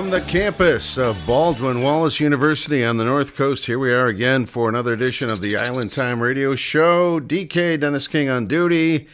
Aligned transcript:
From 0.00 0.08
the 0.08 0.22
campus 0.22 0.96
of 0.96 1.22
Baldwin 1.26 1.82
Wallace 1.82 2.20
University 2.20 2.82
on 2.82 2.96
the 2.96 3.04
North 3.04 3.36
Coast, 3.36 3.66
here 3.66 3.78
we 3.78 3.92
are 3.92 4.06
again 4.06 4.46
for 4.46 4.66
another 4.66 4.94
edition 4.94 5.30
of 5.30 5.42
the 5.42 5.58
Island 5.58 5.90
Time 5.90 6.22
Radio 6.22 6.54
Show. 6.54 7.20
DK 7.20 7.78
Dennis 7.78 8.08
King 8.08 8.30
on 8.30 8.46
duty. 8.46 9.08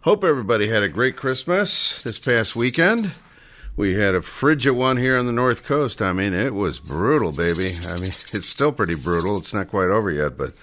Hope 0.00 0.24
everybody 0.24 0.66
had 0.66 0.82
a 0.82 0.88
great 0.88 1.14
Christmas 1.14 2.02
this 2.02 2.18
past 2.18 2.56
weekend. 2.56 3.12
We 3.76 3.94
had 3.94 4.16
a 4.16 4.20
frigid 4.20 4.74
one 4.74 4.96
here 4.96 5.16
on 5.16 5.26
the 5.26 5.32
North 5.32 5.62
Coast. 5.62 6.02
I 6.02 6.12
mean, 6.12 6.34
it 6.34 6.54
was 6.54 6.80
brutal, 6.80 7.30
baby. 7.30 7.68
I 7.86 7.94
mean, 8.00 8.08
it's 8.08 8.48
still 8.48 8.72
pretty 8.72 8.96
brutal. 8.96 9.38
It's 9.38 9.54
not 9.54 9.68
quite 9.68 9.90
over 9.90 10.10
yet, 10.10 10.36
but 10.36 10.54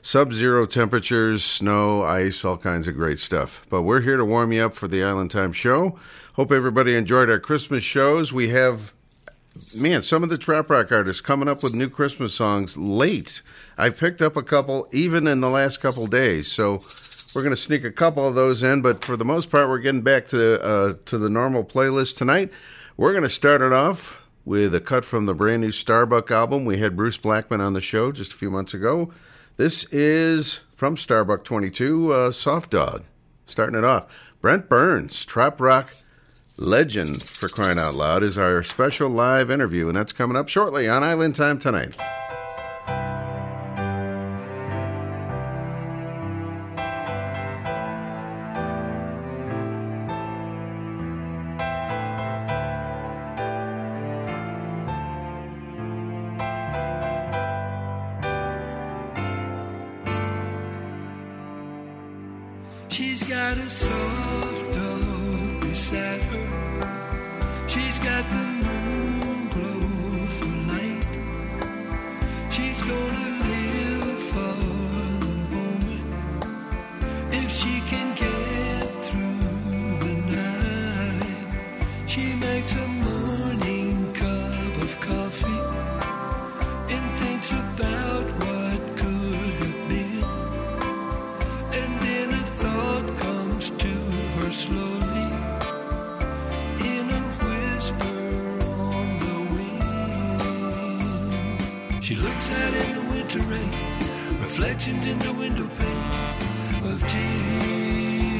sub 0.00 0.32
zero 0.32 0.64
temperatures, 0.64 1.44
snow, 1.44 2.02
ice, 2.02 2.46
all 2.46 2.56
kinds 2.56 2.88
of 2.88 2.94
great 2.94 3.18
stuff. 3.18 3.66
But 3.68 3.82
we're 3.82 4.00
here 4.00 4.16
to 4.16 4.24
warm 4.24 4.52
you 4.52 4.64
up 4.64 4.74
for 4.74 4.88
the 4.88 5.04
Island 5.04 5.30
Time 5.30 5.52
Show. 5.52 5.98
Hope 6.34 6.50
everybody 6.50 6.96
enjoyed 6.96 7.28
our 7.28 7.38
Christmas 7.38 7.84
shows. 7.84 8.32
We 8.32 8.48
have, 8.48 8.94
man, 9.80 10.02
some 10.02 10.22
of 10.22 10.28
the 10.28 10.38
trop 10.38 10.70
rock 10.70 10.92
artists 10.92 11.20
coming 11.20 11.48
up 11.48 11.62
with 11.62 11.74
new 11.74 11.88
Christmas 11.88 12.34
songs 12.34 12.76
late. 12.76 13.42
I 13.78 13.90
picked 13.90 14.22
up 14.22 14.36
a 14.36 14.42
couple 14.42 14.88
even 14.92 15.26
in 15.26 15.40
the 15.40 15.50
last 15.50 15.80
couple 15.80 16.06
days. 16.06 16.50
So 16.50 16.80
we're 17.34 17.42
going 17.42 17.54
to 17.54 17.60
sneak 17.60 17.84
a 17.84 17.90
couple 17.90 18.26
of 18.26 18.34
those 18.34 18.62
in, 18.62 18.82
but 18.82 19.04
for 19.04 19.16
the 19.16 19.24
most 19.24 19.50
part, 19.50 19.68
we're 19.68 19.78
getting 19.78 20.02
back 20.02 20.28
to 20.28 20.62
uh, 20.62 20.94
to 21.06 21.18
the 21.18 21.30
normal 21.30 21.64
playlist 21.64 22.16
tonight. 22.16 22.50
We're 22.96 23.12
going 23.12 23.22
to 23.22 23.30
start 23.30 23.62
it 23.62 23.72
off 23.72 24.22
with 24.44 24.74
a 24.74 24.80
cut 24.80 25.04
from 25.04 25.26
the 25.26 25.34
brand 25.34 25.62
new 25.62 25.72
Starbuck 25.72 26.30
album. 26.30 26.64
We 26.64 26.78
had 26.78 26.96
Bruce 26.96 27.16
Blackman 27.16 27.60
on 27.60 27.72
the 27.72 27.80
show 27.80 28.12
just 28.12 28.32
a 28.32 28.36
few 28.36 28.50
months 28.50 28.74
ago. 28.74 29.12
This 29.56 29.84
is 29.84 30.60
from 30.76 30.96
Starbuck 30.96 31.44
22, 31.44 32.12
uh, 32.12 32.32
Soft 32.32 32.70
Dog. 32.70 33.04
Starting 33.46 33.78
it 33.78 33.84
off. 33.84 34.06
Brent 34.40 34.68
Burns, 34.68 35.24
Trop 35.24 35.60
Rock 35.60 35.90
legend 36.62 37.22
for 37.22 37.48
crying 37.48 37.78
out 37.78 37.94
loud, 37.94 38.22
is 38.22 38.38
our 38.38 38.62
special 38.62 39.08
live 39.08 39.50
interview, 39.50 39.88
and 39.88 39.96
that's 39.96 40.12
coming 40.12 40.36
up 40.36 40.48
shortly 40.48 40.88
on 40.88 41.02
Island 41.02 41.34
Time 41.34 41.58
tonight. 41.58 41.96
She's 62.88 63.22
got 63.22 63.56
a 63.56 63.70
soft 63.70 64.74
dog 64.74 65.60
beside 65.62 66.31
got 68.02 68.28
the 68.30 68.51
reflections 103.40 105.06
in 105.06 105.18
the 105.20 105.32
window 105.32 105.66
pane 105.78 106.92
of 106.92 107.00
tears. 107.08 108.32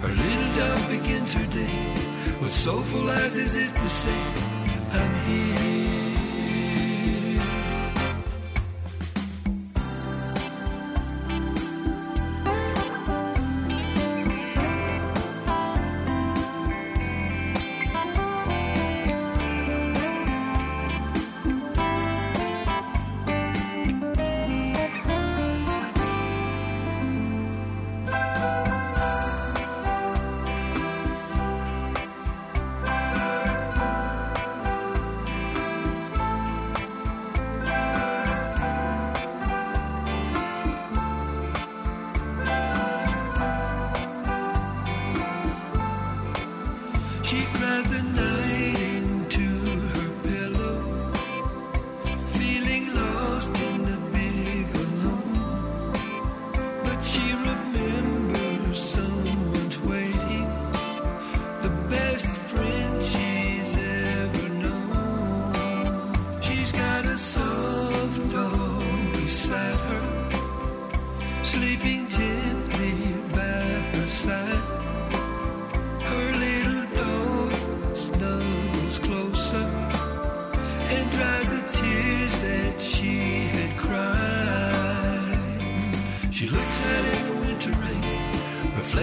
Her 0.00 0.08
little 0.08 0.52
dog 0.56 0.88
begins 0.88 1.34
her 1.34 1.46
day 1.46 1.94
with 2.40 2.52
soulful 2.54 3.10
eyes 3.10 3.36
as 3.36 3.54
if 3.54 3.74
to 3.74 3.88
say, 3.88 4.18
I'm 4.92 5.14
here. 5.26 5.87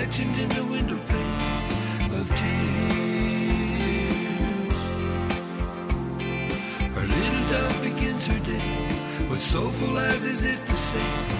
reflections 0.06 0.40
in 0.40 0.50
the 0.50 0.63
window 0.72 1.00
pane 1.07 2.12
of 2.13 2.30
tears. 2.36 2.81
Her 6.94 7.07
little 7.07 7.46
dove 7.50 7.81
begins 7.81 8.28
her 8.28 8.40
day 8.40 9.28
with 9.30 9.42
soulful 9.42 9.98
eyes, 9.98 10.25
is 10.25 10.46
it 10.46 10.63
the 10.68 10.75
same? 10.75 11.35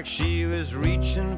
like 0.00 0.06
she 0.06 0.46
was 0.46 0.74
reaching 0.74 1.36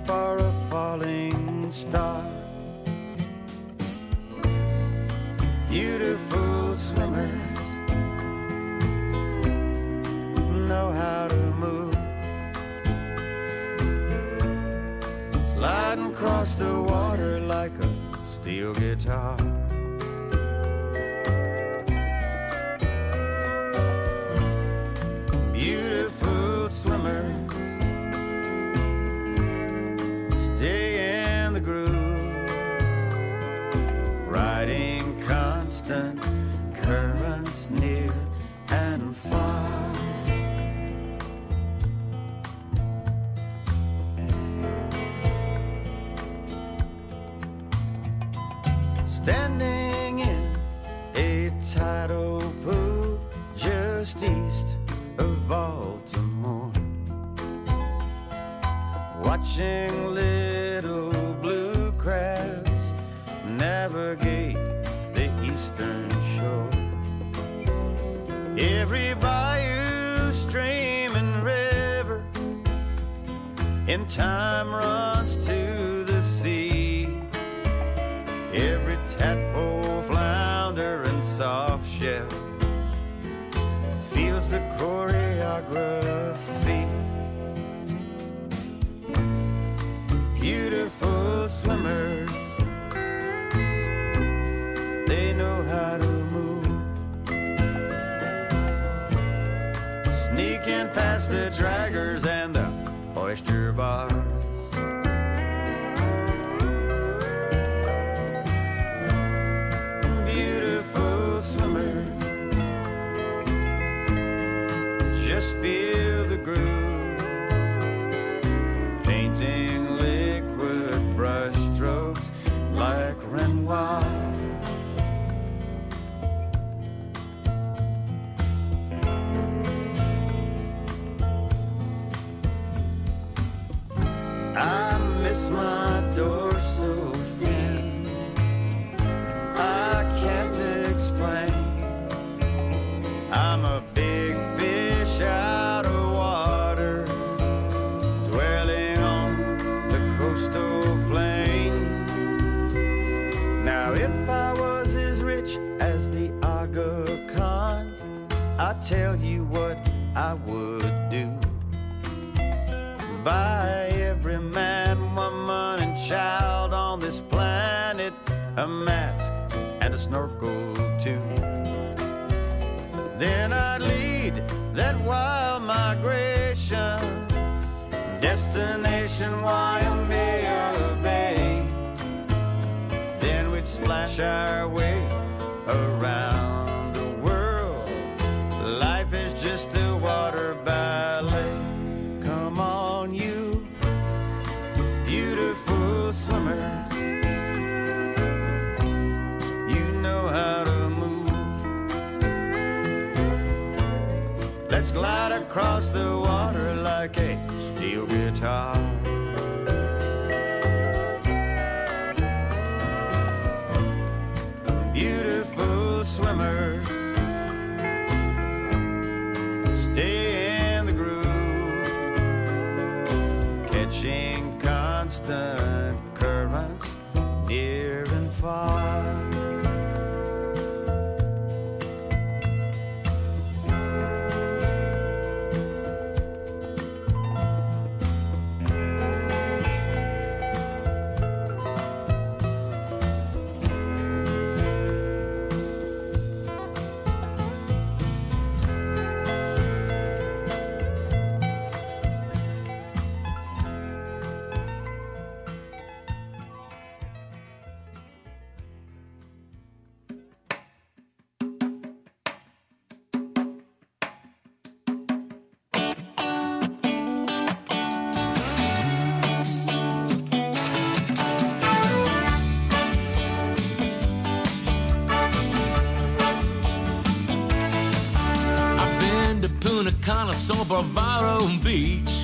Cana, 280.72 280.81
Sol 280.81 280.84
Bravaro 280.94 281.46
Beach. 281.62 282.21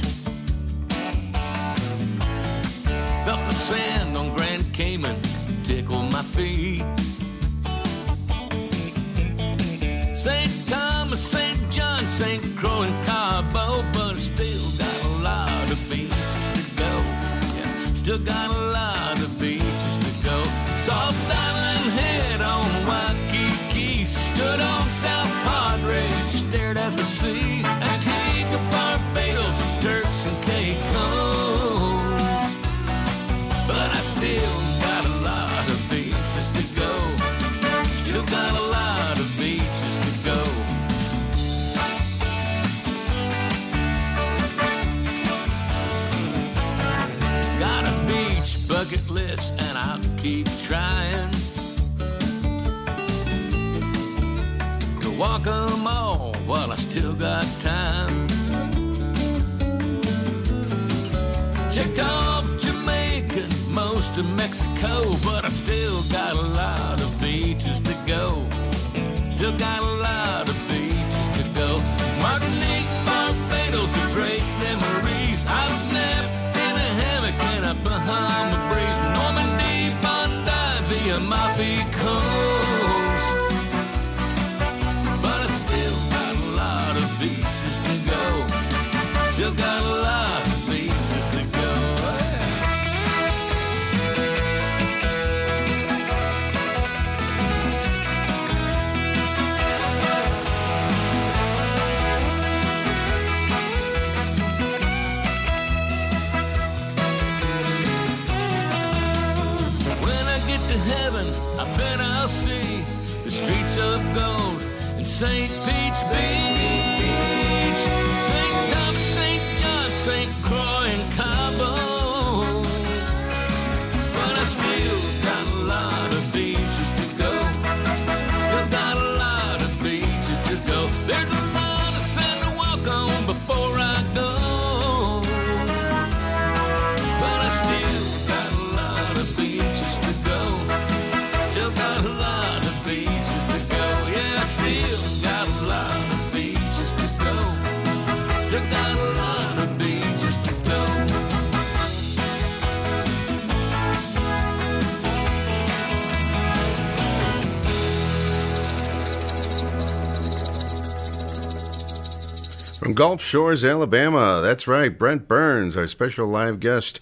Gulf 162.99 163.23
Shores, 163.23 163.65
Alabama. 163.65 164.41
That's 164.43 164.67
right. 164.67 164.99
Brent 164.99 165.29
Burns, 165.29 165.77
our 165.77 165.87
special 165.87 166.27
live 166.27 166.59
guest, 166.59 166.99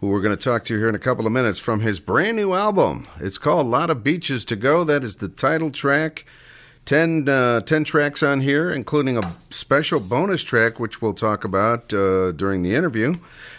who 0.00 0.08
we're 0.08 0.22
going 0.22 0.34
to 0.34 0.42
talk 0.42 0.64
to 0.64 0.78
here 0.78 0.88
in 0.88 0.94
a 0.94 0.98
couple 0.98 1.26
of 1.26 1.32
minutes 1.32 1.58
from 1.58 1.80
his 1.80 2.00
brand 2.00 2.38
new 2.38 2.54
album. 2.54 3.06
It's 3.20 3.36
called 3.36 3.66
A 3.66 3.68
Lot 3.68 3.90
of 3.90 4.02
Beaches 4.02 4.46
to 4.46 4.56
Go. 4.56 4.82
That 4.82 5.04
is 5.04 5.16
the 5.16 5.28
title 5.28 5.70
track. 5.70 6.24
10, 6.86 7.28
uh, 7.28 7.60
10 7.60 7.84
tracks 7.84 8.22
on 8.22 8.40
here, 8.40 8.72
including 8.72 9.18
a 9.18 9.28
special 9.28 10.00
bonus 10.00 10.42
track, 10.42 10.80
which 10.80 11.02
we'll 11.02 11.12
talk 11.12 11.44
about 11.44 11.92
uh, 11.92 12.32
during 12.32 12.62
the 12.62 12.74
interview. 12.74 13.16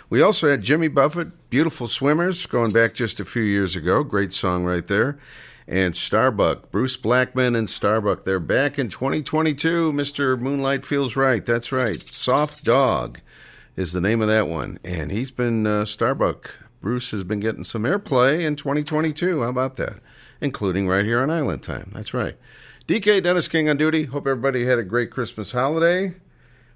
We 0.10 0.20
also 0.20 0.50
had 0.50 0.64
Jimmy 0.64 0.88
Buffett, 0.88 1.28
Beautiful 1.52 1.88
Swimmers, 1.88 2.48
going 2.48 2.72
back 2.72 2.96
just 2.96 3.20
a 3.20 3.26
few 3.26 3.44
years 3.44 3.76
ago. 3.76 4.02
Great 4.02 4.34
song 4.34 4.64
right 4.64 4.88
there. 4.88 5.20
And 5.68 5.98
Starbuck, 5.98 6.72
Bruce 6.72 6.96
Blackman 6.96 7.54
and 7.54 7.70
Starbuck. 7.70 8.24
They're 8.24 8.40
back 8.40 8.80
in 8.80 8.88
2022. 8.88 9.92
Mr. 9.92 10.40
Moonlight 10.40 10.86
Feels 10.86 11.18
Right. 11.18 11.46
That's 11.46 11.74
right. 11.74 12.02
Soft 12.02 12.64
Dog 12.64 13.20
is 13.76 13.92
the 13.92 14.00
name 14.00 14.22
of 14.22 14.30
that 14.30 14.48
one. 14.48 14.80
And 14.86 15.12
he's 15.12 15.30
been, 15.30 15.68
uh, 15.68 15.84
Starbuck, 15.84 16.52
Bruce 16.80 17.12
has 17.12 17.26
been 17.26 17.42
getting 17.42 17.66
some 17.66 17.84
airplay 17.84 18.46
in 18.46 18.56
2022. 18.56 19.44
How 19.44 19.50
about 19.50 19.76
that? 19.76 19.96
Including 20.40 20.88
right 20.88 21.04
here 21.04 21.20
on 21.20 21.30
Island 21.30 21.64
Time. 21.64 21.92
That's 21.94 22.14
right. 22.14 22.38
DK 22.88 23.22
Dennis 23.22 23.50
King 23.50 23.68
on 23.68 23.76
duty. 23.76 24.06
Hope 24.06 24.26
everybody 24.26 24.66
had 24.66 24.80
a 24.80 24.84
great 24.84 25.12
Christmas 25.12 25.52
holiday. 25.52 26.14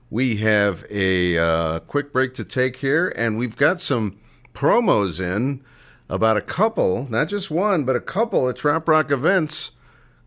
We 0.09 0.37
have 0.37 0.85
a 0.89 1.37
uh, 1.37 1.79
quick 1.79 2.11
break 2.11 2.33
to 2.33 2.43
take 2.43 2.75
here, 2.77 3.13
and 3.15 3.37
we've 3.37 3.55
got 3.55 3.79
some 3.79 4.17
promos 4.53 5.21
in 5.21 5.63
about 6.11 6.35
a 6.35 6.41
couple, 6.41 7.07
not 7.09 7.29
just 7.29 7.49
one, 7.49 7.85
but 7.85 7.95
a 7.95 8.01
couple 8.01 8.49
at 8.49 8.57
Trop 8.57 8.87
Rock 8.87 9.11
events 9.11 9.71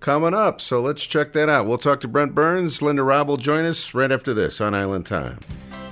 coming 0.01 0.33
up. 0.35 0.61
So 0.61 0.81
let's 0.81 1.05
check 1.05 1.35
that 1.35 1.49
out. 1.49 1.67
We'll 1.67 1.79
talk 1.79 2.01
to 2.01 2.09
Brent 2.09 2.35
Burns. 2.35 2.81
Linda 2.81 3.03
Robb 3.03 3.29
will 3.29 3.37
join 3.37 3.67
us 3.67 3.93
right 3.93 4.11
after 4.11 4.33
this 4.33 4.61
on 4.61 4.75
Island 4.75 5.05
Time. 5.07 5.39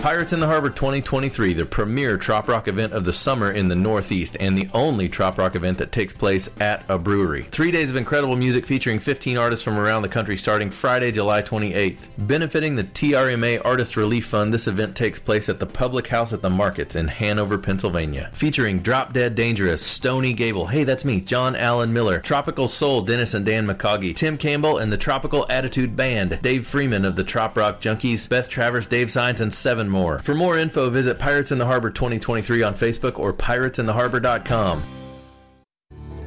Pirates 0.02 0.32
in 0.32 0.40
the 0.40 0.48
Harbor 0.48 0.68
2023, 0.68 1.52
the 1.52 1.64
premier 1.64 2.18
Trop 2.18 2.48
Rock 2.48 2.66
event 2.66 2.92
of 2.92 3.04
the 3.04 3.12
summer 3.12 3.52
in 3.52 3.68
the 3.68 3.76
Northeast, 3.76 4.36
and 4.40 4.58
the 4.58 4.68
only 4.74 5.08
Trop 5.08 5.38
Rock 5.38 5.54
event 5.54 5.78
that 5.78 5.92
takes 5.92 6.12
place 6.12 6.50
at 6.58 6.84
a 6.88 6.98
brewery. 6.98 7.44
Three 7.52 7.70
days 7.70 7.88
of 7.88 7.94
incredible 7.94 8.34
music 8.34 8.66
featuring 8.66 8.98
15 8.98 9.38
artists 9.38 9.64
from 9.64 9.78
around 9.78 10.02
the 10.02 10.08
country 10.08 10.36
starting 10.36 10.72
Friday, 10.72 11.12
July 11.12 11.40
28th. 11.40 12.00
Benefiting 12.18 12.74
the 12.74 12.82
TRMA 12.82 13.64
Artist 13.64 13.96
Relief 13.96 14.26
Fund, 14.26 14.52
this 14.52 14.66
event 14.66 14.96
takes 14.96 15.20
place 15.20 15.48
at 15.48 15.60
the 15.60 15.66
Public 15.66 16.08
House 16.08 16.32
at 16.32 16.42
the 16.42 16.50
Markets 16.50 16.96
in 16.96 17.06
Hanover, 17.06 17.56
Pennsylvania. 17.56 18.28
Featuring 18.32 18.80
Drop 18.80 19.12
Dead 19.12 19.36
Dangerous, 19.36 19.86
Stony 19.86 20.32
Gable, 20.32 20.66
hey, 20.66 20.82
that's 20.82 21.04
me, 21.04 21.20
John 21.20 21.54
Allen 21.54 21.92
Miller, 21.92 22.18
Tropical 22.18 22.66
Soul, 22.66 23.02
Dennis 23.02 23.34
and 23.34 23.46
Dan 23.46 23.68
McCaughey, 23.68 24.16
Tim 24.16 24.36
Campbell, 24.36 24.78
and 24.78 24.90
the 24.90 24.98
Tropical 24.98 25.46
Attitude 25.48 25.94
Band, 25.94 26.40
Dave 26.42 26.66
Freeman 26.66 27.04
of 27.04 27.14
the 27.14 27.22
Trop 27.22 27.56
Rock 27.56 27.80
Junkies, 27.80 28.28
Beth 28.28 28.48
Travers, 28.48 28.88
Dave 28.88 29.12
Signs, 29.12 29.40
and 29.40 29.54
seven 29.54 29.91
more. 29.92 30.18
For 30.18 30.34
more 30.34 30.58
info, 30.58 30.90
visit 30.90 31.18
Pirates 31.18 31.52
in 31.52 31.58
the 31.58 31.66
Harbor 31.66 31.90
2023 31.90 32.62
on 32.62 32.74
Facebook 32.74 33.18
or 33.18 33.32
piratesintheharbor.com. 33.32 34.82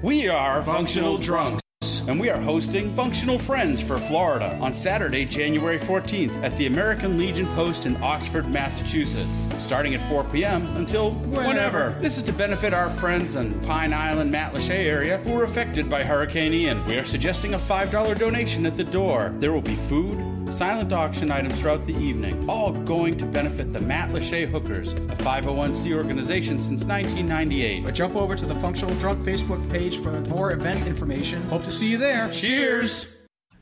We 0.01 0.27
are 0.27 0.63
Functional 0.63 1.17
Drunks, 1.17 1.61
and 2.07 2.19
we 2.19 2.29
are 2.29 2.39
hosting 2.39 2.93
Functional 2.93 3.39
Friends 3.39 3.81
for 3.81 3.97
Florida 3.97 4.55
on 4.61 4.71
Saturday, 4.71 5.25
January 5.25 5.79
14th 5.79 6.43
at 6.43 6.55
the 6.57 6.67
American 6.67 7.17
Legion 7.17 7.47
Post 7.55 7.87
in 7.87 7.97
Oxford, 8.03 8.47
Massachusetts, 8.47 9.47
starting 9.57 9.95
at 9.95 10.09
4 10.09 10.23
p.m. 10.25 10.63
until 10.75 11.11
whenever. 11.11 11.97
This 11.99 12.17
is 12.17 12.23
to 12.25 12.33
benefit 12.33 12.71
our 12.71 12.91
friends 12.91 13.35
in 13.35 13.59
Pine 13.61 13.93
Island, 13.93 14.31
Matlacha 14.31 14.75
area 14.75 15.17
who 15.19 15.33
were 15.33 15.43
affected 15.43 15.89
by 15.89 16.03
Hurricane 16.03 16.53
Ian. 16.53 16.85
We 16.85 16.97
are 16.97 17.05
suggesting 17.05 17.55
a 17.55 17.59
$5 17.59 18.19
donation 18.19 18.67
at 18.67 18.77
the 18.77 18.83
door. 18.83 19.33
There 19.37 19.53
will 19.53 19.61
be 19.61 19.75
food, 19.75 20.44
silent 20.51 20.93
auction 20.93 21.31
items 21.31 21.59
throughout 21.59 21.85
the 21.85 21.95
evening, 21.95 22.49
all 22.49 22.71
going 22.71 23.17
to 23.17 23.25
benefit 23.25 23.73
the 23.73 23.79
Matlacha 23.79 24.47
Hookers, 24.49 24.93
a 24.93 25.15
501c 25.17 25.95
organization 25.95 26.59
since 26.59 26.83
1998. 26.83 27.83
But 27.83 27.93
jump 27.95 28.15
over 28.15 28.35
to 28.35 28.45
the 28.45 28.55
Functional 28.55 28.95
Drunk 28.95 29.23
Facebook 29.23 29.69
page 29.71 29.99
for 29.99 30.11
more 30.29 30.51
event 30.51 30.87
information. 30.87 31.41
Hope 31.49 31.63
to 31.63 31.71
see 31.71 31.89
you 31.89 31.97
there. 31.97 32.29
Cheers! 32.31 33.17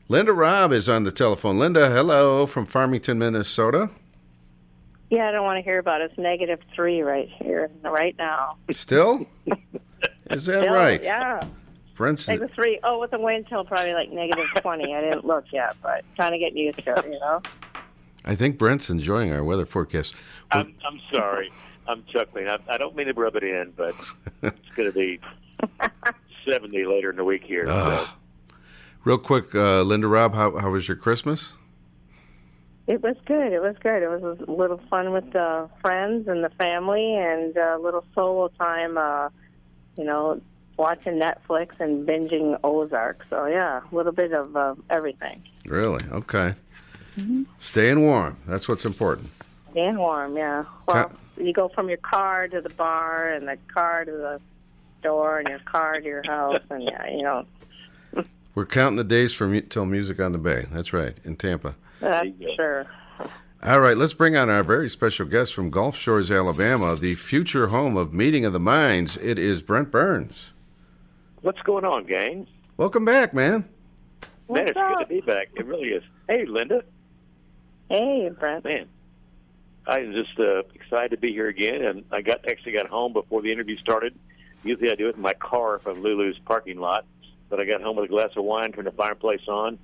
Linda 0.08 0.32
Robb 0.32 0.72
is 0.72 0.88
on 0.88 1.04
the 1.04 1.12
telephone. 1.12 1.58
Linda, 1.58 1.90
hello 1.90 2.44
from 2.46 2.66
Farmington, 2.66 3.18
Minnesota. 3.18 3.90
Yeah, 5.10 5.28
I 5.28 5.32
don't 5.32 5.44
want 5.44 5.58
to 5.58 5.62
hear 5.62 5.78
about 5.78 6.00
it. 6.00 6.10
It's 6.10 6.18
negative 6.18 6.60
three 6.74 7.02
right 7.02 7.28
here, 7.40 7.70
right 7.82 8.14
now. 8.18 8.56
Still? 8.72 9.26
Is 10.30 10.46
that 10.46 10.62
Still, 10.62 10.72
right? 10.72 11.02
Yeah. 11.02 11.40
Brent's 11.94 12.26
Negative 12.26 12.54
three. 12.54 12.80
Oh, 12.82 12.98
with 12.98 13.12
the 13.12 13.18
wind 13.20 13.46
chill, 13.48 13.64
probably 13.64 13.94
like 13.94 14.10
negative 14.10 14.46
20. 14.60 14.94
I 14.94 15.00
didn't 15.00 15.24
look 15.24 15.44
yet, 15.52 15.76
but 15.82 16.04
trying 16.16 16.32
to 16.32 16.38
get 16.38 16.56
used 16.56 16.78
to 16.84 16.96
it, 16.98 17.04
you 17.06 17.20
know? 17.20 17.40
I 18.24 18.34
think 18.34 18.58
Brent's 18.58 18.90
enjoying 18.90 19.32
our 19.32 19.44
weather 19.44 19.66
forecast. 19.66 20.14
I'm, 20.50 20.74
I'm 20.86 21.00
sorry. 21.12 21.50
I'm 21.86 22.04
chuckling. 22.10 22.48
I, 22.48 22.58
I 22.68 22.78
don't 22.78 22.96
mean 22.96 23.06
to 23.06 23.12
rub 23.12 23.36
it 23.36 23.44
in, 23.44 23.72
but 23.76 23.94
it's 24.42 24.68
going 24.74 24.90
to 24.90 24.92
be 24.92 25.20
70 26.50 26.84
later 26.86 27.10
in 27.10 27.16
the 27.16 27.24
week 27.24 27.44
here. 27.44 27.66
so. 27.66 27.72
Ah. 27.72 28.16
real 29.04 29.18
quick, 29.18 29.54
uh, 29.54 29.82
Linda 29.82 30.08
Robb, 30.08 30.34
how, 30.34 30.56
how 30.58 30.70
was 30.70 30.88
your 30.88 30.96
Christmas? 30.96 31.52
It 32.86 33.02
was 33.02 33.16
good. 33.24 33.52
It 33.52 33.60
was 33.62 33.76
good. 33.82 34.02
It 34.02 34.08
was 34.08 34.38
a 34.46 34.50
little 34.50 34.80
fun 34.90 35.12
with 35.12 35.32
the 35.32 35.68
friends 35.80 36.28
and 36.28 36.44
the 36.44 36.50
family 36.50 37.14
and 37.16 37.56
a 37.56 37.78
little 37.78 38.04
solo 38.14 38.48
time, 38.58 38.98
uh, 38.98 39.28
you 39.96 40.04
know, 40.04 40.40
watching 40.76 41.14
Netflix 41.14 41.78
and 41.80 42.06
binging 42.06 42.58
Ozark. 42.64 43.24
So, 43.30 43.46
yeah, 43.46 43.80
a 43.90 43.94
little 43.94 44.12
bit 44.12 44.32
of 44.32 44.56
uh, 44.56 44.74
everything. 44.90 45.42
Really? 45.64 46.04
Okay. 46.10 46.54
Mm-hmm. 47.16 47.44
Staying 47.60 48.00
warm. 48.02 48.36
That's 48.46 48.68
what's 48.68 48.84
important. 48.84 49.30
And 49.76 49.98
warm, 49.98 50.36
yeah. 50.36 50.64
Well, 50.86 51.12
you 51.36 51.52
go 51.52 51.68
from 51.68 51.88
your 51.88 51.98
car 51.98 52.48
to 52.48 52.60
the 52.60 52.70
bar 52.70 53.32
and 53.32 53.48
the 53.48 53.56
car 53.72 54.04
to 54.04 54.10
the 54.10 54.40
store 55.00 55.38
and 55.38 55.48
your 55.48 55.58
car 55.60 56.00
to 56.00 56.04
your 56.04 56.22
house 56.24 56.62
and, 56.70 56.82
yeah, 56.82 57.08
you 57.08 57.22
know, 57.22 57.46
We're 58.54 58.66
counting 58.66 58.96
the 58.96 59.04
days 59.04 59.34
from 59.34 59.60
till 59.62 59.84
music 59.84 60.20
on 60.20 60.32
the 60.32 60.38
bay. 60.38 60.66
That's 60.70 60.92
right, 60.92 61.16
in 61.24 61.36
Tampa. 61.36 61.74
that's 62.00 62.28
sure. 62.54 62.86
All 63.64 63.80
right, 63.80 63.96
let's 63.96 64.12
bring 64.12 64.36
on 64.36 64.48
our 64.48 64.62
very 64.62 64.88
special 64.88 65.26
guest 65.26 65.54
from 65.54 65.70
Gulf 65.70 65.96
Shores, 65.96 66.30
Alabama, 66.30 66.94
the 66.94 67.12
future 67.12 67.68
home 67.68 67.96
of 67.96 68.12
Meeting 68.12 68.44
of 68.44 68.52
the 68.52 68.60
Minds. 68.60 69.16
It 69.16 69.38
is 69.38 69.62
Brent 69.62 69.90
Burns. 69.90 70.52
What's 71.44 71.60
going 71.60 71.84
on, 71.84 72.04
gang? 72.06 72.46
Welcome 72.78 73.04
back, 73.04 73.34
man. 73.34 73.68
What's 74.46 74.60
Man, 74.60 74.68
it's 74.68 74.78
good 74.78 74.98
to 74.98 75.06
be 75.06 75.20
back. 75.20 75.50
It 75.54 75.66
really 75.66 75.88
is. 75.90 76.02
Hey, 76.26 76.46
Linda. 76.46 76.82
Hey, 77.90 78.30
Brent. 78.30 78.64
Man, 78.64 78.86
I'm 79.86 80.14
just 80.14 80.40
uh, 80.40 80.60
excited 80.74 81.10
to 81.10 81.18
be 81.18 81.32
here 81.32 81.48
again. 81.48 81.84
And 81.84 82.04
I 82.10 82.22
got 82.22 82.48
actually 82.48 82.72
got 82.72 82.86
home 82.86 83.12
before 83.12 83.42
the 83.42 83.52
interview 83.52 83.76
started. 83.76 84.14
Usually 84.62 84.90
I 84.90 84.94
do 84.94 85.10
it 85.10 85.16
in 85.16 85.20
my 85.20 85.34
car 85.34 85.80
from 85.80 86.00
Lulu's 86.00 86.38
parking 86.46 86.78
lot. 86.78 87.04
But 87.50 87.60
I 87.60 87.66
got 87.66 87.82
home 87.82 87.96
with 87.96 88.06
a 88.06 88.08
glass 88.08 88.30
of 88.36 88.44
wine, 88.44 88.72
turned 88.72 88.86
the 88.86 88.92
fireplace 88.92 89.46
on 89.46 89.78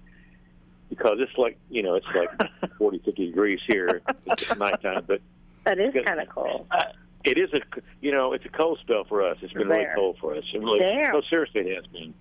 because 0.88 1.18
it's 1.20 1.36
like 1.36 1.58
you 1.68 1.82
know 1.82 1.94
it's 1.94 2.06
like 2.14 2.30
40, 2.78 3.00
50 3.04 3.26
degrees 3.26 3.60
here. 3.66 4.00
It's 4.24 4.56
nighttime, 4.56 5.04
but 5.06 5.20
That 5.64 5.78
is 5.78 5.92
kind 6.06 6.20
of 6.20 6.28
cool. 6.30 6.66
uh, 6.70 6.84
it 7.24 7.38
is 7.38 7.50
a 7.52 7.60
you 8.00 8.12
know 8.12 8.32
it's 8.32 8.44
a 8.44 8.48
cold 8.48 8.78
spell 8.80 9.04
for 9.04 9.22
us. 9.22 9.36
It's 9.42 9.52
been 9.52 9.68
really 9.68 9.86
cold 9.94 10.16
for 10.20 10.34
us. 10.34 10.44
It 10.52 10.58
really 10.58 10.80
Damn. 10.80 11.12
no 11.12 11.22
seriously 11.28 11.62
it 11.62 11.76
has 11.76 11.86
been. 11.86 12.14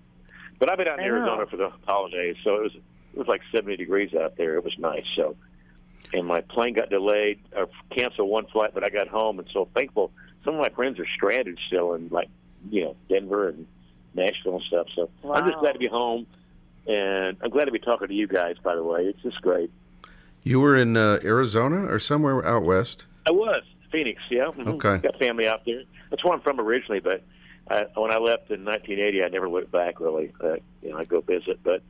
But 0.58 0.70
I've 0.70 0.78
been 0.78 0.88
out 0.88 0.98
in 0.98 1.04
I 1.04 1.08
know. 1.08 1.14
Arizona 1.16 1.46
for 1.46 1.56
the 1.56 1.70
holidays, 1.86 2.36
so 2.44 2.56
it 2.56 2.62
was 2.62 2.74
it 2.74 3.18
was 3.18 3.28
like 3.28 3.40
seventy 3.52 3.76
degrees 3.76 4.14
out 4.14 4.36
there. 4.36 4.56
It 4.56 4.64
was 4.64 4.76
nice. 4.78 5.04
So, 5.16 5.36
and 6.12 6.26
my 6.26 6.42
plane 6.42 6.74
got 6.74 6.90
delayed 6.90 7.40
or 7.56 7.68
canceled 7.90 8.28
one 8.28 8.46
flight, 8.46 8.72
but 8.74 8.84
I 8.84 8.90
got 8.90 9.08
home 9.08 9.38
and 9.38 9.48
so 9.52 9.68
thankful. 9.74 10.12
Some 10.44 10.54
of 10.54 10.60
my 10.60 10.68
friends 10.70 10.98
are 10.98 11.06
stranded 11.16 11.58
still 11.66 11.94
in 11.94 12.08
like 12.10 12.28
you 12.70 12.84
know 12.84 12.96
Denver 13.08 13.48
and 13.48 13.66
Nashville 14.14 14.56
and 14.56 14.64
stuff. 14.64 14.86
So 14.94 15.10
I'm 15.30 15.46
just 15.46 15.58
glad 15.60 15.72
to 15.72 15.78
be 15.78 15.88
home, 15.88 16.26
and 16.86 17.38
I'm 17.42 17.50
glad 17.50 17.64
to 17.64 17.72
be 17.72 17.78
talking 17.78 18.08
to 18.08 18.14
you 18.14 18.26
guys. 18.26 18.56
By 18.62 18.74
the 18.74 18.84
way, 18.84 19.04
it's 19.04 19.22
just 19.22 19.40
great. 19.40 19.70
You 20.42 20.60
were 20.60 20.76
in 20.76 20.96
uh, 20.96 21.20
Arizona 21.22 21.86
or 21.86 21.98
somewhere 21.98 22.44
out 22.46 22.64
west? 22.64 23.04
I 23.26 23.30
was 23.30 23.62
Phoenix, 23.92 24.20
yeah. 24.30 24.46
Mhm. 24.56 24.82
Okay. 24.82 24.98
got 24.98 25.18
family 25.18 25.46
out 25.46 25.64
there. 25.64 25.82
That's 26.10 26.24
where 26.24 26.32
I'm 26.34 26.40
from 26.40 26.60
originally, 26.60 27.00
but 27.00 27.22
I, 27.70 27.86
when 27.94 28.10
I 28.10 28.18
left 28.18 28.50
in 28.50 28.64
1980, 28.64 29.22
I 29.22 29.28
never 29.28 29.48
went 29.48 29.70
back 29.70 30.00
really. 30.00 30.32
Uh, 30.42 30.56
you 30.82 30.90
know, 30.90 30.98
I 30.98 31.04
go 31.04 31.20
visit, 31.20 31.60
but 31.62 31.82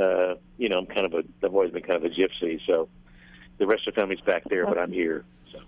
uh, 0.00 0.34
you 0.58 0.68
know, 0.68 0.78
I'm 0.78 0.86
kind 0.86 1.06
of 1.06 1.14
a. 1.14 1.24
I've 1.44 1.54
always 1.54 1.72
been 1.72 1.82
kind 1.82 1.96
of 1.96 2.04
a 2.04 2.14
gypsy, 2.14 2.60
so 2.66 2.88
the 3.58 3.66
rest 3.66 3.86
of 3.88 3.94
the 3.94 4.00
family's 4.00 4.20
back 4.20 4.44
there, 4.48 4.66
but 4.66 4.78
I'm 4.78 4.92
here. 4.92 5.24
So. 5.52 5.58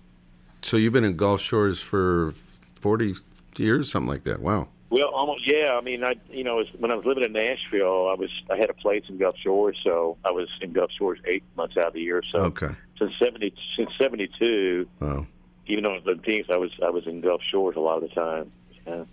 So 0.61 0.77
you've 0.77 0.93
been 0.93 1.03
in 1.05 1.17
Gulf 1.17 1.41
Shores 1.41 1.81
for 1.81 2.33
40 2.81 3.15
years, 3.57 3.91
something 3.91 4.07
like 4.09 4.23
that. 4.25 4.39
Wow. 4.39 4.67
Well, 4.91 5.07
almost 5.09 5.47
yeah. 5.47 5.73
I 5.77 5.81
mean, 5.81 6.03
I 6.03 6.15
you 6.31 6.43
know, 6.43 6.59
as, 6.61 6.67
when 6.79 6.91
I 6.91 6.95
was 6.95 7.05
living 7.05 7.23
in 7.23 7.31
Nashville, 7.33 8.07
I 8.09 8.15
was 8.15 8.29
I 8.51 8.57
had 8.57 8.69
a 8.71 8.73
place 8.73 9.03
in 9.07 9.17
Gulf 9.19 9.35
Shores, 9.43 9.77
so 9.83 10.17
I 10.25 10.31
was 10.31 10.47
in 10.61 10.73
Gulf 10.73 10.89
Shores 10.97 11.19
eight 11.25 11.43
months 11.55 11.77
out 11.77 11.87
of 11.87 11.93
the 11.93 12.01
year. 12.01 12.23
So 12.31 12.39
Okay. 12.45 12.69
since 12.97 13.11
seventy 13.21 13.53
since 13.77 13.91
seventy 13.99 14.29
two, 14.39 14.87
Wow. 14.99 15.27
Even 15.69 15.83
though 15.83 15.93
I 15.93 15.99
was 15.99 16.45
I 16.49 16.57
was 16.57 16.71
I 16.85 16.89
was 16.89 17.07
in 17.07 17.21
Gulf 17.21 17.41
Shores 17.49 17.77
a 17.77 17.79
lot 17.79 18.03
of 18.03 18.09
the 18.09 18.15
time. 18.15 18.51
Yeah, 18.85 19.05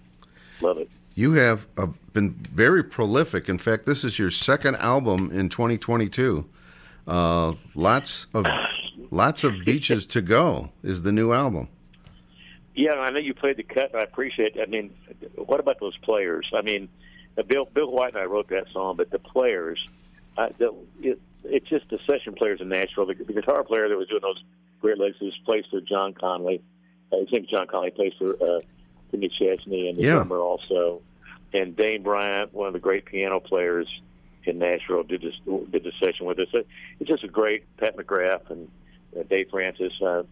love 0.61 0.79
it. 0.79 0.91
You 1.15 1.33
have 1.35 1.67
uh, 1.77 1.87
been 2.13 2.35
very 2.35 2.83
prolific. 2.83 3.49
In 3.49 3.59
fact, 3.59 3.85
this 3.85 4.05
is 4.05 4.19
your 4.19 4.31
second 4.31 4.77
album 4.77 5.31
in 5.33 5.49
2022. 5.49 6.47
Uh, 7.07 7.55
lots 7.75 8.27
of 8.35 8.47
lots 9.11 9.45
of 9.45 9.53
beaches 9.65 10.07
to 10.07 10.23
go 10.23 10.73
is 10.83 11.03
the 11.03 11.13
new 11.13 11.33
album. 11.33 11.69
Yeah, 12.75 12.93
I 12.93 13.11
know 13.11 13.19
you 13.19 13.33
played 13.33 13.57
the 13.57 13.63
cut, 13.63 13.95
I 13.95 14.03
appreciate. 14.03 14.57
it. 14.57 14.63
I 14.63 14.71
mean, 14.71 14.95
what 15.37 15.61
about 15.61 15.81
those 15.81 15.97
players? 15.99 16.51
I 16.55 16.61
mean, 16.61 16.89
uh, 17.39 17.43
Bill 17.43 17.67
Bill 17.67 17.91
White 17.91 18.15
and 18.15 18.23
I 18.23 18.27
wrote 18.27 18.49
that 18.49 18.67
song, 18.73 18.97
but 18.97 19.11
the 19.11 19.19
players, 19.19 19.85
uh, 20.37 20.49
the, 20.59 20.75
it, 21.01 21.21
it's 21.49 21.69
just 21.69 21.89
the 21.91 21.99
session 22.09 22.35
players 22.35 22.61
in 22.61 22.69
Nashville. 22.69 23.07
The, 23.07 23.15
the 23.15 23.33
guitar 23.33 23.63
player 23.65 23.89
that 23.89 23.97
was 23.97 24.09
doing 24.09 24.23
those 24.23 24.43
Great 24.81 24.99
Lakes 24.99 25.19
was 25.21 25.33
plays 25.45 25.65
for 25.71 25.81
John 25.81 26.13
Conley. 26.15 26.63
Uh, 27.13 27.19
his 27.19 27.33
name's 27.33 27.49
John 27.49 27.67
Conley. 27.67 27.91
Plays 27.91 28.13
for 28.19 28.35
uh, 28.43 28.61
Chesney 29.13 29.89
and 29.89 29.99
the 29.99 30.03
Yeah. 30.03 30.15
drummer 30.15 30.39
also. 30.39 31.01
And 31.53 31.75
Dane 31.77 32.03
Bryant, 32.03 32.53
one 32.53 32.67
of 32.67 32.73
the 32.75 32.79
great 32.81 33.05
piano 33.07 33.41
players 33.41 33.89
in 34.45 34.57
Nashville, 34.57 35.03
did 35.05 35.23
this 35.23 35.35
did 35.71 35.83
the 35.85 35.93
session 36.03 36.27
with 36.27 36.39
us. 36.39 36.49
It- 36.53 36.67
It's 37.01 37.09
just 37.09 37.25
a 37.25 37.29
great 37.29 37.65
Pat 37.79 37.97
McGrath 37.97 38.51
and 38.51 38.69
uh, 39.19 39.23
Dave 39.25 39.49
Francis. 39.51 39.93
Uh, 40.03 40.23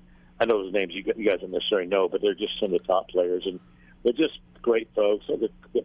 I 0.41 0.45
know 0.47 0.63
those 0.65 0.73
names 0.73 0.93
you, 0.95 1.05
you 1.17 1.29
guys 1.31 1.41
don't 1.41 1.53
necessarily 1.53 1.87
know, 1.89 2.09
but 2.09 2.21
they're 2.21 2.35
just 2.35 2.59
some 2.61 2.75
of 2.75 2.81
the 2.83 2.87
top 2.87 3.09
players, 3.09 3.45
and 3.47 3.59
they're 4.03 4.13
just 4.13 4.39
great 4.63 4.89
folks. 4.95 5.25
So 5.29 5.37
the, 5.37 5.49
the 5.73 5.85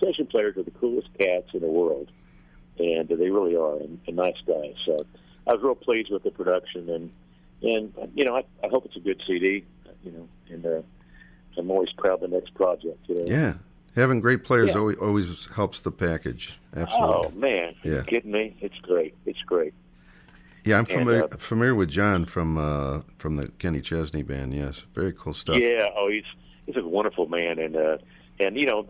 session 0.00 0.26
players 0.26 0.56
are 0.56 0.62
the 0.62 0.70
coolest 0.70 1.08
cats 1.18 1.48
in 1.52 1.60
the 1.60 1.66
world, 1.68 2.08
and 2.78 3.08
they 3.08 3.30
really 3.30 3.56
are, 3.56 3.76
and, 3.76 4.00
and 4.06 4.16
nice 4.16 4.36
guys. 4.46 4.74
So 4.86 5.04
I 5.46 5.54
was 5.54 5.62
real 5.62 5.74
pleased 5.74 6.10
with 6.10 6.22
the 6.22 6.30
production, 6.30 6.88
and 6.90 7.10
and 7.62 7.92
you 8.14 8.24
know 8.24 8.36
I, 8.36 8.44
I 8.64 8.68
hope 8.68 8.84
it's 8.86 8.96
a 8.96 9.00
good 9.00 9.20
CD, 9.26 9.64
you 10.04 10.12
know, 10.12 10.28
and 10.48 10.64
uh, 10.66 10.82
I'm 11.56 11.70
always 11.70 11.90
proud 11.96 12.22
of 12.22 12.30
the 12.30 12.36
next 12.36 12.54
project. 12.54 12.98
You 13.08 13.16
know? 13.16 13.24
Yeah. 13.26 13.54
Having 13.96 14.20
great 14.20 14.44
players 14.44 14.68
Yeah. 14.68 14.78
always, 14.78 14.96
always 14.98 15.46
helps 15.56 15.80
the 15.80 15.90
package. 15.90 16.58
Absolutely. 16.76 17.16
Oh 17.16 17.30
man, 17.34 17.74
Yeah. 17.82 17.94
you 17.94 18.02
kidding 18.04 18.30
me? 18.30 18.56
It's 18.60 18.78
great. 18.82 19.14
It's 19.26 19.40
great. 19.42 19.74
Yeah, 20.64 20.76
I'm 20.76 20.80
And, 20.84 20.88
familiar 20.88 21.24
uh, 21.24 21.36
familiar 21.38 21.74
with 21.74 21.88
John 21.88 22.24
from 22.24 22.58
uh, 22.58 23.00
from 23.16 23.36
the 23.36 23.48
Kenny 23.58 23.80
Chesney 23.80 24.22
band. 24.22 24.54
Yes, 24.54 24.84
very 24.94 25.12
cool 25.12 25.32
stuff. 25.32 25.58
Yeah. 25.58 25.86
Oh, 25.96 26.08
he's 26.10 26.24
he's 26.66 26.76
a 26.76 26.86
wonderful 26.86 27.26
man, 27.28 27.58
and 27.58 27.76
uh, 27.76 27.98
and 28.38 28.54
you 28.56 28.66
know 28.66 28.86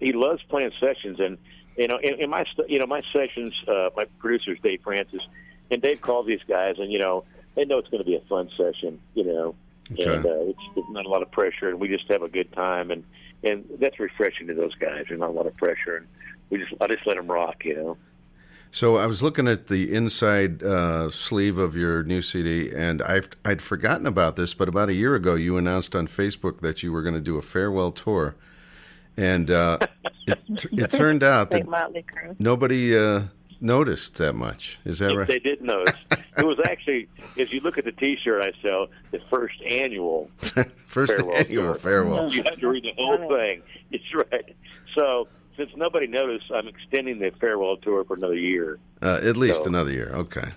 he 0.00 0.12
loves 0.12 0.42
playing 0.50 0.72
sessions, 0.80 1.18
and 1.20 1.38
you 1.76 1.88
know 1.88 1.98
in, 2.02 2.20
in 2.20 2.30
my 2.30 2.44
you 2.68 2.78
know 2.78 2.86
my 2.86 3.02
sessions, 3.12 3.54
uh, 3.68 3.90
my 3.96 4.04
producer's 4.18 4.58
Dave 4.60 4.80
Francis, 4.82 5.22
and 5.70 5.80
Dave 5.82 6.00
calls 6.00 6.26
these 6.26 6.42
guys, 6.48 6.76
and 6.78 6.90
you 6.92 6.98
know 6.98 7.24
they 7.54 7.64
know 7.64 7.78
it's 7.78 7.88
going 7.88 8.02
to 8.02 8.08
be 8.08 8.16
a 8.16 8.20
fun 8.20 8.50
session, 8.56 9.00
you 9.14 9.24
know, 9.24 9.54
Okay. 9.92 10.04
and 10.04 10.24
uh, 10.24 10.30
it's, 10.42 10.58
it's 10.76 10.88
not 10.90 11.04
a 11.04 11.08
lot 11.08 11.20
of 11.22 11.30
pressure, 11.30 11.68
and 11.68 11.78
we 11.78 11.88
just 11.88 12.08
have 12.10 12.22
a 12.22 12.28
good 12.28 12.52
time, 12.52 12.90
and 12.90 13.04
and 13.44 13.64
that's 13.78 13.98
refreshing 13.98 14.46
to 14.46 14.54
those 14.54 14.74
guys. 14.76 15.04
There's 15.08 15.20
not 15.20 15.30
a 15.30 15.32
lot 15.32 15.46
of 15.46 15.56
pressure, 15.56 15.96
and 15.96 16.06
we 16.50 16.58
just 16.58 16.72
I 16.80 16.86
just 16.86 17.06
let 17.06 17.16
them 17.16 17.30
rock, 17.30 17.64
you 17.64 17.74
know. 17.76 17.96
So 18.74 18.96
I 18.96 19.04
was 19.04 19.22
looking 19.22 19.46
at 19.48 19.66
the 19.66 19.92
inside 19.92 20.62
uh, 20.62 21.10
sleeve 21.10 21.58
of 21.58 21.76
your 21.76 22.02
new 22.02 22.22
CD, 22.22 22.72
and 22.74 23.02
I've, 23.02 23.28
I'd 23.44 23.60
forgotten 23.60 24.06
about 24.06 24.36
this. 24.36 24.54
But 24.54 24.66
about 24.66 24.88
a 24.88 24.94
year 24.94 25.14
ago, 25.14 25.34
you 25.34 25.58
announced 25.58 25.94
on 25.94 26.06
Facebook 26.08 26.60
that 26.60 26.82
you 26.82 26.90
were 26.90 27.02
going 27.02 27.14
to 27.14 27.20
do 27.20 27.36
a 27.36 27.42
farewell 27.42 27.92
tour, 27.92 28.34
and 29.16 29.50
uh, 29.50 29.78
it, 30.26 30.38
it 30.72 30.90
turned 30.92 31.22
out 31.22 31.50
that 31.50 31.58
Like 31.58 31.68
Motley 31.68 32.04
Crue. 32.04 32.34
nobody 32.38 32.96
uh, 32.96 33.22
noticed 33.60 34.14
that 34.16 34.34
much. 34.34 34.78
Is 34.84 34.98
that 35.00 35.14
right? 35.14 35.28
They 35.28 35.38
did 35.38 35.62
notice. 35.62 35.94
it 36.10 36.44
was 36.46 36.58
actually, 36.64 37.08
as 37.38 37.52
you 37.52 37.60
look 37.60 37.78
at 37.78 37.84
the 37.84 37.92
T-shirt 37.92 38.42
I 38.42 38.52
sell, 38.62 38.88
the 39.10 39.20
first 39.30 39.60
annual 39.62 40.30
First 40.86 41.14
farewell 41.14 41.36
annual 41.36 41.64
tour. 41.64 41.74
farewell. 41.74 42.32
You 42.32 42.42
have 42.42 42.58
to 42.58 42.68
read 42.68 42.84
the 42.84 42.92
whole 42.96 43.16
thing. 43.28 43.62
It's 43.90 44.04
right. 44.14 44.54
So 44.94 45.26
since 45.56 45.70
nobody 45.76 46.06
noticed, 46.06 46.50
I'm 46.54 46.68
extending 46.68 47.18
the 47.18 47.30
farewell 47.40 47.76
tour 47.78 48.04
for 48.04 48.14
another 48.14 48.36
year. 48.36 48.78
Uh, 49.00 49.20
at 49.22 49.36
least 49.36 49.62
So- 49.62 49.68
another 49.68 49.90
year. 49.90 50.10
Okay. 50.14 50.48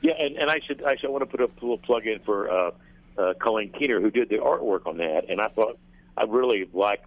Yeah, 0.00 0.12
and, 0.18 0.36
and 0.36 0.50
I 0.50 0.60
should 0.66 0.82
I 0.84 0.96
should 0.96 1.08
want 1.10 1.22
to 1.22 1.26
put 1.26 1.40
a 1.40 1.48
little 1.62 1.78
plug 1.78 2.06
in 2.06 2.18
for 2.20 2.50
uh, 2.50 2.70
uh, 3.16 3.32
Colleen 3.40 3.70
Keener 3.70 4.00
who 4.02 4.10
did 4.10 4.28
the 4.28 4.36
artwork 4.36 4.86
on 4.86 4.98
that, 4.98 5.30
and 5.30 5.40
I 5.40 5.48
thought 5.48 5.78
I 6.16 6.24
really 6.24 6.68
liked 6.74 7.06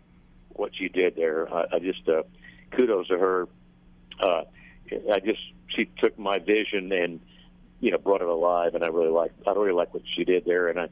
what 0.57 0.75
she 0.75 0.89
did 0.89 1.15
there. 1.15 1.51
I, 1.53 1.65
I 1.73 1.79
just 1.79 2.07
uh, 2.07 2.23
kudos 2.71 3.07
to 3.07 3.17
her. 3.17 3.47
Uh, 4.19 4.43
I 5.11 5.19
just 5.19 5.39
she 5.75 5.85
took 5.97 6.17
my 6.17 6.39
vision 6.39 6.91
and 6.91 7.19
you 7.79 7.91
know 7.91 7.97
brought 7.97 8.21
it 8.21 8.27
alive, 8.27 8.75
and 8.75 8.83
I 8.83 8.87
really 8.87 9.09
like 9.11 9.31
I 9.45 9.51
really 9.51 9.73
like 9.73 9.93
what 9.93 10.03
she 10.15 10.23
did 10.23 10.45
there, 10.45 10.67
and 10.69 10.79
I 10.79 10.87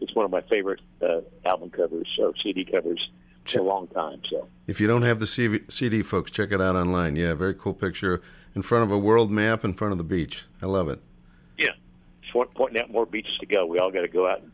it's 0.00 0.14
one 0.14 0.24
of 0.24 0.30
my 0.30 0.42
favorite 0.42 0.80
uh, 1.02 1.20
album 1.44 1.70
covers 1.70 2.08
or 2.18 2.32
CD 2.42 2.64
covers 2.64 3.10
for 3.44 3.58
a 3.58 3.62
long 3.62 3.88
time. 3.88 4.20
So 4.30 4.46
If 4.68 4.80
you 4.80 4.86
don't 4.86 5.02
have 5.02 5.18
the 5.18 5.26
CV, 5.26 5.70
CD, 5.70 6.02
folks, 6.02 6.30
check 6.30 6.52
it 6.52 6.60
out 6.60 6.76
online. 6.76 7.16
Yeah, 7.16 7.34
very 7.34 7.54
cool 7.54 7.74
picture 7.74 8.22
in 8.54 8.62
front 8.62 8.84
of 8.84 8.92
a 8.92 8.98
world 8.98 9.32
map 9.32 9.64
in 9.64 9.74
front 9.74 9.90
of 9.90 9.98
the 9.98 10.04
beach. 10.04 10.46
I 10.62 10.66
love 10.66 10.88
it. 10.88 11.00
yeah, 11.58 11.70
just 12.22 12.54
pointing 12.54 12.80
out 12.80 12.90
more 12.90 13.06
beaches 13.06 13.36
to 13.40 13.46
go. 13.46 13.66
We 13.66 13.78
all 13.80 13.90
got 13.90 14.02
to 14.02 14.08
go 14.08 14.28
out 14.28 14.40
and 14.40 14.52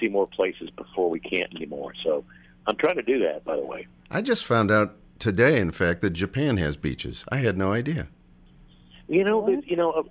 see 0.00 0.08
more 0.08 0.28
places 0.28 0.70
before 0.70 1.10
we 1.10 1.18
can't 1.18 1.52
anymore. 1.56 1.92
So 2.04 2.24
I'm 2.68 2.76
trying 2.76 2.96
to 2.96 3.02
do 3.02 3.18
that, 3.20 3.44
by 3.44 3.56
the 3.56 3.64
way. 3.64 3.88
I 4.10 4.22
just 4.22 4.44
found 4.44 4.70
out 4.70 4.96
today, 5.18 5.58
in 5.60 5.70
fact, 5.70 6.00
that 6.00 6.10
Japan 6.10 6.56
has 6.56 6.76
beaches. 6.76 7.24
I 7.30 7.38
had 7.38 7.56
no 7.58 7.72
idea. 7.72 8.08
You 9.08 9.24
know, 9.24 9.40
but, 9.42 9.66
you 9.66 9.76
know, 9.76 9.90
uh, 9.90 10.02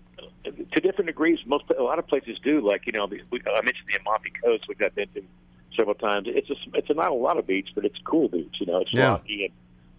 to 0.71 0.81
different 0.81 1.07
degrees, 1.07 1.39
most 1.45 1.65
a 1.77 1.83
lot 1.83 1.99
of 1.99 2.07
places 2.07 2.38
do. 2.43 2.62
Like 2.67 2.86
you 2.86 2.93
know, 2.93 3.07
the, 3.07 3.19
we, 3.31 3.41
I 3.45 3.62
mentioned 3.62 3.88
the 3.91 3.99
Amalfi 3.99 4.31
Coast, 4.43 4.67
which 4.67 4.79
I've 4.81 4.95
been 4.95 5.10
to 5.15 5.21
several 5.75 5.95
times. 5.95 6.27
It's 6.29 6.49
a, 6.49 6.55
it's 6.73 6.89
a, 6.89 6.93
not 6.93 7.10
a 7.12 7.13
lot 7.13 7.38
of 7.38 7.45
beach, 7.45 7.69
but 7.75 7.86
it's 7.86 7.99
a 7.99 8.03
cool 8.03 8.27
beach. 8.29 8.55
You 8.60 8.65
know, 8.65 8.79
it's 8.79 8.93
Yeah. 8.93 9.10
rocky 9.10 9.45
and 9.45 9.53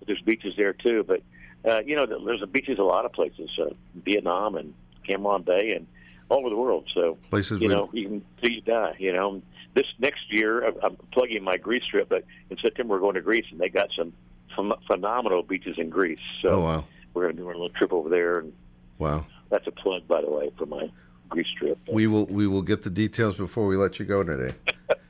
there's 0.07 0.21
beaches 0.23 0.55
there 0.57 0.73
too. 0.73 1.05
But 1.07 1.23
uh, 1.69 1.83
you 1.85 1.95
know, 1.97 2.07
there's 2.07 2.43
a 2.43 2.47
beaches 2.47 2.79
a 2.79 2.83
lot 2.83 3.05
of 3.05 3.13
places, 3.13 3.51
uh, 3.61 3.71
Vietnam 4.05 4.57
and 4.57 4.75
Cam 5.07 5.21
Ranh 5.23 5.45
Bay 5.45 5.73
and 5.73 5.87
all 6.29 6.39
over 6.41 6.51
the 6.51 6.57
world. 6.57 6.91
So 6.95 7.19
Places 7.31 7.61
you 7.61 7.69
we- 7.69 7.75
know, 7.75 7.91
even 7.95 8.25
till 8.43 8.51
you 8.51 8.63
die. 8.63 8.97
You 8.99 9.13
know, 9.13 9.43
this 9.79 9.87
next 10.01 10.33
year 10.33 10.65
I'm- 10.65 10.77
I'm 10.83 10.97
plugging 11.13 11.45
my 11.45 11.57
Greece 11.57 11.85
trip, 11.87 12.09
but 12.09 12.25
in 12.51 12.57
September 12.59 12.95
we're 12.95 13.01
going 13.01 13.15
to 13.15 13.21
Greece, 13.21 13.47
and 13.53 13.61
they 13.61 13.69
got 13.69 13.91
some 13.97 14.13
phen- 14.57 14.77
phenomenal 14.89 15.43
beaches 15.45 15.79
in 15.79 15.89
Greece. 15.89 16.19
So 16.43 16.49
Oh, 16.49 16.61
wow. 16.61 16.85
we're 17.15 17.23
going 17.27 17.37
to 17.37 17.43
do 17.43 17.47
a 17.47 17.53
little 17.53 17.69
trip 17.71 17.93
over 17.93 18.09
there, 18.09 18.39
and 18.41 18.53
Wow. 18.99 19.25
that's 19.51 19.67
a 19.69 19.71
plug, 19.71 20.09
by 20.09 20.21
the 20.21 20.31
way, 20.31 20.51
for 20.59 20.67
my 20.67 20.91
Greece 21.29 21.47
trip. 21.57 21.79
We 21.93 22.07
will 22.09 22.27
we 22.27 22.47
will 22.49 22.63
get 22.63 22.83
the 22.83 22.91
details 22.91 23.37
before 23.37 23.67
we 23.69 23.77
let 23.77 23.99
you 24.01 24.05
go 24.05 24.25
today. 24.25 24.55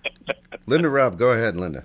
Linda 0.67 0.89
Robb, 0.91 1.17
go 1.19 1.31
ahead, 1.31 1.57
Linda. 1.57 1.85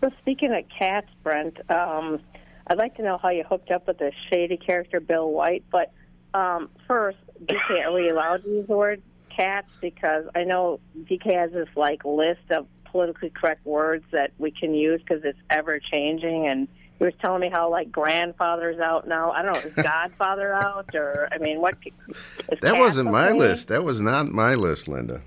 So 0.00 0.10
speaking 0.20 0.54
of 0.54 0.64
cats, 0.78 1.08
Brent, 1.22 1.58
um, 1.70 2.20
I'd 2.68 2.78
like 2.78 2.96
to 2.96 3.02
know 3.02 3.18
how 3.18 3.28
you 3.28 3.44
hooked 3.44 3.70
up 3.70 3.86
with 3.88 3.98
the 3.98 4.10
shady 4.30 4.56
character 4.56 5.00
Bill 5.00 5.30
White. 5.30 5.64
But 5.70 5.92
um, 6.32 6.70
first, 6.88 7.18
DK, 7.44 7.84
are 7.84 7.92
we 7.92 8.08
allowed 8.08 8.42
to 8.44 8.48
use 8.48 8.66
the 8.68 8.76
word 8.76 9.02
cats? 9.34 9.68
Because 9.80 10.24
I 10.34 10.44
know 10.44 10.80
DK 11.04 11.34
has 11.34 11.52
this 11.52 11.68
like 11.76 12.04
list 12.04 12.50
of 12.50 12.66
politically 12.84 13.30
correct 13.30 13.64
words 13.64 14.04
that 14.12 14.32
we 14.38 14.50
can 14.50 14.74
use 14.74 15.00
because 15.00 15.24
it's 15.24 15.38
ever 15.50 15.78
changing. 15.78 16.46
And 16.46 16.68
he 16.98 17.04
was 17.04 17.14
telling 17.20 17.40
me 17.40 17.50
how 17.50 17.70
like 17.70 17.90
grandfather's 17.90 18.78
out 18.80 19.08
now. 19.08 19.32
I 19.32 19.42
don't 19.42 19.52
know, 19.54 19.60
is 19.60 19.74
Godfather 19.82 20.52
out 20.52 20.94
or 20.94 21.28
I 21.32 21.38
mean, 21.38 21.60
what? 21.60 21.76
Is 22.08 22.58
That 22.60 22.78
wasn't 22.78 23.10
my 23.10 23.28
okay? 23.30 23.38
list. 23.38 23.68
That 23.68 23.84
was 23.84 24.00
not 24.00 24.28
my 24.28 24.54
list, 24.54 24.88
Linda. 24.88 25.20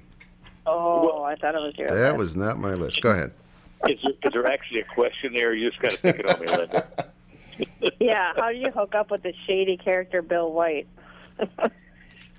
Oh, 0.67 1.23
I 1.23 1.35
thought 1.35 1.53
it 1.53 1.59
was 1.59 1.75
yours. 1.77 1.91
That 1.91 2.17
was 2.17 2.35
not 2.35 2.59
my 2.59 2.73
list. 2.73 3.01
Go 3.01 3.11
ahead. 3.11 3.31
Is 3.87 3.99
there, 4.01 4.11
is 4.23 4.33
there 4.33 4.47
actually 4.47 4.79
a 4.79 4.85
question 4.85 5.33
there? 5.33 5.53
You 5.53 5.69
just 5.69 5.81
got 5.81 5.91
to 5.91 5.97
pick 5.99 6.19
it 6.19 6.27
on 6.27 6.39
me, 6.39 6.47
Linda. 6.47 6.87
yeah, 7.99 8.33
how 8.35 8.51
do 8.51 8.57
you 8.57 8.71
hook 8.71 8.95
up 8.95 9.11
with 9.11 9.21
the 9.21 9.33
shady 9.45 9.77
character 9.77 10.21
Bill 10.23 10.51
White? 10.51 10.87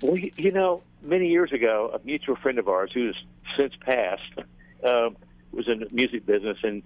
Well, 0.01 0.15
you, 0.17 0.31
you 0.37 0.51
know, 0.51 0.83
many 1.01 1.27
years 1.27 1.51
ago, 1.51 1.91
a 1.93 2.05
mutual 2.05 2.35
friend 2.35 2.59
of 2.59 2.67
ours 2.67 2.91
who's 2.93 3.17
since 3.57 3.73
passed 3.81 4.21
um, 4.83 5.17
was 5.51 5.67
in 5.67 5.79
the 5.79 5.87
music 5.91 6.25
business, 6.25 6.57
and 6.63 6.83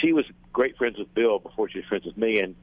she 0.00 0.12
was 0.12 0.24
great 0.52 0.76
friends 0.76 0.98
with 0.98 1.12
Bill 1.14 1.38
before 1.38 1.68
she 1.68 1.78
was 1.78 1.86
friends 1.86 2.04
with 2.04 2.16
me, 2.16 2.40
and 2.40 2.54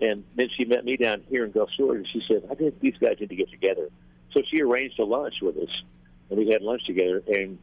and 0.00 0.24
then 0.36 0.48
she 0.56 0.64
met 0.64 0.84
me 0.84 0.96
down 0.96 1.24
here 1.28 1.44
in 1.44 1.50
Gulf 1.50 1.70
Shores, 1.76 1.96
and 1.96 2.08
she 2.12 2.22
said, 2.28 2.48
"I 2.50 2.54
think 2.54 2.78
these 2.80 2.96
guys 2.98 3.16
need 3.20 3.30
to 3.30 3.36
get 3.36 3.50
together." 3.50 3.88
So 4.32 4.42
she 4.48 4.60
arranged 4.62 4.98
a 4.98 5.04
lunch 5.04 5.34
with 5.42 5.56
us, 5.56 5.82
and 6.30 6.38
we 6.38 6.48
had 6.48 6.62
lunch 6.62 6.86
together. 6.86 7.22
And 7.26 7.58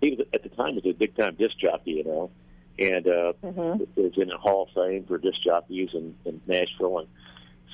he 0.00 0.10
was 0.10 0.26
at 0.34 0.42
the 0.42 0.50
time 0.50 0.74
was 0.74 0.84
a 0.84 0.92
big 0.92 1.16
time 1.16 1.36
disc 1.36 1.56
jockey, 1.58 1.92
you 1.92 2.04
know, 2.04 2.30
and 2.78 3.06
uh, 3.06 3.32
was 3.42 4.12
in 4.16 4.30
a 4.30 4.36
Hall 4.38 4.64
of 4.64 4.68
Fame 4.74 5.04
for 5.04 5.18
disc 5.18 5.40
jockeys 5.42 5.90
in, 5.94 6.14
in 6.24 6.40
Nashville, 6.46 6.98
and 6.98 7.08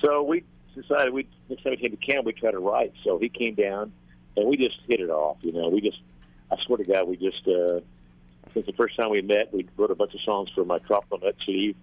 so 0.02 0.22
we 0.22 0.44
decided 0.74 1.12
we 1.12 1.26
next 1.48 1.62
time 1.62 1.72
we 1.72 1.76
came 1.76 1.90
to 1.90 1.96
camp 1.96 2.26
we 2.26 2.32
try 2.32 2.50
to 2.50 2.58
write. 2.58 2.92
So 3.04 3.18
he 3.18 3.28
came 3.28 3.54
down, 3.54 3.92
and 4.36 4.46
we 4.46 4.56
just 4.56 4.78
hit 4.88 5.00
it 5.00 5.10
off. 5.10 5.38
You 5.42 5.52
know, 5.52 5.68
we 5.68 5.80
just 5.80 5.98
I 6.50 6.56
swear 6.62 6.78
to 6.78 6.84
God, 6.84 7.08
we 7.08 7.16
just 7.16 7.46
uh, 7.46 7.80
since 8.52 8.66
the 8.66 8.72
first 8.72 8.96
time 8.96 9.10
we 9.10 9.22
met, 9.22 9.52
we 9.52 9.66
wrote 9.76 9.90
a 9.90 9.94
bunch 9.94 10.14
of 10.14 10.20
songs 10.20 10.50
for 10.54 10.64
my 10.64 10.78
Tropical 10.78 11.18
Nut 11.18 11.34
CD, 11.44 11.74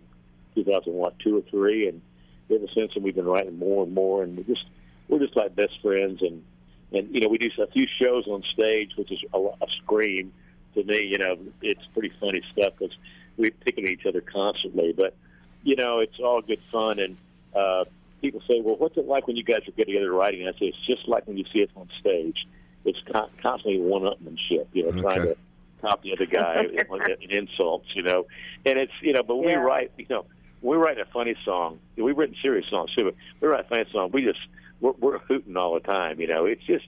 2001, 0.55 1.13
two 1.23 1.37
or 1.37 1.41
three, 1.49 1.87
and 1.87 2.01
ever 2.49 2.65
since 2.73 2.93
then 2.93 3.03
we've 3.03 3.15
been 3.15 3.25
writing 3.25 3.57
more 3.57 3.83
and 3.83 3.93
more, 3.93 4.23
and 4.23 4.37
we 4.37 4.43
just 4.43 4.65
we're 5.07 5.19
just 5.19 5.35
like 5.35 5.55
best 5.55 5.79
friends, 5.81 6.21
and 6.21 6.43
and 6.91 7.13
you 7.13 7.21
know 7.21 7.27
we 7.27 7.37
do 7.37 7.49
a 7.61 7.67
few 7.67 7.87
shows 7.99 8.27
on 8.27 8.43
stage, 8.53 8.91
which 8.95 9.11
is 9.11 9.19
a, 9.33 9.37
a 9.37 9.67
scream 9.83 10.31
to 10.75 10.83
me. 10.83 11.03
You 11.03 11.17
know, 11.17 11.37
it's 11.61 11.85
pretty 11.93 12.11
funny 12.19 12.41
stuff 12.51 12.73
because 12.77 12.95
we 13.37 13.49
pick 13.49 13.77
at 13.77 13.85
each 13.85 14.05
other 14.05 14.21
constantly, 14.21 14.93
but 14.93 15.15
you 15.63 15.75
know 15.75 15.99
it's 15.99 16.19
all 16.19 16.41
good 16.41 16.61
fun, 16.71 16.99
and 16.99 17.17
uh, 17.55 17.85
people 18.21 18.41
say, 18.49 18.61
well, 18.61 18.75
what's 18.77 18.97
it 18.97 19.05
like 19.07 19.27
when 19.27 19.35
you 19.35 19.43
guys 19.43 19.61
are 19.67 19.71
get 19.71 19.87
together 19.87 20.11
writing? 20.11 20.41
And 20.45 20.55
I 20.55 20.59
say 20.59 20.67
it's 20.67 20.85
just 20.85 21.07
like 21.07 21.27
when 21.27 21.37
you 21.37 21.45
see 21.51 21.63
us 21.63 21.69
on 21.75 21.89
stage. 21.99 22.37
It's 22.83 22.97
con- 23.11 23.29
constantly 23.43 23.79
one-upmanship, 23.79 24.67
you 24.73 24.85
know, 24.91 25.01
trying 25.01 25.21
to 25.21 25.37
top 25.81 26.01
the 26.01 26.13
other 26.13 26.25
guy 26.25 26.63
in 27.21 27.29
insults, 27.31 27.87
you 27.95 28.01
know. 28.01 28.25
And 28.65 28.79
it's 28.79 28.91
you 29.01 29.13
know, 29.13 29.21
but 29.23 29.35
we 29.35 29.51
Yeah. 29.51 29.57
write, 29.57 29.91
you 29.97 30.07
know, 30.09 30.25
we 30.61 30.77
write 30.77 30.99
a 30.99 31.05
funny 31.05 31.35
song. 31.45 31.79
We've 31.95 32.17
written 32.17 32.35
serious 32.41 32.65
songs 32.69 32.91
too, 32.95 33.03
but 33.05 33.15
we 33.39 33.47
write 33.47 33.65
a 33.65 33.67
funny 33.67 33.85
song. 33.91 34.09
We 34.11 34.23
just 34.23 34.39
we're, 34.79 34.93
we're 34.93 35.19
hooting 35.19 35.57
all 35.57 35.75
the 35.75 35.79
time, 35.81 36.19
you 36.19 36.27
know. 36.27 36.45
It's 36.45 36.63
just 36.63 36.85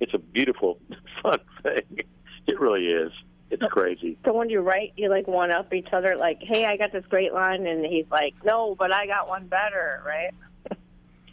it's 0.00 0.14
a 0.14 0.18
beautiful, 0.18 0.78
fun 1.22 1.40
thing. 1.62 2.04
It 2.46 2.60
really 2.60 2.86
is. 2.86 3.12
It's 3.50 3.62
crazy. 3.70 4.18
So 4.24 4.32
when 4.32 4.48
you 4.50 4.60
write, 4.60 4.94
you 4.96 5.08
like 5.08 5.28
one 5.28 5.50
up 5.52 5.72
each 5.74 5.92
other, 5.92 6.16
like, 6.16 6.38
"Hey, 6.40 6.64
I 6.64 6.76
got 6.78 6.92
this 6.92 7.04
great 7.08 7.32
line," 7.32 7.66
and 7.66 7.84
he's 7.84 8.06
like, 8.10 8.34
"No, 8.44 8.74
but 8.74 8.92
I 8.92 9.06
got 9.06 9.28
one 9.28 9.46
better," 9.46 10.02
right? 10.04 10.32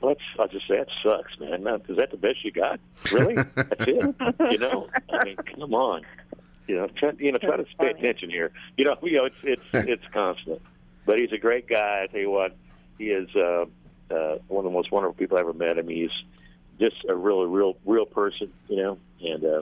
Let's. 0.03 0.19
I'll 0.37 0.49
just 0.49 0.67
say 0.67 0.77
that 0.77 0.89
sucks, 1.01 1.39
man. 1.39 1.65
Is 1.87 1.95
that 1.95 2.11
the 2.11 2.17
best 2.17 2.43
you 2.43 2.51
got? 2.51 2.79
Really? 3.11 3.35
That's 3.35 3.71
it? 3.79 4.15
You 4.51 4.57
know? 4.57 4.89
I 5.09 5.23
mean, 5.23 5.37
come 5.37 5.73
on. 5.73 6.01
You 6.67 6.75
know, 6.75 6.87
try, 6.87 7.11
you 7.17 7.31
know, 7.31 7.37
try 7.37 7.55
to 7.55 7.65
pay 7.79 7.91
attention 7.91 8.29
here. 8.29 8.51
You 8.77 8.85
know, 8.85 8.97
you 9.03 9.13
know, 9.13 9.25
it's 9.25 9.35
it's 9.43 9.63
it's 9.73 10.03
constant. 10.13 10.61
But 11.05 11.19
he's 11.19 11.31
a 11.31 11.37
great 11.37 11.67
guy. 11.67 12.03
I 12.03 12.07
tell 12.07 12.19
you 12.19 12.29
what, 12.29 12.55
he 12.97 13.05
is 13.05 13.33
uh, 13.35 13.65
uh, 14.11 14.37
one 14.47 14.65
of 14.65 14.71
the 14.71 14.75
most 14.75 14.91
wonderful 14.91 15.13
people 15.13 15.37
I 15.37 15.41
ever 15.41 15.53
met. 15.53 15.77
I 15.77 15.81
mean, 15.81 15.97
he's 15.97 16.23
just 16.79 17.05
a 17.07 17.15
really 17.15 17.47
real 17.47 17.77
real 17.85 18.05
person. 18.05 18.51
You 18.67 18.77
know, 18.77 18.99
and 19.21 19.45
uh, 19.45 19.61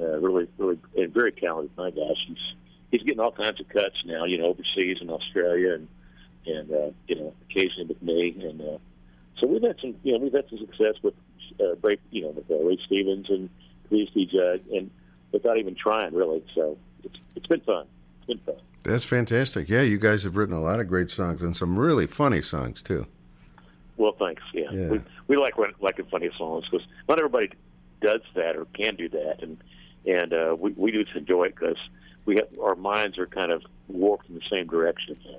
uh, 0.00 0.18
really 0.18 0.48
really 0.58 0.78
and 0.96 1.14
very 1.14 1.32
talented. 1.32 1.70
My 1.76 1.90
gosh, 1.90 2.24
he's 2.26 2.54
he's 2.90 3.02
getting 3.02 3.20
all 3.20 3.32
kinds 3.32 3.60
of 3.60 3.68
cuts 3.68 3.96
now. 4.04 4.24
You 4.24 4.38
know, 4.38 4.46
overseas 4.46 4.98
in 5.00 5.10
Australia 5.10 5.74
and 5.74 5.88
and 6.46 6.72
uh, 6.72 6.90
you 7.06 7.16
know, 7.16 7.34
occasionally 7.48 7.86
with 7.86 8.02
me, 8.02 8.36
and 8.40 8.60
uh, 8.60 8.78
so 9.40 9.46
we've 9.46 9.62
had 9.62 9.76
some, 9.80 9.94
you 10.02 10.12
know, 10.12 10.18
we've 10.18 10.32
had 10.32 10.48
some 10.48 10.58
success 10.58 10.94
with, 11.02 11.14
uh, 11.60 11.74
break, 11.76 11.98
you 12.10 12.22
know, 12.22 12.28
with 12.30 12.50
uh, 12.50 12.62
Ray 12.62 12.78
Stevens 12.86 13.28
and 13.30 13.48
P.C. 13.88 14.26
Judd, 14.26 14.60
and 14.72 14.90
without 15.32 15.56
even 15.58 15.74
trying, 15.74 16.14
really. 16.14 16.44
So 16.54 16.76
it's 17.02 17.16
it's 17.36 17.46
been 17.46 17.60
fun. 17.60 17.86
It's 18.18 18.26
been 18.26 18.38
fun. 18.38 18.62
That's 18.82 19.04
fantastic. 19.04 19.68
Yeah, 19.68 19.82
you 19.82 19.98
guys 19.98 20.22
have 20.24 20.36
written 20.36 20.54
a 20.54 20.60
lot 20.60 20.80
of 20.80 20.88
great 20.88 21.10
songs 21.10 21.42
and 21.42 21.56
some 21.56 21.78
really 21.78 22.06
funny 22.06 22.40
songs 22.42 22.82
too. 22.82 23.06
Well, 23.96 24.12
thanks. 24.18 24.42
Yeah, 24.54 24.70
Yeah. 24.72 24.88
we 24.88 25.00
we 25.28 25.36
like 25.36 25.58
when- 25.58 25.74
liking 25.80 26.06
funny 26.06 26.30
songs 26.38 26.64
because 26.70 26.86
not 27.08 27.18
everybody 27.18 27.50
does 28.00 28.20
that 28.34 28.56
or 28.56 28.64
can 28.74 28.96
do 28.96 29.08
that, 29.10 29.42
and 29.42 29.58
and 30.06 30.32
uh, 30.32 30.56
we 30.58 30.70
we 30.72 30.92
just 30.92 31.14
enjoy 31.14 31.44
it 31.44 31.54
because 31.56 31.76
we 32.24 32.36
have 32.36 32.48
our 32.62 32.74
minds 32.76 33.18
are 33.18 33.26
kind 33.26 33.52
of 33.52 33.62
warped 33.88 34.28
in 34.30 34.36
the 34.36 34.42
same 34.56 34.66
direction. 34.68 35.18
You 35.24 35.32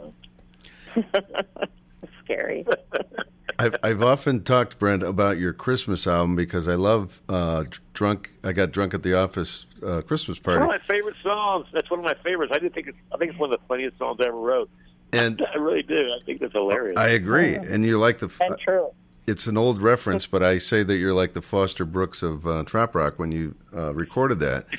know? 0.96 1.04
Scary. 2.24 2.66
I've, 3.62 3.76
I've 3.84 4.02
often 4.02 4.44
talked, 4.44 4.80
Brent, 4.80 5.04
about 5.04 5.38
your 5.38 5.54
Christmas 5.54 6.08
album 6.08 6.36
because 6.36 6.68
I 6.68 6.74
love 6.74 7.22
uh, 7.30 7.66
drunk. 7.94 8.34
I 8.44 8.54
got 8.54 8.72
drunk 8.72 8.96
at 8.96 9.04
the 9.04 9.14
office 9.14 9.68
uh, 9.86 10.02
Christmas 10.02 10.38
One 10.40 10.44
party, 10.44 10.62
of 10.64 10.68
my 10.68 10.80
favorite 10.88 11.16
songs. 11.22 11.68
That's 11.72 11.90
one 11.92 12.00
of 12.00 12.06
my 12.06 12.16
favorites. 12.24 12.52
I 12.56 12.60
do 12.60 12.70
think 12.70 12.88
it's. 12.88 12.98
I 13.14 13.18
think 13.18 13.32
it's 13.32 13.40
one 13.40 13.54
of 13.54 13.60
the 13.60 13.66
funniest 13.68 14.00
songs 14.00 14.20
I 14.20 14.28
ever 14.28 14.40
wrote. 14.40 14.70
and 15.14 15.46
I 15.54 15.58
really 15.58 15.84
do. 15.84 15.96
I 15.96 16.26
think 16.26 16.40
that's 16.40 16.54
hilarious. 16.54 16.98
I 16.98 17.10
agree. 17.10 17.54
And 17.54 17.86
you're 17.86 18.00
like 18.00 18.18
the. 18.18 18.32
And 18.42 18.58
true. 18.58 18.90
It's 19.28 19.46
an 19.46 19.58
old 19.58 19.80
reference, 19.80 20.26
but 20.26 20.42
I 20.42 20.58
say 20.58 20.82
that 20.82 20.96
you're 20.96 21.14
like 21.14 21.34
the 21.34 21.44
Foster 21.44 21.86
Brooks 21.86 22.24
of 22.24 22.48
uh, 22.48 22.64
Trop 22.66 22.96
Rock 22.96 23.20
when 23.20 23.32
you 23.32 23.56
uh, 23.76 23.94
recorded 23.94 24.40
that. 24.40 24.66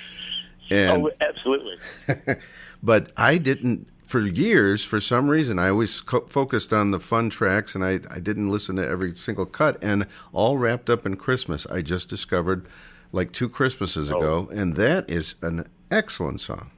And 0.70 1.04
oh, 1.04 1.10
absolutely. 1.20 1.76
but 2.82 3.12
I 3.14 3.36
didn't 3.36 3.88
for 4.12 4.20
years. 4.20 4.85
For 4.85 5.01
some 5.01 5.31
reason, 5.31 5.59
I 5.59 5.70
always 5.70 6.03
co- 6.03 6.27
focused 6.27 6.70
on 6.70 6.90
the 6.90 7.01
fun 7.01 7.31
tracks, 7.31 7.75
and 7.75 7.83
I, 7.83 8.01
I 8.11 8.20
didn't 8.20 8.51
listen 8.51 8.77
to 8.77 8.87
every 8.87 9.16
single 9.16 9.46
cut. 9.46 9.83
And 9.83 10.07
all 10.35 10.59
wrapped 10.59 10.90
up 10.90 11.07
in 11.07 11.16
Christmas, 11.16 11.66
I 11.66 11.81
just 11.81 12.11
discovered 12.11 12.68
like 13.11 13.33
two 13.33 13.48
Christmases 13.48 14.11
ago, 14.11 14.51
and 14.53 14.77
that 14.77 15.09
is 15.09 15.37
an 15.40 15.66
excellent 15.90 16.42
song. 16.42 16.70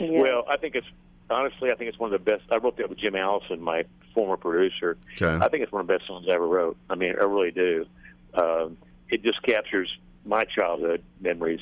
Well, 0.00 0.46
I 0.48 0.56
think 0.56 0.76
it's 0.76 0.86
honestly, 1.28 1.70
I 1.70 1.74
think 1.74 1.90
it's 1.90 1.98
one 1.98 2.12
of 2.12 2.24
the 2.24 2.30
best. 2.30 2.44
I 2.50 2.56
wrote 2.56 2.78
that 2.78 2.88
with 2.88 2.98
Jim 2.98 3.16
Allison, 3.16 3.60
my 3.60 3.84
former 4.14 4.38
producer. 4.38 4.96
Okay. 5.20 5.44
I 5.44 5.48
think 5.50 5.62
it's 5.62 5.72
one 5.72 5.82
of 5.82 5.86
the 5.86 5.92
best 5.92 6.06
songs 6.06 6.26
I 6.26 6.32
ever 6.32 6.48
wrote. 6.48 6.78
I 6.88 6.94
mean, 6.94 7.14
I 7.20 7.24
really 7.24 7.50
do. 7.50 7.84
Um, 8.32 8.78
it 9.10 9.22
just 9.22 9.42
captures 9.42 9.94
my 10.24 10.44
childhood 10.44 11.02
memories 11.20 11.60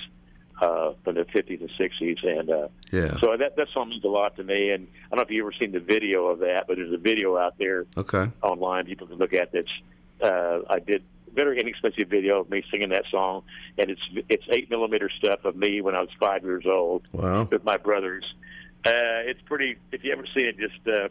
uh, 0.61 0.93
from 1.05 1.15
the 1.15 1.25
50s 1.25 1.61
and 1.61 1.71
60s, 1.79 2.27
and 2.27 2.51
uh, 2.51 2.69
Yeah. 2.93 3.19
so 3.21 3.37
that 3.37 3.57
that 3.57 3.69
song 3.73 3.91
means 3.91 4.05
a 4.05 4.09
lot 4.09 4.37
to 4.37 4.45
me. 4.45 4.71
And 4.71 4.87
I 5.07 5.09
don't 5.11 5.17
know 5.19 5.23
if 5.23 5.31
you've 5.31 5.45
ever 5.45 5.53
seen 5.59 5.73
the 5.73 5.81
video 5.81 6.27
of 6.27 6.41
that, 6.41 6.67
but 6.67 6.77
there's 6.77 6.93
a 6.93 6.97
video 6.99 7.37
out 7.37 7.59
there 7.59 7.87
Okay. 7.97 8.27
online 8.43 8.87
people 8.87 9.07
can 9.07 9.19
look 9.19 9.35
at 9.35 9.53
that's 9.53 9.69
uh, 10.21 10.61
I 10.69 10.81
did 10.81 11.05
very 11.33 11.61
inexpensive 11.61 12.09
video 12.09 12.41
of 12.41 12.51
me 12.51 12.65
singing 12.73 12.89
that 12.89 13.05
song, 13.11 13.43
and 13.77 13.91
it's 13.91 14.01
it's 14.29 14.45
eight 14.51 14.69
millimeter 14.71 15.09
stuff 15.11 15.45
of 15.45 15.55
me 15.55 15.81
when 15.81 15.95
I 15.95 16.01
was 16.01 16.11
five 16.19 16.43
years 16.43 16.67
old 16.67 17.03
Wow. 17.13 17.47
with 17.51 17.63
my 17.65 17.77
brothers. 17.77 18.25
Uh, 18.87 19.23
it's 19.31 19.41
pretty. 19.43 19.77
If 19.93 20.03
you 20.05 20.13
ever 20.13 20.25
seen 20.35 20.47
it, 20.47 20.57
just 20.59 20.87
uh, 20.89 21.09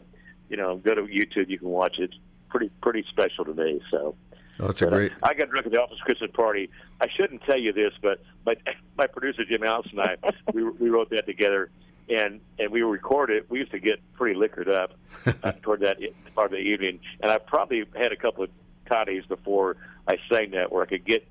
you 0.50 0.56
know, 0.56 0.76
go 0.76 0.94
to 0.94 1.02
YouTube. 1.02 1.48
You 1.48 1.58
can 1.58 1.68
watch 1.68 1.98
it. 1.98 2.04
It's 2.04 2.18
pretty 2.50 2.70
pretty 2.82 3.04
special 3.10 3.44
to 3.46 3.54
me. 3.54 3.80
So. 3.90 4.14
Oh, 4.60 4.68
it's 4.68 4.82
a 4.82 4.86
But, 4.86 4.90
great. 4.94 5.12
I 5.22 5.34
got 5.34 5.50
drunk 5.50 5.66
at 5.66 5.72
the 5.72 5.80
office 5.80 5.98
Christmas 6.00 6.30
party. 6.32 6.70
I 7.00 7.08
shouldn't 7.08 7.42
tell 7.42 7.58
you 7.58 7.72
this, 7.72 7.92
but 8.02 8.20
my 8.46 8.56
my 8.98 9.06
producer 9.06 9.44
Jim 9.44 9.62
Allison 9.62 9.98
and 9.98 10.18
I 10.24 10.30
we 10.52 10.64
we 10.64 10.88
wrote 10.90 11.10
that 11.10 11.26
together, 11.26 11.70
and 12.08 12.40
and 12.58 12.70
we 12.70 12.82
recorded. 12.82 13.44
We 13.48 13.58
used 13.60 13.70
to 13.72 13.78
get 13.78 14.00
pretty 14.14 14.38
liquored 14.38 14.68
up 14.68 14.92
uh, 15.26 15.52
toward 15.62 15.80
that 15.80 15.98
part 16.34 16.46
of 16.46 16.58
the 16.58 16.64
evening, 16.64 17.00
and 17.20 17.30
I 17.30 17.38
probably 17.38 17.84
had 17.96 18.12
a 18.12 18.16
couple 18.16 18.44
of 18.44 18.50
toddies 18.86 19.24
before 19.26 19.76
I 20.06 20.18
sang 20.30 20.50
that, 20.52 20.72
where 20.72 20.82
I 20.82 20.86
could 20.86 21.04
get 21.04 21.26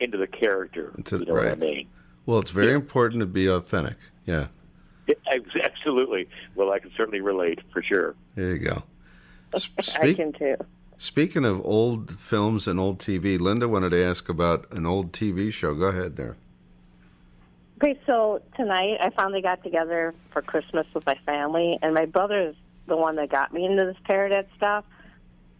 into 0.00 0.16
the 0.18 0.26
character. 0.26 0.92
Into- 0.96 1.18
you 1.18 1.24
know 1.26 1.34
what 1.34 1.44
I 1.46 1.48
right. 1.50 1.58
mean? 1.58 1.88
Well, 2.26 2.38
it's 2.40 2.50
very 2.50 2.72
important 2.72 3.20
to 3.20 3.26
be 3.26 3.46
authentic. 3.48 3.96
Yeah. 4.24 4.48
Absolutely. 5.62 6.28
Well, 6.56 6.72
I 6.72 6.80
can 6.80 6.90
certainly 6.96 7.20
relate 7.20 7.60
for 7.72 7.82
sure. 7.82 8.16
There 8.34 8.48
you 8.56 8.58
go. 8.58 8.82
S- 9.54 9.68
I 9.78 9.82
Speak, 9.82 10.16
can 10.16 10.32
too. 10.32 10.56
Speaking 10.98 11.44
of 11.44 11.64
old 11.64 12.18
films 12.18 12.66
and 12.66 12.78
old 12.78 12.98
TV, 12.98 13.38
Linda 13.38 13.68
wanted 13.68 13.90
to 13.90 14.02
ask 14.02 14.28
about 14.28 14.70
an 14.72 14.86
old 14.86 15.12
TV 15.12 15.52
show. 15.52 15.74
Go 15.74 15.86
ahead 15.86 16.16
there. 16.16 16.36
Okay, 17.82 17.98
so 18.06 18.40
tonight 18.56 18.96
I 19.00 19.10
finally 19.10 19.42
got 19.42 19.62
together 19.62 20.14
for 20.32 20.40
Christmas 20.40 20.86
with 20.94 21.04
my 21.04 21.18
family, 21.26 21.78
and 21.82 21.94
my 21.94 22.06
brother's 22.06 22.56
the 22.86 22.96
one 22.96 23.16
that 23.16 23.28
got 23.28 23.52
me 23.52 23.66
into 23.66 23.84
this 23.84 23.96
Paradise 24.04 24.46
stuff. 24.56 24.84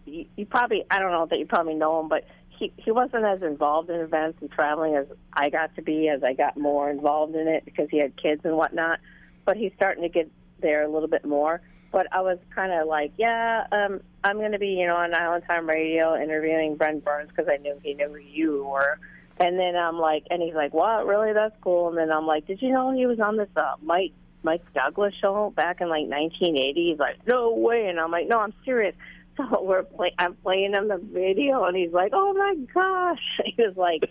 You, 0.07 0.25
you 0.37 0.46
probably, 0.46 0.85
I 0.90 0.99
don't 0.99 1.12
know 1.12 1.27
that 1.27 1.38
you 1.38 1.46
probably 1.46 1.75
know 1.75 2.01
him, 2.01 2.09
but 2.09 2.25
he 2.49 2.72
he 2.79 2.90
wasn't 2.90 3.25
as 3.25 3.42
involved 3.42 3.90
in 3.90 4.01
events 4.01 4.38
and 4.40 4.51
traveling 4.51 4.94
as 4.94 5.07
I 5.33 5.51
got 5.51 5.75
to 5.77 5.83
be 5.83 6.09
as 6.09 6.22
I 6.22 6.33
got 6.33 6.57
more 6.57 6.88
involved 6.88 7.35
in 7.35 7.49
it 7.49 7.64
because 7.64 7.88
he 7.90 7.99
had 7.99 8.16
kids 8.16 8.42
and 8.44 8.57
whatnot. 8.57 9.01
But 9.44 9.57
he's 9.57 9.72
starting 9.77 10.03
to 10.03 10.09
get 10.09 10.31
there 10.61 10.85
a 10.85 10.88
little 10.88 11.09
bit 11.09 11.25
more. 11.25 11.61
But 11.96 12.09
I 12.12 12.20
was 12.20 12.37
kind 12.54 12.72
of 12.72 12.87
like, 12.87 13.12
yeah, 13.16 13.66
um, 13.72 14.02
I'm 14.22 14.37
going 14.37 14.52
to 14.52 14.59
be, 14.59 14.66
you 14.66 14.87
know, 14.87 14.96
on 14.96 15.14
Island 15.14 15.44
Time 15.48 15.66
Radio 15.66 16.14
interviewing 16.14 16.76
Brent 16.76 17.02
Burns 17.02 17.30
because 17.30 17.46
I 17.50 17.56
knew 17.56 17.80
he 17.82 17.94
knew 17.94 18.14
you 18.16 18.66
were. 18.66 18.98
And 19.38 19.59
then 19.59 19.76
I'm 19.76 19.98
like, 19.98 20.24
and 20.28 20.42
he's 20.42 20.52
like, 20.52 20.74
what? 20.74 21.06
Really? 21.06 21.32
That's 21.32 21.56
cool. 21.62 21.88
And 21.88 21.96
then 21.96 22.12
I'm 22.12 22.26
like, 22.26 22.46
did 22.46 22.61
you 22.61 22.70
know 22.70 22.92
he 22.94 23.06
was 23.06 23.18
on 23.18 23.38
this 23.38 23.48
uh, 23.56 23.76
Mike 23.80 24.12
Mike 24.42 24.61
Douglas 24.74 25.14
show 25.22 25.54
back 25.56 25.80
in 25.80 25.88
like 25.88 26.06
1980? 26.06 26.90
He's 26.90 26.98
like, 26.98 27.26
no 27.26 27.54
way. 27.54 27.87
And 27.87 27.98
I'm 27.98 28.11
like, 28.11 28.28
no, 28.28 28.40
I'm 28.40 28.52
serious. 28.62 28.94
So 29.38 29.62
we're 29.62 29.82
play- 29.82 30.14
I'm 30.18 30.35
playing 30.35 30.72
him 30.72 30.88
the 30.88 30.96
video, 30.96 31.64
and 31.64 31.76
he's 31.76 31.92
like, 31.92 32.12
oh 32.14 32.32
my 32.32 32.56
gosh. 32.74 33.20
He 33.56 33.62
was 33.62 33.76
like, 33.76 34.11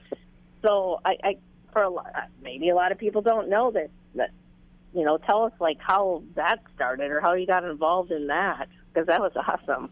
so 0.63 1.01
I, 1.03 1.17
I 1.23 1.37
for 1.71 1.81
a 1.81 1.89
lot, 1.89 2.29
maybe 2.43 2.69
a 2.69 2.75
lot 2.75 2.91
of 2.91 2.97
people 2.99 3.21
don't 3.23 3.49
know 3.49 3.69
this. 3.69 3.89
That 4.13 4.29
you 4.95 5.03
know, 5.03 5.17
tell 5.17 5.43
us 5.43 5.51
like 5.59 5.77
how 5.79 6.23
that 6.35 6.59
started 6.73 7.11
or 7.11 7.19
how 7.19 7.33
you 7.33 7.45
got 7.45 7.65
involved 7.65 8.11
in 8.11 8.27
that 8.27 8.69
because 8.93 9.07
that 9.07 9.19
was 9.19 9.33
awesome. 9.35 9.89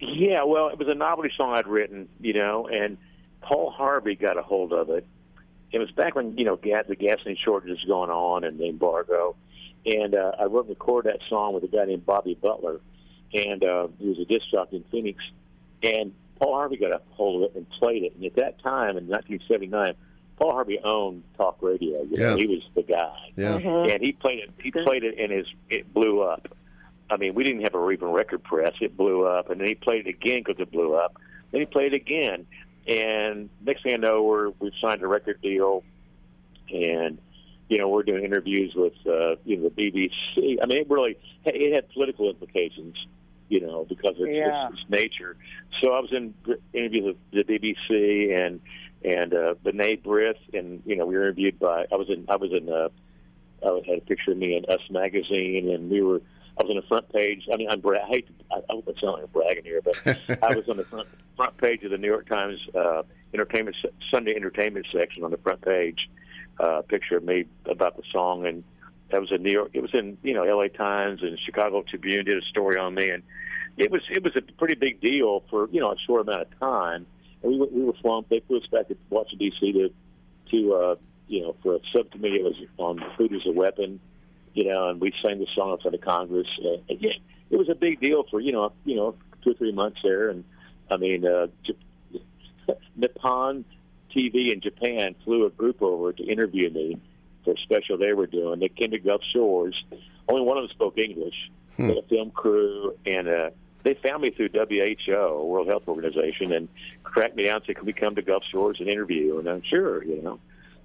Yeah, 0.00 0.44
well, 0.44 0.68
it 0.68 0.78
was 0.78 0.88
a 0.88 0.94
novelty 0.94 1.30
song 1.36 1.54
I'd 1.54 1.66
written, 1.66 2.08
you 2.20 2.32
know, 2.32 2.66
and 2.66 2.96
Paul 3.42 3.70
Harvey 3.70 4.16
got 4.16 4.38
a 4.38 4.42
hold 4.42 4.72
of 4.72 4.90
it. 4.90 5.06
It 5.72 5.78
was 5.78 5.90
back 5.92 6.16
when 6.16 6.36
you 6.36 6.44
know 6.44 6.56
gas, 6.56 6.86
the 6.88 6.96
gasoline 6.96 7.36
shortage 7.42 7.70
was 7.70 7.84
going 7.86 8.10
on 8.10 8.42
and 8.42 8.58
the 8.58 8.68
embargo, 8.68 9.36
and 9.86 10.14
uh, 10.14 10.32
I 10.38 10.44
wrote 10.44 10.66
and 10.66 10.70
recorded 10.70 11.12
that 11.12 11.20
song 11.28 11.54
with 11.54 11.62
a 11.62 11.68
guy 11.68 11.84
named 11.84 12.04
Bobby 12.04 12.34
Butler, 12.34 12.80
and 13.32 13.62
uh, 13.62 13.88
he 13.98 14.08
was 14.08 14.18
a 14.18 14.24
disc 14.24 14.46
jockey 14.50 14.78
in 14.78 14.84
Phoenix, 14.90 15.22
and 15.82 16.12
Paul 16.40 16.54
Harvey 16.54 16.76
got 16.76 16.92
a 16.92 17.00
hold 17.10 17.44
of 17.44 17.50
it 17.50 17.56
and 17.56 17.70
played 17.70 18.02
it. 18.02 18.16
And 18.16 18.24
at 18.24 18.34
that 18.36 18.60
time 18.62 18.96
in 18.96 19.06
1979, 19.06 19.94
Paul 20.40 20.52
Harvey 20.52 20.78
owned 20.82 21.22
talk 21.36 21.58
radio. 21.60 22.02
You 22.04 22.16
know, 22.16 22.30
Yeah. 22.30 22.36
he 22.36 22.46
was 22.46 22.62
the 22.74 22.82
guy, 22.82 23.30
Yeah. 23.36 23.58
Mhm. 23.60 23.92
and 23.92 24.02
he 24.02 24.12
played 24.12 24.38
it. 24.38 24.50
He 24.62 24.70
played 24.70 25.04
it, 25.04 25.18
and 25.18 25.30
his 25.30 25.46
it 25.68 25.92
blew 25.92 26.22
up. 26.22 26.48
I 27.10 27.16
mean, 27.18 27.34
we 27.34 27.44
didn't 27.44 27.60
have 27.62 27.74
a 27.74 27.90
even 27.90 28.08
record 28.08 28.42
press. 28.42 28.72
It 28.80 28.96
blew 28.96 29.26
up, 29.26 29.50
and 29.50 29.60
then 29.60 29.68
he 29.68 29.74
played 29.74 30.06
it 30.06 30.08
again 30.10 30.42
because 30.44 30.58
it 30.58 30.70
blew 30.72 30.94
up. 30.94 31.14
Then 31.50 31.60
he 31.60 31.66
played 31.66 31.92
it 31.92 31.96
again, 31.96 32.46
and 32.86 33.50
next 33.66 33.82
thing 33.82 33.92
I 33.92 33.96
know, 33.98 34.22
we're 34.22 34.50
we've 34.60 34.72
signed 34.80 35.02
a 35.02 35.06
record 35.08 35.42
deal, 35.42 35.84
and 36.72 37.18
you 37.68 37.76
know 37.76 37.88
we're 37.88 38.02
doing 38.02 38.24
interviews 38.24 38.74
with 38.74 38.94
uh, 39.06 39.36
you 39.44 39.58
know 39.58 39.68
the 39.68 39.70
BBC. 39.70 40.58
I 40.62 40.66
mean, 40.66 40.78
it 40.78 40.88
really 40.88 41.18
it 41.44 41.74
had 41.74 41.90
political 41.90 42.30
implications, 42.30 42.96
you 43.50 43.60
know, 43.60 43.84
because 43.84 44.16
of 44.18 44.26
its, 44.26 44.36
Yeah. 44.36 44.68
its, 44.68 44.80
its 44.80 44.90
nature. 44.90 45.36
So 45.82 45.92
I 45.92 46.00
was 46.00 46.12
in 46.12 46.32
interviews 46.72 47.14
with 47.32 47.46
the 47.46 47.58
BBC 47.58 48.32
and 48.32 48.60
and 49.04 49.32
uh, 49.32 49.54
B'nai 49.64 50.02
B'rith, 50.02 50.38
and 50.52 50.82
you 50.84 50.96
know 50.96 51.06
we 51.06 51.16
were 51.16 51.22
interviewed 51.22 51.58
by 51.58 51.86
I 51.90 51.96
was 51.96 52.08
in 52.08 52.26
I 52.28 52.36
was 52.36 52.52
in 52.52 52.68
uh, 52.68 52.88
I 53.64 53.80
had 53.86 53.98
a 53.98 54.02
picture 54.02 54.32
of 54.32 54.38
me 54.38 54.56
in 54.56 54.64
Us 54.66 54.80
magazine, 54.90 55.70
and 55.70 55.90
we 55.90 56.02
were. 56.02 56.20
I 56.58 56.62
was 56.64 56.70
on 56.70 56.76
the 56.76 56.86
front 56.88 57.10
page. 57.10 57.48
I 57.50 57.56
mean, 57.56 57.70
I'm 57.70 57.80
bra- 57.80 58.02
I 58.04 58.08
hate. 58.08 58.26
To, 58.26 58.32
I, 58.50 58.58
I 58.58 58.72
hope 58.74 58.88
it's 58.88 59.02
not 59.02 59.14
like 59.14 59.22
I'm 59.22 59.30
bragging 59.30 59.64
here, 59.64 59.80
but 59.82 59.98
I 60.42 60.54
was 60.54 60.68
on 60.68 60.76
the 60.76 60.84
front 60.84 61.08
front 61.36 61.56
page 61.56 61.82
of 61.84 61.90
the 61.90 61.96
New 61.96 62.08
York 62.08 62.28
Times 62.28 62.58
uh, 62.74 63.02
entertainment 63.32 63.76
Sunday 64.10 64.34
entertainment 64.34 64.86
section 64.92 65.24
on 65.24 65.30
the 65.30 65.38
front 65.38 65.62
page. 65.62 66.10
Uh, 66.58 66.82
picture 66.82 67.16
of 67.16 67.24
me 67.24 67.46
about 67.64 67.96
the 67.96 68.02
song, 68.12 68.44
and 68.44 68.62
that 69.10 69.20
was 69.20 69.32
in 69.32 69.42
New 69.42 69.52
York. 69.52 69.70
It 69.72 69.80
was 69.80 69.92
in 69.94 70.18
you 70.22 70.34
know 70.34 70.42
L.A. 70.42 70.68
Times 70.68 71.22
and 71.22 71.38
Chicago 71.38 71.82
Tribune 71.88 72.26
did 72.26 72.36
a 72.36 72.46
story 72.46 72.76
on 72.76 72.94
me, 72.94 73.08
and 73.08 73.22
it 73.78 73.90
was 73.90 74.02
it 74.10 74.22
was 74.22 74.36
a 74.36 74.42
pretty 74.42 74.74
big 74.74 75.00
deal 75.00 75.42
for 75.48 75.68
you 75.70 75.80
know 75.80 75.92
a 75.92 75.96
short 76.06 76.22
amount 76.22 76.42
of 76.42 76.60
time. 76.60 77.06
We 77.42 77.56
were- 77.58 77.66
we 77.66 77.84
were 77.84 77.92
flown. 77.94 78.24
They 78.28 78.40
flew 78.40 78.58
us 78.58 78.66
back 78.66 78.88
to 78.88 78.96
Washington 79.08 79.38
D.C. 79.50 79.72
to 79.72 79.90
to 80.50 80.74
uh, 80.74 80.94
you 81.28 81.42
know 81.42 81.56
for 81.62 81.76
a 81.76 81.78
subcommittee. 81.92 82.36
It 82.36 82.44
was 82.44 82.56
on 82.78 82.98
food 83.16 83.32
as 83.34 83.46
a 83.46 83.52
weapon 83.52 84.00
you 84.52 84.64
know, 84.64 84.88
and 84.88 85.00
we 85.00 85.12
sang 85.24 85.38
the 85.38 85.46
song 85.54 85.70
outside 85.70 85.94
of 85.94 86.00
Congress. 86.00 86.48
Uh, 86.58 86.78
yeah, 86.88 87.12
it 87.50 87.56
was 87.56 87.68
a 87.68 87.74
big 87.76 88.00
deal 88.00 88.24
for 88.28 88.40
you 88.40 88.50
know, 88.50 88.72
you 88.84 88.96
know, 88.96 89.14
two 89.44 89.50
or 89.52 89.54
three 89.54 89.70
months 89.70 90.00
there, 90.02 90.28
and 90.28 90.42
I 90.90 90.96
mean, 90.96 91.24
uh, 91.24 91.46
Nippon 92.96 93.64
TV 94.14 94.52
in 94.52 94.60
Japan 94.60 95.14
flew 95.24 95.46
a 95.46 95.50
group 95.50 95.82
over 95.82 96.12
to 96.12 96.22
interview 96.24 96.68
me, 96.70 96.98
for 97.44 97.52
a 97.52 97.56
special 97.58 97.96
they 97.96 98.12
were 98.12 98.26
doing. 98.26 98.58
They 98.60 98.68
came 98.68 98.90
to 98.90 98.98
Gulf 98.98 99.22
Shores. 99.32 99.80
Only 100.28 100.42
one 100.42 100.58
of 100.58 100.64
them 100.64 100.70
spoke 100.70 100.98
English. 100.98 101.50
Hmm. 101.76 101.88
They 101.88 101.94
had 101.94 102.04
a 102.04 102.08
film 102.08 102.30
crew, 102.32 102.96
and 103.06 103.28
uh, 103.28 103.50
they 103.82 103.94
found 103.94 104.22
me 104.22 104.30
through 104.30 104.50
WHO, 104.50 105.44
World 105.44 105.68
Health 105.68 105.84
Organization, 105.88 106.52
and 106.52 106.68
cracked 107.02 107.36
me 107.36 107.44
down 107.44 107.56
and 107.56 107.64
said, 107.66 107.76
"Can 107.76 107.86
we 107.86 107.92
come 107.92 108.14
to 108.14 108.22
Gulf 108.22 108.42
Shores 108.50 108.78
and 108.80 108.88
interview?" 108.88 109.38
And 109.38 109.48
I'm 109.48 109.62
sure, 109.62 110.04
you 110.04 110.22
know. 110.22 110.38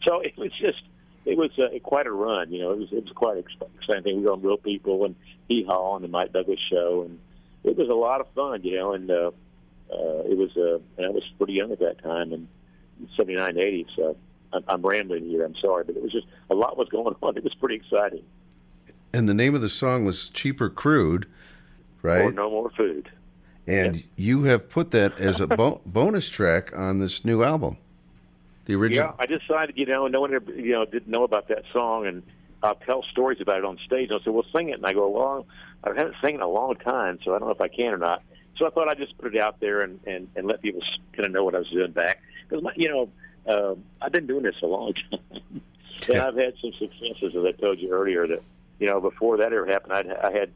So 0.03 0.19
it 0.21 0.37
was 0.37 0.51
just, 0.59 0.81
it 1.25 1.37
was 1.37 1.51
uh, 1.59 1.77
quite 1.79 2.07
a 2.07 2.11
run. 2.11 2.51
You 2.51 2.61
know, 2.61 2.71
it 2.71 2.79
was 2.79 2.91
it 2.91 3.03
was 3.03 3.13
quite 3.13 3.43
exciting. 3.79 4.17
We 4.17 4.23
were 4.23 4.31
on 4.31 4.41
Real 4.41 4.57
People 4.57 5.05
and 5.05 5.15
Hee 5.47 5.63
Haw 5.63 5.95
and 5.95 6.03
the 6.03 6.09
Mike 6.09 6.33
Douglas 6.33 6.59
Show, 6.69 7.03
and 7.07 7.19
it 7.63 7.77
was 7.77 7.89
a 7.89 7.93
lot 7.93 8.21
of 8.21 8.27
fun. 8.33 8.63
You 8.63 8.77
know, 8.77 8.93
and 8.93 9.11
uh, 9.11 9.31
uh, 9.91 10.23
it 10.25 10.37
was. 10.37 10.55
Uh, 10.55 10.79
and 10.97 11.07
I 11.07 11.09
was 11.09 11.23
pretty 11.37 11.53
young 11.53 11.71
at 11.71 11.79
that 11.79 12.01
time, 12.01 12.31
and 12.33 12.47
seventy 13.17 13.35
nine, 13.35 13.57
eighty. 13.57 13.85
So 13.95 14.15
I'm, 14.53 14.63
I'm 14.67 14.81
rambling 14.81 15.25
here. 15.25 15.43
I'm 15.43 15.55
sorry, 15.55 15.83
but 15.83 15.95
it 15.95 16.01
was 16.01 16.11
just 16.11 16.27
a 16.49 16.55
lot 16.55 16.77
was 16.77 16.89
going 16.89 17.15
on. 17.21 17.37
It 17.37 17.43
was 17.43 17.53
pretty 17.55 17.75
exciting. 17.75 18.23
And 19.13 19.29
the 19.29 19.33
name 19.33 19.55
of 19.55 19.61
the 19.61 19.69
song 19.69 20.03
was 20.03 20.29
Cheaper 20.29 20.69
Crude, 20.69 21.25
right? 22.05 22.21
Or 22.21 22.31
no 22.31 22.49
more 22.49 22.69
food. 22.71 23.09
And 23.67 24.03
you 24.15 24.43
have 24.43 24.69
put 24.69 24.91
that 24.91 25.19
as 25.19 25.39
a 25.39 25.47
bo- 25.47 25.81
bonus 25.85 26.29
track 26.29 26.75
on 26.77 26.99
this 26.99 27.25
new 27.25 27.43
album, 27.43 27.77
the 28.65 28.75
original. 28.75 29.07
Yeah, 29.07 29.13
I 29.17 29.25
decided, 29.25 29.77
you 29.77 29.87
know, 29.87 30.07
no 30.07 30.21
one, 30.21 30.33
ever, 30.33 30.51
you 30.51 30.73
know, 30.73 30.85
didn't 30.85 31.07
know 31.07 31.23
about 31.23 31.47
that 31.47 31.63
song, 31.73 32.05
and 32.05 32.21
I'll 32.61 32.75
tell 32.75 33.03
stories 33.03 33.41
about 33.41 33.57
it 33.57 33.65
on 33.65 33.79
stage. 33.83 34.09
And 34.11 34.19
I 34.19 34.23
said, 34.23 34.33
"Well, 34.33 34.45
sing 34.55 34.69
it," 34.69 34.73
and 34.73 34.85
I 34.85 34.93
go, 34.93 35.09
"Well, 35.09 35.47
I 35.83 35.89
haven't 35.89 36.15
sang 36.21 36.31
it 36.31 36.35
in 36.35 36.41
a 36.41 36.47
long 36.47 36.75
time, 36.75 37.19
so 37.23 37.33
I 37.33 37.39
don't 37.39 37.47
know 37.47 37.53
if 37.53 37.61
I 37.61 37.67
can 37.67 37.93
or 37.93 37.97
not." 37.97 38.21
So 38.57 38.67
I 38.67 38.69
thought 38.69 38.87
I'd 38.87 38.97
just 38.97 39.17
put 39.17 39.35
it 39.35 39.41
out 39.41 39.59
there 39.59 39.81
and 39.81 39.99
and, 40.05 40.27
and 40.35 40.47
let 40.47 40.61
people 40.61 40.81
kind 41.13 41.25
of 41.25 41.31
know 41.31 41.43
what 41.43 41.55
I 41.55 41.59
was 41.59 41.69
doing 41.69 41.91
back 41.91 42.21
because, 42.47 42.63
you 42.75 42.89
know, 42.89 43.09
uh, 43.47 43.75
I've 44.01 44.11
been 44.11 44.27
doing 44.27 44.43
this 44.43 44.55
a 44.61 44.67
long 44.67 44.93
time, 45.11 45.61
and 46.07 46.17
I've 46.17 46.35
had 46.35 46.53
some 46.61 46.71
successes, 46.73 47.35
as 47.35 47.45
I 47.45 47.51
told 47.51 47.79
you 47.79 47.91
earlier. 47.91 48.27
That 48.27 48.43
you 48.79 48.87
know, 48.87 49.01
before 49.01 49.37
that 49.37 49.53
ever 49.53 49.65
happened, 49.65 49.93
I'd, 49.93 50.11
I 50.11 50.31
had 50.31 50.51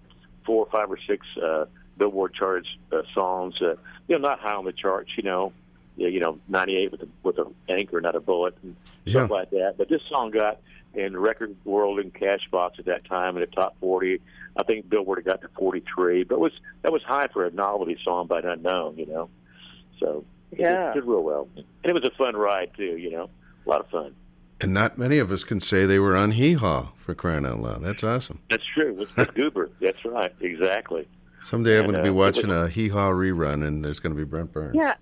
four, 0.45 0.65
or 0.65 0.71
five, 0.71 0.91
or 0.91 0.97
six 1.07 1.25
uh, 1.41 1.65
Billboard 1.97 2.33
charts 2.33 2.67
uh, 2.91 3.01
songs. 3.13 3.55
Uh, 3.61 3.75
you 4.07 4.17
know, 4.17 4.27
not 4.27 4.39
high 4.39 4.53
on 4.55 4.65
the 4.65 4.71
charts. 4.73 5.11
You 5.17 5.23
know, 5.23 5.53
yeah, 5.97 6.07
you 6.07 6.19
know, 6.19 6.39
98 6.47 6.91
with 6.91 7.01
a 7.03 7.07
with 7.23 7.37
an 7.39 7.53
anchor, 7.67 7.99
not 8.01 8.15
a 8.15 8.19
bullet, 8.19 8.55
and 8.63 8.75
stuff 9.07 9.29
like 9.29 9.49
that. 9.51 9.75
But 9.77 9.89
this 9.89 10.01
song 10.09 10.31
got 10.31 10.59
in 10.93 11.13
the 11.13 11.19
record 11.19 11.55
world 11.65 11.99
and 11.99 12.13
cash 12.13 12.47
box 12.51 12.79
at 12.79 12.85
that 12.85 13.05
time 13.05 13.35
in 13.37 13.41
the 13.41 13.47
top 13.47 13.75
40. 13.79 14.19
I 14.57 14.63
think 14.63 14.89
Billboard 14.89 15.19
had 15.19 15.25
got 15.25 15.41
to 15.41 15.47
43, 15.57 16.23
but 16.23 16.35
it 16.35 16.39
was 16.39 16.53
that 16.81 16.91
was 16.91 17.03
high 17.03 17.27
for 17.27 17.45
a 17.45 17.51
novelty 17.51 17.97
song 18.03 18.27
by 18.27 18.39
an 18.39 18.47
unknown. 18.47 18.97
You 18.97 19.05
know, 19.05 19.29
so 19.99 20.25
it 20.51 20.61
Yeah. 20.61 20.93
did 20.93 21.03
real 21.05 21.21
well, 21.23 21.47
and 21.55 21.65
it 21.83 21.93
was 21.93 22.03
a 22.05 22.11
fun 22.17 22.35
ride 22.35 22.71
too. 22.75 22.97
You 22.97 23.11
know, 23.11 23.29
a 23.65 23.69
lot 23.69 23.81
of 23.81 23.89
fun. 23.89 24.15
And 24.61 24.73
not 24.73 24.97
many 24.97 25.19
of 25.19 25.31
us 25.31 25.43
can 25.43 25.59
say 25.61 25.85
they 25.85 25.99
were 25.99 26.15
on 26.17 26.31
Hee 26.31 26.53
Haw 26.53 26.89
for 26.97 27.15
crying 27.15 27.45
out 27.45 27.61
loud. 27.61 27.81
That's 27.83 28.03
awesome. 28.03 28.39
That's 28.49 28.63
true. 28.73 28.93
With, 28.93 29.15
with 29.15 29.33
Goober, 29.33 29.69
that's 29.81 30.03
right, 30.05 30.33
exactly. 30.41 31.07
Someday 31.41 31.79
I'm 31.79 31.85
going 31.85 31.95
to 31.95 32.03
be 32.03 32.09
uh, 32.09 32.11
it 32.11 32.15
watching 32.15 32.49
was- 32.49 32.67
a 32.67 32.69
Hee 32.69 32.89
Haw 32.89 33.09
rerun, 33.11 33.65
and 33.65 33.83
there's 33.83 33.99
going 33.99 34.13
to 34.13 34.17
be 34.17 34.25
Brent 34.25 34.51
Burns. 34.51 34.75
Yeah. 34.75 34.95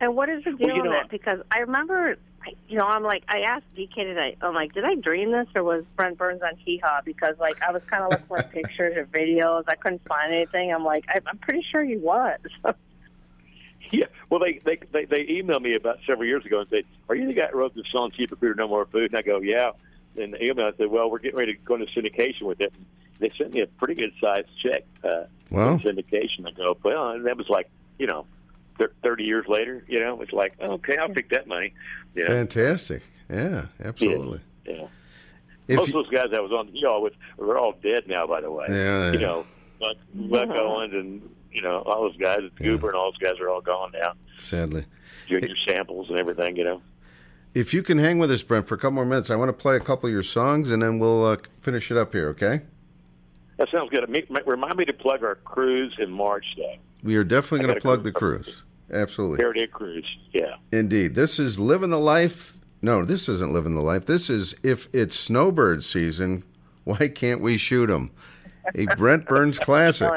And 0.00 0.14
what 0.16 0.28
is 0.28 0.42
the 0.44 0.52
deal 0.52 0.66
Well, 0.66 0.76
you 0.76 0.82
on 0.82 0.88
that? 0.90 1.08
Because 1.08 1.38
I 1.52 1.60
remember, 1.60 2.16
I- 2.44 2.54
you 2.68 2.76
know, 2.76 2.84
I'm 2.86 3.04
like, 3.04 3.22
I 3.28 3.42
asked 3.42 3.66
DK 3.76 3.94
today, 3.94 4.36
I'm 4.42 4.52
like, 4.54 4.72
did 4.74 4.84
I 4.84 4.96
dream 4.96 5.30
this 5.30 5.46
or 5.54 5.62
was 5.62 5.84
Brent 5.96 6.18
Burns 6.18 6.42
on 6.42 6.56
Hee 6.56 6.78
Haw? 6.84 7.00
Because, 7.04 7.36
like, 7.38 7.62
I 7.62 7.70
was 7.70 7.82
kind 7.88 8.02
of 8.02 8.10
looking 8.10 8.26
for 8.26 8.42
pictures 8.42 8.96
or 8.96 9.06
videos. 9.06 9.62
I 9.68 9.76
couldn't 9.76 10.06
find 10.08 10.34
anything. 10.34 10.72
I'm 10.72 10.84
like, 10.84 11.04
I, 11.08 11.20
I'm 11.26 11.38
pretty 11.38 11.64
sure 11.70 11.84
he 11.84 11.96
was. 11.96 12.38
Yeah, 13.90 14.06
well, 14.30 14.40
they, 14.40 14.58
they 14.64 14.78
they 14.92 15.04
they 15.04 15.24
emailed 15.26 15.62
me 15.62 15.74
about 15.74 15.98
several 16.06 16.26
years 16.26 16.44
ago 16.44 16.60
and 16.60 16.68
said, 16.70 16.84
"Are 17.08 17.14
you 17.14 17.26
the 17.26 17.34
guy 17.34 17.42
that 17.42 17.54
wrote 17.54 17.74
the 17.74 17.84
song 17.92 18.10
Cheaper 18.10 18.36
Food, 18.36 18.56
No 18.56 18.66
More 18.68 18.86
Food?" 18.86 19.12
And 19.12 19.18
I 19.18 19.22
go, 19.22 19.40
"Yeah." 19.40 19.70
And 20.16 20.32
the 20.34 20.42
email 20.42 20.66
I 20.66 20.76
said, 20.76 20.88
"Well, 20.88 21.10
we're 21.10 21.18
getting 21.18 21.38
ready 21.38 21.54
to 21.54 21.58
go 21.60 21.74
into 21.76 21.86
syndication 21.86 22.42
with 22.42 22.60
it." 22.60 22.72
And 22.74 22.86
they 23.20 23.28
sent 23.36 23.54
me 23.54 23.60
a 23.60 23.66
pretty 23.66 23.94
good 23.94 24.12
sized 24.20 24.48
check 24.62 24.84
uh, 25.04 25.24
Wow. 25.50 25.78
for 25.78 25.88
syndication. 25.92 26.46
I 26.46 26.52
go, 26.52 26.76
"Well," 26.82 27.10
and 27.10 27.24
that 27.26 27.36
was 27.36 27.48
like, 27.48 27.68
you 27.98 28.06
know, 28.06 28.26
thir- 28.78 28.92
thirty 29.02 29.24
years 29.24 29.46
later. 29.48 29.84
You 29.88 30.00
know, 30.00 30.20
it's 30.22 30.32
like, 30.32 30.54
okay, 30.60 30.96
I'll 30.96 31.08
pick 31.08 31.28
that 31.30 31.46
money. 31.46 31.72
Yeah, 32.14 32.26
Fantastic. 32.28 33.02
Yeah, 33.30 33.66
absolutely. 33.84 34.40
yeah. 34.66 34.86
If 35.68 35.76
Most 35.76 35.88
you- 35.88 35.98
of 35.98 36.04
those 36.06 36.12
guys 36.14 36.28
I 36.32 36.40
was 36.40 36.52
on, 36.52 36.68
you 36.74 36.82
know, 36.82 37.00
with 37.00 37.14
are 37.40 37.58
all 37.58 37.74
dead 37.82 38.06
now. 38.08 38.26
By 38.26 38.40
the 38.40 38.50
way, 38.50 38.66
Yeah, 38.68 39.12
you 39.12 39.18
yeah. 39.20 39.26
know, 39.26 39.46
Buck, 39.80 39.96
Buck 40.14 40.48
Owens 40.50 40.94
and 40.94 41.28
you 41.56 41.62
know 41.62 41.78
all 41.86 42.02
those 42.02 42.16
guys, 42.18 42.40
Goober 42.56 42.88
and 42.88 42.96
all 42.96 43.10
those 43.10 43.18
guys 43.18 43.40
are 43.40 43.48
all 43.48 43.62
gone 43.62 43.92
now. 43.92 44.12
Sadly. 44.38 44.84
Junior 45.26 45.54
Samples 45.66 46.08
and 46.10 46.20
everything, 46.20 46.56
you 46.56 46.64
know. 46.64 46.82
If 47.54 47.72
you 47.72 47.82
can 47.82 47.98
hang 47.98 48.18
with 48.18 48.30
us, 48.30 48.42
Brent, 48.42 48.68
for 48.68 48.74
a 48.74 48.78
couple 48.78 48.92
more 48.92 49.06
minutes, 49.06 49.30
I 49.30 49.36
want 49.36 49.48
to 49.48 49.54
play 49.54 49.76
a 49.76 49.80
couple 49.80 50.06
of 50.06 50.12
your 50.12 50.22
songs, 50.22 50.70
and 50.70 50.82
then 50.82 50.98
we'll 50.98 51.24
uh, 51.24 51.38
finish 51.62 51.90
it 51.90 51.96
up 51.96 52.12
here, 52.12 52.28
okay? 52.28 52.60
That 53.56 53.68
sounds 53.70 53.88
good. 53.88 54.06
Remind 54.46 54.76
me 54.76 54.84
to 54.84 54.92
plug 54.92 55.24
our 55.24 55.36
cruise 55.36 55.96
in 55.98 56.10
March, 56.10 56.44
though. 56.58 56.74
We 57.02 57.16
are 57.16 57.24
definitely 57.24 57.66
going 57.66 57.74
to 57.74 57.80
plug 57.80 58.04
the 58.04 58.12
cruise. 58.12 58.64
Absolutely. 58.92 59.38
Heritage 59.38 59.70
Cruise, 59.70 60.06
yeah. 60.32 60.56
Indeed. 60.70 61.14
This 61.14 61.38
is 61.38 61.58
Living 61.58 61.90
the 61.90 61.98
Life. 61.98 62.54
No, 62.82 63.04
this 63.04 63.28
isn't 63.28 63.52
Living 63.52 63.74
the 63.74 63.80
Life. 63.80 64.04
This 64.06 64.28
is 64.28 64.54
If 64.62 64.88
It's 64.92 65.18
Snowbird 65.18 65.82
Season, 65.82 66.44
Why 66.84 67.08
Can't 67.08 67.40
We 67.40 67.56
Shoot 67.56 67.86
Them? 67.86 68.10
A 68.74 68.84
Brent 68.96 69.26
Burns 69.26 69.58
classic 69.60 70.12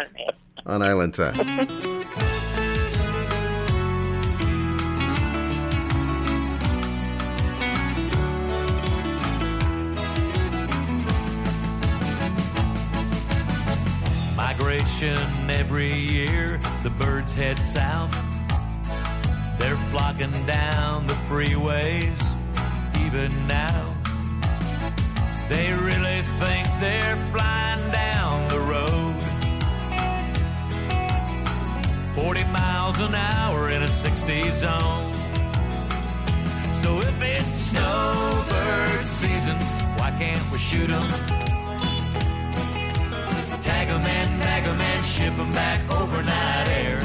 on 0.65 0.81
Island 0.81 1.13
Time. 1.13 1.35
Migration 14.35 15.17
every 15.49 15.93
year, 15.93 16.59
the 16.83 16.89
birds 16.91 17.33
head 17.33 17.57
south. 17.57 18.13
They're 19.57 19.77
flocking 19.91 20.31
down 20.45 21.05
the 21.05 21.13
freeways, 21.27 22.19
even 23.05 23.31
now. 23.47 23.95
They 25.49 25.73
really 25.73 26.21
think 26.39 26.67
they're 26.79 27.17
flying 27.31 27.91
down 27.91 28.08
40 32.21 32.43
miles 32.51 32.99
an 32.99 33.15
hour 33.15 33.69
in 33.69 33.81
a 33.81 33.87
60 33.87 34.51
zone. 34.51 35.13
So 36.73 36.99
if 36.99 37.21
it's 37.21 37.53
snowbird 37.69 39.05
season, 39.05 39.55
why 39.97 40.11
can't 40.19 40.51
we 40.51 40.57
shoot 40.57 40.89
'em? 40.89 41.07
Tag 43.61 43.87
'em 43.87 44.05
and 44.05 44.31
bag 44.41 44.63
'em 44.65 44.81
and 44.91 45.05
ship 45.05 45.33
'em 45.39 45.51
back 45.53 45.79
overnight 45.89 46.67
air. 46.83 47.01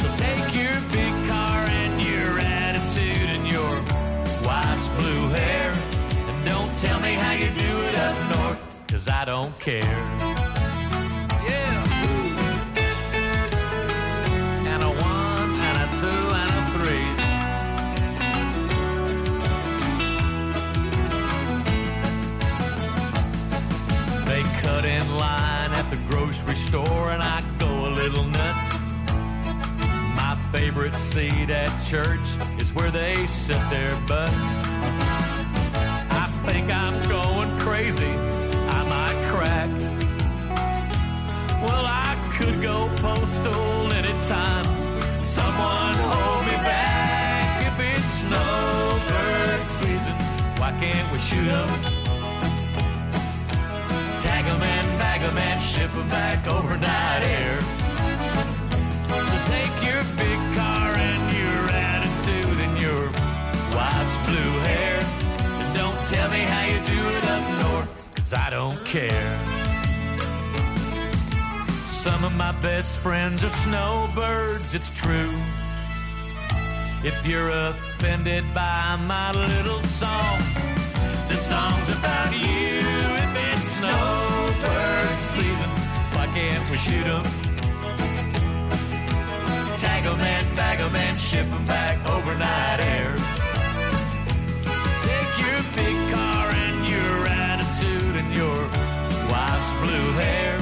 So 0.00 0.06
take 0.24 0.46
your 0.54 0.76
big 0.96 1.14
car 1.28 1.60
and 1.82 1.94
your 2.00 2.32
attitude 2.38 3.28
and 3.34 3.44
your 3.54 3.74
wife's 4.46 4.88
blue 4.98 5.24
hair. 5.40 5.72
And 6.28 6.38
don't 6.44 6.72
tell 6.78 7.00
me 7.00 7.14
how 7.14 7.32
you 7.32 7.50
do 7.50 7.72
it 7.88 7.96
up 8.06 8.16
north, 8.32 8.60
cause 8.86 9.08
I 9.08 9.24
don't 9.24 9.58
care. 9.58 10.39
Store 26.70 27.10
and 27.10 27.20
I 27.20 27.42
go 27.58 27.88
a 27.88 27.90
little 27.90 28.22
nuts. 28.22 28.78
My 30.14 30.36
favorite 30.52 30.94
seat 30.94 31.50
at 31.50 31.70
church 31.84 32.28
is 32.60 32.72
where 32.72 32.92
they 32.92 33.26
sit 33.26 33.58
their 33.70 33.92
butts. 34.06 34.50
I 36.22 36.26
think 36.46 36.70
I'm 36.70 36.96
going 37.08 37.50
crazy. 37.58 38.14
I 38.78 38.80
might 38.94 39.18
crack. 39.32 39.70
Well, 41.60 41.86
I 42.06 42.14
could 42.36 42.62
go 42.62 42.88
postal 43.02 43.92
anytime. 44.00 44.66
Someone 45.18 45.96
hold 46.12 46.44
me 46.46 46.56
back 46.70 47.66
if 47.68 47.76
it's 47.92 48.10
snowbird 48.22 49.66
season. 49.66 50.14
Why 50.60 50.70
can't 50.78 51.06
we 51.12 51.18
shoot 51.18 51.50
'em? 51.50 51.68
Tag 54.22 54.44
'em 54.46 54.62
bag 55.20 55.30
'em 55.30 55.38
and 55.38 55.62
ship 55.62 55.90
'em 55.94 56.08
back 56.08 56.46
overnight 56.46 57.22
air. 57.22 57.60
So 59.08 59.36
take 59.46 59.74
your 59.82 60.02
big 60.16 60.38
car 60.56 60.94
and 60.94 61.32
your 61.32 61.70
attitude 61.70 62.58
and 62.60 62.80
your 62.80 63.10
wife's 63.74 64.16
blue 64.26 64.54
hair. 64.68 65.00
And 65.60 65.74
don't 65.74 66.06
tell 66.06 66.28
me 66.30 66.40
how 66.40 66.64
you 66.66 66.78
do 66.86 67.00
it 67.16 67.24
up 67.34 67.44
north, 67.62 67.90
cause 68.16 68.32
I 68.32 68.50
don't 68.50 68.82
care. 68.84 69.38
Some 71.84 72.24
of 72.24 72.32
my 72.32 72.52
best 72.52 72.98
friends 73.00 73.44
are 73.44 73.50
snowbirds, 73.50 74.74
it's 74.74 74.90
true. 74.90 75.36
If 77.02 77.26
you're 77.26 77.50
offended 77.50 78.44
by 78.54 78.96
my 79.06 79.32
little 79.32 79.80
song, 79.82 80.40
this 86.70 86.80
shoot 86.84 87.06
'em. 87.06 87.22
Tag 89.76 90.06
'em 90.06 90.20
and 90.20 90.56
bag 90.56 90.80
'em 90.80 90.94
and 90.94 91.18
ship 91.18 91.46
'em 91.52 91.64
back 91.66 91.98
overnight 92.08 92.80
air. 92.80 93.14
Take 95.06 95.30
your 95.44 95.60
big 95.76 95.96
car 96.14 96.46
and 96.64 96.78
your 96.94 97.26
attitude 97.26 98.16
and 98.20 98.30
your 98.34 98.60
wife's 99.32 99.70
blue 99.82 100.12
hair. 100.22 100.58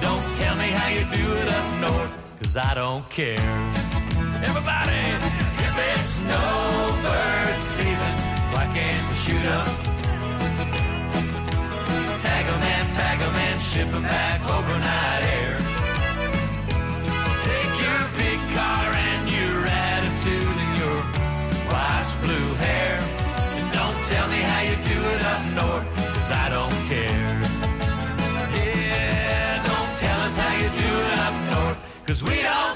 Don't 0.00 0.26
tell 0.34 0.56
me 0.56 0.68
how 0.78 0.88
you 0.88 1.04
do 1.18 1.24
it 1.40 1.48
up 1.48 1.68
north, 1.80 2.12
cause 2.42 2.56
I 2.56 2.74
don't 2.74 3.08
care. 3.10 3.54
Everybody, 4.48 5.04
if 5.66 5.74
it's 5.90 6.08
snowbird 6.20 7.58
season, 7.76 8.14
why 8.52 8.64
can't 8.74 9.04
we 9.08 9.16
shoot 9.24 9.44
'em? 9.44 9.99
Ship 13.70 13.86
back 14.02 14.40
overnight 14.50 15.22
air. 15.38 15.56
So 17.22 17.30
take 17.50 17.72
your 17.86 18.02
big 18.18 18.38
car 18.58 18.86
and 19.06 19.30
your 19.30 19.58
attitude 19.64 20.56
and 20.64 20.72
your 20.82 20.98
wife's 21.70 22.14
blue 22.24 22.48
hair. 22.64 22.98
And 23.56 23.66
don't 23.70 23.98
tell 24.10 24.26
me 24.26 24.40
how 24.50 24.60
you 24.68 24.76
do 24.92 24.98
it 25.14 25.22
up 25.32 25.42
north, 25.60 25.86
cause 26.14 26.30
I 26.44 26.46
don't 26.56 26.78
care. 26.90 27.38
Yeah, 28.58 29.62
don't 29.70 29.92
tell 30.04 30.20
us 30.26 30.36
how 30.36 30.54
you 30.62 30.68
do 30.84 30.90
it 31.06 31.18
up 31.26 31.36
north, 31.54 31.78
cause 32.08 32.24
we 32.24 32.42
don't 32.42 32.69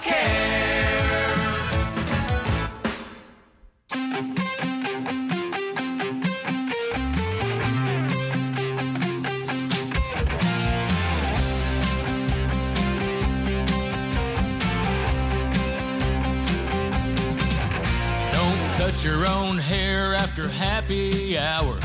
own 19.45 19.59
hair 19.59 20.15
after 20.15 20.49
happy 20.49 21.37
hour. 21.37 21.79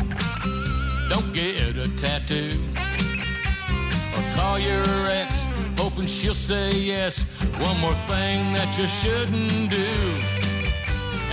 Don't 1.10 1.34
get 1.34 1.76
a 1.76 1.88
tattoo. 1.98 2.52
Or 4.16 4.36
call 4.36 4.58
your 4.58 4.86
ex, 5.08 5.34
hoping 5.78 6.08
she'll 6.08 6.34
say 6.34 6.72
yes. 6.72 7.20
One 7.60 7.78
more 7.80 8.00
thing 8.08 8.54
that 8.54 8.70
you 8.78 8.88
shouldn't 8.88 9.70
do. 9.70 9.92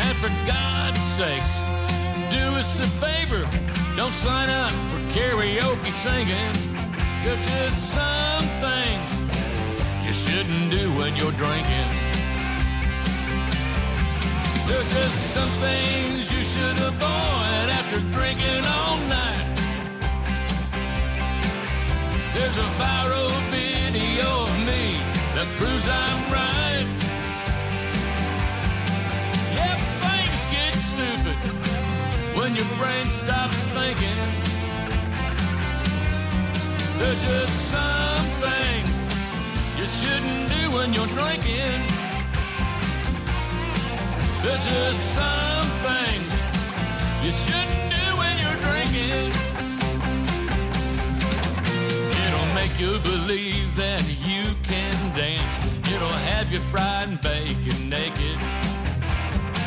And 0.03 0.17
for 0.19 0.31
God's 0.47 1.01
sakes, 1.17 1.55
do 2.35 2.45
us 2.61 2.79
a 2.81 2.89
favor. 3.05 3.49
Don't 3.97 4.15
sign 4.15 4.49
up 4.51 4.73
for 4.91 5.01
karaoke 5.17 5.95
singing. 6.07 6.53
There's 7.23 7.49
just 7.51 7.79
some 7.99 8.47
things 8.65 9.11
you 10.05 10.13
shouldn't 10.13 10.73
do 10.73 10.93
when 10.95 11.15
you're 11.17 11.33
drinking. 11.33 12.06
There's 14.67 14.93
just 14.93 15.35
some 15.35 15.49
things 15.61 16.33
you 16.33 16.45
should 16.45 16.79
avoid 16.91 17.69
after 17.79 18.01
drinking 18.17 18.65
all 18.67 18.99
night. 19.07 19.47
There's 22.35 22.59
a 22.59 22.69
viral 22.83 23.31
video 23.55 24.29
of 24.43 24.59
me 24.67 24.99
that 25.37 25.47
proves 25.55 25.89
I'm 25.89 26.21
right. 26.35 26.89
Yeah, 29.55 29.77
things 30.03 30.43
get 30.57 30.75
stupid 30.91 31.39
when 32.37 32.57
your 32.57 32.71
brain 32.77 33.07
stops 33.07 33.59
thinking. 33.77 34.19
There's 36.99 37.23
just 37.29 37.55
some 37.71 38.27
things 38.43 38.91
you 39.79 39.87
shouldn't 40.01 40.49
do 40.49 40.77
when 40.77 40.93
you're 40.93 41.13
drinking. 41.15 41.96
There's 44.47 44.65
just 44.65 45.15
some 45.17 45.67
things 45.83 46.33
you 47.25 47.33
shouldn't 47.33 47.91
do 47.91 48.07
when 48.21 48.35
you're 48.39 48.61
drinking. 48.63 49.33
It'll 52.23 52.55
make 52.55 52.79
you 52.79 53.01
believe 53.01 53.75
that 53.75 54.05
you 54.25 54.45
can 54.63 54.95
dance. 55.17 55.53
It'll 55.93 56.21
have 56.31 56.53
you 56.53 56.61
fried 56.61 57.09
and 57.09 57.21
bacon 57.21 57.89
naked. 57.89 58.39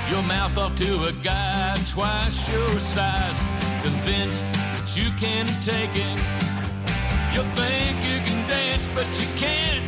Your 0.10 0.24
mouth 0.24 0.58
off 0.58 0.76
to 0.76 1.08
a 1.08 1.12
guy 1.12 1.76
twice 1.92 2.50
your 2.50 2.70
size, 2.80 3.38
convinced 3.84 4.42
that 4.54 4.96
you 4.96 5.12
can 5.20 5.46
take 5.62 5.92
it. 5.94 6.20
You 7.36 7.44
think 7.60 7.98
you 8.10 8.20
can 8.24 8.48
dance, 8.48 8.88
but 8.96 9.08
you 9.20 9.28
can't. 9.36 9.84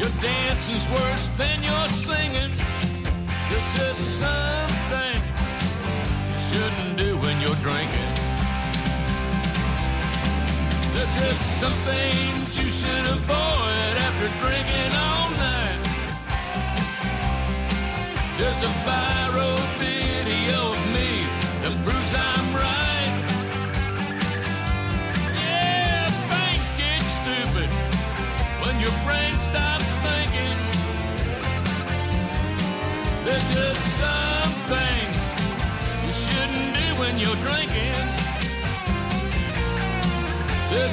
Your 0.00 0.12
dancing's 0.22 0.88
worse 0.88 1.28
than 1.36 1.62
your 1.62 1.88
singing. 1.90 2.56
There's 3.50 3.98
is 3.98 3.98
something 4.18 5.20
you 6.30 6.38
shouldn't 6.50 6.98
do 6.98 7.18
when 7.18 7.40
you're 7.40 7.60
drinking. 7.66 8.12
There's 10.92 11.14
just 11.20 11.60
some 11.60 11.76
things 11.90 12.56
you 12.58 12.70
should 12.70 13.06
avoid 13.16 13.94
after 14.06 14.28
drinking 14.44 14.92
all 15.04 15.30
night. 15.30 15.80
There's 18.38 18.62
a 18.62 18.72
viral 18.84 19.25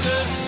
There's 0.04 0.43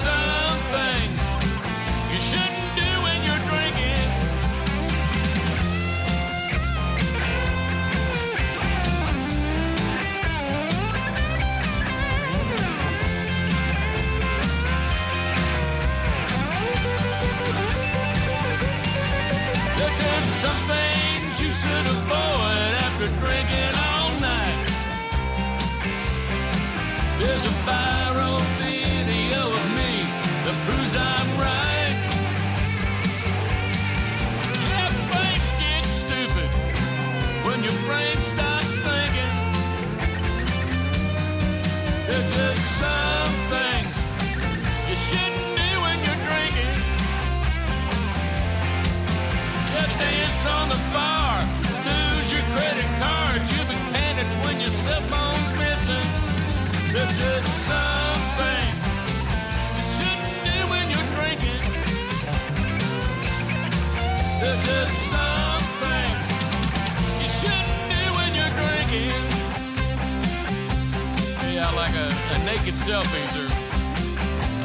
naked 72.45 72.75
selfies 72.75 73.33
or 73.35 73.47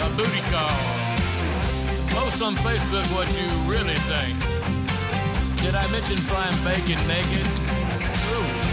a 0.05 0.17
booty 0.17 0.43
call. 0.51 0.69
Post 2.11 2.43
on 2.43 2.55
Facebook 2.57 3.07
what 3.15 3.27
you 3.33 3.49
really 3.71 3.95
think. 3.95 4.39
Did 5.63 5.75
I 5.75 5.91
mention 5.91 6.19
frying 6.19 6.63
bacon 6.63 7.01
naked? 7.09 7.47
Ooh. 8.37 8.71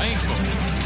Painful. 0.00 0.81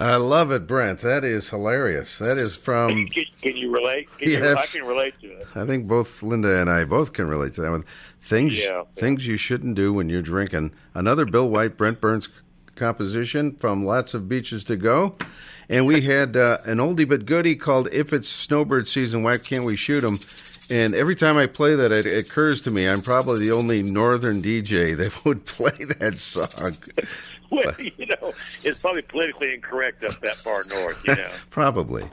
I 0.00 0.14
love 0.16 0.52
it, 0.52 0.66
Brent. 0.68 1.00
That 1.00 1.24
is 1.24 1.50
hilarious. 1.50 2.18
That 2.18 2.36
is 2.36 2.56
from. 2.56 3.06
Can, 3.06 3.24
can 3.42 3.56
you 3.56 3.72
relate? 3.74 4.08
Can 4.16 4.30
you, 4.30 4.54
I 4.54 4.64
can 4.64 4.84
relate 4.84 5.14
to 5.22 5.26
it. 5.26 5.46
I 5.56 5.66
think 5.66 5.88
both 5.88 6.22
Linda 6.22 6.60
and 6.60 6.70
I 6.70 6.84
both 6.84 7.12
can 7.12 7.26
relate 7.26 7.54
to 7.54 7.62
that 7.62 7.70
one. 7.72 7.84
Things 8.20 8.56
Yeah. 8.56 8.84
things 8.96 9.26
you 9.26 9.36
shouldn't 9.36 9.74
do 9.74 9.92
when 9.92 10.08
you're 10.08 10.22
drinking. 10.22 10.72
Another 10.94 11.24
Bill 11.24 11.48
White, 11.48 11.76
Brent 11.76 12.00
Burns 12.00 12.28
composition 12.76 13.56
from 13.56 13.84
Lots 13.84 14.14
of 14.14 14.28
Beaches 14.28 14.62
to 14.64 14.76
Go. 14.76 15.16
And 15.68 15.84
we 15.84 16.02
had 16.02 16.36
uh, 16.36 16.58
an 16.64 16.78
oldie 16.78 17.06
but 17.08 17.26
goodie 17.26 17.56
called 17.56 17.88
If 17.92 18.12
It's 18.12 18.28
Snowbird 18.28 18.86
Season, 18.86 19.22
Why 19.24 19.36
Can't 19.36 19.64
We 19.64 19.74
Shoot 19.76 20.04
'em? 20.04 20.14
And 20.70 20.94
every 20.94 21.16
time 21.16 21.36
I 21.36 21.46
play 21.46 21.74
that, 21.74 21.90
it 21.90 22.06
occurs 22.06 22.62
to 22.62 22.70
me 22.70 22.88
I'm 22.88 23.00
probably 23.00 23.46
the 23.46 23.52
only 23.52 23.82
northern 23.82 24.40
DJ 24.42 24.96
that 24.96 25.22
would 25.26 25.44
play 25.44 25.76
that 25.98 26.14
song. 26.14 26.72
Well, 27.50 27.74
you 27.78 28.04
know, 28.06 28.28
it's 28.36 28.82
probably 28.82 29.00
politically 29.02 29.54
incorrect 29.54 30.04
up 30.04 30.20
that 30.20 30.34
far 30.34 30.62
north. 30.68 31.02
You 31.06 31.16
know, 31.16 31.28
Probably. 31.50 32.04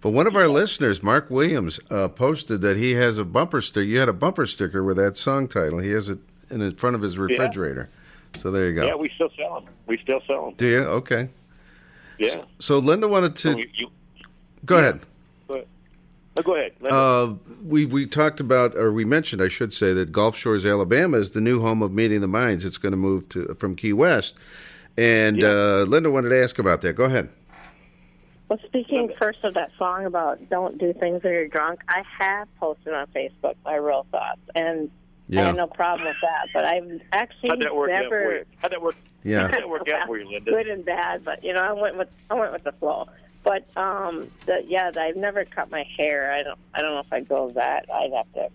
But 0.00 0.10
one 0.10 0.28
of 0.28 0.36
our 0.36 0.48
listeners, 0.48 1.02
Mark 1.02 1.28
Williams, 1.28 1.80
uh, 1.90 2.06
posted 2.06 2.60
that 2.60 2.76
he 2.76 2.92
has 2.92 3.18
a 3.18 3.24
bumper 3.24 3.60
sticker. 3.60 3.82
You 3.84 3.98
had 3.98 4.08
a 4.08 4.12
bumper 4.12 4.46
sticker 4.46 4.84
with 4.84 4.96
that 4.98 5.16
song 5.16 5.48
title. 5.48 5.80
He 5.80 5.90
has 5.90 6.08
it 6.08 6.20
in 6.50 6.70
front 6.76 6.94
of 6.94 7.02
his 7.02 7.18
refrigerator. 7.18 7.90
So 8.38 8.50
there 8.50 8.68
you 8.68 8.74
go. 8.76 8.86
yeah, 8.86 8.94
we 8.94 9.08
still 9.08 9.30
sell 9.36 9.60
them. 9.60 9.72
We 9.86 9.98
still 9.98 10.20
sell 10.26 10.46
them. 10.46 10.54
Do 10.56 10.66
you? 10.66 10.78
Okay. 10.82 11.28
Yeah. 12.18 12.42
So 12.58 12.78
Linda 12.78 13.08
wanted 13.08 13.36
to. 13.36 13.52
So 13.52 13.58
you, 13.58 13.68
you, 13.74 13.88
go 14.64 14.78
ahead. 14.78 15.00
oh, 15.50 15.62
go 16.42 16.54
ahead. 16.54 16.72
Uh, 16.88 17.34
we 17.64 17.86
we 17.86 18.06
talked 18.06 18.40
about, 18.40 18.76
or 18.76 18.92
we 18.92 19.04
mentioned, 19.04 19.42
I 19.42 19.48
should 19.48 19.72
say, 19.72 19.92
that 19.94 20.12
Gulf 20.12 20.36
Shores, 20.36 20.64
Alabama, 20.64 21.16
is 21.18 21.32
the 21.32 21.40
new 21.40 21.60
home 21.60 21.82
of 21.82 21.92
Meeting 21.92 22.20
the 22.20 22.28
Minds. 22.28 22.64
It's 22.64 22.78
going 22.78 22.92
to 22.92 22.96
move 22.98 23.28
to 23.30 23.54
from 23.58 23.74
Key 23.74 23.92
West, 23.92 24.34
and 24.98 25.42
uh, 25.42 25.82
Linda 25.88 26.10
wanted 26.10 26.30
to 26.30 26.42
ask 26.42 26.58
about 26.58 26.82
that. 26.82 26.94
Go 26.94 27.04
ahead. 27.04 27.28
Well, 28.48 28.60
speaking 28.64 29.12
first 29.18 29.42
of 29.42 29.54
that 29.54 29.72
song 29.76 30.06
about 30.06 30.48
don't 30.48 30.78
do 30.78 30.92
things 30.92 31.22
when 31.24 31.32
you're 31.32 31.48
drunk, 31.48 31.80
I 31.88 32.02
have 32.18 32.46
posted 32.56 32.94
on 32.94 33.06
Facebook 33.08 33.54
my 33.64 33.74
real 33.74 34.06
thoughts, 34.12 34.40
and 34.54 34.88
I 35.30 35.34
Yeah. 35.34 35.46
had 35.46 35.56
no 35.56 35.66
problem 35.66 36.06
with 36.06 36.16
that. 36.22 36.46
But 36.54 36.64
I've 36.64 37.00
actually 37.12 37.48
How'd 37.48 37.62
that 37.62 37.74
work 37.74 37.90
out 37.90 38.04
for 38.04 38.10
never 38.20 38.32
you? 38.38 38.44
How'd 38.62 38.70
that 38.72 38.82
work? 38.82 38.94
Yeah. 39.24 39.40
How'd 39.48 39.54
that 39.54 39.68
work 39.68 39.88
out 39.88 40.06
for 40.06 40.16
you, 40.18 40.28
Linda? 40.28 40.52
good 40.52 40.68
and 40.68 40.84
bad. 40.84 41.24
But 41.24 41.42
you 41.42 41.52
know, 41.52 41.60
I 41.62 41.72
went 41.72 41.96
with 41.98 42.08
I 42.30 42.34
went 42.34 42.52
with 42.52 42.62
the 42.62 42.72
flow. 42.72 43.08
But 43.42 43.64
um, 43.76 44.28
the, 44.46 44.64
yeah, 44.66 44.90
I've 44.96 45.16
never 45.16 45.44
cut 45.44 45.70
my 45.70 45.84
hair. 45.96 46.32
I 46.32 46.42
don't 46.44 46.58
I 46.74 46.82
don't 46.82 46.94
know 46.94 47.00
if 47.00 47.12
I 47.12 47.20
go 47.20 47.50
that. 47.50 47.86
I'd 47.92 48.12
have 48.12 48.32
to. 48.34 48.48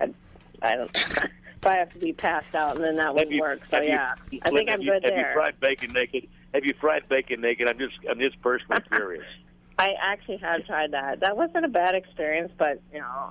I'd, 0.00 0.14
I 0.62 0.76
don't. 0.76 1.06
if 1.62 1.66
I 1.66 1.76
have 1.76 1.90
to 1.92 1.98
be 1.98 2.12
passed 2.12 2.54
out, 2.56 2.74
and 2.74 2.84
then 2.84 2.96
that 2.96 3.06
Have 3.06 3.14
would 3.14 3.30
you- 3.30 3.40
work. 3.40 3.60
So 3.70 3.76
have 3.76 3.84
you- 3.84 3.90
yeah, 3.90 4.14
I 4.14 4.16
think 4.28 4.52
Linda, 4.52 4.60
I'm 4.60 4.66
have 4.78 4.82
you- 4.82 4.92
good 4.92 5.04
have 5.04 5.12
there. 5.14 5.28
you 5.28 5.34
fried 5.34 5.60
bacon 5.60 5.92
naked? 5.92 6.28
Have 6.54 6.64
you 6.64 6.74
fried 6.80 7.08
bacon 7.08 7.40
naked? 7.40 7.68
I'm 7.68 7.78
just, 7.78 7.94
I'm 8.10 8.18
just 8.18 8.40
personally 8.42 8.82
curious. 8.90 9.24
I 9.78 9.94
actually 10.02 10.38
have 10.38 10.66
tried 10.66 10.90
that. 10.90 11.20
That 11.20 11.36
wasn't 11.36 11.64
a 11.64 11.68
bad 11.68 11.94
experience, 11.94 12.52
but 12.58 12.80
you 12.92 12.98
know, 12.98 13.30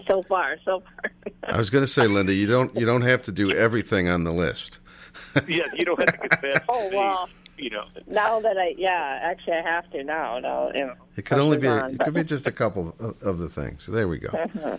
so 0.08 0.22
far, 0.22 0.56
so 0.64 0.80
far. 0.80 1.10
I 1.42 1.58
was 1.58 1.68
going 1.68 1.84
to 1.84 1.90
say, 1.90 2.06
Linda, 2.06 2.32
you 2.32 2.46
don't 2.46 2.74
you 2.74 2.86
don't 2.86 3.02
have 3.02 3.22
to 3.24 3.32
do 3.32 3.52
everything 3.52 4.08
on 4.08 4.24
the 4.24 4.32
list. 4.32 4.78
yeah, 5.46 5.64
you 5.74 5.84
don't 5.84 5.98
have 6.00 6.12
to 6.20 6.28
confess. 6.28 6.62
Oh 6.70 6.88
well. 6.92 7.28
You 7.58 7.70
know, 7.70 7.86
Now 8.06 8.38
that 8.38 8.56
I, 8.56 8.76
yeah, 8.78 9.18
actually 9.20 9.54
I 9.54 9.62
have 9.62 9.90
to 9.90 10.04
now. 10.04 10.38
No, 10.38 10.70
you 10.72 10.86
know. 10.86 10.94
It 11.16 11.24
could 11.24 11.38
only 11.38 11.58
be 11.58 11.66
on, 11.66 11.90
it 11.92 11.98
but- 11.98 12.04
could 12.04 12.14
be 12.14 12.22
just 12.24 12.46
a 12.46 12.52
couple 12.52 12.94
of, 13.00 13.20
of 13.20 13.38
the 13.38 13.48
things. 13.48 13.86
There 13.86 14.06
we 14.08 14.18
go. 14.18 14.28
Uh-huh. 14.28 14.78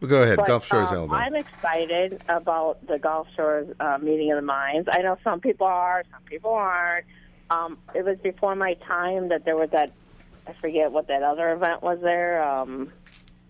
But 0.00 0.08
go 0.08 0.22
ahead, 0.22 0.36
But, 0.36 0.46
Gulf 0.46 0.66
Shores, 0.66 0.88
um, 0.90 0.96
Alabama. 0.96 1.14
I'm 1.16 1.34
excited 1.34 2.22
about 2.28 2.86
the 2.86 2.98
Gulf 2.98 3.26
Shores 3.34 3.68
uh, 3.80 3.98
meeting 4.00 4.30
of 4.30 4.36
the 4.36 4.42
minds. 4.42 4.88
I 4.92 5.02
know 5.02 5.18
some 5.24 5.40
people 5.40 5.66
are, 5.66 6.04
some 6.12 6.22
people 6.22 6.52
aren't. 6.52 7.04
Um, 7.50 7.78
it 7.94 8.04
was 8.04 8.18
before 8.18 8.54
my 8.54 8.74
time 8.74 9.28
that 9.30 9.44
there 9.44 9.56
was 9.56 9.70
that. 9.70 9.92
I 10.46 10.52
forget 10.60 10.92
what 10.92 11.08
that 11.08 11.22
other 11.22 11.52
event 11.52 11.82
was 11.82 11.98
there. 12.00 12.42
Um, 12.42 12.90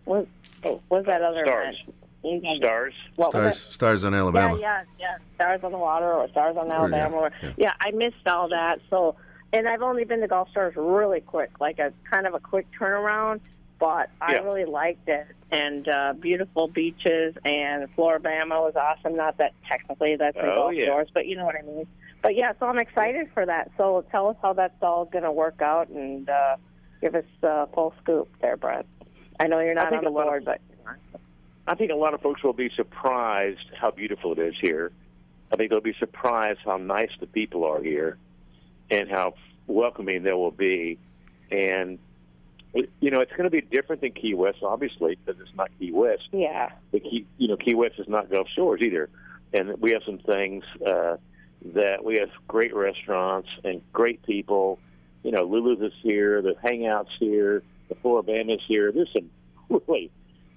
what 0.05 0.27
what 0.63 0.81
was 0.89 1.05
that 1.07 1.23
other 1.23 1.45
Stars. 1.47 1.77
event? 2.25 2.43
Guys- 2.43 2.57
stars. 2.59 2.95
What 3.15 3.31
Stars, 3.31 3.67
stars 3.71 4.05
on 4.05 4.15
Alabama. 4.15 4.59
Yeah, 4.59 4.83
yeah, 4.83 4.85
yeah. 4.99 5.17
Stars 5.37 5.61
on 5.63 5.71
the 5.71 5.79
Water 5.79 6.13
or 6.13 6.29
Stars 6.31 6.57
on 6.57 6.67
Or, 6.67 6.89
yeah, 6.89 6.97
Alabama. 6.97 7.17
Or, 7.17 7.33
yeah. 7.43 7.53
yeah. 7.57 7.73
I 7.81 7.93
missed 7.93 8.27
all 8.27 8.49
that. 8.49 8.81
So, 8.91 9.15
and 9.53 9.69
I've 9.69 9.83
only 9.83 10.05
been 10.05 10.21
to 10.23 10.29
Gulf 10.29 10.51
Stars 10.51 10.75
really 10.77 11.21
quick, 11.21 11.61
like 11.61 11.79
a 11.79 11.93
kind 12.11 12.27
of 12.27 12.35
a 12.35 12.41
quick 12.41 12.67
turnaround. 12.79 13.41
But 13.79 14.11
I 14.21 14.39
really 14.39 14.65
liked 14.65 15.09
it, 15.09 15.29
and 15.51 15.89
uh, 15.89 16.13
beautiful 16.19 16.69
beaches, 16.69 17.35
and 17.45 17.89
Floribama 17.97 18.61
was 18.61 18.75
awesome. 18.77 19.17
Not 19.17 19.39
that 19.39 19.55
technically 19.67 20.17
that's 20.17 20.37
in 20.37 20.45
Oh, 20.45 20.71
yeah. 20.71 21.03
But 21.15 21.27
you 21.27 21.37
know 21.37 21.47
what 21.47 21.57
I 21.57 21.63
mean. 21.63 21.87
But 22.23 22.35
yeah, 22.35 22.53
so 22.59 22.67
I'm 22.67 22.79
excited 22.79 23.31
for 23.33 23.47
that. 23.47 23.71
So 23.77 24.05
tell 24.11 24.29
us 24.29 24.37
how 24.43 24.53
that's 24.53 24.83
all 24.83 25.05
going 25.05 25.25
to 25.25 25.33
work 25.33 25.63
out, 25.63 25.89
and 25.89 26.29
uh, 26.29 26.57
give 27.01 27.15
us 27.15 27.25
uh, 27.43 27.67
full 27.67 27.95
scoop 28.03 28.29
there, 28.41 28.57
Brent. 28.57 28.87
I 29.41 29.47
know 29.47 29.61
you're 29.61 29.75
not 29.75 29.93
on 29.93 30.03
the 30.05 30.09
a 30.09 30.11
lot 30.11 30.23
of- 30.23 30.45
board, 30.45 30.45
but 30.45 30.61
I 31.67 31.75
think 31.75 31.93
a 31.93 31.97
lot 31.97 32.15
of 32.15 32.23
folks 32.23 32.43
will 32.43 32.55
be 32.55 32.71
surprised 32.75 33.71
how 33.79 33.91
beautiful 33.91 34.33
it 34.33 34.39
is 34.39 34.55
here. 34.61 34.91
I 35.53 35.57
think 35.57 35.71
they'll 35.71 35.81
be 35.81 35.95
surprised 35.99 36.61
how 36.65 36.77
nice 36.79 37.11
the 37.21 37.27
people 37.27 37.65
are 37.65 37.83
here, 37.83 38.19
and 38.91 39.09
how 39.11 39.35
welcoming 39.67 40.23
they 40.23 40.33
will 40.33 40.51
be. 40.51 40.99
And 41.51 41.99
you 43.01 43.11
know, 43.11 43.21
it's 43.21 43.33
going 43.33 43.45
to 43.45 43.51
be 43.51 43.61
different 43.61 44.03
than 44.03 44.13
Key 44.13 44.35
West, 44.35 44.59
obviously, 44.63 45.17
because 45.17 45.41
it's 45.41 45.55
not 45.57 45.71
Key 45.79 45.93
West. 45.93 46.29
yeah. 46.33 46.71
the 46.93 47.01
key, 47.01 47.27
you 47.39 47.49
know, 47.49 47.57
Key 47.57 47.75
West 47.75 47.95
is 47.99 48.09
not 48.09 48.31
Gulf 48.31 48.49
Shores 48.55 48.81
either, 48.83 49.09
and 49.53 49.81
we 49.81 49.93
have 49.93 50.03
some 50.05 50.19
things 50.19 50.65
uh, 50.87 51.17
that 51.75 52.05
we 52.05 52.19
have 52.19 52.31
great 52.47 52.75
restaurants 52.75 53.49
and 53.65 53.83
great 53.93 54.23
people. 54.23 54.79
You 55.23 55.33
know, 55.33 55.45
Lulu's 55.45 55.81
is 55.81 55.93
here, 56.03 56.43
the 56.43 56.55
Hangouts 56.65 57.11
here, 57.19 57.63
the 57.89 57.95
Floribamas 57.97 58.61
here. 58.67 58.93
There's 58.93 59.13
some 59.13 59.31
really 59.69 60.11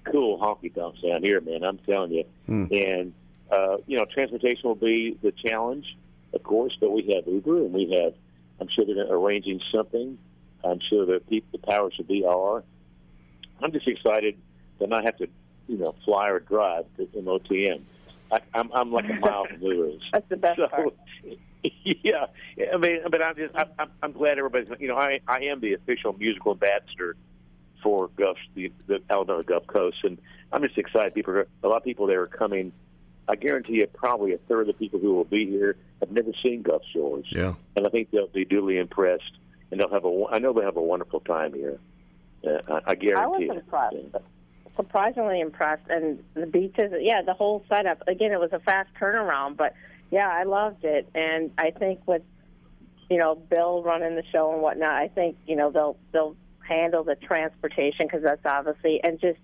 cool 0.04 0.38
honky 0.38 0.74
tonks 0.74 1.00
down 1.00 1.22
here, 1.22 1.40
man. 1.40 1.64
I'm 1.64 1.78
telling 1.78 2.12
you. 2.12 2.24
Hmm. 2.46 2.66
And 2.70 3.14
uh, 3.50 3.76
you 3.86 3.98
know, 3.98 4.06
transportation 4.06 4.62
will 4.64 4.74
be 4.74 5.18
the 5.22 5.32
challenge, 5.32 5.96
of 6.32 6.42
course, 6.42 6.76
but 6.80 6.90
we 6.90 7.12
have 7.14 7.26
Uber 7.26 7.58
and 7.58 7.72
we 7.72 7.90
have. 8.02 8.14
I'm 8.60 8.68
sure 8.68 8.84
they're 8.86 9.12
arranging 9.12 9.60
something. 9.74 10.18
I'm 10.64 10.80
sure 10.88 11.06
the 11.06 11.20
people, 11.20 11.48
the 11.52 11.66
powers 11.66 11.94
to 11.96 12.04
be 12.04 12.24
are. 12.24 12.62
I'm 13.62 13.72
just 13.72 13.86
excited 13.88 14.36
to 14.80 14.86
not 14.86 15.04
have 15.04 15.16
to, 15.18 15.28
you 15.68 15.78
know, 15.78 15.94
fly 16.04 16.28
or 16.28 16.40
drive 16.40 16.84
to 16.96 17.06
MOTM. 17.06 17.82
I, 18.30 18.40
I'm 18.54 18.70
I'm 18.72 18.90
like 18.92 19.04
a 19.10 19.14
mile 19.14 19.46
from 19.46 19.60
Lulu's. 19.60 20.02
That's 20.12 20.28
the 20.28 20.36
best 20.36 20.58
So, 20.58 20.68
part. 20.68 20.94
yeah, 21.84 22.26
I 22.72 22.76
mean, 22.76 23.00
but 23.10 23.22
I'm 23.22 23.36
just 23.36 23.54
I'm, 23.54 23.68
I'm- 23.78 23.90
I'm 24.02 24.12
glad 24.12 24.38
everybody's. 24.38 24.68
You 24.80 24.88
know, 24.88 24.96
I 24.96 25.20
I 25.28 25.40
am 25.44 25.60
the 25.60 25.74
official 25.74 26.12
musical 26.14 26.52
ambassador 26.52 27.16
for 27.82 28.08
Gulf 28.16 28.38
the, 28.54 28.72
the 28.86 29.00
Alabama 29.10 29.42
Gulf 29.42 29.66
Coast, 29.66 29.98
and 30.04 30.18
I'm 30.52 30.62
just 30.62 30.78
excited. 30.78 31.14
People, 31.14 31.34
are, 31.34 31.48
a 31.62 31.68
lot 31.68 31.76
of 31.78 31.84
people 31.84 32.06
there 32.06 32.22
are 32.22 32.26
coming. 32.26 32.72
I 33.28 33.36
guarantee 33.36 33.74
you, 33.74 33.86
probably 33.86 34.32
a 34.32 34.38
third 34.48 34.62
of 34.62 34.66
the 34.68 34.72
people 34.72 34.98
who 34.98 35.14
will 35.14 35.24
be 35.24 35.46
here 35.46 35.76
have 36.00 36.10
never 36.10 36.30
seen 36.42 36.62
Gulf 36.62 36.82
Shores, 36.92 37.26
Yeah. 37.30 37.54
and 37.76 37.86
I 37.86 37.90
think 37.90 38.10
they'll 38.10 38.26
be 38.26 38.44
duly 38.44 38.78
impressed, 38.78 39.38
and 39.72 39.80
they'll 39.80 39.90
have 39.90 40.04
a. 40.04 40.24
I 40.30 40.38
know 40.38 40.52
they'll 40.52 40.62
have 40.64 40.76
a 40.76 40.82
wonderful 40.82 41.20
time 41.20 41.54
here. 41.54 41.80
Uh, 42.46 42.58
I, 42.68 42.72
I 42.74 42.80
I 42.88 42.94
guarantee 42.94 43.48
was 43.48 43.56
it. 43.56 43.64
impressed. 43.64 44.26
Surprisingly 44.76 45.40
impressed, 45.40 45.82
and 45.88 46.22
the 46.34 46.46
beaches. 46.46 46.92
Yeah, 47.00 47.22
the 47.22 47.34
whole 47.34 47.64
setup. 47.68 48.02
Again, 48.06 48.32
it 48.32 48.38
was 48.40 48.50
a 48.52 48.60
fast 48.60 48.90
turnaround, 49.00 49.56
but 49.56 49.74
yeah, 50.10 50.28
I 50.28 50.44
loved 50.44 50.84
it. 50.84 51.08
And 51.14 51.50
I 51.58 51.70
think 51.72 52.00
with 52.06 52.22
you 53.10 53.18
know 53.18 53.34
Bill 53.34 53.82
running 53.82 54.14
the 54.14 54.22
show 54.30 54.52
and 54.52 54.62
whatnot, 54.62 54.92
I 54.94 55.08
think 55.08 55.36
you 55.46 55.56
know 55.56 55.70
they'll 55.70 55.96
they'll 56.12 56.36
handle 56.60 57.02
the 57.02 57.16
transportation 57.16 58.06
because 58.06 58.22
that's 58.22 58.44
obviously 58.46 59.00
and 59.02 59.18
just 59.20 59.38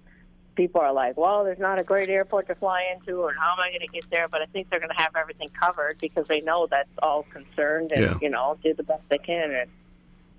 people 0.55 0.81
are 0.81 0.93
like, 0.93 1.16
well, 1.16 1.45
there's 1.45 1.59
not 1.59 1.79
a 1.81 1.85
great 1.85 2.09
airport 2.09 2.49
to 2.49 2.55
fly 2.57 2.83
into, 2.93 3.16
or 3.20 3.33
how 3.33 3.53
am 3.53 3.61
I 3.61 3.68
going 3.68 3.81
to 3.81 3.87
get 3.93 4.11
there? 4.11 4.26
But 4.29 4.43
I 4.43 4.47
think 4.47 4.68
they're 4.70 4.81
going 4.81 4.91
to 4.91 5.01
have 5.01 5.14
everything 5.16 5.49
covered 5.51 5.99
because 6.01 6.26
they 6.26 6.41
know 6.41 6.66
that's 6.68 6.89
all 7.01 7.22
concerned 7.33 7.93
and 7.93 8.03
Yeah. 8.03 8.18
you 8.20 8.29
know 8.31 8.59
do 8.62 8.74
the 8.74 8.83
best 8.83 9.03
they 9.09 9.18
can. 9.18 9.53
And 9.53 9.70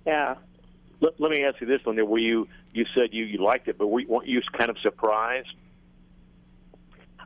yeah. 0.05 0.35
Let, 1.01 1.19
let 1.19 1.31
me 1.31 1.43
ask 1.43 1.61
you 1.61 1.67
this 1.67 1.85
one: 1.85 1.95
Were 2.07 2.17
you 2.17 2.47
you 2.73 2.85
said 2.93 3.09
you 3.13 3.25
you 3.25 3.43
liked 3.43 3.67
it, 3.67 3.77
but 3.77 3.87
were, 3.87 4.01
weren't 4.07 4.27
you 4.27 4.41
kind 4.57 4.69
of 4.69 4.77
surprised 4.79 5.47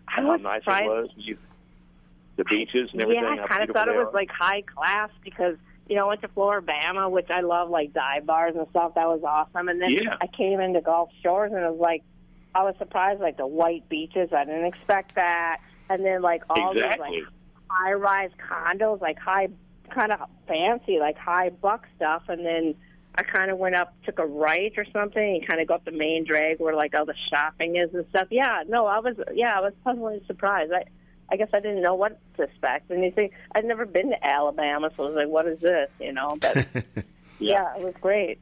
I 0.07 0.21
how 0.21 0.35
nice 0.35 0.61
surprised. 0.61 0.85
it 0.85 0.87
was? 0.87 1.09
You, 1.15 1.37
the 2.35 2.43
beaches 2.45 2.89
and 2.93 3.01
everything. 3.01 3.23
Yeah, 3.23 3.43
I 3.43 3.47
kind 3.47 3.69
of 3.69 3.73
thought 3.73 3.87
it 3.87 3.95
was 3.95 4.13
like 4.13 4.29
high 4.31 4.61
class 4.61 5.09
because 5.23 5.55
you 5.87 5.95
know 5.95 6.05
I 6.05 6.07
went 6.09 6.21
to 6.21 6.27
Floribama, 6.29 7.09
which 7.09 7.29
I 7.29 7.41
love, 7.41 7.69
like 7.69 7.93
dive 7.93 8.25
bars 8.25 8.55
and 8.55 8.67
stuff. 8.69 8.95
That 8.95 9.07
was 9.07 9.21
awesome. 9.23 9.67
And 9.69 9.81
then 9.81 9.91
Yeah. 9.91 10.17
I 10.21 10.27
came 10.27 10.59
into 10.59 10.81
Gulf 10.81 11.09
Shores 11.21 11.51
and 11.51 11.63
it 11.63 11.69
was 11.69 11.79
like 11.79 12.03
I 12.55 12.63
was 12.63 12.75
surprised, 12.77 13.21
like 13.21 13.37
the 13.37 13.47
white 13.47 13.87
beaches. 13.89 14.29
I 14.31 14.45
didn't 14.45 14.65
expect 14.65 15.15
that. 15.15 15.57
And 15.89 16.03
then 16.05 16.21
like 16.21 16.43
all 16.49 16.71
exactly. 16.71 17.09
these 17.11 17.25
like 17.25 17.33
high 17.69 17.93
rise 17.93 18.31
condos, 18.37 19.01
like 19.01 19.19
high 19.19 19.49
kind 19.93 20.11
of 20.11 20.19
fancy, 20.47 20.99
like 20.99 21.17
high 21.17 21.49
buck 21.49 21.85
stuff. 21.95 22.23
And 22.27 22.45
then 22.45 22.75
I 23.15 23.23
kind 23.23 23.51
of 23.51 23.57
went 23.57 23.75
up, 23.75 23.93
took 24.05 24.19
a 24.19 24.25
right 24.25 24.73
or 24.77 24.85
something, 24.91 25.21
and 25.37 25.47
kind 25.47 25.61
of 25.61 25.67
got 25.67 25.85
the 25.85 25.91
main 25.91 26.25
drag 26.25 26.59
where 26.59 26.75
like 26.75 26.93
all 26.95 27.05
the 27.05 27.15
shopping 27.29 27.75
is 27.75 27.93
and 27.93 28.05
stuff. 28.09 28.27
Yeah, 28.31 28.63
no, 28.67 28.85
I 28.87 28.99
was 28.99 29.15
yeah, 29.33 29.57
I 29.57 29.61
was 29.61 29.73
pleasantly 29.83 30.21
surprised. 30.27 30.71
I 30.73 30.83
I 31.31 31.37
guess 31.37 31.49
I 31.53 31.59
didn't 31.59 31.81
know 31.81 31.95
what 31.95 32.19
to 32.37 32.43
expect. 32.43 32.91
And 32.91 33.03
you 33.03 33.11
think 33.11 33.31
I'd 33.55 33.65
never 33.65 33.85
been 33.85 34.09
to 34.09 34.27
Alabama, 34.27 34.89
so 34.97 35.03
I 35.03 35.05
was 35.07 35.15
like, 35.15 35.27
what 35.29 35.47
is 35.47 35.59
this? 35.59 35.89
You 35.99 36.13
know, 36.13 36.37
but 36.41 36.65
yeah, 37.39 37.75
it 37.77 37.83
was 37.83 37.93
great. 38.01 38.39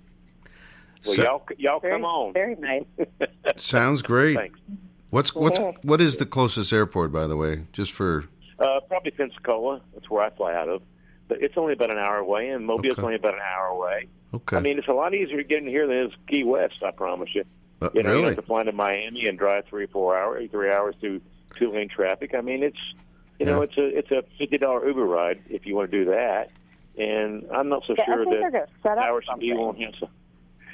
well, 1.06 1.16
So- 1.16 1.24
y'all 1.24 1.44
y'all 1.58 1.80
Very, 1.80 1.94
come 1.94 2.06
on. 2.06 2.34
very 2.34 2.56
nice. 2.56 2.86
Sounds 3.58 4.02
great. 4.02 4.36
Thanks. 4.38 4.60
What's 5.10 5.36
what's 5.36 5.60
Mhm. 5.60 5.84
what 5.84 6.00
is 6.00 6.18
the 6.18 6.26
closest 6.26 6.72
airport, 6.72 7.12
by 7.12 7.28
the 7.28 7.36
way? 7.36 7.66
Just 7.74 7.92
for 7.92 8.26
Uh, 8.60 8.80
probably 8.88 9.12
Pensacola. 9.12 9.82
That's 9.94 10.10
where 10.10 10.24
I 10.24 10.30
fly 10.30 10.54
out 10.56 10.70
of. 10.70 10.82
But 11.32 11.42
it's 11.42 11.58
only 11.58 11.72
about 11.72 11.90
an 11.90 11.98
hour 11.98 12.18
away, 12.18 12.50
and 12.50 12.66
Mobile's 12.66 13.00
only 13.00 13.16
about 13.16 13.36
an 13.36 13.40
hour 13.40 13.68
away. 13.68 14.08
Okay. 14.34 14.58
I 14.58 14.60
mean, 14.60 14.78
it's 14.78 14.90
a 14.90 14.94
lot 14.94 15.14
easier 15.14 15.42
getting 15.44 15.70
here 15.70 15.88
than 15.88 15.96
it 15.96 16.06
is 16.08 16.12
Key 16.28 16.44
West. 16.44 16.84
I 16.84 16.92
promise 16.92 17.34
you. 17.34 17.46
Uh, 17.82 17.88
you 17.94 18.04
know, 18.04 18.18
you 18.18 18.26
have 18.26 18.36
to 18.36 18.42
fly 18.42 18.64
to 18.64 18.74
Miami 18.74 19.28
and 19.28 19.40
drive 19.40 19.66
three, 19.68 19.86
four 19.86 20.18
hours, 20.18 20.52
three 20.52 20.70
hours 20.70 20.94
through 21.00 21.22
two 21.56 21.72
lane 21.72 21.88
traffic. 21.88 22.36
I 22.36 22.42
mean, 22.42 22.64
it's 22.64 22.78
you 23.40 23.46
know, 23.46 23.62
it's 23.62 23.78
a 23.78 23.98
it's 23.98 24.12
a 24.12 24.26
fifty 24.38 24.58
dollar 24.58 24.86
Uber 24.86 25.06
ride 25.06 25.42
if 25.50 25.66
you 25.66 25.74
want 25.74 25.90
to 25.90 26.04
do 26.04 26.12
that. 26.12 26.52
And 26.98 27.48
I'm 27.50 27.70
not 27.70 27.84
so 27.88 27.96
Yeah, 27.98 28.04
I 28.04 28.06
sure 28.08 28.26
think 28.26 28.32
they're 28.32 28.52
that 28.52 28.52
gonna 28.52 28.66
set 28.84 28.98
up 28.98 29.06
Howard 29.06 29.24
won't 29.30 29.80
have 29.82 29.94
some. 30.02 30.10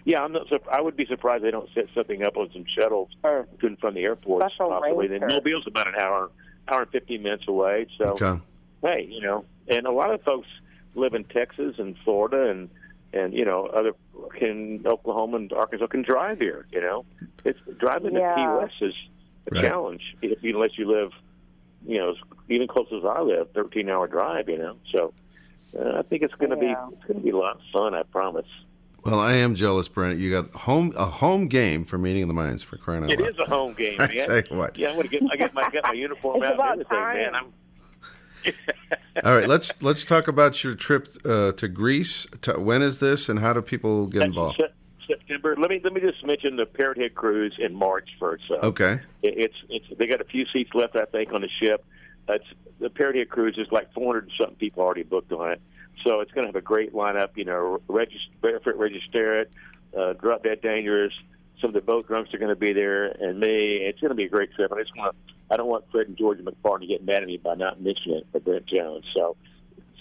Yeah, 0.06 0.24
I'm 0.24 0.32
not. 0.32 0.48
Sur- 0.50 0.60
I 0.72 0.82
would 0.82 0.98
be 0.98 1.06
surprised 1.06 1.44
they 1.44 1.52
don't 1.52 1.70
set 1.76 1.86
something 1.94 2.24
up 2.24 2.36
on 2.36 2.50
some 2.52 2.66
shuttles 2.66 3.10
to 3.24 3.46
and 3.62 3.78
from 3.78 3.94
the 3.94 4.06
airport. 4.06 4.42
Special 4.42 4.70
Possibly. 4.70 5.08
ranger. 5.08 5.28
Then 5.28 5.36
Mobile's 5.38 5.68
about 5.68 5.88
an 5.88 5.96
hour, 5.96 6.32
hour 6.68 6.82
and 6.82 6.92
fifteen 6.92 7.22
minutes 7.22 7.48
away. 7.48 7.86
So 8.00 8.06
Okay. 8.20 8.42
Hey, 8.82 9.08
you 9.10 9.22
know, 9.22 9.46
and 9.68 9.86
a 9.88 9.92
lot 9.92 10.14
of 10.14 10.22
folks 10.24 10.48
live 10.96 11.14
in 11.14 11.24
Texas 11.26 11.76
and 11.78 11.96
Florida 12.04 12.50
and 12.50 12.70
and 13.14 13.34
you 13.34 13.46
know 13.46 13.66
other 13.68 13.94
can 14.38 14.86
Oklahoma 14.86 15.38
and 15.38 15.54
Arkansas 15.54 15.88
can 15.88 16.02
drive 16.02 16.40
here. 16.40 16.66
You 16.72 16.82
know, 16.82 17.06
it's 17.46 17.60
driving 17.80 18.14
to 18.16 18.20
Yeah. 18.20 18.36
Key 18.36 18.48
West 18.48 18.76
is 18.82 18.94
a 19.52 19.56
Right. 19.56 19.64
challenge 19.66 20.02
if 20.22 20.44
unless 20.44 20.78
you 20.78 20.88
live, 20.92 21.12
you 21.86 21.98
know, 22.00 22.16
even 22.50 22.68
close 22.68 22.88
as 22.92 23.06
I 23.06 23.22
live, 23.22 23.52
thirteen 23.54 23.90
hour 23.90 24.08
drive. 24.08 24.50
You 24.50 24.58
know, 24.58 24.76
so 24.92 25.14
uh, 25.80 26.00
I 26.00 26.02
think 26.02 26.24
it's 26.24 26.34
going 26.36 26.50
to 26.52 26.58
Yeah. 26.58 26.86
be 26.90 26.96
it's 26.96 27.06
going 27.06 27.20
to 27.20 27.24
be 27.24 27.30
a 27.32 27.38
lot 27.38 27.56
of 27.56 27.62
fun. 27.72 27.94
I 27.94 28.04
promise. 28.04 28.48
Well, 29.06 29.20
I 29.22 29.34
am 29.36 29.56
jealous, 29.56 29.88
Brent. 29.88 30.20
You 30.20 30.30
got 30.32 30.52
home 30.52 30.92
a 30.98 31.06
home 31.06 31.48
game 31.48 31.86
for 31.86 31.98
meeting 31.98 32.24
of 32.24 32.28
the 32.28 32.34
minds 32.34 32.62
for 32.62 32.76
crying 32.76 33.04
out 33.06 33.10
loud. 33.12 33.30
is 33.30 33.38
a 33.40 33.46
home 33.46 33.74
game, 33.74 33.96
I 34.02 34.08
man. 34.08 34.16
tell 34.28 34.36
you 34.38 34.44
what. 34.50 34.78
Yeah, 34.78 34.90
I'm 34.90 34.96
going 34.96 35.08
to 35.08 35.20
get 35.20 35.32
I 35.32 35.38
get 35.38 35.54
my 35.54 35.70
got 35.70 35.84
my 35.86 35.94
uniform 35.94 36.44
out 36.44 36.60
and 36.60 36.62
everything, 36.72 36.86
time. 36.98 37.16
man. 37.16 37.36
I'm 37.36 37.54
All 39.24 39.36
right, 39.36 39.48
let's 39.48 39.72
let's 39.82 40.06
talk 40.06 40.28
about 40.28 40.64
your 40.64 40.76
trip 40.76 41.08
uh, 41.26 41.52
to 41.54 41.68
Greece. 41.68 42.28
To, 42.44 42.60
when 42.60 42.82
is 42.82 43.00
this, 43.00 43.30
and 43.30 43.40
how 43.40 43.54
do 43.54 43.62
people 43.62 44.08
get 44.08 44.24
involved? 44.24 44.58
Sep- 44.60 44.74
September. 45.08 45.56
Let 45.58 45.70
me 45.70 45.82
let 45.84 45.94
me 45.94 46.02
just 46.02 46.24
mention 46.26 46.56
the 46.56 46.66
Parrot 46.66 46.98
Head 46.98 47.16
cruise 47.16 47.56
in 47.58 47.74
March 47.74 48.10
first. 48.20 48.44
So 48.48 48.56
Okay. 48.62 49.00
it, 49.24 49.34
it's 49.38 49.56
it's 49.70 49.86
they 49.98 50.06
got 50.06 50.22
a 50.22 50.26
few 50.26 50.46
seats 50.54 50.72
left, 50.74 50.96
I 50.96 51.06
think, 51.06 51.34
on 51.34 51.42
the 51.42 51.50
ship. 51.62 51.86
That's 52.28 52.44
the 52.80 52.90
Parrot 52.90 53.16
Head 53.16 53.30
cruise 53.30 53.58
is 53.58 53.72
like 53.72 53.92
400 53.94 54.26
and 54.26 54.32
something 54.38 54.56
people 54.58 54.84
already 54.84 55.04
booked 55.04 55.32
on 55.32 55.52
it. 55.52 55.62
So 56.06 56.20
it's 56.20 56.32
going 56.32 56.44
to 56.44 56.50
have 56.50 56.56
a 56.56 56.62
great 56.62 56.94
lineup. 56.94 57.30
You 57.36 57.46
know, 57.46 57.82
register, 57.88 58.32
barefoot 58.42 58.76
register 58.76 59.42
it, 59.42 59.52
uh, 59.98 60.14
drop 60.14 60.44
dead 60.44 60.62
dangerous. 60.62 61.14
Some 61.62 61.70
of 61.70 61.74
the 61.74 61.82
boat 61.82 62.08
drunks 62.08 62.34
are 62.34 62.38
going 62.38 62.50
to 62.50 62.56
be 62.56 62.74
there, 62.74 63.06
and 63.06 63.40
me. 63.40 63.78
It's 63.82 64.00
going 64.00 64.10
to 64.10 64.16
be 64.16 64.26
a 64.26 64.30
great 64.30 64.54
trip. 64.54 64.72
I 64.72 64.80
just 64.82 64.96
want 64.96 65.16
to. 65.28 65.34
I 65.50 65.58
don't 65.58 65.68
want 65.70 65.86
Fred 65.92 66.08
and 66.08 66.18
George 66.18 66.40
McFarland 66.40 66.82
to 66.82 66.88
get 66.88 67.04
mad 67.06 67.22
at 67.24 67.28
me 67.28 67.38
by 67.38 67.56
not 67.56 67.82
mentioning 67.82 68.18
it 68.18 68.28
for 68.32 68.40
Brent 68.42 68.66
Jones. 68.68 69.06
So 69.16 69.36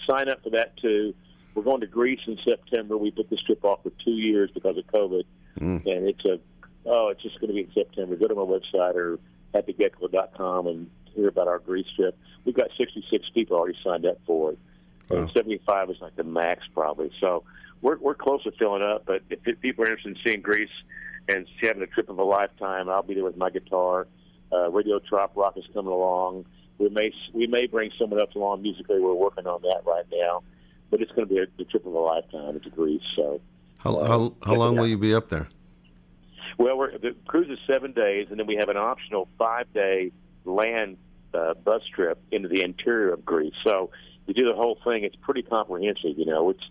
sign 0.07 0.27
up 0.29 0.43
for 0.43 0.49
that 0.51 0.75
too. 0.77 1.13
We're 1.55 1.63
going 1.63 1.79
to 1.81 1.87
Greece 1.87 2.19
in 2.27 2.37
September. 2.45 2.97
We 2.97 3.11
put 3.11 3.29
this 3.29 3.41
trip 3.41 3.63
off 3.65 3.81
for 3.81 3.91
two 4.03 4.11
years 4.11 4.51
because 4.53 4.77
of 4.77 4.85
COVID, 4.87 5.23
Mm. 5.59 5.85
and 5.87 6.07
it's 6.07 6.23
a 6.25 6.39
oh, 6.85 7.07
it's 7.09 7.23
just 7.23 7.39
going 7.39 7.47
to 7.47 7.53
be 7.53 7.61
in 7.61 7.71
September. 7.73 8.15
Go 8.15 8.27
to 8.27 8.35
my 8.35 8.41
website 8.41 8.95
or 8.95 9.17
happygecko.com 9.55 10.67
and 10.67 10.89
hear 11.13 11.27
about 11.27 11.47
our 11.47 11.59
Greece 11.59 11.87
trip. 11.95 12.17
We've 12.45 12.55
got 12.55 12.69
66 12.77 13.25
people 13.33 13.57
already 13.57 13.77
signed 13.83 14.05
up 14.05 14.19
for 14.25 14.51
it, 14.51 14.59
and 15.09 15.21
Wow. 15.21 15.31
75 15.33 15.89
is 15.91 15.97
like 16.01 16.15
the 16.15 16.23
max 16.23 16.63
probably. 16.73 17.11
So 17.19 17.43
we're 17.81 17.97
we're 17.97 18.15
close 18.15 18.43
to 18.43 18.51
filling 18.51 18.81
up. 18.83 19.05
But 19.05 19.23
if 19.29 19.59
people 19.61 19.83
are 19.85 19.87
interested 19.87 20.17
in 20.17 20.23
seeing 20.25 20.41
Greece 20.41 20.69
and 21.27 21.47
having 21.61 21.81
a 21.81 21.87
trip 21.87 22.09
of 22.09 22.17
a 22.17 22.23
lifetime, 22.23 22.89
I'll 22.89 23.03
be 23.03 23.15
there 23.15 23.23
with 23.23 23.37
my 23.37 23.49
guitar. 23.49 24.07
Uh, 24.51 24.69
Radio 24.71 24.99
Trop 24.99 25.35
Rock 25.35 25.57
is 25.57 25.65
coming 25.73 25.91
along. 25.91 26.45
We 26.77 26.89
may 26.89 27.11
we 27.33 27.47
may 27.47 27.67
bring 27.67 27.91
someone 27.99 28.19
else 28.19 28.33
along 28.35 28.61
musically. 28.61 28.99
We're 28.99 29.13
working 29.13 29.47
on 29.47 29.61
that 29.63 29.81
right 29.85 30.05
now, 30.21 30.43
but 30.89 31.01
it's 31.01 31.11
going 31.11 31.27
to 31.27 31.33
be 31.33 31.39
a, 31.41 31.45
the 31.57 31.65
trip 31.65 31.85
of 31.85 31.93
a 31.93 31.99
lifetime 31.99 32.59
to 32.59 32.69
Greece. 32.69 33.01
So, 33.15 33.41
How 33.77 34.03
how, 34.05 34.33
how 34.45 34.53
long 34.53 34.75
will 34.77 34.87
you 34.87 34.97
be 34.97 35.13
up 35.13 35.29
there? 35.29 35.47
well, 36.57 36.77
we're, 36.77 36.97
the 36.97 37.15
cruise 37.27 37.49
is 37.49 37.59
seven 37.67 37.91
days, 37.93 38.27
and 38.29 38.39
then 38.39 38.47
we 38.47 38.55
have 38.55 38.69
an 38.69 38.77
optional 38.77 39.27
five 39.37 39.71
day 39.73 40.11
land 40.45 40.97
uh, 41.33 41.53
bus 41.53 41.81
trip 41.93 42.19
into 42.31 42.47
the 42.47 42.61
interior 42.63 43.13
of 43.13 43.25
Greece. 43.25 43.53
So 43.63 43.91
you 44.25 44.33
do 44.33 44.45
the 44.45 44.55
whole 44.55 44.77
thing. 44.83 45.03
It's 45.03 45.15
pretty 45.15 45.43
comprehensive. 45.43 46.17
You 46.17 46.25
know, 46.25 46.49
it's 46.49 46.63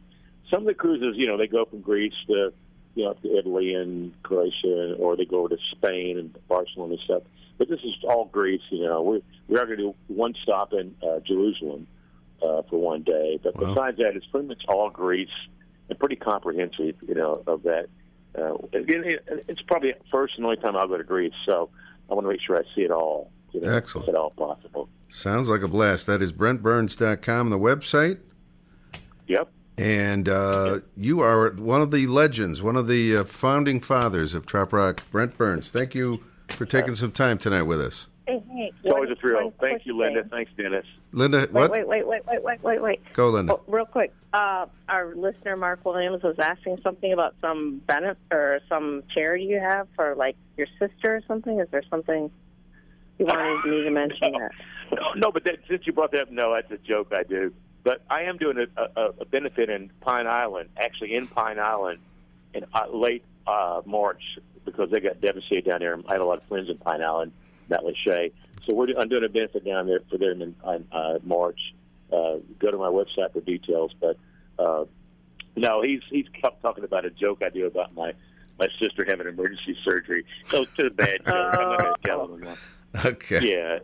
some 0.50 0.60
of 0.60 0.66
the 0.66 0.74
cruises. 0.74 1.14
You 1.16 1.26
know, 1.26 1.36
they 1.36 1.46
go 1.46 1.64
from 1.64 1.80
Greece 1.80 2.14
to 2.28 2.52
you 2.96 3.04
know 3.04 3.12
to 3.12 3.36
Italy 3.38 3.72
and 3.74 4.12
Croatia, 4.24 4.94
or 4.98 5.16
they 5.16 5.24
go 5.24 5.38
over 5.40 5.50
to 5.50 5.58
Spain 5.70 6.18
and 6.18 6.36
Barcelona 6.48 6.94
and 6.94 7.02
stuff. 7.04 7.22
But 7.58 7.68
this 7.68 7.80
is 7.84 7.94
all 8.08 8.24
Greece. 8.26 8.60
You 8.70 8.84
know, 8.86 9.02
We're, 9.02 9.20
we 9.48 9.56
are 9.56 9.64
going 9.66 9.78
to 9.78 9.84
do 9.84 9.94
one 10.08 10.34
stop 10.42 10.72
in 10.72 10.94
uh, 11.02 11.20
Jerusalem 11.20 11.86
uh, 12.42 12.62
for 12.68 12.78
one 12.80 13.02
day. 13.02 13.38
But 13.42 13.56
Wow. 13.56 13.68
besides 13.72 13.98
that, 13.98 14.16
it's 14.16 14.26
pretty 14.26 14.48
much 14.48 14.64
all 14.68 14.90
Greece 14.90 15.28
and 15.88 15.98
pretty 15.98 16.16
comprehensive. 16.16 16.96
You 17.06 17.14
know, 17.14 17.42
of 17.46 17.62
that. 17.62 17.86
Uh, 18.36 18.56
it, 18.72 19.44
it's 19.48 19.62
probably 19.62 19.92
the 19.92 20.04
first 20.10 20.34
and 20.36 20.44
only 20.44 20.58
time 20.58 20.76
I'll 20.76 20.88
go 20.88 20.98
to 20.98 21.04
Greece, 21.04 21.32
so 21.46 21.70
I 22.10 22.14
want 22.14 22.26
to 22.26 22.30
make 22.30 22.40
sure 22.42 22.58
I 22.58 22.62
see 22.74 22.82
it 22.82 22.90
all. 22.90 23.30
You 23.52 23.62
know, 23.62 23.74
Excellent. 23.74 24.08
If 24.08 24.14
at 24.14 24.18
all 24.20 24.30
possible. 24.30 24.90
Sounds 25.08 25.48
like 25.48 25.62
a 25.62 25.68
blast. 25.68 26.06
That 26.06 26.20
is 26.20 26.32
BrentBurns.com, 26.32 27.48
the 27.48 27.58
website. 27.58 28.18
Yep. 29.28 29.48
And 29.78 30.28
uh, 30.28 30.80
you 30.96 31.20
are 31.20 31.50
one 31.52 31.82
of 31.82 31.90
the 31.90 32.06
legends, 32.06 32.62
one 32.62 32.76
of 32.76 32.88
the 32.88 33.18
uh, 33.18 33.24
founding 33.24 33.80
fathers 33.80 34.32
of 34.32 34.46
Trop 34.46 34.72
Rock. 34.72 35.02
Brent 35.10 35.36
Burns, 35.36 35.70
thank 35.70 35.94
you 35.94 36.24
for 36.48 36.64
taking 36.64 36.94
some 36.94 37.12
time 37.12 37.36
tonight 37.38 37.62
with 37.62 37.80
us. 37.80 38.08
Hey, 38.26 38.42
hey, 38.50 38.72
It's 38.82 38.92
always 38.92 39.10
a 39.10 39.14
thrill. 39.16 39.44
one 39.44 39.52
Thank 39.60 39.84
you, 39.86 39.96
Linda. 39.96 40.22
thing. 40.22 40.30
Thanks, 40.30 40.50
Dennis. 40.56 40.86
Linda, 41.12 41.40
Wait, 41.40 41.52
what? 41.52 41.70
wait, 41.70 41.86
wait, 41.86 42.06
wait, 42.06 42.22
wait, 42.26 42.42
wait, 42.42 42.62
wait, 42.62 42.82
wait. 42.82 43.00
Go, 43.12 43.28
Linda. 43.28 43.52
Oh, 43.52 43.60
real 43.68 43.84
quick, 43.84 44.12
uh, 44.32 44.66
our 44.88 45.14
listener 45.14 45.56
Mark 45.56 45.84
Williams 45.84 46.22
was 46.22 46.36
asking 46.38 46.78
something 46.82 47.12
about 47.12 47.36
some 47.40 47.80
benefit 47.86 48.16
or 48.32 48.60
some 48.68 49.02
charity 49.14 49.44
you 49.44 49.60
have 49.60 49.86
for 49.94 50.14
like 50.16 50.36
your 50.56 50.66
sister 50.80 51.16
or 51.16 51.20
something. 51.28 51.60
Is 51.60 51.68
there 51.70 51.84
something 51.88 52.30
you 53.18 53.26
wanted 53.26 53.64
me 53.70 53.82
to 53.84 53.90
mention? 53.90 54.32
That? 54.90 54.98
No, 55.00 55.12
no, 55.16 55.32
but 55.32 55.42
that, 55.44 55.58
since 55.68 55.84
you 55.84 55.92
brought 55.92 56.12
that 56.12 56.22
up, 56.22 56.30
no, 56.30 56.54
that's 56.54 56.70
a 56.70 56.78
joke 56.78 57.12
I 57.12 57.24
do. 57.24 57.52
But 57.86 58.02
I 58.10 58.22
am 58.22 58.36
doing 58.36 58.66
a, 58.76 59.00
a, 59.00 59.10
a 59.20 59.24
benefit 59.24 59.70
in 59.70 59.92
Pine 60.00 60.26
Island, 60.26 60.70
actually 60.76 61.14
in 61.14 61.28
Pine 61.28 61.60
Island, 61.60 62.00
in 62.52 62.64
uh, 62.74 62.88
late 62.92 63.24
uh, 63.46 63.80
March 63.86 64.40
because 64.64 64.90
they 64.90 64.98
got 64.98 65.20
devastated 65.20 65.66
down 65.70 65.78
there. 65.78 65.96
I 66.08 66.14
had 66.14 66.20
a 66.20 66.24
lot 66.24 66.38
of 66.38 66.44
friends 66.48 66.68
in 66.68 66.78
Pine 66.78 67.00
Island, 67.00 67.30
Matlacha. 67.70 68.32
So 68.64 68.74
we're, 68.74 68.88
I'm 68.98 69.08
doing 69.08 69.22
a 69.22 69.28
benefit 69.28 69.64
down 69.64 69.86
there 69.86 70.00
for 70.10 70.18
them 70.18 70.42
in 70.42 70.56
uh, 70.64 71.20
March. 71.22 71.60
Uh, 72.12 72.38
go 72.58 72.72
to 72.72 72.76
my 72.76 72.88
website 72.88 73.32
for 73.32 73.40
details. 73.40 73.94
But 74.00 74.18
uh, 74.58 74.86
no, 75.54 75.80
he's 75.80 76.00
he's 76.10 76.26
kept 76.30 76.62
talking 76.62 76.82
about 76.82 77.04
a 77.04 77.10
joke 77.10 77.40
I 77.44 77.50
do 77.50 77.66
about 77.66 77.94
my 77.94 78.14
my 78.58 78.66
sister 78.80 79.04
having 79.04 79.28
emergency 79.28 79.76
surgery. 79.84 80.24
So 80.46 80.62
it's 80.62 80.72
a 80.80 80.90
bad 80.90 81.24
joke. 81.24 81.54
I'm 81.54 81.68
not 81.68 81.78
going 81.78 81.94
to 81.94 82.00
tell 82.02 82.34
him. 82.34 82.56
Okay. 83.04 83.52
Yeah. 83.52 83.78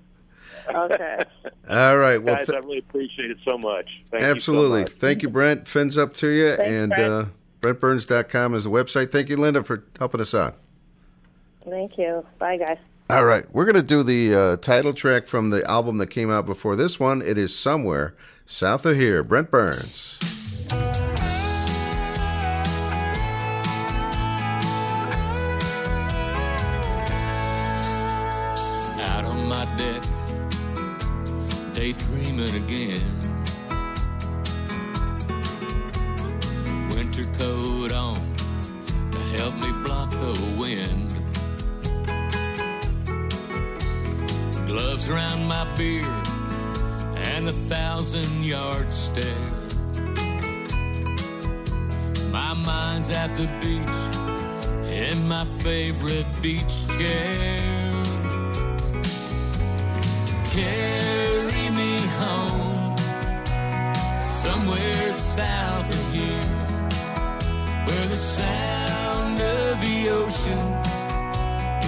Okay. 0.68 1.24
All 1.70 1.96
right. 1.98 2.22
Well, 2.22 2.36
Guys, 2.36 2.46
th- 2.46 2.56
I 2.56 2.60
really 2.60 2.78
appreciate 2.78 3.30
it 3.30 3.38
so 3.44 3.56
much. 3.58 3.88
Thank 4.10 4.22
absolutely. 4.22 4.80
You 4.80 4.86
so 4.86 4.92
much. 4.92 5.00
Thank 5.00 5.22
you, 5.22 5.28
Brent. 5.28 5.66
Fins 5.68 5.96
up 5.98 6.14
to 6.14 6.28
you. 6.28 6.56
Thanks, 6.56 6.70
and 6.70 6.90
Brent. 6.90 7.12
uh, 7.12 7.24
BrentBurns.com 7.60 8.54
is 8.54 8.64
the 8.64 8.70
website. 8.70 9.12
Thank 9.12 9.28
you, 9.28 9.36
Linda, 9.36 9.62
for 9.62 9.84
helping 9.98 10.20
us 10.20 10.34
out. 10.34 10.56
Thank 11.68 11.96
you. 11.98 12.26
Bye, 12.38 12.56
guys. 12.58 12.78
All 13.10 13.24
right, 13.24 13.44
we're 13.52 13.64
going 13.66 13.76
to 13.76 13.82
do 13.82 14.02
the 14.02 14.34
uh, 14.34 14.56
title 14.56 14.94
track 14.94 15.26
from 15.26 15.50
the 15.50 15.68
album 15.70 15.98
that 15.98 16.06
came 16.08 16.30
out 16.30 16.46
before 16.46 16.76
this 16.76 16.98
one. 16.98 17.20
It 17.20 17.36
is 17.36 17.56
Somewhere 17.56 18.14
South 18.46 18.86
of 18.86 18.96
Here. 18.96 19.22
Brent 19.22 19.50
Burns. 19.50 20.18
Daydreaming 31.92 32.54
again. 32.64 33.00
Winter 36.90 37.26
coat 37.38 37.92
on 37.92 38.34
to 39.10 39.18
help 39.36 39.54
me 39.56 39.72
block 39.82 40.10
the 40.10 40.56
wind. 40.58 41.10
Gloves 44.66 45.08
around 45.08 45.46
my 45.46 45.64
beard 45.74 46.26
and 47.16 47.48
a 47.48 47.52
thousand 47.68 48.44
yard 48.44 48.92
stare. 48.92 49.24
My 52.30 52.54
mind's 52.54 53.10
at 53.10 53.36
the 53.36 53.46
beach 53.60 54.90
in 54.90 55.28
my 55.28 55.44
favorite 55.62 56.26
beach 56.40 56.88
chair. 56.88 57.82
Me 60.54 61.11
home 62.22 62.96
somewhere 64.44 65.12
south 65.14 65.88
of 65.90 66.12
here 66.12 66.48
where 67.86 68.06
the 68.08 68.16
sound 68.16 69.40
of 69.40 69.80
the 69.80 70.08
ocean 70.20 70.64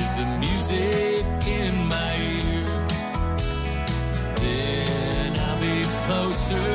is 0.01 0.11
the 0.21 0.27
music 0.45 1.25
in 1.47 1.73
my 1.95 2.13
ear. 2.17 2.67
Then 4.43 5.31
I'll 5.47 5.61
be 5.61 5.79
closer 6.05 6.71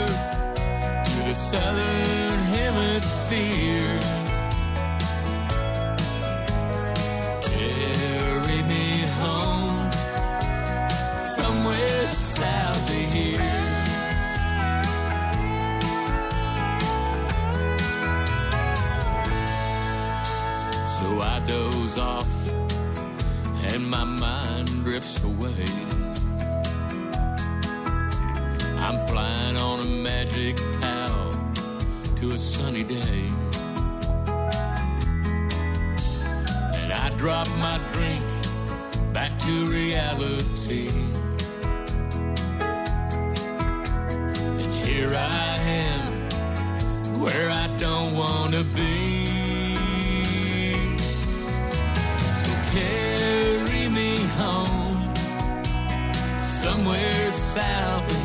to 1.10 1.16
the 1.28 1.34
southern 1.34 2.40
hemisphere. 2.56 3.99
Drifts 25.00 25.24
away. 25.24 25.66
I'm 28.80 28.98
flying 29.08 29.56
on 29.56 29.80
a 29.80 29.86
magic 29.86 30.58
towel 30.82 31.32
to 32.18 32.32
a 32.32 32.38
sunny 32.38 32.84
day. 32.84 33.30
And 36.80 36.92
I 36.92 37.14
drop 37.18 37.48
my 37.60 37.80
drink 37.94 38.26
back 39.14 39.38
to 39.40 39.66
reality. 39.68 40.90
And 44.62 44.74
here 44.86 45.14
I 45.16 45.58
am 45.86 47.22
where 47.22 47.50
I 47.50 47.68
don't 47.78 48.16
want 48.16 48.54
to 48.54 48.66
be. 48.66 49.19
Somewhere 57.60 58.19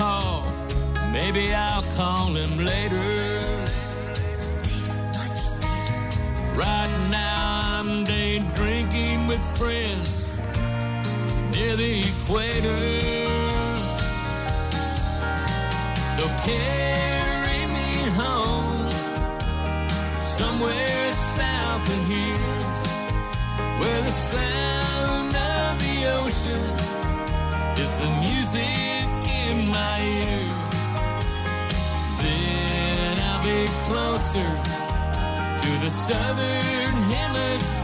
call, 0.00 0.42
maybe 1.12 1.52
I'll 1.52 1.82
call 1.94 2.28
him 2.28 2.56
later. 2.64 3.66
Right 6.54 7.08
now 7.10 7.60
I'm 7.78 8.04
day 8.04 8.38
drinking 8.54 9.26
with 9.26 9.42
friends 9.58 10.26
near 11.52 11.76
the 11.76 12.00
equator. 12.00 13.19
Closer 34.32 34.48
to 35.58 35.70
the 35.84 35.90
southern 35.90 36.94
hemisphere. 37.10 37.79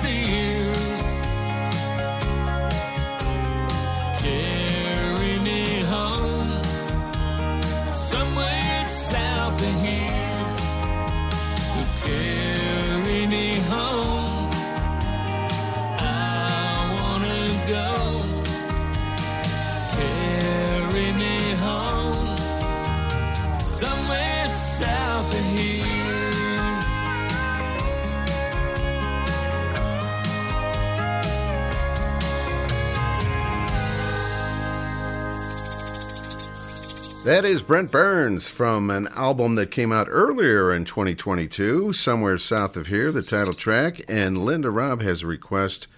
That 37.26 37.44
is 37.44 37.60
Brent 37.60 37.90
Burns 37.90 38.46
from 38.46 38.88
an 38.88 39.08
album 39.08 39.56
that 39.56 39.72
came 39.72 39.90
out 39.90 40.06
earlier 40.08 40.72
in 40.72 40.84
2022, 40.84 41.92
Somewhere 41.92 42.38
South 42.38 42.76
of 42.76 42.86
Here, 42.86 43.10
the 43.10 43.20
title 43.20 43.52
track. 43.52 44.00
And 44.06 44.44
Linda 44.44 44.70
Robb 44.70 45.02
has 45.02 45.22
a 45.22 45.26
request 45.26 45.88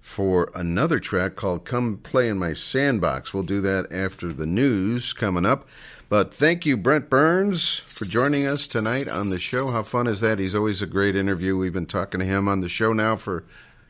for 0.00 0.50
another 0.54 0.98
track 0.98 1.36
called 1.36 1.66
Come 1.66 1.98
Play 1.98 2.30
in 2.30 2.38
My 2.38 2.54
Sandbox. 2.54 3.34
We'll 3.34 3.42
do 3.42 3.60
that 3.60 3.92
after 3.92 4.32
the 4.32 4.46
news 4.46 5.12
coming 5.12 5.44
up. 5.44 5.68
But 6.08 6.32
thank 6.32 6.64
you, 6.64 6.78
Brent 6.78 7.10
Burns, 7.10 7.74
for 7.74 8.06
joining 8.06 8.46
us 8.46 8.66
tonight 8.66 9.12
on 9.12 9.28
the 9.28 9.38
show. 9.38 9.70
How 9.70 9.82
fun 9.82 10.06
is 10.06 10.22
that? 10.22 10.38
He's 10.38 10.54
always 10.54 10.80
a 10.80 10.86
great 10.86 11.14
interview. 11.14 11.58
We've 11.58 11.74
been 11.74 11.84
talking 11.84 12.20
to 12.20 12.26
him 12.26 12.48
on 12.48 12.62
the 12.62 12.70
show 12.70 12.94
now 12.94 13.16
for 13.16 13.44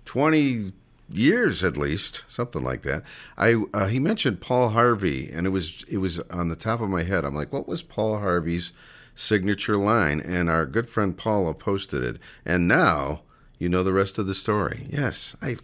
20 0.06 0.72
years 1.12 1.64
at 1.64 1.76
least, 1.76 2.22
something 2.28 2.62
like 2.62 2.82
that. 2.82 3.02
I 3.36 3.62
uh, 3.74 3.86
he 3.86 3.98
mentioned 3.98 4.40
Paul 4.40 4.70
Harvey, 4.70 5.30
and 5.32 5.46
it 5.46 5.50
was 5.50 5.84
it 5.88 5.98
was 5.98 6.20
on 6.30 6.48
the 6.48 6.56
top 6.56 6.80
of 6.80 6.90
my 6.90 7.02
head. 7.02 7.24
I'm 7.24 7.34
like, 7.34 7.52
what 7.52 7.68
was 7.68 7.82
Paul 7.82 8.18
Harvey's 8.18 8.72
signature 9.14 9.76
line? 9.76 10.20
And 10.20 10.48
our 10.48 10.66
good 10.66 10.88
friend 10.88 11.16
Paula 11.16 11.54
posted 11.54 12.02
it, 12.02 12.18
and 12.44 12.68
now 12.68 13.22
you 13.58 13.68
know 13.68 13.82
the 13.82 13.92
rest 13.92 14.18
of 14.18 14.26
the 14.26 14.34
story. 14.34 14.86
Yes, 14.88 15.36
I. 15.42 15.56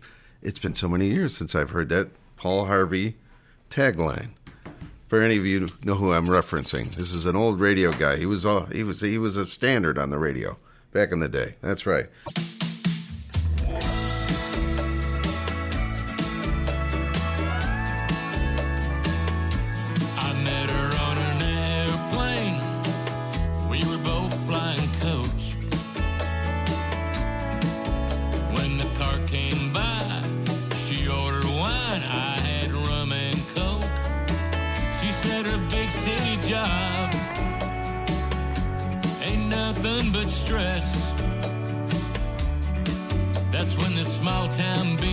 It's 0.43 0.59
been 0.59 0.75
so 0.75 0.89
many 0.89 1.07
years 1.07 1.37
since 1.37 1.55
I've 1.55 1.71
heard 1.71 1.89
that 1.89 2.09
Paul 2.37 2.67
Harvey 2.67 3.17
tagline. 3.71 4.31
For 5.07 5.23
any 5.23 5.37
of 5.37 5.47
you 5.47 5.69
know 5.85 5.95
who 5.95 6.13
I'm 6.13 6.27
referencing, 6.27 6.95
this 6.97 7.15
is 7.15 7.27
an 7.27 7.37
old 7.37 7.61
radio 7.61 7.93
guy. 7.93 8.17
He 8.17 8.27
was 8.27 8.45
all, 8.45 8.67
he 8.67 8.83
was 8.83 9.01
he 9.01 9.19
was 9.19 9.37
a 9.37 9.47
standard 9.47 9.99
on 9.99 10.11
the 10.11 10.19
radio 10.19 10.59
back 10.93 11.13
in 11.13 11.21
the 11.21 11.29
day. 11.29 11.55
That's 11.63 11.87
right. 11.87 12.09
Small 44.47 44.57
town 44.57 45.06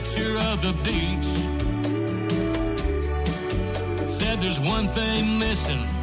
picture 0.00 0.38
of 0.38 0.62
the 0.62 0.72
beach. 0.84 1.30
Said 4.18 4.40
there's 4.40 4.60
one 4.60 4.88
thing 4.88 5.38
missing 5.38 5.99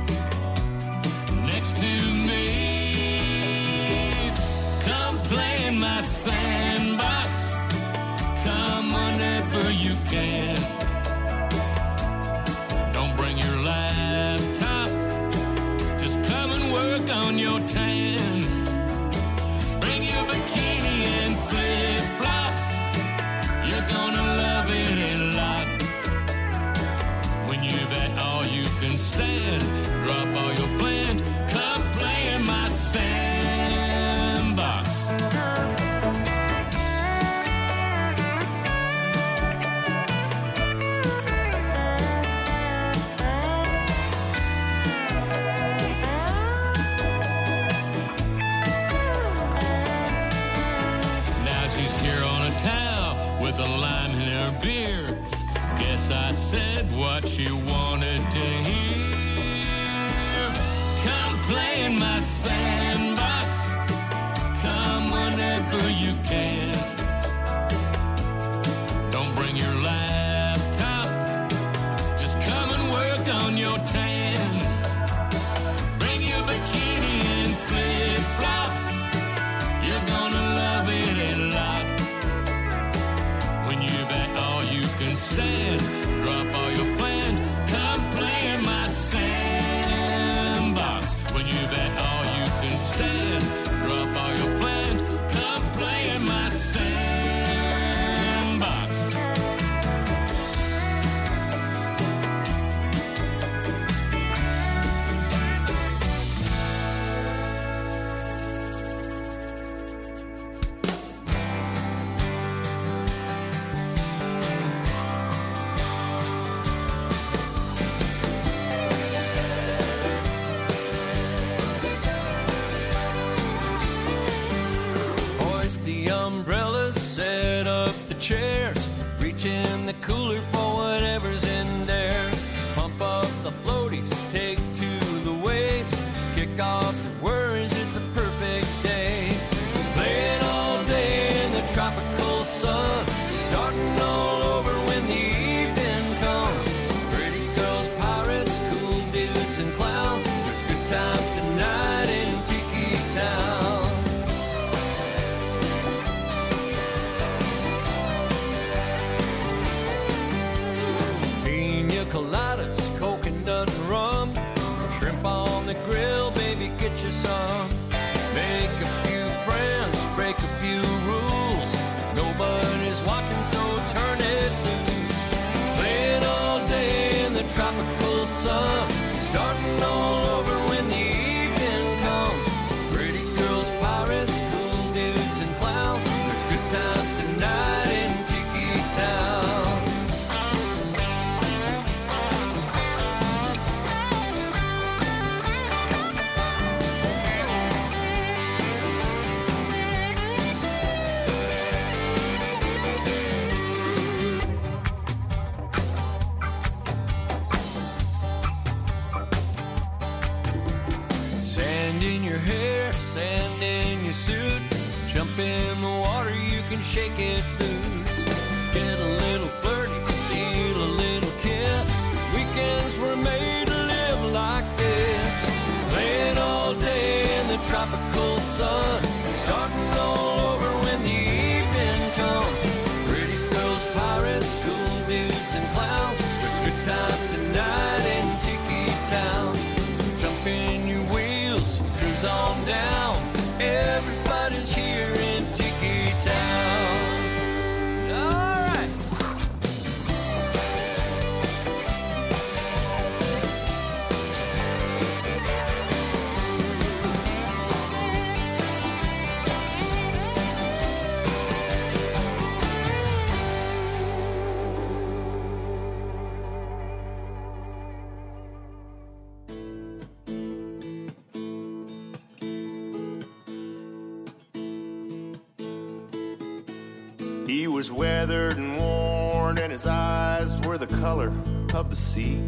was 277.78 277.91
weathered 277.91 278.57
and 278.57 278.75
worn, 278.75 279.59
and 279.59 279.71
his 279.71 279.86
eyes 279.86 280.59
were 280.65 280.80
the 280.80 280.88
color 280.88 281.32
of 281.75 281.91
the 281.91 281.95
sea. 281.95 282.41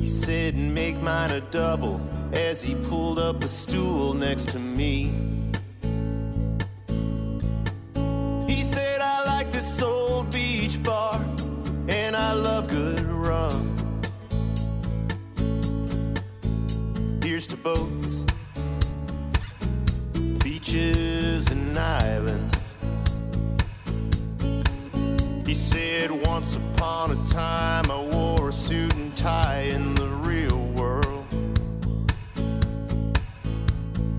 He 0.00 0.06
said, 0.06 0.54
Make 0.54 1.02
mine 1.02 1.32
a 1.32 1.40
double 1.40 2.00
as 2.32 2.62
he 2.62 2.76
pulled 2.88 3.18
up 3.18 3.42
a 3.42 3.48
stool 3.48 4.14
next 4.14 4.50
to 4.50 4.60
me. 4.60 5.10
He 8.46 8.62
said, 8.62 9.00
I 9.00 9.24
like 9.24 9.50
this 9.50 9.82
old 9.82 10.30
beach 10.30 10.80
bar, 10.84 11.20
and 11.88 12.14
I 12.14 12.34
love 12.34 12.68
good 12.68 13.00
rum. 13.00 13.76
Here's 17.20 17.48
to 17.48 17.56
both 17.56 17.95
upon 27.06 27.22
a 27.22 27.26
time 27.26 27.90
I 27.90 28.00
wore 28.00 28.48
a 28.48 28.52
suit 28.52 28.94
and 28.94 29.16
tie 29.16 29.60
in 29.62 29.94
the 29.94 30.08
real 30.08 30.58
world. 30.74 31.26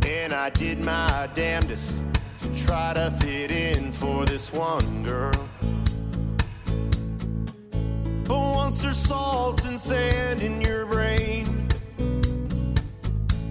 And 0.06 0.34
I 0.34 0.50
did 0.52 0.80
my 0.80 1.30
damnedest 1.34 2.04
to 2.40 2.66
try 2.66 2.94
to 2.94 3.12
fit 3.20 3.52
in 3.52 3.92
for 3.92 4.26
this 4.26 4.54
one 4.54 5.04
girl. 5.04 5.50
But 8.26 8.40
once 8.40 8.82
there's 8.82 8.98
salt 8.98 9.66
and 9.66 9.78
sand 9.78 10.42
in 10.42 10.62
your 10.62 10.86
brain, 10.86 11.68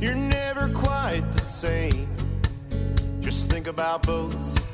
you're 0.00 0.14
never 0.14 0.68
quite 0.70 1.30
the 1.32 1.40
same. 1.40 2.08
Just 3.20 3.50
think 3.50 3.66
about 3.66 4.06
boats 4.06 4.65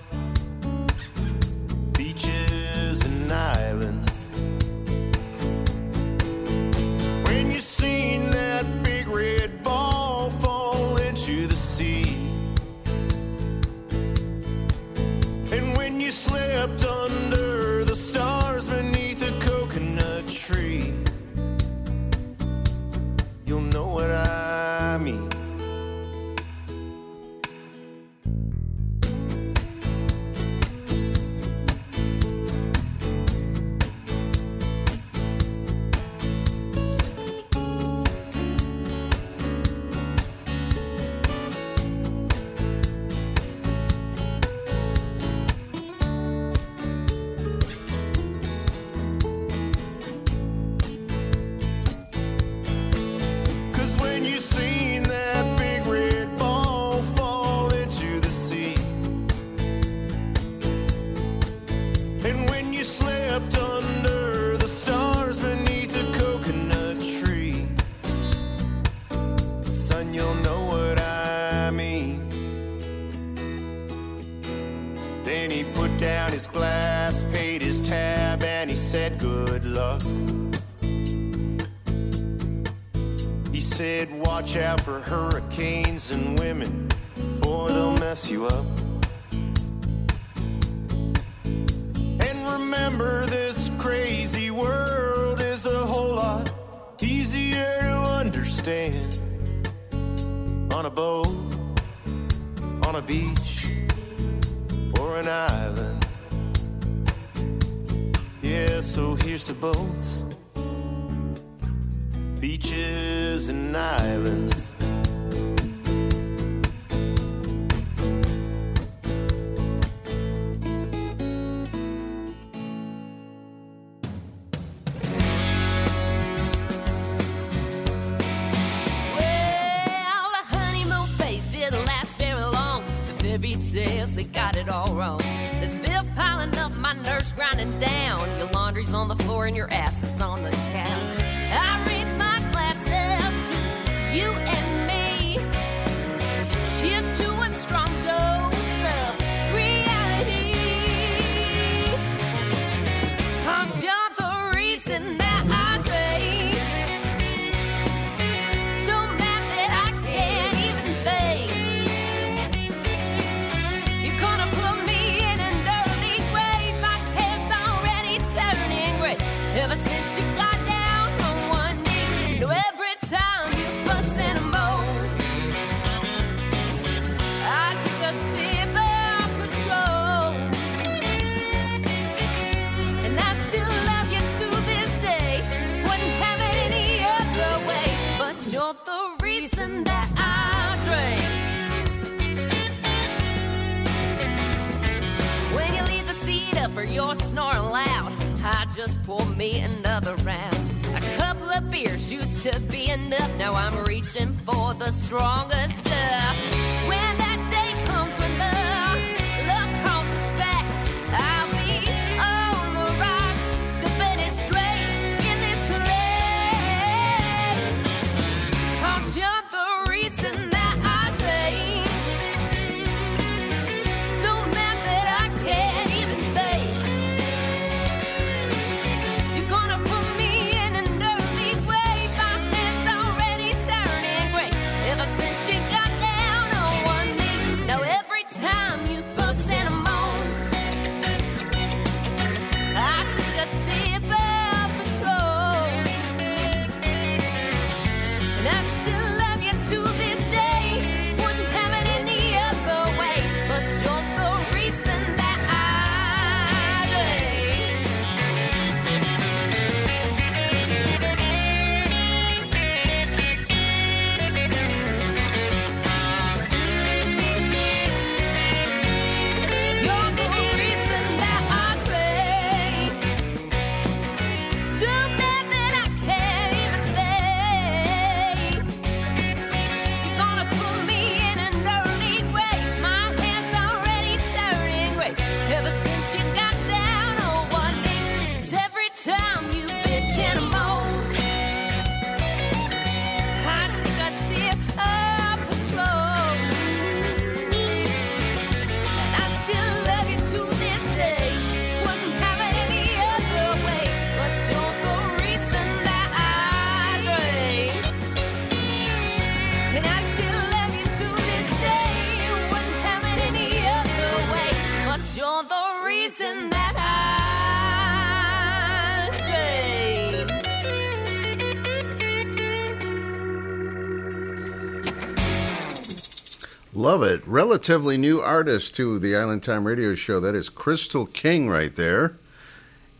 it. 327.00 327.26
Relatively 327.26 327.96
new 327.96 328.20
artist 328.20 328.76
to 328.76 328.98
the 328.98 329.16
Island 329.16 329.42
Time 329.42 329.66
Radio 329.66 329.94
Show. 329.94 330.20
That 330.20 330.34
is 330.34 330.50
Crystal 330.50 331.06
King 331.06 331.48
right 331.48 331.74
there. 331.74 332.12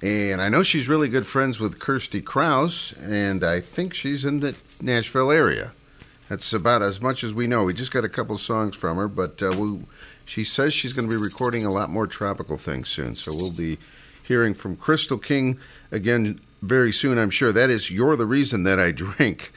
And 0.00 0.40
I 0.40 0.48
know 0.48 0.62
she's 0.62 0.88
really 0.88 1.08
good 1.08 1.26
friends 1.26 1.60
with 1.60 1.78
Kirsty 1.78 2.22
Kraus, 2.22 2.96
and 3.02 3.44
I 3.44 3.60
think 3.60 3.92
she's 3.92 4.24
in 4.24 4.40
the 4.40 4.56
Nashville 4.80 5.30
area. 5.30 5.72
That's 6.30 6.54
about 6.54 6.80
as 6.80 7.02
much 7.02 7.22
as 7.22 7.34
we 7.34 7.46
know. 7.46 7.64
We 7.64 7.74
just 7.74 7.92
got 7.92 8.02
a 8.02 8.08
couple 8.08 8.38
songs 8.38 8.76
from 8.76 8.96
her, 8.96 9.08
but 9.08 9.42
uh, 9.42 9.54
we, 9.58 9.80
she 10.24 10.42
says 10.42 10.72
she's 10.72 10.94
going 10.94 11.10
to 11.10 11.14
be 11.14 11.22
recording 11.22 11.66
a 11.66 11.70
lot 11.70 11.90
more 11.90 12.06
tropical 12.06 12.56
things 12.56 12.88
soon. 12.88 13.14
So 13.14 13.32
we'll 13.34 13.54
be 13.54 13.76
hearing 14.24 14.54
from 14.54 14.76
Crystal 14.76 15.18
King 15.18 15.58
again 15.90 16.40
very 16.62 16.92
soon, 16.92 17.18
I'm 17.18 17.30
sure. 17.30 17.52
That 17.52 17.68
is 17.68 17.90
You're 17.90 18.16
the 18.16 18.24
Reason 18.24 18.62
That 18.62 18.80
I 18.80 18.90
Drink. 18.92 19.52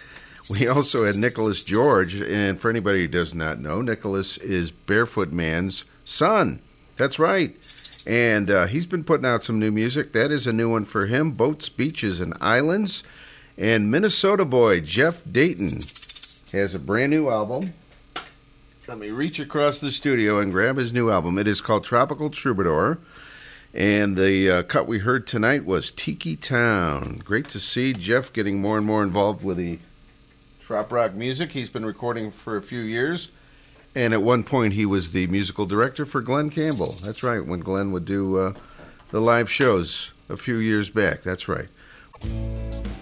We 0.47 0.67
also 0.67 1.05
had 1.05 1.15
Nicholas 1.15 1.63
George, 1.63 2.13
and 2.15 2.59
for 2.59 2.69
anybody 2.69 3.01
who 3.01 3.07
does 3.07 3.33
not 3.33 3.59
know, 3.59 3.81
Nicholas 3.81 4.37
is 4.37 4.69
Barefoot 4.69 5.31
Man's 5.31 5.85
son. 6.03 6.61
That's 6.97 7.17
right. 7.17 7.55
And 8.07 8.51
uh, 8.51 8.67
he's 8.67 8.85
been 8.85 9.03
putting 9.03 9.25
out 9.25 9.43
some 9.43 9.59
new 9.59 9.71
music. 9.71 10.13
That 10.13 10.29
is 10.31 10.45
a 10.45 10.53
new 10.53 10.69
one 10.69 10.85
for 10.85 11.07
him 11.07 11.31
Boats, 11.31 11.67
Beaches, 11.69 12.21
and 12.21 12.35
Islands. 12.39 13.03
And 13.57 13.89
Minnesota 13.89 14.45
boy 14.45 14.81
Jeff 14.81 15.23
Dayton 15.29 15.79
has 16.51 16.75
a 16.75 16.79
brand 16.79 17.09
new 17.09 17.29
album. 17.29 17.73
Let 18.87 18.99
me 18.99 19.09
reach 19.09 19.39
across 19.39 19.79
the 19.79 19.89
studio 19.89 20.37
and 20.39 20.51
grab 20.51 20.77
his 20.77 20.93
new 20.93 21.09
album. 21.09 21.39
It 21.39 21.47
is 21.47 21.59
called 21.59 21.85
Tropical 21.85 22.29
Troubadour. 22.29 22.99
And 23.73 24.15
the 24.15 24.51
uh, 24.51 24.63
cut 24.63 24.87
we 24.87 24.99
heard 24.99 25.25
tonight 25.25 25.65
was 25.65 25.89
Tiki 25.89 26.35
Town. 26.35 27.21
Great 27.25 27.49
to 27.49 27.59
see 27.59 27.93
Jeff 27.93 28.31
getting 28.31 28.61
more 28.61 28.77
and 28.77 28.85
more 28.85 29.01
involved 29.01 29.43
with 29.43 29.57
the 29.57 29.79
trop 30.65 30.91
rock 30.91 31.13
music. 31.13 31.51
He's 31.51 31.69
been 31.69 31.85
recording 31.85 32.31
for 32.31 32.57
a 32.57 32.61
few 32.61 32.79
years. 32.79 33.27
And 33.93 34.15
at 34.15 34.23
one 34.23 34.43
point, 34.43 34.73
he 34.73 34.83
was 34.83 35.11
the 35.11 35.27
musical 35.27 35.67
director 35.67 36.07
for 36.07 36.21
Glen 36.21 36.49
Campbell. 36.49 36.91
That's 37.03 37.21
right, 37.21 37.45
when 37.45 37.59
Glen 37.59 37.91
would 37.91 38.05
do 38.05 38.37
uh, 38.37 38.53
the 39.11 39.21
live 39.21 39.49
shows 39.49 40.11
a 40.27 40.35
few 40.35 40.57
years 40.57 40.89
back. 40.89 41.21
That's 41.21 41.47
right. 41.47 41.67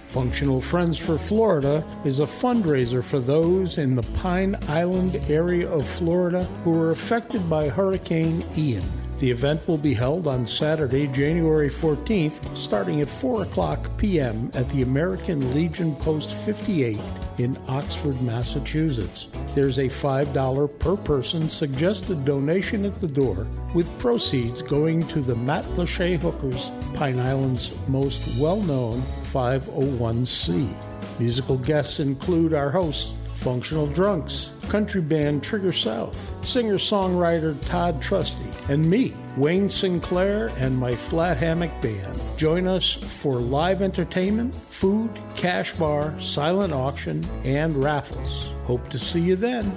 Functional 0.07 0.59
Friends 0.59 0.97
for 0.97 1.17
Florida 1.17 1.85
is 2.03 2.19
a 2.19 2.25
fundraiser 2.25 3.01
for 3.01 3.19
those 3.19 3.77
in 3.77 3.95
the 3.95 4.03
Pine 4.21 4.57
Island 4.67 5.15
area 5.29 5.71
of 5.71 5.87
Florida 5.87 6.43
who 6.65 6.71
were 6.71 6.91
affected 6.91 7.49
by 7.49 7.69
Hurricane 7.69 8.43
Ian. 8.57 8.83
The 9.19 9.31
event 9.31 9.65
will 9.69 9.77
be 9.77 9.93
held 9.93 10.27
on 10.27 10.45
Saturday, 10.45 11.07
January 11.07 11.69
14th, 11.69 12.57
starting 12.57 12.99
at 12.99 13.09
4 13.09 13.43
o'clock 13.43 13.89
p.m. 13.97 14.51
at 14.53 14.67
the 14.67 14.81
American 14.81 15.53
Legion 15.53 15.95
Post 15.95 16.35
58 16.39 16.99
in 17.37 17.57
Oxford, 17.67 18.21
Massachusetts. 18.21 19.27
There's 19.55 19.79
a 19.79 19.85
$5 19.85 20.79
per 20.79 20.95
person 20.95 21.49
suggested 21.49 22.25
donation 22.25 22.85
at 22.85 22.99
the 23.01 23.07
door, 23.07 23.47
with 23.73 23.97
proceeds 23.99 24.61
going 24.61 25.07
to 25.07 25.21
the 25.21 25.35
Matt 25.35 25.65
Lachey 25.75 26.21
Hookers, 26.21 26.71
Pine 26.93 27.19
Island's 27.19 27.77
most 27.87 28.39
well 28.39 28.61
known 28.61 29.01
501c. 29.31 31.19
Musical 31.19 31.57
guests 31.57 31.99
include 31.99 32.53
our 32.53 32.71
hosts, 32.71 33.13
Functional 33.35 33.87
Drunks, 33.87 34.51
country 34.69 35.01
band 35.01 35.43
Trigger 35.43 35.73
South, 35.73 36.35
singer 36.45 36.75
songwriter 36.75 37.57
Todd 37.67 38.01
Trusty, 38.01 38.49
and 38.69 38.89
me, 38.89 39.13
Wayne 39.35 39.67
Sinclair, 39.67 40.51
and 40.57 40.77
my 40.77 40.95
Flat 40.95 41.37
Hammock 41.37 41.71
Band. 41.81 42.21
Join 42.37 42.67
us 42.67 42.93
for 42.93 43.35
live 43.35 43.81
entertainment, 43.81 44.53
food, 44.53 45.09
cash 45.35 45.73
bar, 45.73 46.13
silent 46.19 46.73
auction, 46.73 47.25
and 47.43 47.75
raffles. 47.75 48.51
Hope 48.65 48.87
to 48.89 48.99
see 48.99 49.21
you 49.21 49.35
then. 49.35 49.75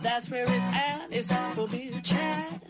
That's 0.00 0.28
where 0.30 0.44
it's 0.44 0.66
at. 0.66 1.06
It's 1.10 1.28
beer 1.70 2.00
chat. 2.02 2.62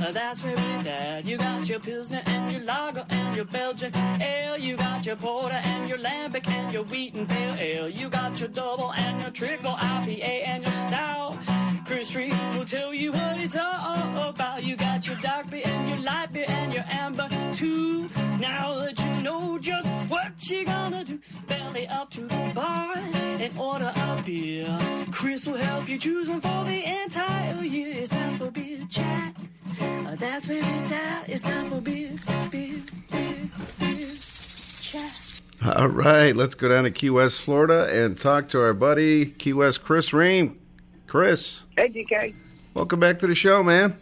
That's 0.00 0.42
where 0.42 0.54
it's 0.56 0.86
at. 0.86 1.24
You 1.26 1.36
got 1.36 1.68
your 1.68 1.78
Pilsner 1.78 2.22
and 2.24 2.50
your 2.50 2.62
Lager 2.62 3.04
and 3.10 3.36
your 3.36 3.44
Belgian 3.44 3.94
Ale. 3.94 4.56
You 4.56 4.76
got 4.76 5.04
your 5.04 5.16
Porter 5.16 5.60
and 5.62 5.88
your 5.88 5.98
Lambic 5.98 6.48
and 6.48 6.72
your 6.72 6.84
Wheat 6.84 7.14
and 7.14 7.28
Pale 7.28 7.56
Ale. 7.58 7.88
You 7.88 8.08
got 8.08 8.40
your 8.40 8.48
Double 8.48 8.92
and 8.94 9.20
your 9.20 9.30
Triple 9.30 9.72
IPA 9.72 10.48
and 10.48 10.64
your 10.64 10.72
Stout. 10.72 11.38
Chris 11.86 12.14
Reed 12.14 12.34
will 12.56 12.64
tell 12.64 12.94
you 12.94 13.12
what 13.12 13.38
it's 13.38 13.56
all 13.56 14.30
about. 14.30 14.64
You 14.64 14.76
got 14.76 15.06
your 15.06 15.16
dark 15.16 15.50
beer 15.50 15.62
and 15.64 15.88
your 15.90 15.98
light 15.98 16.32
beer 16.32 16.46
and 16.48 16.72
your 16.72 16.84
amber 16.88 17.28
too. 17.54 18.08
Now 18.40 18.74
that 18.76 18.98
you 18.98 19.22
know 19.22 19.58
just 19.58 19.88
what 20.08 20.32
you're 20.50 20.64
gonna 20.64 21.04
do, 21.04 21.20
belly 21.46 21.86
up 21.88 22.10
to 22.10 22.22
the 22.22 22.52
bar 22.54 22.94
and 22.96 23.58
order 23.58 23.92
a 23.94 24.22
beer. 24.24 24.78
Chris 25.12 25.46
will 25.46 25.58
help 25.58 25.88
you 25.88 25.98
choose 25.98 26.28
one 26.28 26.40
for 26.40 26.64
the 26.64 27.02
entire 27.02 27.62
year. 27.62 27.94
It's 27.96 28.10
time 28.10 28.38
for 28.38 28.50
beer 28.50 28.86
chat. 28.88 29.34
Uh, 29.80 30.14
that's 30.16 30.46
where 30.48 30.62
it's 30.82 30.92
at. 30.92 31.28
It's 31.28 31.42
time 31.42 31.70
for 31.70 31.80
beer, 31.80 32.10
beer, 32.50 32.76
beer, 33.10 33.50
beer 33.78 33.96
chat. 33.96 35.40
All 35.76 35.88
right, 35.88 36.34
let's 36.34 36.54
go 36.54 36.68
down 36.68 36.84
to 36.84 36.90
Key 36.90 37.10
West, 37.10 37.40
Florida, 37.40 37.86
and 38.04 38.18
talk 38.18 38.48
to 38.50 38.60
our 38.62 38.74
buddy, 38.74 39.26
Key 39.26 39.52
West 39.52 39.82
Chris 39.82 40.12
Ream. 40.12 40.58
Chris, 41.06 41.62
Hey, 41.76 41.88
DK. 41.88 42.34
welcome 42.74 43.00
back 43.00 43.18
to 43.18 43.26
the 43.26 43.34
show, 43.34 43.62
man. 43.62 43.96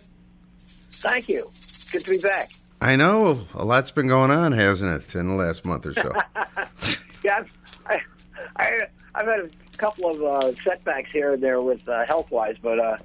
Thank 0.59 1.29
you. 1.29 1.45
Good 1.93 2.05
to 2.05 2.11
be 2.11 2.19
back. 2.21 2.49
I 2.81 2.97
know 2.97 3.47
a 3.55 3.65
lot's 3.65 3.91
been 3.91 4.09
going 4.09 4.31
on, 4.31 4.53
hasn't 4.53 5.03
it, 5.03 5.15
in 5.15 5.29
the 5.29 5.35
last 5.35 5.65
month 5.65 5.87
or 5.87 5.95
so? 5.95 6.13
yeah, 7.25 7.39
I've, 7.39 7.53
I, 7.87 8.01
I, 8.57 8.79
I've 9.15 9.27
had 9.27 9.41
a 9.41 9.51
couple 9.79 10.11
of 10.11 10.23
uh, 10.45 10.53
setbacks 10.63 11.11
here 11.11 11.33
and 11.33 11.43
there 11.43 11.63
with 11.63 11.89
uh, 11.89 12.05
health 12.07 12.31
wise, 12.31 12.57
but 12.63 12.79
uh, 12.79 12.99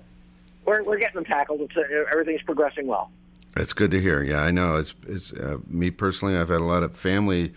we're, 0.65 0.84
we're 0.84 0.98
getting 0.98 1.15
them 1.15 1.26
tackled. 1.26 1.61
It's, 1.61 1.76
uh, 1.77 2.06
everything's 2.11 2.41
progressing 2.44 2.88
well. 2.88 3.11
That's 3.56 3.73
good 3.73 3.91
to 3.91 4.02
hear. 4.02 4.23
Yeah, 4.23 4.41
I 4.41 4.52
know. 4.52 4.77
It's 4.77 4.95
it's 5.07 5.31
uh, 5.31 5.57
me 5.68 5.91
personally. 5.91 6.35
I've 6.35 6.49
had 6.49 6.61
a 6.61 6.65
lot 6.65 6.81
of 6.81 6.98
family 6.98 7.53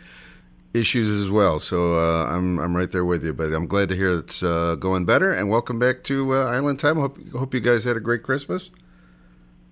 issues 0.75 1.09
as 1.23 1.31
well, 1.31 1.59
so 1.59 1.95
uh, 1.95 2.27
I'm 2.27 2.59
I'm 2.59 2.77
right 2.77 2.91
there 2.91 3.05
with 3.05 3.25
you. 3.25 3.33
But 3.33 3.55
I'm 3.55 3.67
glad 3.67 3.89
to 3.89 3.97
hear 3.97 4.19
it's 4.19 4.43
uh, 4.43 4.75
going 4.75 5.07
better. 5.07 5.33
And 5.33 5.49
welcome 5.49 5.79
back 5.79 6.05
to 6.05 6.35
uh, 6.35 6.45
Island 6.45 6.81
Time. 6.81 6.97
Hope 6.97 7.19
hope 7.33 7.55
you 7.55 7.61
guys 7.61 7.85
had 7.85 7.97
a 7.97 8.01
great 8.01 8.23
Christmas. 8.23 8.71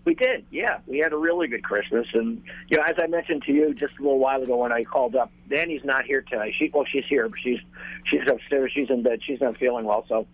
We 0.07 0.15
did, 0.15 0.45
yeah. 0.51 0.81
We 0.87 0.99
had 0.99 1.15
a 1.15 1.17
really 1.17 1.47
good 1.49 1.65
Christmas, 1.65 2.07
and 2.13 2.43
you 2.69 2.77
know, 2.77 2.83
as 2.85 2.97
I 2.99 3.07
mentioned 3.07 3.43
to 3.45 3.53
you 3.53 3.75
just 3.75 3.99
a 3.99 4.03
little 4.03 4.19
while 4.19 4.43
ago 4.43 4.57
when 4.57 4.73
I 4.73 4.85
called 4.85 5.17
up, 5.17 5.31
Danny's 5.49 5.85
not 5.85 6.05
here 6.05 6.23
tonight. 6.23 6.55
She, 6.59 6.71
well, 6.73 6.85
she's 6.91 7.05
here, 7.07 7.29
but 7.29 7.39
she's 7.39 7.61
she's 8.05 8.27
upstairs. 8.27 8.73
She's 8.75 8.89
in 8.89 9.03
bed. 9.03 9.21
She's 9.23 9.43
not 9.43 9.59
feeling 9.59 9.85
well, 9.85 10.07
so. 10.09 10.27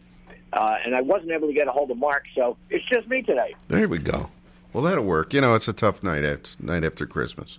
Uh, 0.53 0.77
and 0.85 0.95
I 0.95 1.01
wasn't 1.01 1.31
able 1.31 1.49
to 1.49 1.55
get 1.55 1.69
a 1.69 1.73
hold 1.73 1.91
of 1.91 1.99
Mark, 1.99 2.25
so 2.35 2.57
it's 2.71 2.85
just 2.87 3.09
me 3.09 3.23
today. 3.23 3.55
There 3.69 3.87
we 3.89 3.99
go. 3.99 4.31
Well, 4.73 4.85
that'll 4.85 5.05
work. 5.05 5.33
You 5.33 5.41
know, 5.41 5.55
it's 5.55 5.69
a 5.69 5.73
tough 5.73 6.03
night 6.03 6.25
at 6.25 6.57
night 6.61 6.85
after 6.85 7.07
Christmas, 7.07 7.59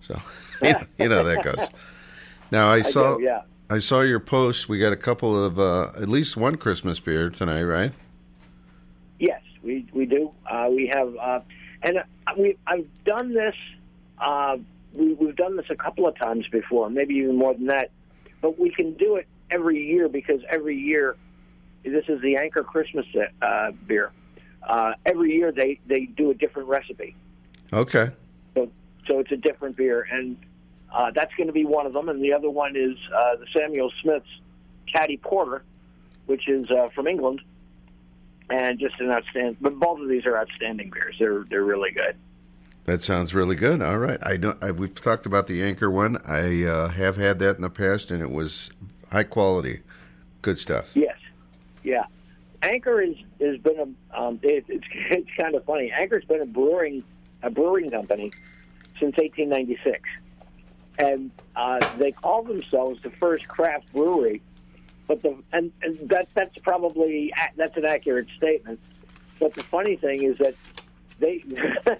so 0.00 0.20
you 0.62 1.08
know 1.08 1.24
that 1.28 1.42
goes. 1.42 1.68
Now 2.50 2.68
I 2.68 2.76
I 2.76 2.82
saw 2.82 3.16
do, 3.16 3.22
yeah. 3.24 3.42
I 3.70 3.78
saw 3.78 4.00
your 4.00 4.20
post. 4.20 4.68
We 4.68 4.78
got 4.78 4.92
a 4.92 4.96
couple 4.96 5.42
of 5.42 5.58
uh, 5.58 5.90
at 5.96 6.08
least 6.08 6.36
one 6.36 6.56
Christmas 6.56 7.00
beer 7.00 7.30
tonight, 7.30 7.62
right? 7.62 7.92
Yes, 9.18 9.42
we 9.62 9.86
we 9.92 10.06
do. 10.06 10.30
Uh, 10.50 10.68
we 10.70 10.90
have, 10.92 11.14
uh, 11.16 11.40
and 11.82 11.98
uh, 11.98 12.02
we 12.38 12.56
I've 12.66 12.86
done 13.04 13.32
this. 13.32 13.54
Uh, 14.18 14.58
we, 14.92 15.14
we've 15.14 15.36
done 15.36 15.56
this 15.56 15.66
a 15.70 15.76
couple 15.76 16.06
of 16.06 16.16
times 16.16 16.46
before, 16.48 16.88
maybe 16.88 17.14
even 17.14 17.36
more 17.36 17.54
than 17.54 17.66
that. 17.66 17.90
But 18.40 18.58
we 18.58 18.70
can 18.70 18.92
do 18.94 19.16
it 19.16 19.26
every 19.50 19.84
year 19.84 20.08
because 20.08 20.40
every 20.48 20.76
year, 20.76 21.16
this 21.84 22.04
is 22.08 22.20
the 22.22 22.36
Anchor 22.36 22.62
Christmas 22.64 23.06
uh, 23.42 23.70
beer. 23.86 24.12
Uh, 24.66 24.94
every 25.04 25.32
year 25.34 25.52
they 25.52 25.78
they 25.86 26.06
do 26.06 26.30
a 26.30 26.34
different 26.34 26.68
recipe, 26.68 27.14
Okay. 27.72 28.10
so 28.54 28.70
so 29.06 29.18
it's 29.18 29.30
a 29.32 29.36
different 29.36 29.76
beer, 29.76 30.06
and 30.10 30.36
uh, 30.92 31.10
that's 31.14 31.34
going 31.34 31.46
to 31.48 31.52
be 31.52 31.64
one 31.66 31.86
of 31.86 31.92
them. 31.92 32.08
And 32.08 32.22
the 32.22 32.32
other 32.32 32.48
one 32.50 32.74
is 32.74 32.96
uh, 33.14 33.36
the 33.36 33.46
Samuel 33.54 33.92
Smith's 34.02 34.26
Taddy 34.94 35.18
Porter, 35.18 35.62
which 36.26 36.48
is 36.48 36.70
uh, 36.70 36.88
from 36.94 37.06
England 37.06 37.42
and 38.50 38.78
just 38.78 38.98
an 39.00 39.10
outstanding. 39.10 39.56
But 39.60 39.78
both 39.78 40.00
of 40.00 40.08
these 40.08 40.24
are 40.26 40.36
outstanding 40.38 40.90
beers. 40.90 41.16
They're 41.18 41.44
they're 41.50 41.64
really 41.64 41.90
good. 41.90 42.16
That 42.86 43.00
sounds 43.02 43.32
really 43.34 43.56
good. 43.56 43.80
All 43.82 43.98
right, 43.98 44.18
I 44.22 44.36
don't. 44.36 44.62
I, 44.62 44.70
we've 44.70 44.94
talked 45.00 45.26
about 45.26 45.46
the 45.46 45.62
Anchor 45.62 45.90
one. 45.90 46.18
I 46.26 46.64
uh, 46.64 46.88
have 46.88 47.16
had 47.16 47.38
that 47.40 47.56
in 47.56 47.62
the 47.62 47.70
past, 47.70 48.10
and 48.10 48.22
it 48.22 48.30
was 48.30 48.70
high 49.10 49.24
quality, 49.24 49.80
good 50.42 50.58
stuff. 50.58 50.90
Yes, 50.94 51.13
yeah. 51.84 52.06
Anchor 52.62 53.00
is 53.00 53.16
has 53.40 53.58
been 53.58 53.78
a 53.78 54.18
um, 54.20 54.40
it, 54.42 54.64
it's 54.68 54.86
it's 54.92 55.30
kind 55.38 55.54
of 55.54 55.64
funny. 55.64 55.92
Anchor's 55.92 56.24
been 56.24 56.40
a 56.40 56.46
brewing 56.46 57.04
a 57.42 57.50
brewing 57.50 57.90
company 57.90 58.32
since 58.98 59.16
1896, 59.16 60.00
and 60.98 61.30
uh, 61.54 61.78
they 61.98 62.10
call 62.12 62.42
themselves 62.42 63.00
the 63.02 63.10
first 63.10 63.46
craft 63.46 63.92
brewery. 63.92 64.40
But 65.06 65.22
the 65.22 65.36
and, 65.52 65.70
and 65.82 66.08
that 66.08 66.28
that's 66.32 66.56
probably 66.58 67.32
that's 67.56 67.76
an 67.76 67.84
accurate 67.84 68.28
statement. 68.36 68.80
But 69.38 69.52
the 69.52 69.62
funny 69.64 69.96
thing 69.96 70.22
is 70.22 70.38
that 70.38 70.54
they 71.18 71.44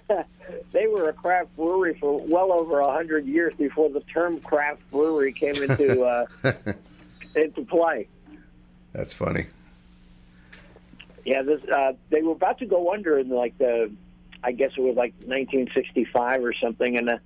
they 0.71 0.87
were 0.87 1.09
a 1.09 1.13
craft 1.13 1.55
brewery 1.55 1.97
for 1.99 2.19
well 2.21 2.51
over 2.51 2.79
a 2.79 2.91
hundred 2.91 3.27
years 3.27 3.53
before 3.55 3.89
the 3.89 4.01
term 4.01 4.39
craft 4.39 4.81
brewery 4.89 5.31
came 5.31 5.61
into 5.61 6.03
uh, 6.03 6.25
into 7.35 7.61
play. 7.63 8.07
That's 8.93 9.13
funny. 9.13 9.45
Yeah, 11.25 11.41
this 11.41 11.61
uh, 11.63 11.93
they 12.11 12.21
were 12.21 12.33
about 12.33 12.59
to 12.59 12.67
go 12.67 12.93
under 12.93 13.17
in 13.17 13.29
like 13.29 13.57
the, 13.57 13.91
I 14.43 14.51
guess 14.51 14.71
it 14.77 14.81
was 14.81 14.95
like 14.95 15.13
1965 15.25 16.45
or 16.45 16.53
something, 16.53 16.97
and 16.97 17.09
uh, 17.09 17.17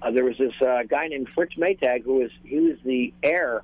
uh, 0.00 0.10
there 0.10 0.24
was 0.24 0.38
this 0.38 0.54
uh, 0.62 0.84
guy 0.88 1.08
named 1.08 1.28
Fritz 1.28 1.54
Maytag 1.56 2.04
who 2.04 2.14
was 2.14 2.30
he 2.42 2.58
was 2.58 2.78
the 2.84 3.12
heir 3.22 3.62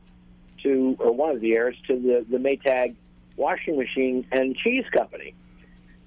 to 0.62 0.96
or 0.98 1.12
one 1.12 1.30
of 1.30 1.40
the 1.40 1.54
heirs 1.54 1.76
to 1.86 1.98
the 1.98 2.26
the 2.28 2.36
Maytag 2.36 2.94
washing 3.36 3.78
machine 3.78 4.26
and 4.30 4.54
cheese 4.54 4.84
company, 4.92 5.34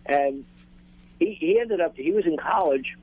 and 0.05 0.45
he 1.19 1.33
he 1.33 1.59
ended 1.59 1.81
up 1.81 1.95
he 1.97 2.11
was 2.11 2.27
in 2.27 2.37
college 2.37 2.95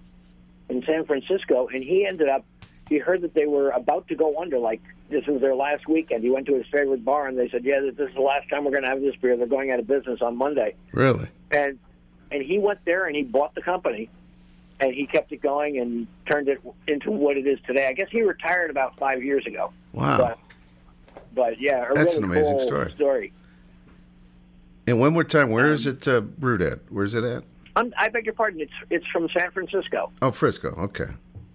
in 0.68 0.84
San 0.84 1.04
Francisco, 1.04 1.66
and 1.66 1.82
he 1.82 2.06
ended 2.06 2.28
up 2.28 2.44
he 2.88 2.98
heard 2.98 3.22
that 3.22 3.34
they 3.34 3.46
were 3.46 3.70
about 3.70 4.06
to 4.06 4.14
go 4.14 4.40
under 4.40 4.60
like 4.60 4.82
this 5.10 5.26
was 5.26 5.40
their 5.40 5.54
last 5.54 5.86
weekend. 5.88 6.24
He 6.24 6.30
went 6.30 6.46
to 6.46 6.54
his 6.54 6.66
favorite 6.72 7.04
bar, 7.04 7.26
and 7.28 7.38
they 7.38 7.48
said, 7.50 7.64
"Yeah, 7.64 7.80
this 7.80 8.08
is 8.08 8.14
the 8.14 8.20
last 8.20 8.48
time 8.48 8.64
we're 8.64 8.70
going 8.70 8.84
to 8.84 8.88
have 8.88 9.00
this 9.00 9.14
beer. 9.16 9.36
They're 9.36 9.46
going 9.46 9.70
out 9.70 9.78
of 9.78 9.86
business 9.86 10.20
on 10.22 10.36
Monday." 10.36 10.74
Really? 10.92 11.28
And 11.50 11.78
and 12.30 12.42
he 12.42 12.58
went 12.58 12.80
there 12.84 13.06
and 13.06 13.14
he 13.14 13.22
bought 13.22 13.54
the 13.54 13.62
company, 13.62 14.08
and 14.80 14.94
he 14.94 15.06
kept 15.06 15.30
it 15.32 15.42
going 15.42 15.78
and 15.78 16.06
turned 16.26 16.48
it 16.48 16.58
into 16.88 17.10
what 17.10 17.36
it 17.36 17.46
is 17.46 17.58
today. 17.66 17.86
I 17.86 17.92
guess 17.92 18.08
he 18.10 18.22
retired 18.22 18.70
about 18.70 18.98
five 18.98 19.22
years 19.22 19.46
ago. 19.46 19.72
Wow. 19.92 20.18
But, 20.18 20.38
but 21.34 21.60
yeah, 21.60 21.86
That's 21.94 22.14
really 22.14 22.18
an 22.18 22.24
amazing 22.24 22.58
cool 22.58 22.66
story. 22.66 22.92
story. 22.92 23.32
And 24.86 25.00
one 25.00 25.12
more 25.12 25.24
time, 25.24 25.50
where 25.50 25.72
is 25.72 25.86
it 25.86 26.06
uh, 26.06 26.20
brewed 26.20 26.60
at? 26.62 26.80
Where's 26.90 27.14
it 27.14 27.24
at? 27.24 27.44
I'm, 27.76 27.92
I 27.98 28.08
beg 28.08 28.26
your 28.26 28.34
pardon. 28.34 28.60
It's 28.60 28.72
it's 28.90 29.06
from 29.08 29.28
San 29.36 29.50
Francisco. 29.50 30.12
Oh, 30.22 30.30
Frisco. 30.30 30.68
Okay. 30.78 31.06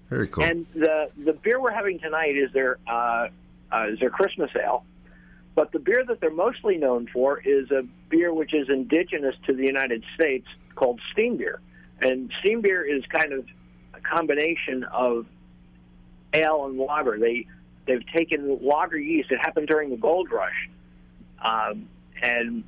Very 0.09 0.27
cool. 0.27 0.43
And 0.43 0.65
the 0.73 1.11
the 1.17 1.33
beer 1.33 1.61
we're 1.61 1.71
having 1.71 1.99
tonight 1.99 2.35
is 2.35 2.51
their 2.51 2.77
uh, 2.87 3.27
uh, 3.71 3.87
is 3.91 3.99
their 3.99 4.09
Christmas 4.09 4.49
ale. 4.55 4.83
But 5.55 5.71
the 5.71 5.79
beer 5.79 6.03
that 6.07 6.19
they're 6.19 6.31
mostly 6.31 6.77
known 6.77 7.07
for 7.11 7.39
is 7.39 7.69
a 7.69 7.83
beer 8.09 8.33
which 8.33 8.53
is 8.53 8.69
indigenous 8.69 9.35
to 9.45 9.53
the 9.53 9.65
United 9.65 10.03
States 10.15 10.47
called 10.75 10.99
steam 11.11 11.37
beer. 11.37 11.59
And 12.01 12.31
steam 12.39 12.61
beer 12.61 12.83
is 12.83 13.03
kind 13.07 13.33
of 13.33 13.45
a 13.93 13.99
combination 13.99 14.83
of 14.85 15.25
ale 16.33 16.65
and 16.65 16.77
lager. 16.77 17.19
They 17.19 17.45
they've 17.85 18.05
taken 18.07 18.59
lager 18.65 18.97
yeast. 18.97 19.31
It 19.31 19.39
happened 19.39 19.67
during 19.67 19.91
the 19.91 19.97
gold 19.97 20.31
rush, 20.31 20.69
um, 21.43 21.87
and 22.21 22.63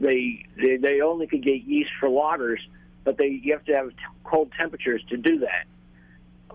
they, 0.00 0.46
they 0.56 0.76
they 0.76 1.00
only 1.02 1.26
could 1.26 1.42
get 1.42 1.64
yeast 1.64 1.90
for 2.00 2.08
lagers, 2.08 2.60
but 3.04 3.18
they 3.18 3.40
you 3.42 3.52
have 3.52 3.64
to 3.66 3.74
have 3.74 3.90
t- 3.90 3.96
cold 4.24 4.50
temperatures 4.56 5.02
to 5.10 5.18
do 5.18 5.40
that 5.40 5.66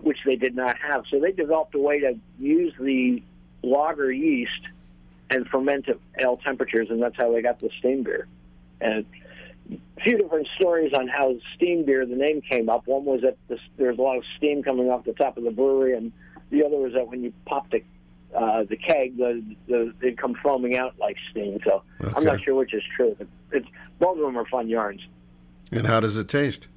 which 0.02 0.18
they 0.24 0.36
did 0.36 0.54
not 0.54 0.76
have. 0.78 1.04
So 1.10 1.20
they 1.20 1.32
developed 1.32 1.74
a 1.74 1.78
way 1.78 2.00
to 2.00 2.18
use 2.38 2.72
the 2.78 3.22
lager 3.62 4.12
yeast 4.12 4.60
and 5.30 5.46
ferment 5.48 5.88
at 5.88 5.98
ale 6.18 6.38
temperatures, 6.38 6.88
and 6.90 7.02
that's 7.02 7.16
how 7.16 7.32
they 7.32 7.42
got 7.42 7.60
the 7.60 7.70
steam 7.78 8.02
beer. 8.02 8.26
And 8.80 9.04
a 9.70 10.00
few 10.02 10.16
different 10.16 10.48
stories 10.56 10.92
on 10.94 11.08
how 11.08 11.36
steam 11.54 11.84
beer, 11.84 12.06
the 12.06 12.16
name 12.16 12.40
came 12.40 12.68
up. 12.68 12.86
One 12.86 13.04
was 13.04 13.22
that 13.22 13.36
this, 13.48 13.60
there's 13.76 13.98
a 13.98 14.02
lot 14.02 14.16
of 14.16 14.24
steam 14.36 14.62
coming 14.62 14.88
off 14.90 15.04
the 15.04 15.12
top 15.12 15.36
of 15.36 15.44
the 15.44 15.50
brewery, 15.50 15.94
and 15.94 16.12
the 16.50 16.64
other 16.64 16.76
was 16.76 16.94
that 16.94 17.08
when 17.08 17.22
you 17.22 17.32
popped 17.46 17.72
the 17.72 17.82
uh, 18.34 18.62
the 18.64 18.76
keg, 18.76 19.16
the, 19.16 19.42
the 19.68 19.94
it'd 20.02 20.18
come 20.18 20.34
foaming 20.42 20.76
out 20.76 20.94
like 20.98 21.16
steam. 21.30 21.58
So 21.64 21.82
I'm 22.14 22.24
not 22.24 22.42
sure 22.42 22.54
which 22.54 22.74
is 22.74 22.82
true. 22.94 23.16
But 23.18 23.26
it's 23.52 23.66
both 23.98 24.18
of 24.18 24.22
them 24.22 24.36
are 24.36 24.44
fun 24.46 24.68
yarns. 24.68 25.00
And 25.72 25.86
how 25.86 26.00
does 26.00 26.16
it 26.16 26.28
taste? 26.28 26.68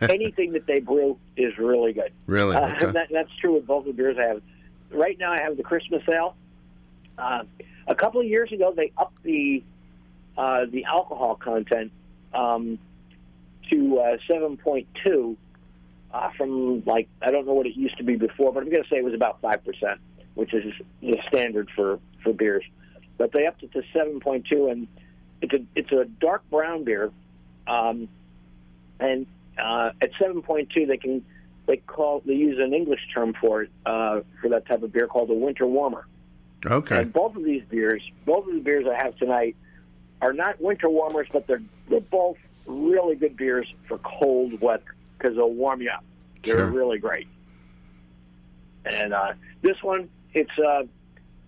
anything 0.08 0.52
that 0.52 0.66
they 0.66 0.80
brew 0.80 1.18
is 1.36 1.56
really 1.58 1.92
good. 1.92 2.12
Really? 2.26 2.56
Uh, 2.56 2.74
Okay. 2.74 2.86
that, 2.92 3.08
that's 3.10 3.30
true 3.40 3.54
with 3.54 3.66
both 3.66 3.84
the 3.84 3.92
beers 3.92 4.16
I 4.18 4.26
have. 4.28 4.42
Right 4.90 5.18
now, 5.18 5.32
I 5.32 5.40
have 5.42 5.56
the 5.56 5.62
Christmas 5.62 6.02
ale. 6.12 6.34
Uh, 7.18 7.44
a 7.86 7.94
couple 7.94 8.20
of 8.20 8.26
years 8.26 8.50
ago, 8.52 8.72
they 8.74 8.92
upped 8.96 9.22
the 9.22 9.62
uh, 10.36 10.64
the 10.70 10.84
alcohol 10.84 11.34
content 11.34 11.92
um, 12.32 12.78
to 13.68 13.98
uh, 13.98 14.16
seven 14.26 14.56
point 14.56 14.88
two 15.04 15.36
uh, 16.12 16.30
from 16.36 16.82
like 16.84 17.08
I 17.20 17.30
don't 17.30 17.46
know 17.46 17.54
what 17.54 17.66
it 17.66 17.76
used 17.76 17.98
to 17.98 18.04
be 18.04 18.16
before, 18.16 18.52
but 18.52 18.62
I'm 18.62 18.70
going 18.70 18.82
to 18.82 18.88
say 18.88 18.96
it 18.96 19.04
was 19.04 19.14
about 19.14 19.40
five 19.40 19.64
percent, 19.64 20.00
which 20.34 20.54
is 20.54 20.72
the 21.00 21.18
standard 21.28 21.68
for 21.74 21.98
for 22.22 22.32
beers. 22.32 22.64
But 23.18 23.32
they 23.32 23.46
upped 23.46 23.62
it 23.62 23.72
to 23.72 23.82
seven 23.92 24.20
point 24.20 24.46
two, 24.48 24.68
and 24.68 24.88
it's 25.42 25.52
a 25.52 25.60
it's 25.74 25.92
a 25.92 26.04
dark 26.20 26.48
brown 26.50 26.84
beer. 26.84 27.12
Um, 27.66 28.08
and 28.98 29.26
uh, 29.60 29.92
at 30.00 30.12
7.2 30.14 30.86
they 30.86 30.96
can 30.96 31.24
they 31.66 31.76
call 31.76 32.22
they 32.24 32.34
use 32.34 32.58
an 32.58 32.74
English 32.74 33.00
term 33.14 33.34
for 33.40 33.62
it 33.62 33.70
uh, 33.86 34.20
for 34.40 34.48
that 34.50 34.66
type 34.66 34.82
of 34.82 34.92
beer 34.92 35.06
called 35.06 35.30
a 35.30 35.34
winter 35.34 35.66
warmer. 35.66 36.06
Okay. 36.66 37.00
And 37.02 37.12
both 37.12 37.36
of 37.36 37.44
these 37.44 37.62
beers, 37.70 38.02
both 38.26 38.46
of 38.46 38.54
the 38.54 38.60
beers 38.60 38.86
I 38.90 38.94
have 39.02 39.16
tonight, 39.16 39.56
are 40.20 40.32
not 40.32 40.60
winter 40.60 40.88
warmers, 40.90 41.28
but 41.32 41.46
they're 41.46 41.62
they're 41.88 42.00
both 42.00 42.36
really 42.66 43.16
good 43.16 43.36
beers 43.36 43.72
for 43.88 43.98
cold 43.98 44.60
weather 44.60 44.94
because 45.18 45.36
they'll 45.36 45.50
warm 45.52 45.80
you 45.82 45.90
up. 45.90 46.04
They're 46.44 46.56
Sure. 46.56 46.66
really 46.66 46.98
great. 46.98 47.28
And 48.84 49.12
uh, 49.12 49.32
this 49.62 49.82
one, 49.82 50.08
it's 50.34 50.50
uh, 50.58 50.82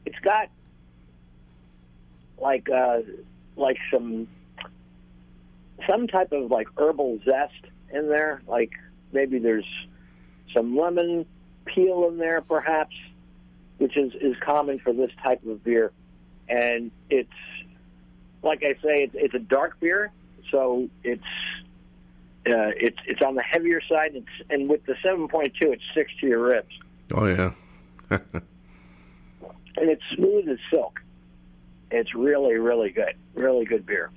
it's 0.06 0.18
got 0.20 0.48
like 2.38 2.68
uh, 2.70 3.00
like 3.56 3.78
some 3.90 4.28
some 5.88 6.06
type 6.06 6.32
of 6.32 6.50
like 6.50 6.68
herbal 6.76 7.20
zest 7.24 7.66
in 7.92 8.08
there. 8.08 8.42
Like 8.46 8.72
maybe 9.12 9.38
there's 9.38 9.66
some 10.54 10.76
lemon 10.76 11.26
peel 11.64 12.08
in 12.08 12.18
there, 12.18 12.40
perhaps, 12.40 12.94
which 13.78 13.96
is 13.96 14.12
is 14.20 14.36
common 14.40 14.78
for 14.78 14.92
this 14.92 15.10
type 15.22 15.44
of 15.46 15.62
beer. 15.64 15.92
And 16.48 16.90
it's 17.10 17.30
like 18.42 18.62
I 18.64 18.74
say, 18.82 19.04
it's, 19.04 19.14
it's 19.16 19.34
a 19.34 19.38
dark 19.38 19.78
beer, 19.80 20.10
so 20.50 20.88
it's 21.04 21.22
uh, 22.46 22.74
it's 22.76 22.98
it's 23.06 23.22
on 23.22 23.34
the 23.36 23.42
heavier 23.42 23.80
side. 23.88 24.12
It's 24.14 24.50
and 24.50 24.68
with 24.68 24.84
the 24.86 24.96
seven 25.02 25.28
point 25.28 25.52
two, 25.60 25.72
it's 25.72 25.82
six 25.94 26.10
to 26.20 26.26
your 26.26 26.40
ribs, 26.40 26.74
Oh 27.14 27.26
yeah. 27.26 27.52
and 28.10 28.20
it's 29.76 30.02
smooth 30.14 30.48
as 30.48 30.58
silk. 30.70 31.00
It's 31.90 32.14
really 32.14 32.54
really 32.56 32.90
good, 32.90 33.14
really 33.34 33.64
good 33.64 33.86
beer. 33.86 34.10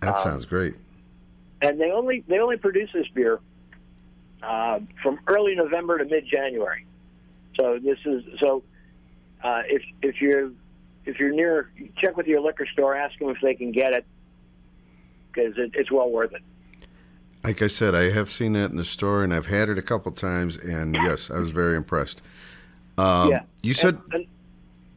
That 0.00 0.16
Um, 0.16 0.22
sounds 0.22 0.46
great. 0.46 0.74
And 1.62 1.80
they 1.80 1.90
only 1.90 2.24
they 2.28 2.38
only 2.38 2.56
produce 2.56 2.90
this 2.92 3.06
beer 3.14 3.40
uh, 4.42 4.80
from 5.02 5.18
early 5.26 5.54
November 5.54 5.98
to 5.98 6.04
mid 6.04 6.26
January. 6.26 6.86
So 7.56 7.78
this 7.82 7.98
is 8.04 8.22
so 8.38 8.62
uh, 9.42 9.62
if 9.66 9.82
if 10.02 10.20
you're 10.20 10.50
if 11.06 11.18
you're 11.18 11.32
near, 11.32 11.70
check 11.96 12.16
with 12.16 12.26
your 12.26 12.40
liquor 12.40 12.66
store, 12.72 12.94
ask 12.94 13.18
them 13.18 13.30
if 13.30 13.38
they 13.42 13.54
can 13.54 13.72
get 13.72 13.92
it 13.92 14.04
because 15.32 15.54
it, 15.56 15.72
it's 15.74 15.90
well 15.90 16.10
worth 16.10 16.32
it. 16.32 16.42
Like 17.42 17.62
I 17.62 17.68
said, 17.68 17.94
I 17.94 18.10
have 18.10 18.30
seen 18.30 18.52
that 18.52 18.70
in 18.70 18.76
the 18.76 18.84
store, 18.84 19.24
and 19.24 19.32
I've 19.32 19.46
had 19.46 19.70
it 19.70 19.78
a 19.78 19.82
couple 19.82 20.12
times, 20.12 20.56
and 20.56 20.94
yes, 20.94 21.30
I 21.30 21.38
was 21.38 21.50
very 21.50 21.74
impressed. 21.76 22.20
Um, 22.98 23.30
Yeah. 23.30 23.42
You 23.62 23.72
said 23.74 23.94
And- 23.94 24.14
and- 24.14 24.26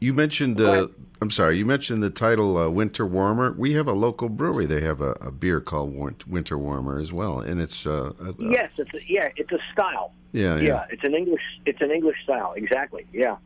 you 0.03 0.13
mentioned. 0.13 0.59
Uh, 0.59 0.89
I'm 1.21 1.31
sorry, 1.31 1.57
you 1.57 1.65
mentioned 1.65 2.03
the 2.03 2.09
title 2.09 2.57
uh, 2.57 2.69
"Winter 2.69 3.05
Warmer." 3.05 3.53
We 3.53 3.73
have 3.73 3.87
a 3.87 3.93
local 3.93 4.27
brewery. 4.27 4.65
They 4.65 4.81
have 4.81 4.99
a, 4.99 5.11
a 5.21 5.31
beer 5.31 5.61
called 5.61 5.95
Winter 6.27 6.57
Warmer 6.57 6.99
as 6.99 7.13
well, 7.13 7.39
and 7.39 7.61
it's 7.61 7.85
uh, 7.85 8.11
a, 8.19 8.33
yes, 8.37 8.79
it's 8.79 8.93
a, 8.93 9.11
yeah, 9.11 9.29
it's 9.37 9.51
a 9.53 9.59
style. 9.71 10.11
Yeah, 10.33 10.57
yeah. 10.57 10.61
yeah, 10.61 10.85
it's 10.89 11.03
an 11.05 11.15
English 11.15 11.41
it's 11.65 11.79
an 11.79 11.91
English 11.91 12.17
style 12.23 12.53
Exactly. 12.57 13.05
Yeah, 13.13 13.37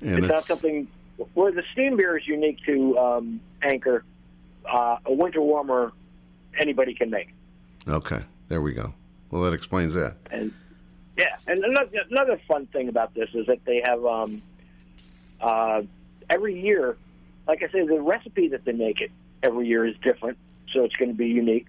And 0.00 0.20
it's, 0.20 0.28
not 0.28 0.44
something 0.44 0.86
where 1.34 1.52
the 1.52 1.64
steam 1.72 1.96
beer 1.96 2.16
is 2.16 2.26
unique 2.26 2.64
to 2.64 2.96
um, 2.98 3.40
Anchor. 3.62 4.04
Uh, 4.64 4.98
a 5.06 5.12
winter 5.12 5.40
warmer, 5.40 5.92
anybody 6.60 6.94
can 6.94 7.10
make. 7.10 7.34
okay. 7.86 8.20
There 8.48 8.62
we 8.62 8.72
go. 8.72 8.94
Well, 9.30 9.42
that 9.42 9.52
explains 9.52 9.92
that. 9.94 10.16
And 10.30 10.52
yeah, 11.18 11.36
and 11.46 11.62
another, 11.64 11.98
another 12.10 12.40
fun 12.48 12.66
thing 12.66 12.88
about 12.88 13.14
this 13.14 13.28
is 13.34 13.46
that 13.46 13.64
they 13.66 13.82
have 13.84 14.04
um, 14.04 14.40
uh, 15.40 15.82
every 16.30 16.60
year, 16.60 16.96
like 17.46 17.62
I 17.62 17.70
say, 17.70 17.86
the 17.86 18.00
recipe 18.00 18.48
that 18.48 18.64
they 18.64 18.72
make 18.72 19.00
it 19.00 19.10
every 19.42 19.66
year 19.66 19.86
is 19.86 19.96
different, 20.02 20.38
so 20.72 20.84
it's 20.84 20.96
going 20.96 21.10
to 21.10 21.16
be 21.16 21.28
unique. 21.28 21.66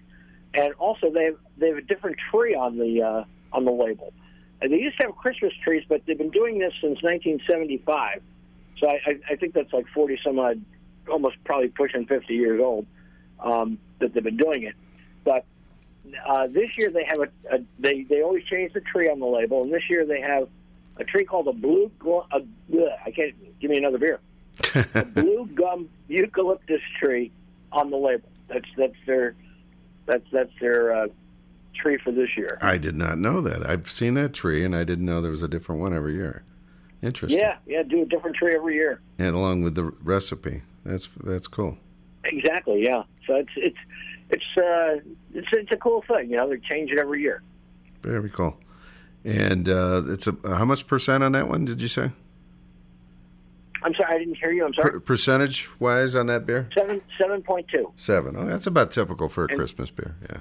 And 0.54 0.74
also, 0.74 1.10
they 1.10 1.24
have, 1.24 1.36
they 1.58 1.68
have 1.68 1.78
a 1.78 1.82
different 1.82 2.16
tree 2.30 2.54
on 2.54 2.76
the 2.78 3.02
uh, 3.02 3.24
on 3.52 3.64
the 3.64 3.70
label. 3.70 4.12
And 4.62 4.72
they 4.72 4.78
used 4.78 4.98
to 5.00 5.06
have 5.06 5.16
Christmas 5.16 5.52
trees, 5.64 5.84
but 5.88 6.02
they've 6.06 6.18
been 6.18 6.30
doing 6.30 6.58
this 6.58 6.72
since 6.80 7.02
1975. 7.02 8.20
So 8.78 8.88
I, 8.88 9.18
I, 9.28 9.36
think 9.36 9.54
that's 9.54 9.72
like 9.72 9.86
40 9.94 10.18
some 10.24 10.38
odd, 10.38 10.62
almost 11.10 11.36
probably 11.44 11.68
pushing 11.68 12.06
50 12.06 12.34
years 12.34 12.60
old 12.62 12.86
um, 13.40 13.78
that 14.00 14.12
they've 14.12 14.24
been 14.24 14.36
doing 14.36 14.64
it. 14.64 14.74
But 15.24 15.44
uh, 16.26 16.46
this 16.48 16.76
year 16.76 16.90
they 16.90 17.04
have 17.04 17.20
a, 17.20 17.56
a 17.56 17.60
they 17.78 18.02
they 18.04 18.22
always 18.22 18.44
change 18.44 18.72
the 18.72 18.80
tree 18.80 19.08
on 19.08 19.20
the 19.20 19.26
label, 19.26 19.62
and 19.62 19.72
this 19.72 19.88
year 19.88 20.06
they 20.06 20.20
have 20.20 20.48
a 20.96 21.04
tree 21.04 21.24
called 21.24 21.48
a 21.48 21.52
blue 21.52 21.90
gl- 21.98 22.26
a, 22.32 22.40
bleh, 22.70 22.96
I 23.04 23.10
can't 23.10 23.34
give 23.60 23.70
me 23.70 23.78
another 23.78 23.98
beer. 23.98 24.20
a 24.94 25.04
blue 25.04 25.48
gum 25.54 25.88
eucalyptus 26.08 26.82
tree 26.98 27.32
on 27.72 27.90
the 27.90 27.96
label. 27.96 28.28
That's 28.48 28.68
that's 28.76 28.96
their 29.06 29.34
that's 30.06 30.24
that's 30.32 30.52
their 30.60 30.94
uh, 30.94 31.06
tree 31.74 31.98
for 32.02 32.12
this 32.12 32.30
year. 32.36 32.58
I 32.60 32.78
did 32.78 32.96
not 32.96 33.18
know 33.18 33.40
that. 33.40 33.68
I've 33.68 33.90
seen 33.90 34.14
that 34.14 34.32
tree, 34.32 34.64
and 34.64 34.74
I 34.74 34.84
didn't 34.84 35.06
know 35.06 35.20
there 35.20 35.30
was 35.30 35.42
a 35.42 35.48
different 35.48 35.80
one 35.80 35.94
every 35.94 36.14
year. 36.14 36.44
Interesting. 37.02 37.40
Yeah, 37.40 37.56
yeah, 37.66 37.82
do 37.82 38.02
a 38.02 38.04
different 38.04 38.36
tree 38.36 38.54
every 38.54 38.74
year. 38.74 39.00
And 39.18 39.34
along 39.34 39.62
with 39.62 39.74
the 39.74 39.84
recipe, 39.84 40.62
that's 40.84 41.08
that's 41.24 41.46
cool. 41.46 41.78
Exactly. 42.24 42.82
Yeah. 42.82 43.04
So 43.26 43.36
it's 43.36 43.52
it's 43.56 43.78
it's 44.30 44.44
uh 44.56 45.00
it's 45.32 45.48
it's 45.52 45.72
a 45.72 45.76
cool 45.76 46.04
thing. 46.06 46.30
You 46.30 46.36
know, 46.36 46.48
they 46.48 46.58
change 46.58 46.90
it 46.90 46.98
every 46.98 47.22
year. 47.22 47.42
Very 48.02 48.30
cool. 48.30 48.58
And 49.24 49.68
uh, 49.68 50.02
it's 50.08 50.26
a 50.26 50.36
how 50.44 50.64
much 50.64 50.86
percent 50.86 51.22
on 51.24 51.32
that 51.32 51.48
one? 51.48 51.64
Did 51.64 51.80
you 51.80 51.88
say 51.88 52.10
I'm 53.82 53.94
sorry, 53.94 54.14
I 54.14 54.18
didn't 54.18 54.36
hear 54.36 54.52
you. 54.52 54.64
I'm 54.64 54.74
sorry. 54.74 54.92
per- 54.92 55.00
percentage 55.00 55.68
wise 55.80 56.14
on 56.14 56.26
that 56.26 56.46
beer? 56.46 56.68
Seven 56.74 57.00
seven 57.18 57.42
point 57.42 57.66
two. 57.68 57.92
Seven. 57.96 58.36
Oh, 58.36 58.46
that's 58.46 58.66
about 58.66 58.90
typical 58.90 59.28
for 59.28 59.44
a 59.44 59.48
And- 59.48 59.58
Christmas 59.58 59.90
beer. 59.90 60.16
Yeah. 60.30 60.40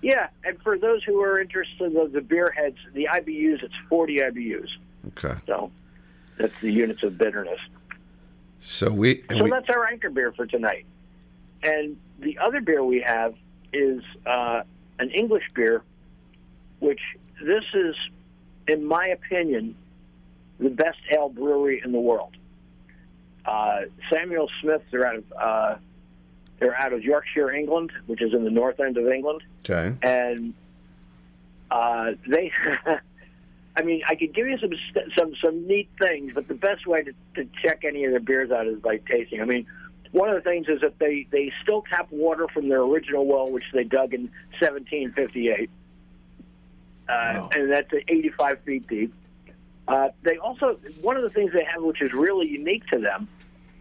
Yeah, 0.00 0.28
and 0.44 0.62
for 0.62 0.78
those 0.78 1.02
who 1.02 1.20
are 1.22 1.40
interested, 1.40 1.92
the, 1.92 2.08
the 2.12 2.20
beer 2.20 2.52
heads, 2.56 2.76
the 2.94 3.08
IBUs, 3.12 3.64
it's 3.64 3.74
40 3.88 4.18
IBUs. 4.20 4.68
Okay. 5.08 5.34
So 5.46 5.72
that's 6.38 6.54
the 6.62 6.70
units 6.72 7.02
of 7.02 7.18
bitterness. 7.18 7.58
So 8.60 8.92
we. 8.92 9.24
So 9.30 9.42
we 9.42 9.50
that's 9.50 9.68
our 9.70 9.86
anchor 9.86 10.10
beer 10.10 10.30
for 10.32 10.46
tonight. 10.46 10.86
And 11.64 11.96
the 12.20 12.38
other 12.38 12.60
beer 12.60 12.84
we 12.84 13.00
have 13.00 13.34
is 13.72 14.02
uh, 14.24 14.62
an 15.00 15.10
English 15.10 15.44
beer, 15.54 15.82
which 16.78 17.00
this 17.42 17.64
is, 17.74 17.96
in 18.68 18.84
my 18.84 19.06
opinion, 19.08 19.74
the 20.60 20.70
best 20.70 20.98
ale 21.12 21.28
brewery 21.28 21.82
in 21.84 21.90
the 21.90 21.98
world. 22.00 22.36
Uh, 23.48 23.86
Samuel 24.10 24.50
Smith, 24.60 24.82
they're 24.90 25.06
out 25.06 25.16
of 25.16 25.32
uh, 25.32 25.76
they're 26.58 26.76
out 26.76 26.92
of 26.92 27.02
Yorkshire, 27.02 27.50
England, 27.50 27.90
which 28.04 28.20
is 28.20 28.34
in 28.34 28.44
the 28.44 28.50
north 28.50 28.78
end 28.78 28.98
of 28.98 29.08
England 29.08 29.42
okay. 29.64 29.96
and 30.02 30.52
uh, 31.70 32.12
they. 32.26 32.52
I 33.76 33.82
mean, 33.82 34.02
I 34.06 34.16
could 34.16 34.34
give 34.34 34.46
you 34.48 34.58
some 34.58 34.72
some 35.16 35.34
some 35.42 35.66
neat 35.66 35.88
things, 35.98 36.32
but 36.34 36.46
the 36.46 36.54
best 36.54 36.86
way 36.86 37.04
to, 37.04 37.12
to 37.36 37.48
check 37.62 37.84
any 37.84 38.04
of 38.04 38.10
their 38.10 38.20
beers 38.20 38.50
out 38.50 38.66
is 38.66 38.80
by 38.80 38.98
tasting. 38.98 39.40
I 39.40 39.44
mean, 39.44 39.66
one 40.10 40.28
of 40.28 40.34
the 40.34 40.42
things 40.42 40.66
is 40.68 40.82
that 40.82 40.98
they 40.98 41.26
they 41.30 41.50
still 41.62 41.82
tap 41.88 42.10
water 42.10 42.48
from 42.48 42.68
their 42.68 42.82
original 42.82 43.24
well, 43.24 43.50
which 43.50 43.64
they 43.72 43.84
dug 43.84 44.12
in 44.12 44.22
1758, 44.60 45.70
uh, 47.08 47.48
and 47.52 47.70
that's 47.70 47.88
85 48.08 48.60
feet 48.60 48.86
deep. 48.88 49.14
Uh, 49.86 50.08
they 50.22 50.36
also 50.36 50.78
one 51.00 51.16
of 51.16 51.22
the 51.22 51.30
things 51.30 51.52
they 51.54 51.64
have, 51.64 51.82
which 51.82 52.02
is 52.02 52.12
really 52.12 52.48
unique 52.48 52.84
to 52.88 52.98
them, 52.98 53.28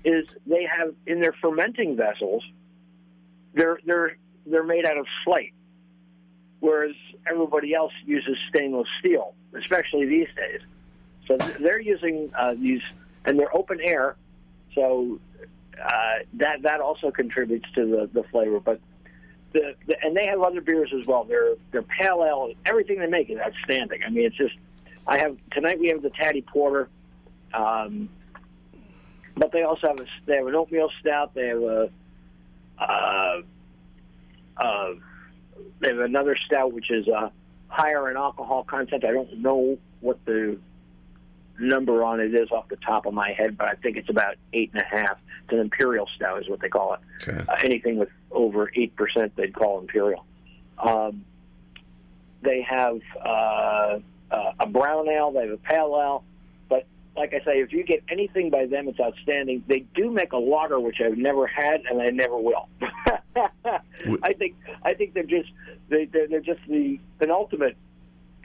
is 0.08 0.26
they 0.46 0.66
have 0.66 0.94
in 1.06 1.20
their 1.22 1.34
fermenting 1.42 1.96
vessels, 1.96 2.44
they're 3.54 3.80
they're 3.86 4.18
they're 4.46 4.64
made 4.64 4.86
out 4.86 4.98
of 4.98 5.06
slate 5.24 5.54
whereas 6.60 6.96
everybody 7.30 7.74
else 7.74 7.94
uses 8.06 8.38
stainless 8.50 8.88
steel, 9.00 9.34
especially 9.54 10.06
these 10.06 10.28
days. 10.36 10.62
So 11.28 11.38
they're 11.60 11.82
using 11.82 12.32
uh, 12.38 12.56
these, 12.56 12.82
and 13.26 13.38
they're 13.38 13.56
open 13.56 13.80
air, 13.82 14.16
so 14.74 15.20
uh, 15.82 15.90
that 16.36 16.62
that 16.62 16.80
also 16.80 17.12
contributes 17.12 17.70
to 17.76 17.86
the, 17.86 18.10
the 18.14 18.28
flavor. 18.30 18.60
But 18.60 18.80
the, 19.52 19.76
the 19.88 19.98
and 20.02 20.16
they 20.16 20.26
have 20.28 20.42
other 20.42 20.62
beers 20.62 20.94
as 20.98 21.06
well. 21.06 21.26
They're 21.26 21.56
they're 21.72 21.82
pale 21.84 22.24
ale. 22.26 22.54
Everything 22.66 23.00
they 23.00 23.08
make 23.08 23.30
is 23.30 23.38
outstanding. 23.40 24.02
I 24.06 24.10
mean, 24.10 24.26
it's 24.26 24.38
just 24.38 24.56
I 25.06 25.18
have 25.18 25.38
tonight 25.52 25.80
we 25.80 25.88
have 25.90 26.02
the 26.02 26.12
Taddy 26.12 26.42
Porter. 26.42 26.88
Um, 27.54 28.10
but 29.38 29.52
they 29.52 29.64
also 29.64 29.88
have 29.88 30.00
a 30.00 30.06
they 30.26 30.36
have 30.36 30.48
an 30.48 30.56
oatmeal 30.56 30.90
stout. 31.00 31.34
They 31.34 31.48
have 31.48 31.62
a 31.62 31.90
uh, 32.80 33.42
uh, 34.58 34.90
they 35.80 35.90
have 35.90 36.00
another 36.00 36.36
stout 36.36 36.74
which 36.74 36.92
is 36.92 37.08
uh, 37.08 37.30
higher 37.68 38.10
in 38.10 38.18
alcohol 38.18 38.64
content. 38.64 39.06
I 39.06 39.12
don't 39.12 39.40
know 39.40 39.78
what 40.02 40.24
the 40.26 40.58
number 41.60 42.04
on 42.04 42.20
it 42.20 42.34
is 42.36 42.52
off 42.52 42.68
the 42.70 42.76
top 42.78 43.06
of 43.06 43.14
my 43.14 43.32
head, 43.32 43.58
but 43.58 43.68
I 43.68 43.74
think 43.74 43.98
it's 43.98 44.10
about 44.10 44.36
eight 44.54 44.72
and 44.74 44.82
a 44.82 44.86
half. 44.86 45.18
It's 45.44 45.54
an 45.54 45.60
imperial 45.60 46.08
stout, 46.16 46.42
is 46.42 46.50
what 46.50 46.60
they 46.60 46.70
call 46.70 46.94
it. 46.96 47.00
Okay. 47.28 47.44
Uh, 47.48 47.56
anything 47.64 47.98
with 47.98 48.10
over 48.32 48.72
eight 48.76 48.96
percent, 48.96 49.36
they'd 49.36 49.54
call 49.54 49.80
imperial. 49.80 50.26
Um, 50.78 51.26
they 52.42 52.62
have 52.62 53.00
uh, 53.24 54.00
uh, 54.30 54.52
a 54.60 54.68
brown 54.68 55.10
ale. 55.10 55.32
They 55.32 55.42
have 55.42 55.52
a 55.52 55.58
pale 55.58 56.00
ale. 56.02 56.24
But 57.18 57.32
like 57.32 57.34
I 57.42 57.44
say, 57.46 57.60
if 57.62 57.74
you 57.74 57.84
get 57.84 58.04
anything 58.10 58.50
by 58.50 58.66
them, 58.68 58.88
it's 58.88 59.00
outstanding. 59.00 59.64
They 59.68 59.80
do 59.96 60.12
make 60.12 60.34
a 60.34 60.38
lager, 60.38 60.80
which 60.80 61.02
I've 61.04 61.18
never 61.18 61.48
had, 61.48 61.82
and 61.90 62.02
I 62.02 62.08
never 62.10 62.38
will. 62.38 62.70
I 64.24 64.34
think 64.34 64.56
I 64.84 64.94
think 64.94 65.14
they're 65.14 65.24
just 65.24 65.50
they 65.90 66.06
they're, 66.06 66.28
they're 66.28 66.42
just 66.42 66.62
the 66.68 67.00
penultimate 67.20 67.76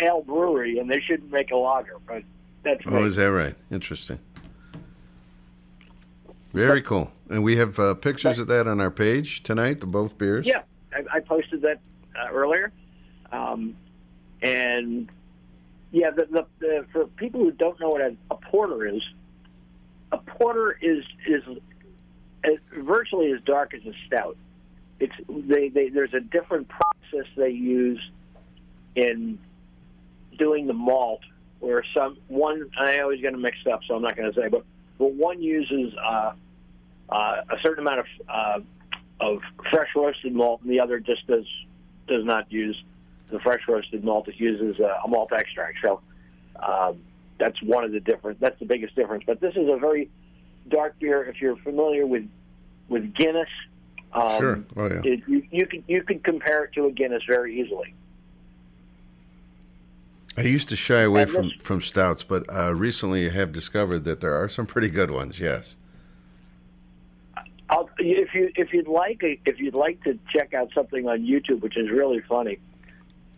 ale 0.01 0.23
brewery, 0.23 0.79
and 0.79 0.91
they 0.91 1.01
shouldn't 1.01 1.31
make 1.31 1.51
a 1.51 1.57
lager. 1.57 1.97
But 2.07 2.23
that's 2.63 2.83
Oh, 2.87 3.01
me. 3.01 3.07
is 3.07 3.17
that 3.17 3.31
right? 3.31 3.55
Interesting. 3.71 4.19
Very 6.53 6.83
cool. 6.83 7.11
And 7.31 7.43
we 7.43 7.57
have 7.57 7.79
uh, 7.79 7.95
pictures 7.95 8.39
of 8.39 8.47
that 8.49 8.67
on 8.69 8.79
our 8.81 8.91
page 8.91 9.43
tonight, 9.43 9.81
the 9.81 9.87
both 9.87 10.19
beers. 10.19 10.47
Yeah, 10.47 10.63
I, 10.95 11.17
I 11.17 11.21
posted 11.21 11.63
that 11.63 11.81
uh, 12.15 12.31
earlier, 12.31 12.73
um, 13.33 13.75
and 14.43 15.09
yeah, 15.93 16.11
the, 16.11 16.25
the, 16.25 16.47
the, 16.59 16.87
for 16.91 17.07
people 17.07 17.41
who 17.41 17.53
don't 17.53 17.79
know 17.79 17.91
what 17.91 18.01
a, 18.01 18.17
a 18.31 18.37
porter 18.37 18.87
is, 18.87 19.03
a 20.11 20.19
porter 20.19 20.77
is 20.81 21.05
is 21.27 21.43
as, 22.45 22.55
virtually 22.79 23.31
as 23.33 23.41
dark 23.43 23.75
as 23.75 23.83
a 23.85 23.93
stout. 24.07 24.37
It's 25.01 25.13
they, 25.29 25.69
they 25.69 25.91
there's 25.91 26.15
a 26.15 26.21
different 26.21 26.69
process 26.69 27.31
they 27.37 27.51
use 27.51 28.01
in 28.95 29.39
doing 30.39 30.67
the 30.67 30.73
malt, 30.73 31.21
where 31.61 31.85
some 31.95 32.17
one 32.29 32.71
I 32.79 33.01
always 33.01 33.21
get 33.21 33.33
them 33.33 33.43
mixed 33.43 33.67
up, 33.67 33.81
so 33.87 33.95
I'm 33.95 34.03
not 34.03 34.17
going 34.17 34.33
to 34.33 34.41
say, 34.41 34.49
but 34.49 34.65
but 34.99 35.13
one 35.13 35.43
uses 35.43 35.93
uh, 36.03 36.33
uh, 37.11 37.43
a 37.51 37.61
certain 37.63 37.87
amount 37.87 38.01
of 38.01 38.07
uh, 38.29 38.61
of 39.21 39.43
fresh 39.71 39.91
roasted 39.95 40.35
malt, 40.35 40.63
and 40.63 40.71
the 40.71 40.81
other 40.81 41.01
just 41.01 41.27
does 41.27 41.47
does 42.09 42.25
not 42.25 42.51
use 42.51 42.83
the 43.33 43.41
fresh 43.41 43.63
roasted 43.67 44.05
malt. 44.05 44.29
It 44.29 44.37
uses 44.39 44.79
a 44.81 45.09
malt 45.09 45.33
extract. 45.33 45.79
So 45.83 46.01
um, 46.63 47.01
that's 47.39 47.61
one 47.63 47.85
of 47.85 47.93
the 47.93 48.01
different. 48.01 48.41
That's 48.41 48.59
the 48.59 48.67
biggest 48.67 48.95
difference. 48.95 49.25
But 49.27 49.41
this 49.41 49.57
is 49.57 49.69
a 49.69 49.77
very 49.77 50.11
dark 50.69 50.99
beer. 50.99 51.25
If 51.25 51.41
you're 51.41 51.57
familiar 51.57 52.07
with 52.07 52.29
with 52.89 53.15
Guinness, 53.15 53.49
um, 54.13 54.39
Sure. 54.39 54.65
Oh, 54.77 54.87
yeah. 54.87 55.01
it, 55.05 55.23
you, 55.27 55.43
you 55.51 55.67
can 55.67 55.83
you 55.89 56.03
can 56.03 56.21
compare 56.21 56.65
it 56.65 56.73
to 56.75 56.87
a 56.87 56.93
Guinness 56.93 57.23
very 57.27 57.61
easily. 57.61 57.95
I 60.37 60.43
used 60.43 60.71
to 60.71 60.77
shy 60.77 61.03
away 61.03 61.27
from, 61.27 61.51
from 61.61 61.83
stouts, 61.83 62.23
but 62.23 62.47
uh, 62.49 62.75
recently 62.75 63.27
I 63.29 63.33
have 63.33 63.53
discovered 63.53 64.05
that 64.05 64.21
there 64.21 64.33
are 64.33 64.49
some 64.49 64.65
pretty 64.65 64.89
good 64.89 65.11
ones. 65.11 65.39
Yes. 65.39 65.77
I'll, 67.69 67.89
if 67.99 68.35
you 68.35 68.51
if 68.55 68.73
you'd 68.73 68.89
like 68.89 69.21
if 69.23 69.59
you'd 69.59 69.75
like 69.75 70.03
to 70.05 70.19
check 70.33 70.55
out 70.55 70.71
something 70.75 71.09
on 71.09 71.23
YouTube, 71.23 71.61
which 71.61 71.77
is 71.77 71.91
really 71.91 72.21
funny, 72.21 72.59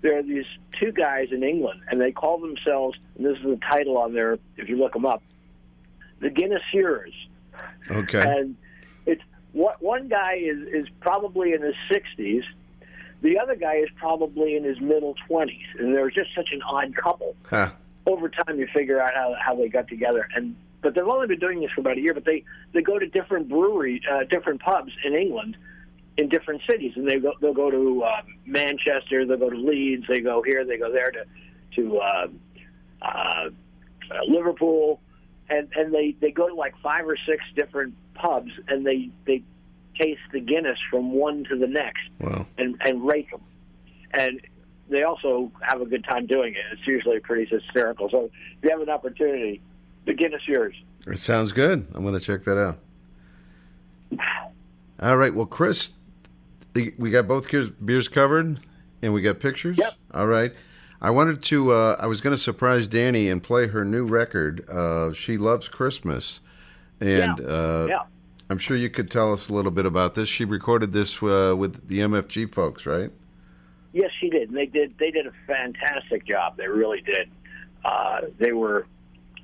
there 0.05 0.19
are 0.19 0.23
these 0.23 0.45
two 0.79 0.93
guys 0.93 1.29
in 1.33 1.43
England, 1.43 1.81
and 1.91 1.99
they 1.99 2.13
call 2.13 2.39
themselves. 2.39 2.99
And 3.17 3.25
this 3.25 3.39
is 3.39 3.43
the 3.43 3.59
title 3.73 3.97
on 3.97 4.13
there. 4.13 4.39
If 4.59 4.69
you 4.69 4.77
look 4.77 4.93
them 4.93 5.07
up, 5.07 5.23
the 6.21 6.29
Guinnessers. 6.29 7.15
Okay. 7.91 8.21
And 8.21 8.55
it's 9.07 9.23
what 9.53 9.83
one 9.83 10.09
guy 10.09 10.35
is 10.35 10.59
is 10.69 10.89
probably 11.01 11.55
in 11.55 11.63
his 11.63 11.75
sixties, 11.91 12.45
the 13.23 13.39
other 13.39 13.57
guy 13.57 13.77
is 13.77 13.89
probably 13.97 14.57
in 14.57 14.65
his 14.65 14.79
middle 14.79 15.15
twenties, 15.27 15.67
and 15.79 15.95
they're 15.95 16.11
just 16.11 16.35
such 16.37 16.51
an 16.53 16.61
odd 16.63 16.95
couple. 16.95 17.35
Huh. 17.47 17.71
Over 18.05 18.29
time, 18.29 18.59
you 18.59 18.69
figure 18.75 19.01
out 19.01 19.15
how 19.15 19.35
how 19.41 19.55
they 19.57 19.69
got 19.69 19.89
together, 19.89 20.29
and 20.37 20.55
but 20.83 20.95
they've 20.95 21.09
only 21.09 21.29
been 21.29 21.39
doing 21.39 21.61
this 21.61 21.71
for 21.71 21.81
about 21.81 21.97
a 21.97 22.01
year. 22.03 22.13
But 22.13 22.27
they 22.27 22.45
they 22.75 22.83
go 22.83 22.99
to 22.99 23.07
different 23.07 23.49
brewery, 23.49 24.03
uh, 24.13 24.25
different 24.25 24.61
pubs 24.61 24.93
in 25.03 25.15
England, 25.15 25.57
in 26.17 26.29
different 26.29 26.63
cities, 26.69 26.93
and 26.97 27.09
they 27.09 27.19
go 27.19 27.33
they'll 27.41 27.53
go 27.55 27.71
to 27.71 28.05
um, 28.05 28.23
Manchester, 28.47 29.27
they'll 29.27 29.37
go 29.37 29.51
to 29.51 29.57
Leeds, 29.57 30.05
they 30.09 30.21
go 30.21 30.43
here, 30.43 30.65
they 30.65 30.77
go 30.79 30.93
there 30.93 31.11
to 31.11 31.25
to 31.77 31.99
uh, 31.99 32.27
uh, 33.03 33.07
uh, 33.07 33.49
Liverpool, 34.29 35.01
and 35.49 35.69
and 35.75 35.93
they 35.93 36.15
they 36.21 36.31
go 36.31 36.49
to 36.49 36.55
like 36.55 36.75
five 36.83 37.07
or 37.07 37.17
six 37.27 37.43
different 37.57 37.95
pubs, 38.15 38.53
and 38.69 38.87
they 38.87 39.11
they 39.27 39.43
taste 40.01 40.21
the 40.33 40.41
Guinness 40.41 40.79
from 40.91 41.13
one 41.13 41.45
to 41.45 41.57
the 41.59 41.67
next, 41.67 42.03
Wow. 42.21 42.47
and 42.59 42.77
and 42.85 43.05
rate 43.07 43.31
them, 43.31 43.41
and 44.13 44.41
they 44.89 45.03
also 45.03 45.51
have 45.63 45.81
a 45.81 45.87
good 45.87 46.05
time 46.05 46.27
doing 46.27 46.53
it. 46.55 46.61
It's 46.73 46.87
usually 46.87 47.19
pretty 47.21 47.47
hysterical. 47.47 48.09
So 48.11 48.25
if 48.59 48.63
you 48.63 48.71
have 48.71 48.81
an 48.81 48.91
opportunity, 48.91 49.61
the 50.05 50.13
Guinnessers. 50.15 50.75
It 51.07 51.19
sounds 51.19 51.53
good. 51.53 51.87
I'm 51.95 52.03
going 52.03 52.15
to 52.15 52.21
check 52.21 52.45
that 52.45 52.59
out. 52.59 52.79
All 55.01 55.17
right. 55.17 55.35
Well, 55.35 55.47
Chris, 55.47 55.93
we 56.75 57.11
got 57.11 57.29
both 57.29 57.51
beers- 57.51 57.71
beers 57.71 58.09
covered, 58.09 58.59
and 59.03 59.13
we 59.13 59.23
got 59.23 59.41
pictures. 59.41 59.79
Yep. 59.79 59.95
All 60.13 60.27
right. 60.27 60.53
I 61.01 61.11
wanted 61.11 61.43
to. 61.45 61.73
Uh, 61.73 61.97
I 61.99 62.07
was 62.07 62.21
going 62.21 62.35
to 62.35 62.43
surprise 62.43 62.87
Danny 62.87 63.29
and 63.29 63.43
play 63.43 63.67
her 63.69 63.85
new 63.85 64.05
record. 64.07 64.69
Uh, 64.69 65.13
she 65.13 65.37
loves 65.37 65.69
Christmas, 65.69 66.41
and 67.01 67.39
Yeah. 67.39 67.47
Uh, 67.47 67.87
Yeah. 67.89 68.03
I'm 68.51 68.59
sure 68.59 68.77
you 68.77 68.91
could 68.91 69.11
tell 69.11 69.33
us 69.33 69.49
a 69.49 69.55
little 69.55 69.71
bit 69.71 69.87
about 69.87 70.15
this. 70.15 70.29
She 70.29 70.45
recorded 70.45 70.93
this 70.93 71.23
uh, 71.23 71.55
with 71.57 71.89
the 71.89 72.01
MFG 72.01 72.47
folks, 72.53 72.85
right? 72.85 73.11
Yes, 73.93 74.11
she 74.21 74.29
did. 74.29 74.49
And 74.49 74.57
they 74.59 74.67
did. 74.67 74.95
They 74.99 75.11
did 75.11 75.27
a 75.27 75.33
fantastic 75.47 76.27
job. 76.27 76.57
They 76.57 76.69
really 76.69 77.01
did. 77.01 77.31
Uh, 77.85 78.23
they 78.39 78.53
were 78.53 78.87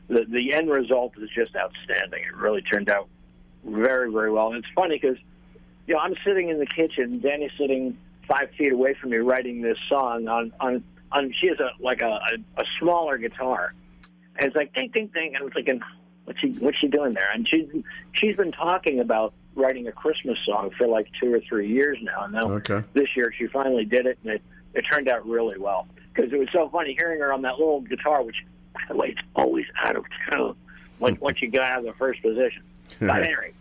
the 0.09 0.25
the 0.29 0.53
end 0.53 0.71
result 0.71 1.13
is 1.19 1.31
just 1.35 1.55
outstanding. 1.57 2.23
It 2.25 2.35
really 2.37 2.63
turned 2.63 2.89
out 2.91 3.09
very 3.65 4.11
very 4.13 4.31
well. 4.31 4.49
And 4.49 4.57
it's 4.57 4.73
funny 4.75 4.99
because 5.01 5.19
you 5.91 5.97
know 5.97 6.03
I'm 6.03 6.15
sitting 6.25 6.51
in 6.51 6.61
the 6.61 6.67
kitchen, 6.67 7.19
Danny's 7.19 7.51
sitting 7.59 7.99
five 8.29 8.51
feet 8.57 8.73
away 8.73 8.95
from 8.95 9.11
me 9.11 9.17
writing 9.17 9.61
this 9.61 9.77
song 9.89 10.29
on 10.29 10.53
on 10.61 10.85
on. 11.11 11.35
She 11.41 11.49
has 11.49 11.59
a 11.59 11.71
like 11.81 12.01
a 12.01 12.07
a, 12.07 12.61
a 12.61 12.65
smaller 12.79 13.19
guitar, 13.19 13.75
and 14.37 14.47
it's 14.47 14.55
like 14.55 14.73
ding 14.73 14.93
ding 14.95 15.11
ding. 15.13 15.35
And 15.35 15.45
I'm 15.47 15.51
thinking, 15.51 15.81
what's 16.27 16.39
she 16.39 16.51
what's 16.61 16.79
she 16.79 16.87
doing 16.87 17.15
there? 17.15 17.29
And 17.35 17.47
she's 17.49 17.67
she's 18.13 18.37
been 18.37 18.53
talking 18.53 19.01
about 19.01 19.35
writing 19.57 19.89
a 19.89 19.93
Christmas 19.93 20.39
song 20.47 20.71
for 20.79 20.87
like 20.87 21.09
two 21.21 21.35
or 21.35 21.41
three 21.41 21.67
years 21.67 21.99
now. 22.03 22.23
And 22.23 22.35
now 22.35 22.53
Okay. 22.53 22.85
this 22.93 23.09
year 23.17 23.35
she 23.37 23.49
finally 23.49 23.85
did 23.85 24.07
it, 24.07 24.17
and 24.23 24.35
it 24.35 24.43
it 24.75 24.83
turned 24.83 25.09
out 25.09 25.27
really 25.27 25.59
well 25.59 25.89
because 26.15 26.33
it 26.33 26.39
was 26.39 26.49
so 26.53 26.69
funny 26.69 26.95
hearing 26.97 27.19
her 27.19 27.33
on 27.33 27.43
that 27.43 27.59
little 27.59 27.81
guitar, 27.81 28.23
which 28.23 28.37
by 28.75 28.81
the 28.91 28.97
way 28.97 29.09
it's 29.09 29.27
always 29.35 29.67
out 29.83 29.97
of 29.97 30.05
tune 30.31 30.55
once 31.01 31.21
once 31.27 31.43
you 31.43 31.49
get 31.49 31.63
out 31.63 31.81
of 31.81 31.85
the 31.85 31.95
first 31.95 32.23
position. 32.23 32.63
But 33.01 33.23
anyway, 33.25 33.55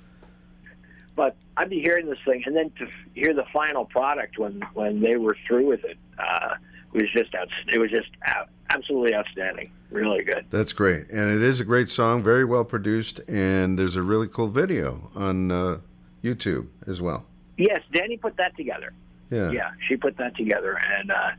but 1.20 1.36
I'd 1.58 1.70
be 1.70 1.82
hearing 1.82 2.06
this 2.06 2.18
thing, 2.24 2.44
and 2.46 2.56
then 2.56 2.72
to 2.80 2.88
hear 3.14 3.34
the 3.34 3.44
final 3.52 3.84
product 3.84 4.40
when 4.40 4.62
when 4.74 5.02
they 5.02 5.18
were 5.18 5.36
through 5.46 5.68
with 5.68 5.84
it 5.84 5.98
uh, 6.18 6.56
was 6.94 7.12
just 7.12 7.36
out, 7.36 7.50
it 7.74 7.78
was 7.78 7.92
just 7.92 8.08
out, 8.26 8.48
absolutely 8.70 9.14
outstanding, 9.14 9.70
really 9.92 10.24
good. 10.24 10.46
That's 10.50 10.72
great, 10.72 11.10
and 11.10 11.30
it 11.30 11.42
is 11.42 11.60
a 11.60 11.66
great 11.66 11.90
song, 11.90 12.24
very 12.24 12.46
well 12.46 12.64
produced, 12.64 13.20
and 13.28 13.78
there's 13.78 13.98
a 13.98 14.02
really 14.02 14.30
cool 14.30 14.48
video 14.48 15.12
on 15.14 15.52
uh, 15.52 15.80
YouTube 16.24 16.68
as 16.88 17.02
well. 17.02 17.26
Yes, 17.58 17.82
Danny 17.92 18.16
put 18.16 18.38
that 18.38 18.56
together. 18.56 18.94
Yeah. 19.30 19.52
yeah, 19.52 19.72
she 19.90 19.98
put 19.98 20.16
that 20.20 20.38
together, 20.38 20.80
and 20.98 21.12
uh, 21.12 21.32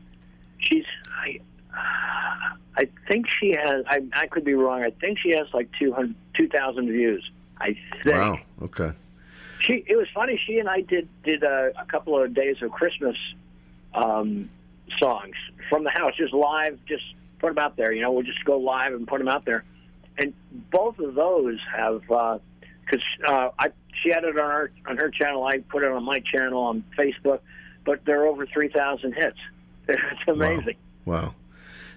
she's 0.59 0.85
I. 1.09 1.39
I 2.77 2.87
think 3.09 3.27
she 3.27 3.51
has. 3.51 3.83
I, 3.87 4.01
I 4.13 4.27
could 4.27 4.45
be 4.45 4.53
wrong. 4.53 4.83
I 4.83 4.91
think 4.91 5.17
she 5.17 5.31
has 5.35 5.47
like 5.53 5.69
200 5.79 6.15
2,000 6.35 6.87
views. 6.87 7.31
I 7.59 7.75
think. 8.03 8.15
Wow. 8.15 8.39
Okay. 8.61 8.91
She. 9.61 9.83
It 9.87 9.95
was 9.95 10.07
funny. 10.13 10.39
She 10.45 10.59
and 10.59 10.69
I 10.69 10.81
did 10.81 11.07
did 11.23 11.43
a, 11.43 11.71
a 11.79 11.85
couple 11.85 12.21
of 12.21 12.33
days 12.33 12.57
of 12.61 12.71
Christmas 12.71 13.15
um, 13.93 14.49
songs 14.99 15.35
from 15.69 15.83
the 15.83 15.89
house, 15.89 16.13
just 16.17 16.33
live. 16.33 16.79
Just 16.87 17.03
put 17.39 17.55
them 17.55 17.63
out 17.63 17.75
there. 17.75 17.91
You 17.91 18.01
know, 18.01 18.11
we'll 18.11 18.23
just 18.23 18.43
go 18.45 18.57
live 18.57 18.93
and 18.93 19.07
put 19.07 19.19
them 19.19 19.27
out 19.27 19.45
there. 19.45 19.63
And 20.17 20.33
both 20.71 20.99
of 20.99 21.15
those 21.15 21.59
have 21.75 22.01
because 22.01 23.03
uh, 23.27 23.49
I 23.57 23.71
she 24.01 24.09
had 24.09 24.23
it 24.23 24.37
on 24.37 24.49
her 24.49 24.71
on 24.87 24.97
her 24.97 25.09
channel. 25.09 25.43
I 25.43 25.59
put 25.59 25.83
it 25.83 25.91
on 25.91 26.03
my 26.03 26.19
channel 26.19 26.61
on 26.61 26.83
Facebook, 26.97 27.39
but 27.85 28.03
they're 28.05 28.25
over 28.25 28.45
three 28.45 28.69
thousand 28.69 29.13
hits. 29.13 29.37
It's 29.87 30.27
amazing. 30.27 30.75
Wow. 31.05 31.33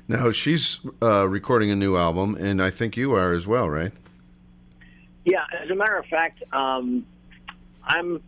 Now 0.09 0.33
she's 0.33 0.81
uh, 1.01 1.29
recording 1.29 1.71
a 1.71 1.77
new 1.77 1.97
album, 1.97 2.35
and 2.35 2.61
I 2.63 2.71
think 2.71 2.97
you 2.97 3.13
are 3.15 3.33
as 3.33 3.47
well, 3.47 3.71
right? 3.71 3.93
Yeah, 5.25 5.45
as 5.63 5.71
a 5.71 5.75
matter 5.75 5.97
of 5.97 6.05
fact, 6.07 6.43
um, 6.53 7.07
I'm. 7.87 8.23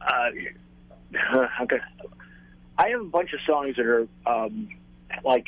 Uh, 0.00 0.30
okay. 1.62 1.80
I 2.78 2.88
have 2.90 3.00
a 3.00 3.04
bunch 3.04 3.32
of 3.32 3.40
songs 3.46 3.76
that 3.76 3.86
are 3.86 4.06
um, 4.26 4.68
like 5.24 5.46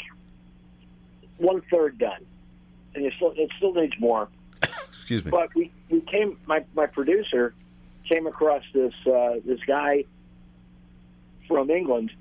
one 1.38 1.62
third 1.70 1.98
done, 1.98 2.24
and 2.94 3.04
it 3.04 3.12
still 3.16 3.32
it 3.36 3.50
still 3.56 3.74
needs 3.74 3.94
more. 3.98 4.28
Excuse 4.88 5.24
me. 5.24 5.30
But 5.30 5.54
we, 5.54 5.70
we 5.88 6.00
came. 6.00 6.38
My 6.46 6.64
my 6.74 6.86
producer 6.86 7.54
came 8.08 8.26
across 8.26 8.64
this 8.74 8.94
uh, 9.06 9.36
this 9.44 9.60
guy 9.66 10.04
from 11.46 11.70
England 11.70 12.12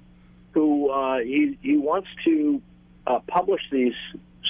who 0.52 0.90
uh, 0.90 1.20
he 1.20 1.58
he 1.62 1.78
wants 1.78 2.10
to 2.26 2.62
uh, 3.08 3.20
publish 3.28 3.62
these 3.72 3.94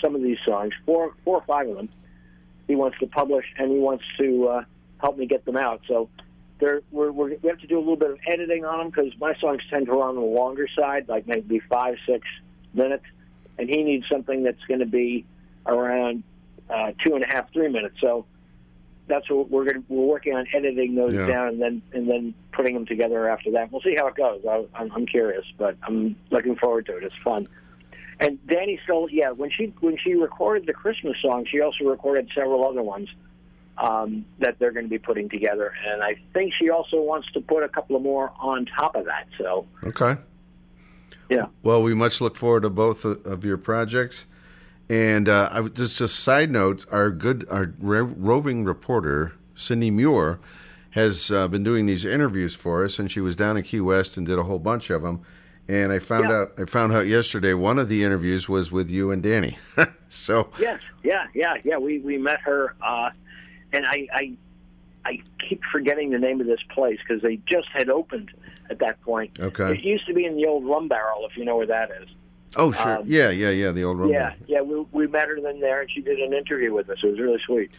some 0.01 0.15
of 0.15 0.21
these 0.21 0.37
songs 0.45 0.73
four 0.85 1.15
four 1.23 1.37
or 1.37 1.43
five 1.45 1.67
of 1.69 1.75
them. 1.75 1.89
He 2.67 2.75
wants 2.75 2.99
to 2.99 3.07
publish 3.07 3.45
and 3.57 3.71
he 3.71 3.79
wants 3.79 4.03
to 4.17 4.47
uh, 4.47 4.63
help 4.99 5.17
me 5.17 5.25
get 5.25 5.45
them 5.45 5.57
out. 5.57 5.81
So 5.87 6.09
there 6.59 6.81
we're, 6.91 7.11
we're, 7.11 7.35
we 7.41 7.49
have 7.49 7.59
to 7.59 7.67
do 7.67 7.77
a 7.77 7.79
little 7.79 7.95
bit 7.95 8.11
of 8.11 8.19
editing 8.27 8.65
on 8.65 8.79
them 8.79 8.89
because 8.89 9.17
my 9.19 9.33
songs 9.35 9.61
tend 9.69 9.85
to 9.87 9.91
run 9.93 10.09
on 10.09 10.15
the 10.15 10.21
longer 10.21 10.67
side, 10.77 11.07
like 11.07 11.27
maybe 11.27 11.59
five 11.69 11.95
six 12.05 12.27
minutes, 12.73 13.05
and 13.57 13.69
he 13.69 13.83
needs 13.83 14.05
something 14.09 14.43
that's 14.43 14.63
going 14.67 14.79
to 14.81 14.85
be 14.85 15.25
around 15.65 16.23
uh, 16.69 16.91
two 17.03 17.15
and 17.15 17.23
a 17.23 17.27
half 17.27 17.51
three 17.53 17.69
minutes. 17.69 17.95
So 18.01 18.25
that's 19.07 19.29
what 19.29 19.49
we're 19.49 19.65
going 19.65 19.83
we're 19.87 20.05
working 20.05 20.35
on 20.35 20.45
editing 20.53 20.95
those 20.95 21.15
Yeah. 21.15 21.25
down 21.27 21.47
and 21.49 21.61
then 21.61 21.81
and 21.93 22.09
then 22.09 22.33
putting 22.51 22.73
them 22.73 22.85
together 22.85 23.27
after 23.29 23.51
that. 23.51 23.71
We'll 23.71 23.81
see 23.81 23.95
how 23.97 24.07
it 24.07 24.15
goes. 24.15 24.41
I, 24.47 24.65
I'm, 24.75 24.91
I'm 24.91 25.05
curious, 25.05 25.45
but 25.57 25.77
I'm 25.83 26.15
looking 26.29 26.55
forward 26.57 26.85
to 26.87 26.97
it. 26.97 27.03
It's 27.03 27.15
fun. 27.23 27.47
And 28.19 28.37
Danny 28.47 28.77
still, 28.83 29.07
yeah, 29.09 29.31
when 29.31 29.49
she 29.49 29.73
when 29.79 29.97
she 29.97 30.13
recorded 30.13 30.67
the 30.67 30.73
Christmas 30.73 31.15
song, 31.21 31.45
she 31.49 31.61
also 31.61 31.85
recorded 31.85 32.29
several 32.35 32.67
other 32.67 32.83
ones 32.83 33.07
um, 33.79 34.25
that 34.39 34.59
they're 34.59 34.71
going 34.71 34.85
to 34.85 34.89
be 34.89 34.99
putting 34.99 35.29
together. 35.29 35.73
And 35.87 36.03
I 36.03 36.15
think 36.33 36.53
she 36.59 36.69
also 36.69 37.01
wants 37.01 37.31
to 37.31 37.41
put 37.41 37.63
a 37.63 37.69
couple 37.69 37.95
of 37.95 38.01
more 38.01 38.31
on 38.39 38.65
top 38.65 38.95
of 38.95 39.05
that. 39.05 39.27
So 39.37 39.65
Okay. 39.83 40.17
Yeah. 41.29 41.45
Well, 41.63 41.81
we 41.83 41.93
much 41.93 42.21
look 42.21 42.35
forward 42.35 42.63
to 42.63 42.69
both 42.69 43.05
of 43.05 43.45
your 43.45 43.57
projects. 43.57 44.25
And 44.89 45.29
uh, 45.29 45.49
I 45.51 45.59
would 45.59 45.75
just 45.75 46.01
a 46.01 46.07
side 46.07 46.49
note: 46.49 46.85
our 46.91 47.11
good, 47.11 47.45
our 47.51 47.71
roving 47.79 48.65
reporter 48.65 49.33
Cindy 49.55 49.91
Muir 49.91 50.39
has 50.91 51.29
uh, 51.29 51.47
been 51.47 51.63
doing 51.63 51.85
these 51.85 52.03
interviews 52.03 52.55
for 52.55 52.83
us, 52.83 52.97
and 52.97 53.11
she 53.11 53.19
was 53.19 53.35
down 53.35 53.55
in 53.57 53.63
Key 53.63 53.79
West 53.81 54.17
and 54.17 54.25
did 54.25 54.39
a 54.39 54.43
whole 54.43 54.57
bunch 54.57 54.89
of 54.89 55.03
them. 55.03 55.21
And 55.67 55.91
I 55.91 55.99
found 55.99 56.29
Yeah. 56.29 56.35
out, 56.41 56.53
I 56.57 56.65
found 56.65 56.93
out 56.93 57.05
yesterday 57.05 57.53
one 57.53 57.77
of 57.77 57.87
the 57.89 58.03
interviews 58.03 58.49
was 58.49 58.71
with 58.71 58.89
you 58.89 59.11
and 59.11 59.21
Danny. 59.21 59.59
so 60.09 60.49
Yes, 60.59 60.81
yeah, 61.03 61.27
yeah, 61.35 61.57
yeah. 61.63 61.77
We 61.77 61.99
we 61.99 62.17
met 62.17 62.39
her, 62.41 62.73
uh, 62.81 63.11
and 63.73 63.85
I, 63.85 64.07
I 64.13 64.33
I 65.05 65.21
keep 65.47 65.61
forgetting 65.71 66.09
the 66.11 66.19
name 66.19 66.41
of 66.41 66.47
this 66.47 66.59
place 66.69 66.99
because 67.05 67.21
they 67.21 67.37
just 67.45 67.67
had 67.73 67.89
opened 67.89 68.31
at 68.69 68.79
that 68.79 69.01
point. 69.01 69.39
Okay. 69.39 69.73
It 69.73 69.81
used 69.81 70.05
to 70.07 70.13
be 70.13 70.25
in 70.25 70.35
the 70.35 70.45
old 70.45 70.65
rum 70.65 70.87
barrel, 70.87 71.25
if 71.29 71.37
you 71.37 71.45
know 71.45 71.55
where 71.57 71.67
that 71.67 71.89
is. 72.01 72.09
oh 72.57 72.71
sure, 72.71 72.97
Um, 72.97 73.03
yeah, 73.07 73.29
yeah, 73.29 73.49
yeah, 73.49 73.71
the 73.71 73.83
old 73.83 73.97
rumble. 73.97 74.13
Yeah, 74.13 74.33
yeah. 74.47 74.61
We 74.61 74.85
we 74.91 75.07
met 75.07 75.27
her 75.29 75.39
then 75.41 75.59
there, 75.59 75.81
and 75.81 75.89
she 75.91 76.01
did 76.01 76.19
an 76.19 76.33
interview 76.33 76.73
with 76.73 76.89
us. 76.89 76.97
It 77.03 77.07
was 77.07 77.19
really 77.19 77.39
sweet. 77.45 77.71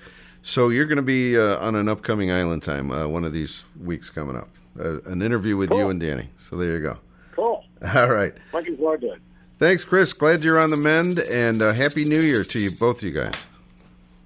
So 0.42 0.70
you're 0.70 0.86
going 0.86 0.96
to 0.96 1.02
be 1.02 1.36
uh, 1.38 1.58
on 1.58 1.74
an 1.76 1.88
upcoming 1.88 2.30
Island 2.32 2.62
Time 2.62 2.90
uh, 2.90 3.06
one 3.06 3.24
of 3.24 3.32
these 3.32 3.64
weeks 3.78 4.08
coming 4.08 4.36
up. 4.36 4.48
Uh, 4.78 5.02
an 5.02 5.20
interview 5.20 5.56
with 5.56 5.70
you 5.70 5.90
and 5.90 6.00
Danny. 6.00 6.30
So 6.38 6.56
there 6.56 6.72
you 6.76 6.80
go. 6.80 6.98
Cool. 7.32 7.64
All 7.94 8.08
right. 8.08 8.32
Looking 8.54 8.76
forward 8.78 9.02
to 9.02 9.12
it. 9.12 9.20
Thanks, 9.58 9.84
Chris. 9.84 10.14
Glad 10.14 10.40
you're 10.42 10.58
on 10.58 10.70
the 10.70 10.78
mend, 10.78 11.18
and 11.30 11.60
uh, 11.60 11.74
happy 11.74 12.04
New 12.06 12.20
Year 12.20 12.42
to 12.44 12.58
you, 12.58 12.70
both 12.80 13.02
you 13.02 13.10
guys. 13.10 13.34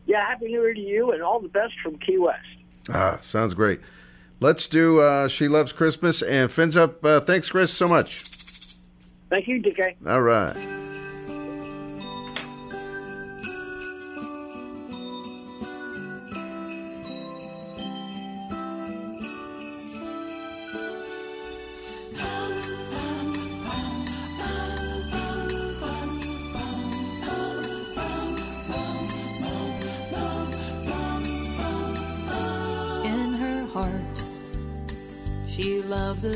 Yeah, 0.07 0.25
happy 0.25 0.47
New 0.47 0.63
Year 0.63 0.75
to 0.75 0.81
you, 0.81 1.13
and 1.13 1.23
all 1.23 1.41
the 1.41 1.49
best 1.49 1.75
from 1.83 1.99
Key 1.99 2.19
West. 2.19 2.45
Ah, 2.91 3.19
sounds 3.23 3.55
great. 3.55 3.81
Let's 4.41 4.69
do 4.69 5.01
uh, 5.01 5.29
"She 5.29 5.49
Loves 5.49 5.73
Christmas" 5.73 6.23
and 6.23 6.51
fins 6.51 6.77
up. 6.77 7.05
Uh, 7.05 7.21
thanks, 7.21 7.51
Chris, 7.51 7.73
so 7.73 7.89
much. 7.89 8.23
Thank 9.31 9.49
you, 9.49 9.63
DK. 9.63 9.97
All 10.07 10.23
right. 10.23 10.55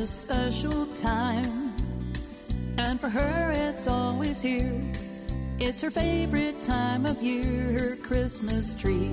Special 0.09 0.86
time, 0.97 1.74
and 2.78 2.98
for 2.98 3.10
her 3.10 3.52
it's 3.55 3.86
always 3.86 4.40
here. 4.40 4.82
It's 5.59 5.82
her 5.82 5.90
favorite 5.90 6.62
time 6.62 7.05
of 7.05 7.22
year, 7.22 7.78
her 7.78 7.97
Christmas 7.97 8.74
tree. 8.74 9.12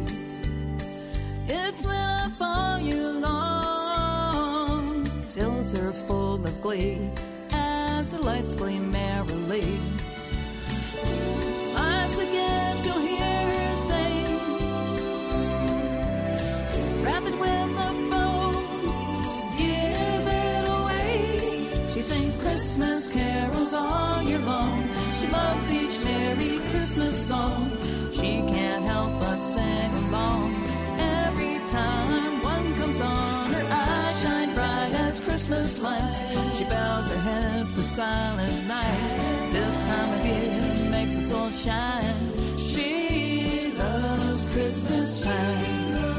It's 1.50 1.86
lit 1.86 1.98
up 1.98 2.32
all 2.40 2.80
year 2.80 3.12
long, 3.12 5.04
fills 5.34 5.78
her 5.78 5.92
full 5.92 6.36
of 6.36 6.62
glee 6.62 7.12
as 7.52 8.12
the 8.12 8.22
lights 8.22 8.56
gleam 8.56 8.90
merrily. 8.90 9.78
Sings 22.06 22.38
Christmas 22.38 23.07
carols 23.07 23.73
all 23.73 24.22
year 24.22 24.38
long. 24.40 24.88
She 25.19 25.27
loves 25.27 25.73
each 25.73 26.03
Merry 26.03 26.60
Christmas 26.69 27.15
song. 27.30 27.72
She 28.11 28.32
can't 28.53 28.86
help 28.86 29.11
but 29.19 29.41
sing 29.41 29.91
along. 30.06 30.53
Every 30.99 31.57
time 31.68 32.44
one 32.44 32.68
comes 32.76 33.02
on, 33.02 33.52
her 33.53 33.68
eyes 33.72 34.22
shine 34.22 34.53
bright 34.53 34.94
as 35.07 35.19
Christmas 35.19 35.80
lights. 35.82 36.22
She 36.57 36.65
bows 36.65 37.10
her 37.10 37.22
head 37.30 37.68
for 37.69 37.82
silent 37.82 38.68
night. 38.68 39.49
This 39.52 39.80
time 39.82 40.11
of 40.19 40.26
year 40.27 40.91
makes 40.91 41.15
her 41.15 41.26
soul 41.32 41.49
shine. 41.49 42.18
She 42.56 43.73
loves 43.80 44.48
Christmas 44.53 45.23
time. 45.23 46.15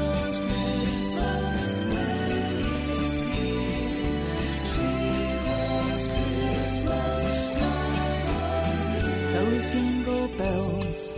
Bells 10.37 11.13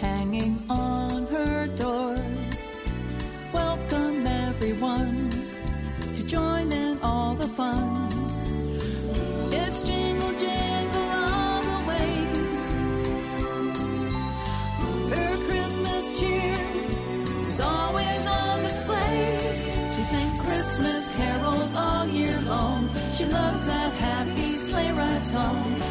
hanging 0.00 0.56
on 0.70 1.26
her 1.26 1.66
door 1.76 2.16
welcome 3.52 4.24
everyone 4.26 5.28
to 6.16 6.22
join 6.24 6.72
in 6.72 6.96
all 7.02 7.34
the 7.34 7.48
fun. 7.48 8.08
It's 9.50 9.82
jingle 9.82 10.32
jingle 10.38 11.08
all 11.26 11.62
the 11.62 11.80
way. 11.90 12.10
Her 15.14 15.36
Christmas 15.48 16.20
cheer 16.20 16.58
is 17.48 17.60
always 17.60 18.26
on 18.28 18.60
display. 18.60 19.92
She 19.94 20.02
sings 20.02 20.40
Christmas 20.40 21.16
carols 21.16 21.74
all 21.74 22.06
year 22.06 22.40
long. 22.42 22.88
She 23.12 23.24
loves 23.24 23.66
that 23.66 23.92
happy 23.94 24.52
sleigh 24.66 24.92
ride 24.92 25.24
song. 25.24 25.81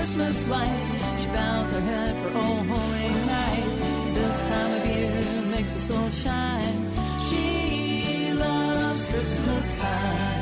Christmas 0.00 0.48
lights. 0.48 0.92
She 1.20 1.26
bows 1.28 1.72
her 1.72 1.80
head 1.82 2.16
for 2.22 2.38
oh 2.38 2.56
holy 2.72 3.26
night. 3.26 4.14
This 4.14 4.40
time 4.44 4.72
of 4.72 4.86
year 4.86 5.50
makes 5.50 5.74
her 5.74 5.78
soul 5.78 6.08
shine. 6.08 6.90
She 7.28 8.32
loves 8.32 9.04
Christmas 9.04 9.78
time. 9.78 10.39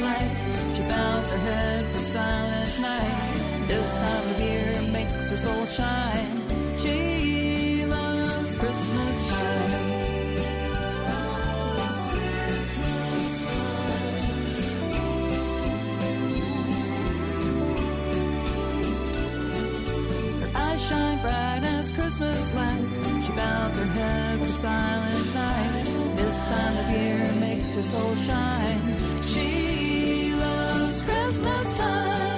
Lights. 0.00 0.76
She 0.76 0.82
bows 0.82 1.30
her 1.30 1.38
head 1.38 1.86
for 1.86 2.02
silent 2.02 2.80
night. 2.80 3.66
This 3.66 3.96
time 3.96 4.30
of 4.30 4.40
year 4.40 4.82
makes 4.92 5.30
her 5.30 5.36
soul 5.38 5.64
shine. 5.66 6.42
She 6.78 7.84
loves 7.86 8.54
Christmas 8.56 9.16
time. 9.30 9.86
Her 20.42 20.50
eyes 20.54 20.88
shine 20.88 21.18
bright 21.22 21.62
as 21.64 21.90
Christmas 21.90 22.54
lights. 22.54 22.98
She 22.98 23.32
bows 23.32 23.76
her 23.78 23.86
head 23.86 24.38
for 24.40 24.52
silent 24.52 25.34
night. 25.34 25.84
This 26.16 26.44
time 26.44 26.76
of 26.76 26.90
year 26.90 27.32
makes 27.40 27.74
her 27.74 27.82
soul 27.82 28.14
shine. 28.16 28.94
She 29.22 29.85
Christmas 31.36 31.76
time. 31.76 32.35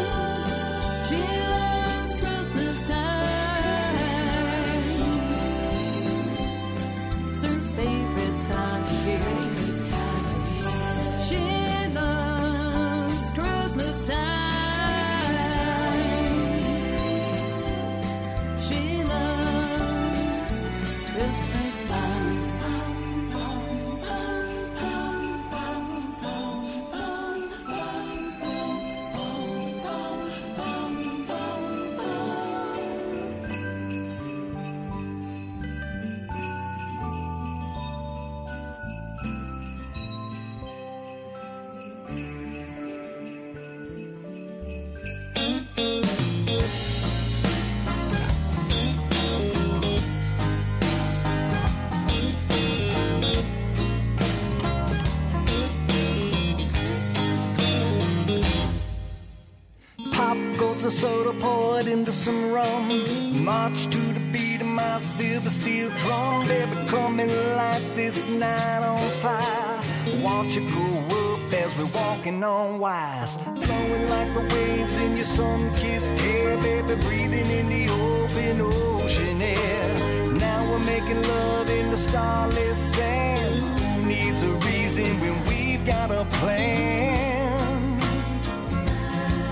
We're 71.79 71.87
walking 71.95 72.43
on 72.43 72.79
wires. 72.79 73.37
Flowing 73.37 74.09
like 74.09 74.33
the 74.35 74.41
waves 74.55 74.97
in 74.99 75.17
your 75.17 75.25
sun-kissed 75.25 76.19
hair. 76.19 76.57
Baby, 76.59 77.01
breathing 77.03 77.51
in 77.51 77.69
the 77.69 77.89
open 77.93 78.61
ocean 78.61 79.41
air. 79.41 80.33
Now 80.35 80.69
we're 80.71 80.81
making 80.81 81.23
love 81.23 81.71
in 81.71 81.91
the 81.91 81.97
starless 81.97 82.79
sand. 82.79 83.63
Who 83.81 84.07
needs 84.07 84.43
a 84.43 84.51
reason 84.69 85.21
when 85.21 85.45
we've 85.45 85.85
got 85.87 86.11
a 86.11 86.25
plan? 86.39 87.99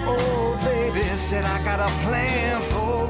Oh, 0.09 0.59
baby, 0.65 1.03
said 1.17 1.45
I 1.45 1.63
got 1.65 1.81
a 1.81 1.91
plan 2.05 2.61
for. 2.63 3.09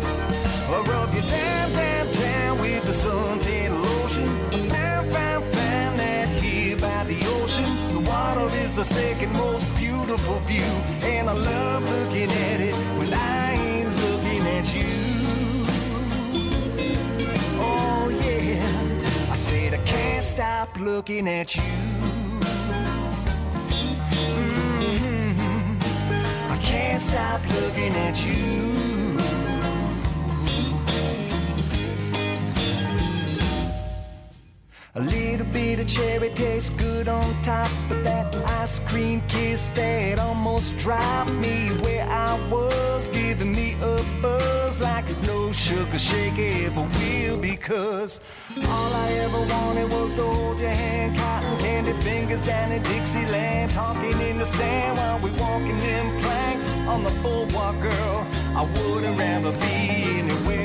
I'll 0.69 0.85
rub 0.85 1.15
you 1.15 1.23
down, 1.23 1.73
down, 1.73 2.13
down 2.15 2.59
with 2.59 2.85
the 2.85 2.93
suntan 2.93 3.46
the 8.77 8.85
second 8.85 9.33
most 9.33 9.67
beautiful 9.77 10.39
view. 10.41 10.61
And 11.03 11.31
I 11.31 11.33
love 11.33 11.83
looking 11.91 12.31
at 12.31 12.61
it 12.61 12.75
when 12.99 13.15
I 13.15 13.53
ain't 13.55 13.89
looking 14.05 14.43
at 14.49 14.75
you. 14.75 14.85
Oh, 17.59 18.11
yeah. 18.11 19.33
I 19.33 19.35
said 19.37 19.73
I 19.73 19.79
can't 19.79 20.23
stop 20.23 20.79
looking 20.79 21.27
at 21.27 21.57
you. 21.57 21.63
Mhm. 24.83 25.79
I 26.51 26.59
can't 26.59 27.01
stop 27.01 27.41
looking 27.55 27.95
at 27.95 28.23
you. 28.27 28.86
A 34.97 35.03
little 35.03 35.47
bit 35.49 35.79
of 35.79 35.87
cherry 35.87 36.31
tastes 36.31 36.71
good 36.71 37.07
on 37.07 37.43
top, 37.43 37.71
but 37.87 38.03
that 38.03 38.35
ice 38.63 38.81
cream 38.81 39.21
kiss 39.29 39.69
that 39.75 40.19
almost 40.19 40.75
dropped 40.79 41.33
me 41.33 41.69
where 41.83 42.09
I 42.09 42.33
was, 42.49 43.11
giving 43.11 43.53
me 43.53 43.77
a 43.83 44.03
buzz 44.23 44.81
like 44.81 45.05
no 45.25 45.53
sugar 45.53 45.99
shake 45.99 46.39
ever 46.39 46.81
will. 46.81 47.37
Because 47.37 48.21
all 48.57 48.93
I 48.95 49.13
ever 49.25 49.41
wanted 49.53 49.91
was 49.91 50.15
to 50.15 50.23
hold 50.23 50.59
your 50.59 50.71
hand, 50.71 51.15
cotton 51.19 51.59
candy 51.59 51.93
fingers 52.01 52.41
down 52.47 52.73
in 52.73 52.83
Dixieland, 52.85 53.73
talking 53.73 54.19
in 54.23 54.39
the 54.39 54.47
sand 54.47 54.97
while 54.97 55.19
we 55.19 55.31
walking 55.33 55.79
them 55.79 56.23
planks 56.23 56.73
on 56.89 57.05
the 57.05 57.11
boardwalk, 57.23 57.79
girl. 57.83 58.27
I 58.57 58.63
wouldn't 58.65 59.19
rather 59.19 59.53
be 59.53 60.21
anywhere 60.21 60.56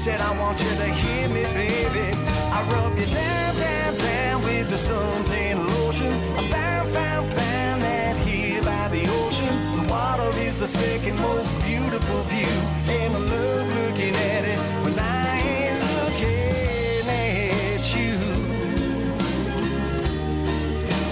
Said 0.00 0.22
I 0.22 0.34
want 0.40 0.58
you 0.62 0.70
to 0.76 0.86
hear 0.86 1.28
me, 1.28 1.42
baby. 1.52 2.16
I 2.50 2.66
rub 2.72 2.96
you 2.98 3.04
down, 3.04 3.54
down, 3.56 3.98
down 3.98 4.42
with 4.44 4.70
the 4.70 4.76
suntan 4.76 5.58
lotion. 5.68 6.10
I 6.38 6.48
found, 6.48 6.94
found, 6.94 7.26
found 7.34 7.82
that 7.82 8.16
here 8.26 8.62
by 8.62 8.88
the 8.88 9.06
ocean. 9.20 9.54
The 9.76 9.92
water 9.92 10.30
is 10.38 10.60
the 10.60 10.68
second 10.68 11.20
most 11.20 11.52
beautiful 11.60 12.22
view. 12.32 12.46
And 12.88 13.14
I 13.14 13.18
love 13.18 13.66
looking 13.76 14.14
at 14.14 14.44
it 14.46 14.58
when 14.84 14.98
I 14.98 15.38
ain't 15.38 15.80
looking 15.92 17.06
at 17.06 17.94
you. 17.94 18.16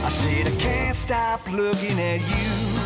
I 0.03 0.09
said 0.09 0.47
I 0.47 0.57
can't 0.57 0.97
stop 0.97 1.47
looking 1.53 2.01
at 2.01 2.21
you. 2.23 2.78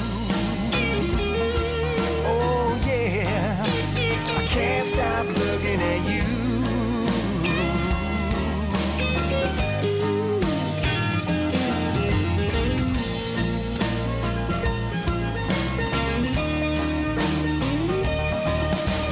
Can't 4.82 4.94
stop 4.94 5.26
looking 5.38 5.80
at 5.80 6.00
you. 6.10 6.22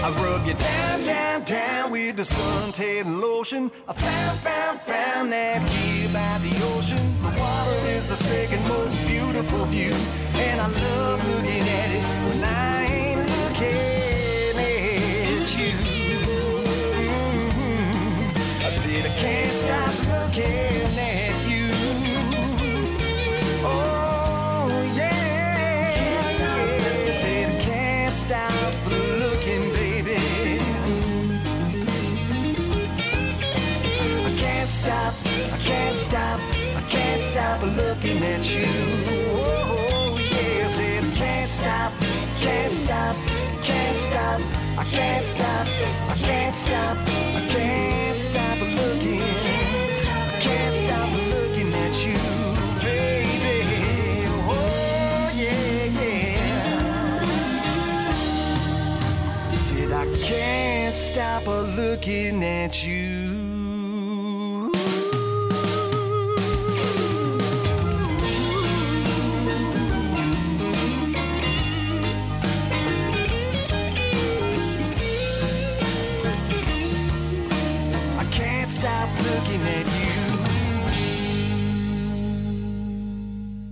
I 0.03 0.11
rub 0.23 0.47
you 0.47 0.55
down, 0.55 1.05
down, 1.05 1.45
down 1.45 1.91
with 1.91 2.17
the 2.17 2.23
suntan 2.23 3.21
lotion. 3.21 3.71
I 3.87 3.93
found, 3.93 4.41
found, 4.41 4.81
found 4.81 5.33
that 5.33 5.63
here 5.71 6.09
by 6.13 6.39
the 6.39 6.75
ocean. 6.75 7.23
The 7.23 7.29
water 7.29 7.89
is 7.91 8.09
the 8.09 8.17
second 8.17 8.67
most 8.67 8.97
beautiful 9.07 9.67
view, 9.67 9.93
and 10.35 10.61
I 10.61 10.67
love 10.67 11.29
looking 11.29 11.61
at 11.61 11.91
it 11.91 12.03
when 12.29 12.45
I 12.45 13.00
Mhm. 19.01 19.07
I 19.07 19.15
can't 19.17 19.53
stop 19.53 19.95
looking 20.13 20.99
at 20.99 21.35
you. 21.49 21.69
Oh 23.65 24.69
yeah, 24.95 25.95
I 26.21 27.13
said 27.13 27.49
I 27.49 27.63
can't 27.63 28.15
stop 28.15 28.75
looking, 28.89 29.73
baby. 29.73 30.21
I 34.27 34.33
can't 34.37 34.69
stop, 34.69 35.15
I 35.53 35.59
can't 35.59 35.95
stop, 35.95 36.41
I 36.77 36.83
can't 36.89 37.23
stop 37.23 37.63
looking 37.63 38.23
at 38.23 38.45
you. 38.55 38.67
Oh, 39.33 40.19
yeah, 40.31 40.69
I 40.99 41.17
can't 41.17 41.49
stop, 41.49 41.93
can't 42.41 42.73
stop, 42.73 43.17
can't 43.63 43.97
stop, 43.97 44.41
I 44.77 44.85
can't 44.85 45.25
stop, 45.25 45.67
I 46.09 46.15
can't 46.17 46.55
stop, 46.55 46.97
I 47.37 47.47
can't 47.49 48.17
stop 48.17 48.20
stop 61.41 61.55
a 61.55 61.63
looking 61.81 62.45
at 62.45 62.87
you. 62.87 64.71
I 78.19 78.25
can't 78.31 78.71
stop 78.71 79.09
looking 79.19 79.63
at 79.63 79.87
you. 79.87 80.11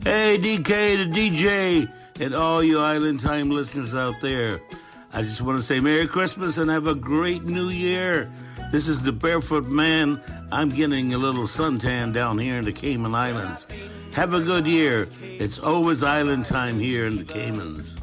Hey, 0.05 0.39
DK, 0.39 0.97
the 0.97 1.09
DJ, 1.13 1.89
and 2.21 2.35
all 2.35 2.63
you 2.63 2.79
Island 2.79 3.21
Time 3.21 3.51
listeners 3.51 3.95
out 3.95 4.21
there. 4.21 4.61
I 5.11 5.23
just 5.23 5.41
want 5.41 5.57
to 5.57 5.63
say 5.63 5.81
Merry 5.81 6.07
Christmas 6.07 6.59
and 6.59 6.71
have 6.71 6.87
a 6.87 6.95
great 6.95 7.45
New 7.45 7.71
Year. 7.71 8.31
This 8.71 8.89
is 8.89 9.03
the 9.03 9.11
Barefoot 9.13 9.67
Man. 9.67 10.21
I'm 10.53 10.69
getting 10.69 11.15
a 11.15 11.19
little 11.19 11.45
suntan 11.45 12.13
down 12.13 12.39
here 12.39 12.57
in 12.57 12.65
the 12.67 12.73
Cayman 12.73 13.15
Islands. 13.15 13.67
Have 14.13 14.35
a 14.35 14.41
good 14.41 14.67
year. 14.67 15.09
It's 15.23 15.59
always 15.59 16.03
Island 16.03 16.45
Time 16.45 16.79
here 16.79 17.07
in 17.07 17.17
the 17.17 17.25
Caymans. 17.25 17.99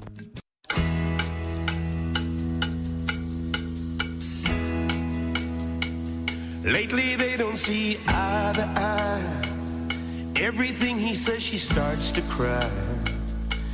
Lately 6.63 7.15
they 7.15 7.37
don't 7.37 7.57
see 7.57 7.99
eye 8.07 8.53
to 8.55 8.81
eye. 8.81 10.41
Everything 10.41 10.97
he 10.97 11.13
says, 11.13 11.43
she 11.43 11.59
starts 11.59 12.09
to 12.11 12.21
cry. 12.23 12.71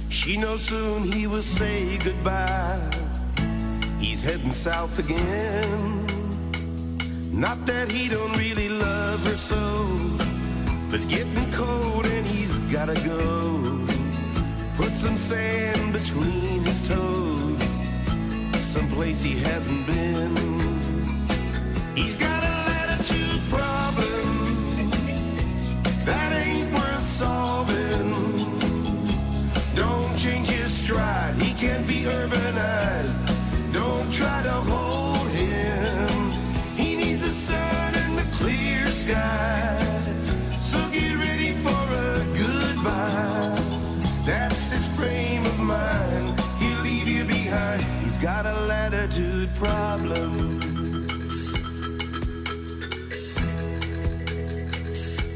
She 0.10 0.36
knows 0.36 0.66
soon 0.66 1.10
he 1.10 1.28
will 1.28 1.42
say 1.42 1.98
goodbye. 2.00 3.01
He's 4.02 4.20
heading 4.20 4.52
south 4.52 4.98
again. 4.98 6.08
Not 7.32 7.68
that 7.68 7.92
he 7.92 8.10
don't 8.10 8.36
really 8.36 8.68
love 8.68 9.24
her 9.28 9.38
so, 9.38 9.86
but 10.90 10.96
it's 10.96 11.06
getting 11.06 11.52
cold 11.52 12.08
and 12.08 12.26
he's 12.26 12.58
gotta 12.74 12.96
go. 13.08 13.86
Put 14.76 14.96
some 14.98 15.18
sand 15.18 15.94
between 15.94 16.66
his 16.66 16.82
toes, 16.88 17.82
someplace 18.58 19.22
he 19.22 19.38
hasn't 19.38 19.86
been. 19.86 20.36
He's 21.96 22.18
got 22.18 22.44
a 22.44 22.54
latitude 22.72 23.42
problem 23.50 24.90
that 26.06 26.34
ain't 26.34 26.74
worth 26.74 27.08
solving. 27.08 28.10
Don't 29.76 30.18
change 30.18 30.50
his 30.50 30.74
stride, 30.74 31.40
he 31.40 31.54
can't 31.54 31.88
be 31.88 32.02
urbanized. 32.02 33.21
Try 34.12 34.44
to 34.44 34.52
hold 34.52 35.30
him. 35.30 36.32
He 36.76 36.96
needs 36.98 37.22
the 37.22 37.30
sun 37.30 37.96
and 37.96 38.18
the 38.18 38.38
clear 38.38 38.88
sky. 38.88 39.80
So 40.60 40.78
get 40.90 41.16
ready 41.18 41.54
for 41.54 41.70
a 41.70 42.20
goodbye. 42.38 43.56
That's 44.26 44.72
his 44.72 44.86
frame 44.98 45.46
of 45.46 45.60
mind. 45.60 46.38
He'll 46.60 46.82
leave 46.82 47.08
you 47.08 47.24
behind. 47.24 47.84
He's 48.04 48.18
got 48.18 48.46
a 48.46 48.60
latitude 48.66 49.50
problem. 49.56 50.60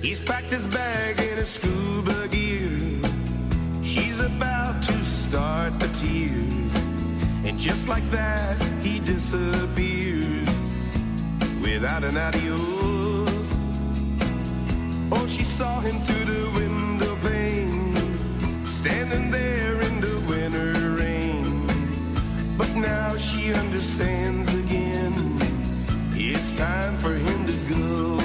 He's 0.02 0.20
packed 0.20 0.52
his 0.52 0.66
bag 0.66 1.18
in 1.20 1.38
his 1.38 1.50
scuba 1.50 2.28
gear. 2.28 3.02
She's 3.82 4.20
about 4.20 4.84
to 4.84 5.06
start 5.06 5.80
the 5.80 5.88
tears. 5.88 6.75
And 7.56 7.64
just 7.64 7.88
like 7.88 8.04
that, 8.12 8.62
he 8.82 9.00
disappears 9.00 10.50
without 11.62 12.04
an 12.04 12.18
adios. 12.18 13.50
Oh, 15.10 15.26
she 15.26 15.46
saw 15.46 15.80
him 15.80 15.96
through 16.02 16.26
the 16.26 16.50
window 16.52 17.16
pane, 17.24 18.66
standing 18.66 19.32
there 19.32 19.80
in 19.88 20.02
the 20.02 20.20
winter 20.28 20.74
rain. 21.02 21.66
But 22.58 22.76
now 22.76 23.16
she 23.16 23.54
understands 23.54 24.54
again. 24.54 25.40
It's 26.12 26.52
time 26.58 26.98
for 26.98 27.14
him 27.14 27.46
to 27.48 27.54
go. 27.74 28.18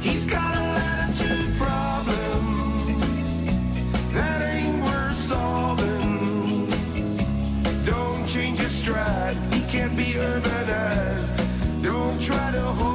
He's 0.00 0.24
got 0.24 0.61
try 12.22 12.52
to 12.52 12.60
hold 12.60 12.91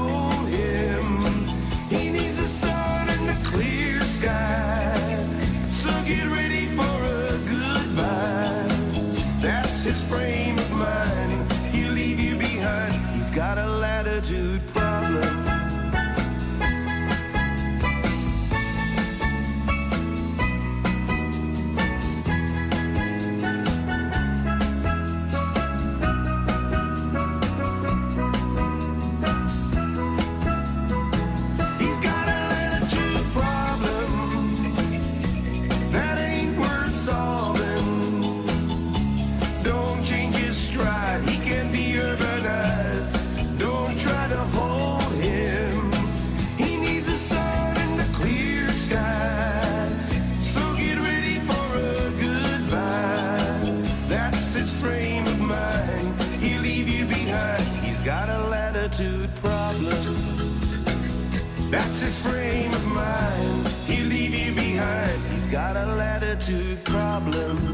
problem. 67.19 67.66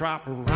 Was 0.00 0.51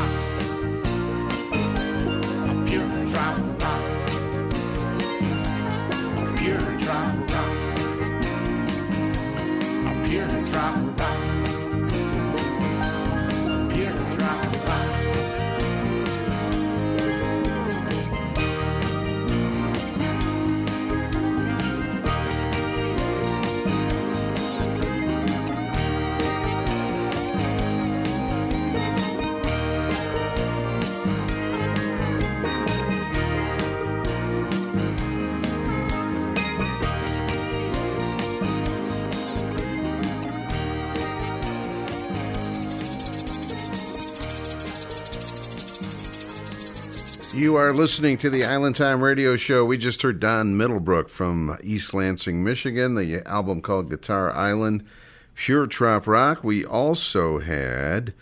You 47.36 47.56
are 47.56 47.74
listening 47.74 48.16
to 48.18 48.30
the 48.30 48.46
Island 48.46 48.76
Time 48.76 49.02
Radio 49.02 49.36
Show. 49.36 49.66
We 49.66 49.76
just 49.76 50.00
heard 50.00 50.20
Don 50.20 50.56
Middlebrook 50.56 51.10
from 51.10 51.58
East 51.62 51.92
Lansing, 51.92 52.42
Michigan, 52.42 52.94
the 52.94 53.22
album 53.28 53.60
called 53.60 53.90
Guitar 53.90 54.32
Island, 54.32 54.86
Pure 55.34 55.66
Trop 55.66 56.06
Rock. 56.06 56.42
We 56.42 56.64
also 56.64 57.40
had 57.40 58.14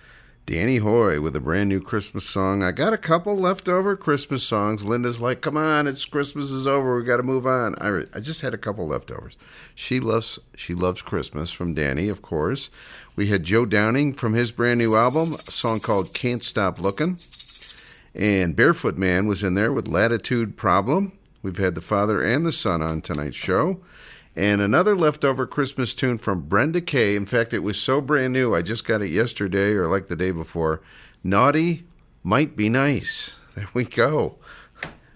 Danny 0.46 0.78
Hoy 0.78 1.20
with 1.20 1.36
a 1.36 1.40
brand 1.40 1.68
new 1.68 1.80
Christmas 1.80 2.24
song. 2.24 2.64
I 2.64 2.72
got 2.72 2.92
a 2.92 2.98
couple 2.98 3.36
leftover 3.36 3.94
Christmas 3.94 4.42
songs. 4.42 4.84
Linda's 4.84 5.22
like, 5.22 5.40
"Come 5.40 5.56
on, 5.56 5.86
it's 5.86 6.06
Christmas 6.06 6.50
is 6.50 6.66
over. 6.66 6.98
We 6.98 7.04
got 7.04 7.18
to 7.18 7.22
move 7.22 7.46
on." 7.46 7.76
I, 7.80 8.06
I 8.12 8.18
just 8.18 8.40
had 8.40 8.52
a 8.52 8.58
couple 8.58 8.88
leftovers. 8.88 9.36
She 9.76 10.00
loves 10.00 10.40
she 10.56 10.74
loves 10.74 11.02
Christmas 11.02 11.52
from 11.52 11.72
Danny, 11.72 12.08
of 12.08 12.20
course. 12.20 12.68
We 13.14 13.28
had 13.28 13.44
Joe 13.44 13.64
Downing 13.64 14.12
from 14.12 14.32
his 14.32 14.50
brand 14.50 14.78
new 14.78 14.96
album, 14.96 15.28
a 15.34 15.52
song 15.52 15.78
called 15.78 16.12
"Can't 16.14 16.42
Stop 16.42 16.80
Looking." 16.80 17.16
And 18.14 18.54
Barefoot 18.54 18.96
Man 18.96 19.26
was 19.26 19.42
in 19.42 19.54
there 19.54 19.72
with 19.72 19.88
Latitude 19.88 20.56
Problem. 20.56 21.12
We've 21.42 21.58
had 21.58 21.74
the 21.74 21.80
father 21.80 22.22
and 22.22 22.46
the 22.46 22.52
son 22.52 22.80
on 22.80 23.00
tonight's 23.00 23.36
show. 23.36 23.80
And 24.36 24.60
another 24.60 24.96
leftover 24.96 25.46
Christmas 25.46 25.94
tune 25.94 26.18
from 26.18 26.42
Brenda 26.48 26.80
Kay. 26.80 27.16
In 27.16 27.26
fact, 27.26 27.52
it 27.52 27.60
was 27.60 27.78
so 27.78 28.00
brand 28.00 28.32
new, 28.32 28.54
I 28.54 28.62
just 28.62 28.84
got 28.84 29.02
it 29.02 29.10
yesterday 29.10 29.72
or 29.72 29.86
like 29.88 30.06
the 30.06 30.16
day 30.16 30.30
before. 30.30 30.80
Naughty 31.22 31.84
Might 32.22 32.56
Be 32.56 32.68
Nice. 32.68 33.36
There 33.54 33.68
we 33.72 33.84
go. 33.84 34.36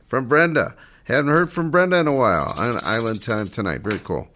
From 0.07 0.29
Brenda. 0.29 0.77
Hadn't 1.05 1.31
heard 1.31 1.51
from 1.51 1.70
Brenda 1.70 1.97
in 1.97 2.07
a 2.07 2.16
while 2.16 2.55
on 2.59 2.77
Island 2.85 3.23
Time 3.23 3.47
tonight. 3.47 3.81
Very 3.81 3.99
cool. 3.99 4.29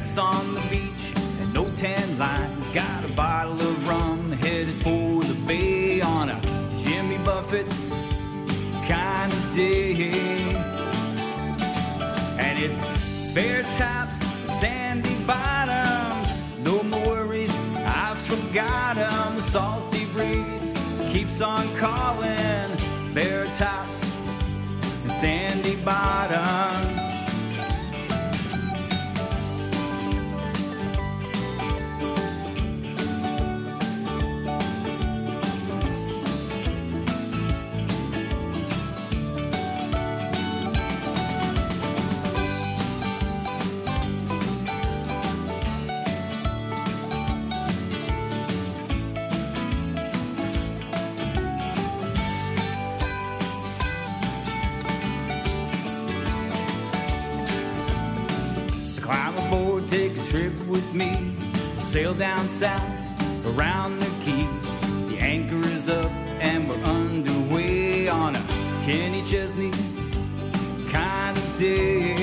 Sex 0.00 0.18
on 0.18 0.54
the 0.54 0.60
beach 0.70 1.12
and 1.40 1.52
no 1.52 1.70
tan 1.76 2.18
lines. 2.18 2.68
Got 2.70 3.04
a 3.04 3.12
bottle 3.12 3.60
of 3.60 3.88
rum 3.88 4.32
headed 4.32 4.74
for 4.76 5.22
the 5.22 5.34
bay 5.46 6.00
on 6.00 6.30
a 6.30 6.40
Jimmy 6.78 7.18
Buffett 7.18 7.66
kind 8.88 9.30
of 9.32 9.54
day. 9.54 10.10
And 12.38 12.58
it's 12.58 13.34
bare 13.34 13.62
tops, 13.76 14.18
sandy 14.58 15.14
bottoms. 15.26 16.28
No 16.64 16.82
more 16.82 17.06
worries, 17.06 17.54
I 17.76 18.14
forgot 18.26 18.96
'em. 18.96 19.36
The 19.36 19.42
salty 19.42 20.06
breeze 20.06 20.72
keeps 21.12 21.40
on 21.42 21.68
calling. 21.76 22.70
Bare 23.12 23.46
tops 23.56 24.02
and 25.02 25.12
sandy 25.12 25.76
bottoms. 25.76 26.89
Trip 60.30 60.54
with 60.68 60.94
me. 60.94 61.34
Sail 61.80 62.14
down 62.14 62.48
south, 62.48 62.88
around 63.46 63.98
the 63.98 64.10
Keys. 64.24 64.64
The 65.08 65.18
anchor 65.18 65.58
is 65.68 65.88
up 65.88 66.10
and 66.40 66.68
we're 66.68 66.76
underway 66.84 68.08
on 68.08 68.36
a 68.36 68.42
Kenny 68.84 69.24
Chesney 69.24 69.72
kind 70.92 71.36
of 71.36 71.58
day. 71.58 72.14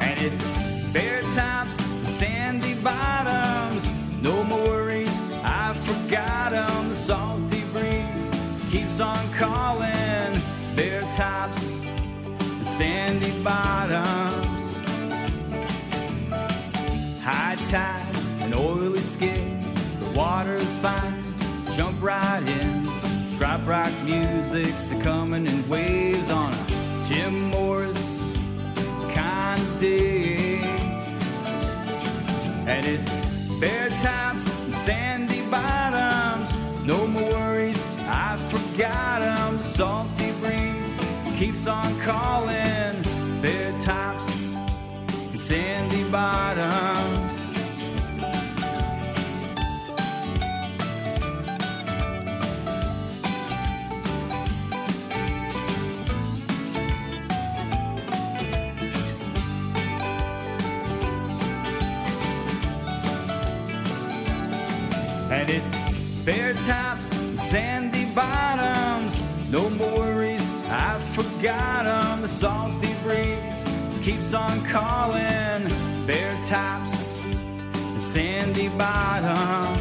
And 0.00 0.18
it's 0.26 0.92
bare 0.94 1.20
tops, 1.34 1.76
sandy 2.18 2.74
bottoms. 2.76 3.86
No 4.22 4.42
more 4.44 4.64
worries, 4.64 5.14
I 5.44 5.74
forgot 5.88 6.54
'em. 6.54 6.88
The 6.88 6.94
salty 6.94 7.62
breeze 7.74 8.30
keeps 8.70 9.00
on 9.00 9.22
calling. 9.34 10.40
Bare 10.76 11.04
tops, 11.14 11.60
sandy 12.78 13.32
bottoms. 13.42 13.83
Right 22.04 22.42
in. 22.60 22.84
Trop 23.38 23.66
rock 23.66 23.90
music's 24.04 24.90
a 24.92 25.00
coming 25.00 25.46
in 25.46 25.66
waves 25.70 26.30
on 26.30 26.52
a 26.52 27.06
Jim 27.08 27.50
Morris 27.50 28.30
kind 29.14 29.58
of 29.58 29.80
day. 29.80 30.58
And 32.66 32.84
it's 32.84 33.10
bare 33.58 33.88
tops 34.02 34.46
and 34.66 34.74
sandy 34.74 35.40
bottoms, 35.50 36.52
no 36.84 37.06
more 37.06 37.22
worries, 37.32 37.82
I 38.06 38.36
forgot 38.50 39.22
'em. 39.22 39.56
The 39.56 39.62
salty 39.62 40.32
breeze 40.42 40.94
keeps 41.38 41.66
on 41.66 41.98
calling, 42.00 43.02
bare 43.40 43.72
tops 43.80 44.26
and 45.30 45.40
sandy 45.40 46.04
bottoms. 46.10 47.23
Bare 66.24 66.54
tops, 66.66 67.12
and 67.12 67.38
sandy 67.38 68.06
bottoms. 68.14 69.20
No 69.50 69.68
more 69.70 69.98
worries, 69.98 70.42
I 70.70 70.98
forgot 71.12 71.86
'em. 71.86 72.22
The 72.22 72.28
salty 72.28 72.94
breeze 73.04 73.64
keeps 74.02 74.32
on 74.32 74.64
calling. 74.64 75.62
Bare 76.06 76.36
tops, 76.48 77.16
and 77.24 78.02
sandy 78.02 78.68
bottoms. 78.68 79.80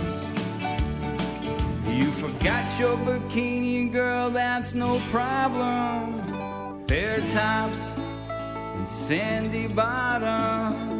You 1.88 2.12
forgot 2.12 2.66
your 2.80 2.98
bikini, 2.98 3.92
girl, 3.92 4.30
that's 4.30 4.74
no 4.74 5.00
problem. 5.12 6.22
Bare 6.88 7.22
tops 7.34 7.96
and 8.76 8.90
sandy 8.90 9.68
bottoms. 9.68 10.93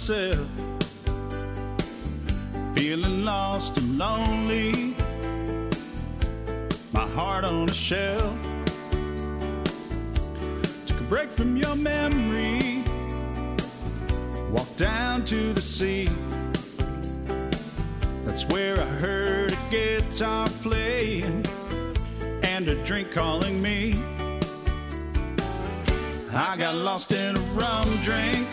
Myself, 0.00 0.48
feeling 2.74 3.22
lost 3.22 3.76
and 3.76 3.98
lonely. 3.98 4.94
My 6.94 7.06
heart 7.08 7.44
on 7.44 7.68
a 7.68 7.74
shelf. 7.74 8.34
Took 10.86 11.00
a 11.00 11.04
break 11.10 11.30
from 11.30 11.54
your 11.58 11.76
memory, 11.76 12.82
walked 14.50 14.78
down 14.78 15.22
to 15.26 15.52
the 15.52 15.60
sea. 15.60 16.08
That's 18.24 18.48
where 18.48 18.80
I 18.80 18.86
heard 19.04 19.52
a 19.52 19.58
guitar 19.70 20.46
playing 20.62 21.44
and 22.42 22.66
a 22.68 22.82
drink 22.86 23.10
calling 23.10 23.60
me. 23.60 24.02
I 26.32 26.56
got 26.56 26.74
lost 26.74 27.12
in 27.12 27.36
a 27.36 27.40
rum 27.60 27.88
drink, 28.02 28.46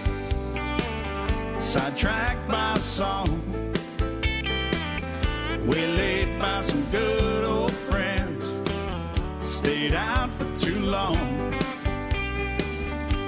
sidetracked 1.78 2.48
by 2.48 2.74
a 2.74 2.80
song. 2.80 3.30
We 5.68 5.80
laid 6.00 6.40
by 6.40 6.62
some 6.64 6.84
good 6.92 7.44
old 7.44 7.72
friends, 7.72 8.44
stayed 9.42 9.94
out 9.94 10.30
for 10.32 10.48
too 10.56 10.80
long. 10.80 11.18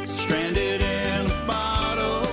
Stranded 0.05 0.81
in 0.81 1.25
a 1.27 1.45
bottle, 1.45 2.25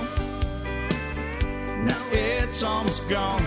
now 1.85 2.03
it's 2.11 2.63
almost 2.63 3.07
gone. 3.09 3.45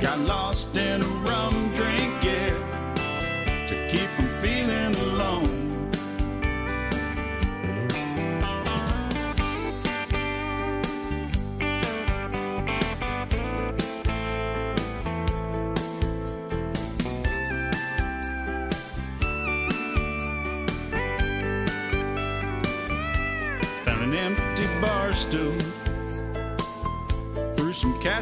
Got 0.00 0.18
lost 0.20 0.76
in 0.76 1.00
a 1.02 1.12
rum 1.28 1.70
drink, 1.72 2.12
yeah, 2.22 2.45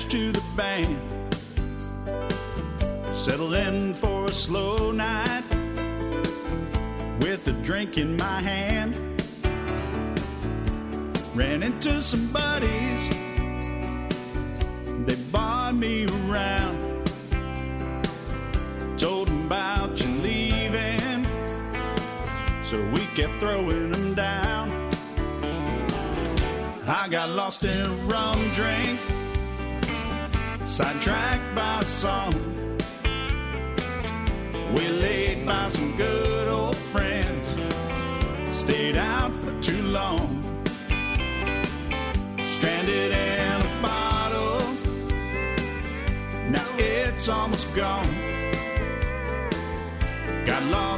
to 0.02 0.32
the 0.32 0.42
bank. 0.56 0.98
Settled 3.14 3.54
in 3.54 3.94
for 3.94 4.24
a 4.24 4.32
slow 4.32 4.90
night 4.90 5.44
with 7.20 7.46
a 7.46 7.52
drink 7.62 7.96
in 7.96 8.16
my 8.16 8.40
hand. 8.40 8.96
Ran 11.34 11.62
into 11.62 12.02
some 12.02 12.26
buddies. 12.32 13.08
They 15.06 15.16
barred 15.30 15.76
me 15.76 16.06
around. 16.06 17.06
Told 18.98 19.28
them 19.28 19.46
about 19.46 20.00
you 20.02 20.10
leaving. 20.22 21.24
So 22.64 22.84
we 22.90 23.06
kept 23.14 23.38
throwing 23.38 23.92
them 23.92 24.14
down. 24.14 24.90
I 26.86 27.08
got 27.08 27.30
lost 27.30 27.64
in 27.64 27.86
a 27.86 27.94
rum 28.10 28.38
drink, 28.54 29.00
sidetracked 30.74 31.54
by 31.54 31.78
a 31.78 31.84
song. 31.84 32.32
We 34.74 34.88
laid 34.88 35.46
by 35.46 35.68
some 35.68 35.96
good 35.96 36.48
old 36.48 36.74
friends, 36.74 37.46
stayed 38.50 38.96
out 38.96 39.30
for 39.30 39.52
too 39.62 39.82
long. 39.82 40.42
Stranded 42.42 43.12
in 43.12 43.60
a 43.60 43.82
bottle, 43.82 44.66
now 46.50 46.66
it's 46.76 47.28
almost 47.28 47.72
gone. 47.76 48.12
Got 50.44 50.62
lost 50.72 50.93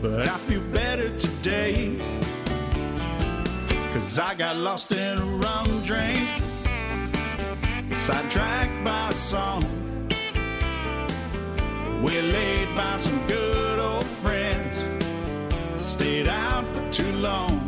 but 0.00 0.26
I 0.26 0.36
feel 0.48 0.62
better 0.72 1.14
today. 1.18 1.98
Cause 3.92 4.18
I 4.18 4.34
got 4.34 4.56
lost 4.56 4.92
in 4.92 5.18
a 5.18 5.24
rum 5.24 5.66
drink, 5.84 6.18
sidetracked 7.92 8.84
by 8.84 9.08
a 9.08 9.12
song. 9.12 9.62
We 12.02 12.20
laid 12.22 12.74
by 12.74 12.96
some 12.96 13.20
good 13.26 13.78
old 13.78 14.06
friends, 14.22 15.04
stayed 15.84 16.28
out 16.28 16.64
for 16.64 16.90
too 16.90 17.12
long. 17.18 17.59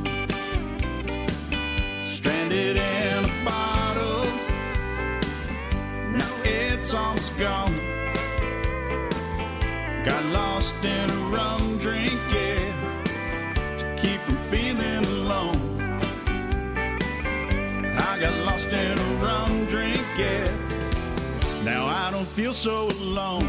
Feel 22.42 22.52
so 22.52 22.88
alone. 22.88 23.46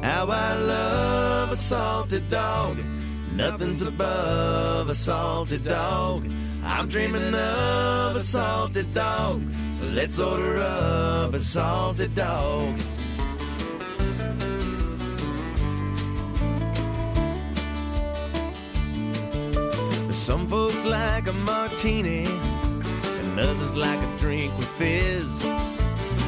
How 0.00 0.26
I 0.28 0.54
love 0.54 1.50
a 1.50 1.56
salted 1.56 2.28
dog. 2.28 2.76
Nothing's 3.34 3.82
above 3.82 4.88
a 4.88 4.94
salted 4.94 5.64
dog. 5.64 6.28
I'm 6.62 6.86
dreaming 6.86 7.34
of 7.34 8.14
a 8.14 8.20
salted 8.20 8.92
dog. 8.92 9.42
So 9.72 9.86
let's 9.86 10.20
order 10.20 10.58
up 10.58 11.34
a 11.34 11.40
salted 11.40 12.14
dog. 12.14 12.78
Some 20.12 20.46
folks 20.46 20.84
like 20.84 21.26
a 21.26 21.32
martini, 21.32 22.26
others 23.42 23.74
like 23.74 24.00
a 24.00 24.16
drink 24.18 24.56
with 24.56 24.68
fizz. 24.68 25.42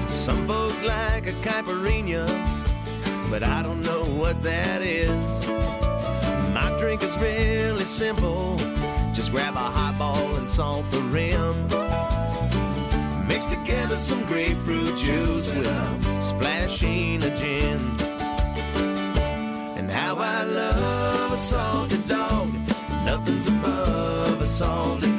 Some 0.08 0.46
folks 0.46 0.82
like 0.82 1.26
a 1.26 1.32
caipirinha, 1.42 2.26
but 3.30 3.42
I 3.42 3.62
don't 3.62 3.82
know 3.82 4.04
what 4.04 4.42
that 4.42 4.82
is. 4.82 5.46
My 6.52 6.74
drink 6.78 7.02
is 7.02 7.16
really 7.18 7.84
simple. 7.84 8.56
Just 9.12 9.30
grab 9.30 9.54
a 9.54 9.58
highball 9.58 10.36
and 10.36 10.48
salt 10.48 10.90
the 10.90 11.00
rim. 11.00 11.68
Mix 13.28 13.46
together 13.46 13.96
some 13.96 14.24
grapefruit 14.26 14.96
juice 14.98 15.52
with 15.52 15.66
a 15.66 16.22
splashing 16.22 17.22
of 17.24 17.34
gin. 17.36 17.80
And 19.76 19.90
how 19.90 20.16
I 20.16 20.44
love 20.44 21.32
a 21.32 21.38
salted 21.38 22.06
dog. 22.08 22.52
Nothing's 23.04 23.46
above 23.48 24.40
a 24.40 24.46
salted 24.46 25.13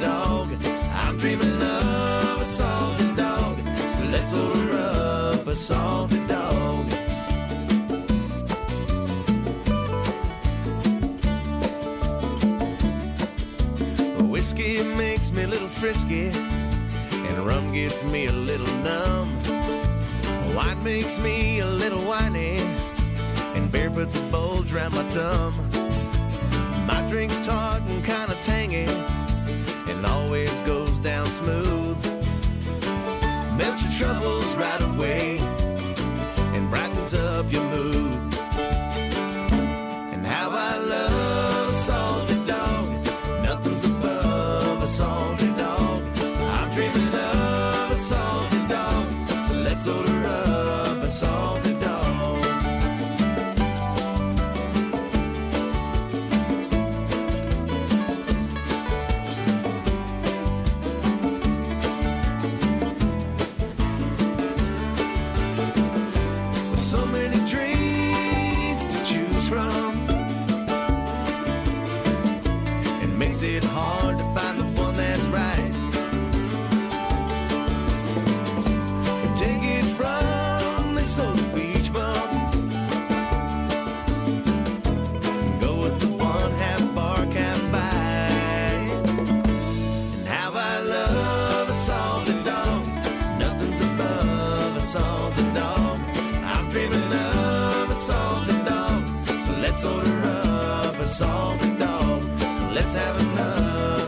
salted 5.56 6.28
dog. 6.28 6.86
Whiskey 14.28 14.82
makes 14.82 15.32
me 15.32 15.44
a 15.44 15.46
little 15.46 15.68
frisky, 15.68 16.28
and 16.28 17.46
rum 17.46 17.72
gets 17.72 18.04
me 18.04 18.26
a 18.26 18.32
little 18.32 18.66
numb. 18.84 19.34
Wine 20.54 20.82
makes 20.84 21.18
me 21.18 21.60
a 21.60 21.66
little 21.66 22.02
whiny, 22.02 22.58
and 23.54 23.72
beer 23.72 23.90
puts 23.90 24.14
a 24.14 24.22
bulge 24.30 24.72
round 24.72 24.94
my 24.94 25.08
tum. 25.08 25.54
My 26.86 27.00
drink's 27.08 27.38
tart 27.46 27.82
and 27.88 28.04
kinda 28.04 28.36
tangy, 28.42 28.86
and 29.90 30.04
always 30.04 30.50
goes 30.60 30.98
down 30.98 31.26
smooth. 31.26 32.15
Melts 33.56 33.82
your 33.82 33.92
troubles 33.92 34.56
right 34.56 34.82
away, 34.82 35.38
and 36.54 36.70
brightens 36.70 37.14
up 37.14 37.50
your 37.50 37.64
mood. 37.64 38.12
And 40.12 40.26
how 40.26 40.50
I 40.50 40.76
love 40.78 41.74
salted 41.74 42.46
dog, 42.46 42.88
nothing's 43.44 43.84
above 43.84 44.82
a 44.82 44.88
salted 44.88 45.15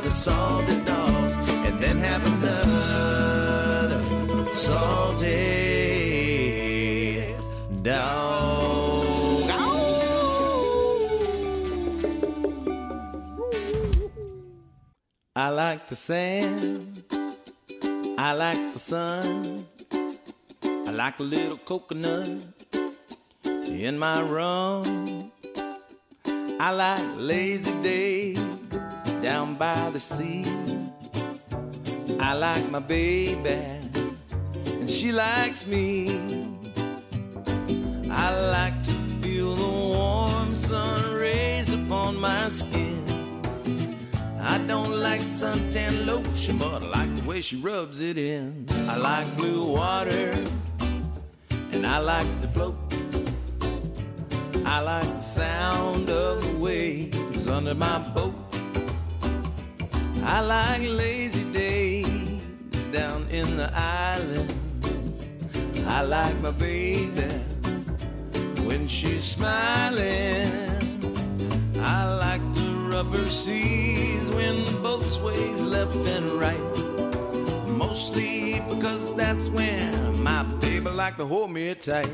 another 0.08 0.14
salted 0.14 0.84
dog. 0.84 1.48
And 1.66 1.82
then 1.82 1.98
have 1.98 2.26
another 2.26 4.02
salted 4.52 5.34
dog. 7.82 8.26
I 15.36 15.50
like 15.50 15.88
the 15.88 15.94
sand. 15.94 17.04
I 18.18 18.32
like 18.32 18.72
the 18.72 18.78
sun. 18.80 19.66
I 20.62 20.90
like 20.90 21.20
a 21.20 21.22
little 21.22 21.58
coconut 21.58 22.28
in 23.44 23.98
my 23.98 24.20
rum. 24.22 25.30
I 26.60 26.70
like 26.72 27.04
lazy 27.16 27.70
days 27.82 28.57
down 29.28 29.56
by 29.56 29.90
the 29.90 30.00
sea. 30.00 30.42
I 32.18 32.32
like 32.32 32.70
my 32.70 32.78
baby, 32.78 33.60
and 34.80 34.88
she 34.88 35.12
likes 35.12 35.66
me. 35.66 35.86
I 38.10 38.28
like 38.56 38.82
to 38.84 38.94
feel 39.20 39.54
the 39.54 39.72
warm 39.94 40.54
sun 40.54 41.14
rays 41.14 41.68
upon 41.70 42.16
my 42.16 42.48
skin. 42.48 43.04
I 44.40 44.56
don't 44.66 44.96
like 45.08 45.20
suntan 45.20 46.06
lotion, 46.06 46.56
but 46.56 46.82
I 46.82 46.86
like 46.98 47.12
the 47.18 47.24
way 47.28 47.42
she 47.42 47.56
rubs 47.56 48.00
it 48.00 48.16
in. 48.16 48.66
I 48.88 48.96
like 48.96 49.28
blue 49.36 49.62
water, 49.78 50.32
and 51.74 51.86
I 51.86 51.98
like 51.98 52.30
to 52.40 52.48
float. 52.48 52.76
I 54.64 54.80
like 54.80 55.10
the 55.20 55.26
sound 55.40 56.08
of 56.08 56.34
the 56.46 56.54
waves 56.58 57.46
under 57.46 57.74
my 57.74 57.98
boat. 58.14 58.47
I 60.30 60.40
like 60.40 60.82
lazy 60.82 61.50
days 61.52 62.88
down 62.92 63.26
in 63.30 63.56
the 63.56 63.72
islands. 63.74 65.26
I 65.86 66.02
like 66.02 66.38
my 66.42 66.50
baby 66.50 67.22
when 68.68 68.86
she's 68.86 69.24
smiling. 69.24 70.52
I 71.80 72.14
like 72.16 72.42
the 72.54 72.68
rougher 72.92 73.26
seas 73.26 74.30
when 74.32 74.54
the 74.66 74.78
boat 74.82 75.06
sways 75.06 75.62
left 75.62 75.96
and 75.96 76.30
right. 76.32 76.60
Mostly 77.70 78.60
because 78.68 79.16
that's 79.16 79.48
when 79.48 80.22
my 80.22 80.42
baby 80.60 80.90
like 80.90 81.16
to 81.16 81.24
hold 81.24 81.52
me 81.52 81.74
tight. 81.74 82.10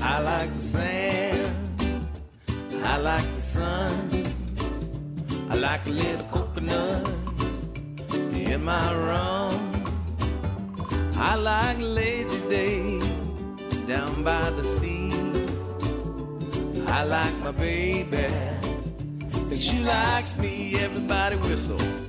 I 0.00 0.20
like 0.20 0.54
the 0.54 0.60
sand. 0.60 2.08
I 2.84 2.98
like 2.98 3.34
the 3.34 3.40
sun. 3.40 3.92
I 5.50 5.56
like 5.56 5.84
a 5.86 5.90
little 5.90 6.26
coconut 6.26 7.27
in 8.50 8.64
my 8.64 8.94
rum. 8.94 9.52
I 11.16 11.34
like 11.36 11.78
lazy 11.78 12.40
days 12.48 13.06
down 13.86 14.24
by 14.24 14.50
the 14.50 14.62
sea. 14.62 15.12
I 16.86 17.04
like 17.04 17.36
my 17.40 17.52
baby, 17.52 18.26
and 19.50 19.58
she 19.58 19.78
likes 19.80 20.36
me. 20.38 20.76
Everybody 20.80 21.36
whistle. 21.36 22.07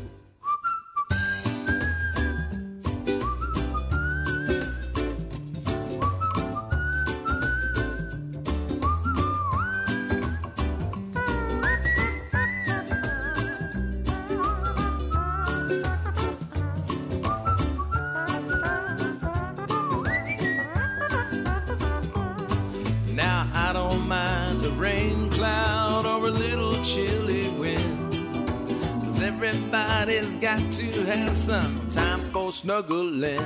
Snuggling. 32.59 33.39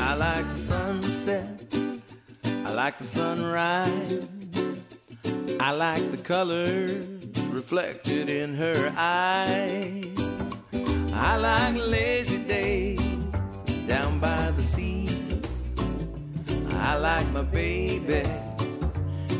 I 0.00 0.14
like 0.14 0.48
the 0.48 0.56
sunset. 0.56 1.46
I 2.66 2.72
like 2.72 2.98
the 2.98 3.04
sunrise. 3.04 4.26
I 5.60 5.70
like 5.70 6.10
the 6.10 6.16
colors 6.16 7.06
reflected 7.50 8.28
in 8.28 8.56
her 8.56 8.92
eyes. 8.96 10.04
I 11.12 11.36
like 11.36 11.76
lazy 11.76 12.38
days 12.38 13.00
down 13.86 14.18
by 14.18 14.50
the 14.50 14.62
sea. 14.62 15.08
I 16.72 16.96
like 16.96 17.30
my 17.30 17.42
baby, 17.42 18.24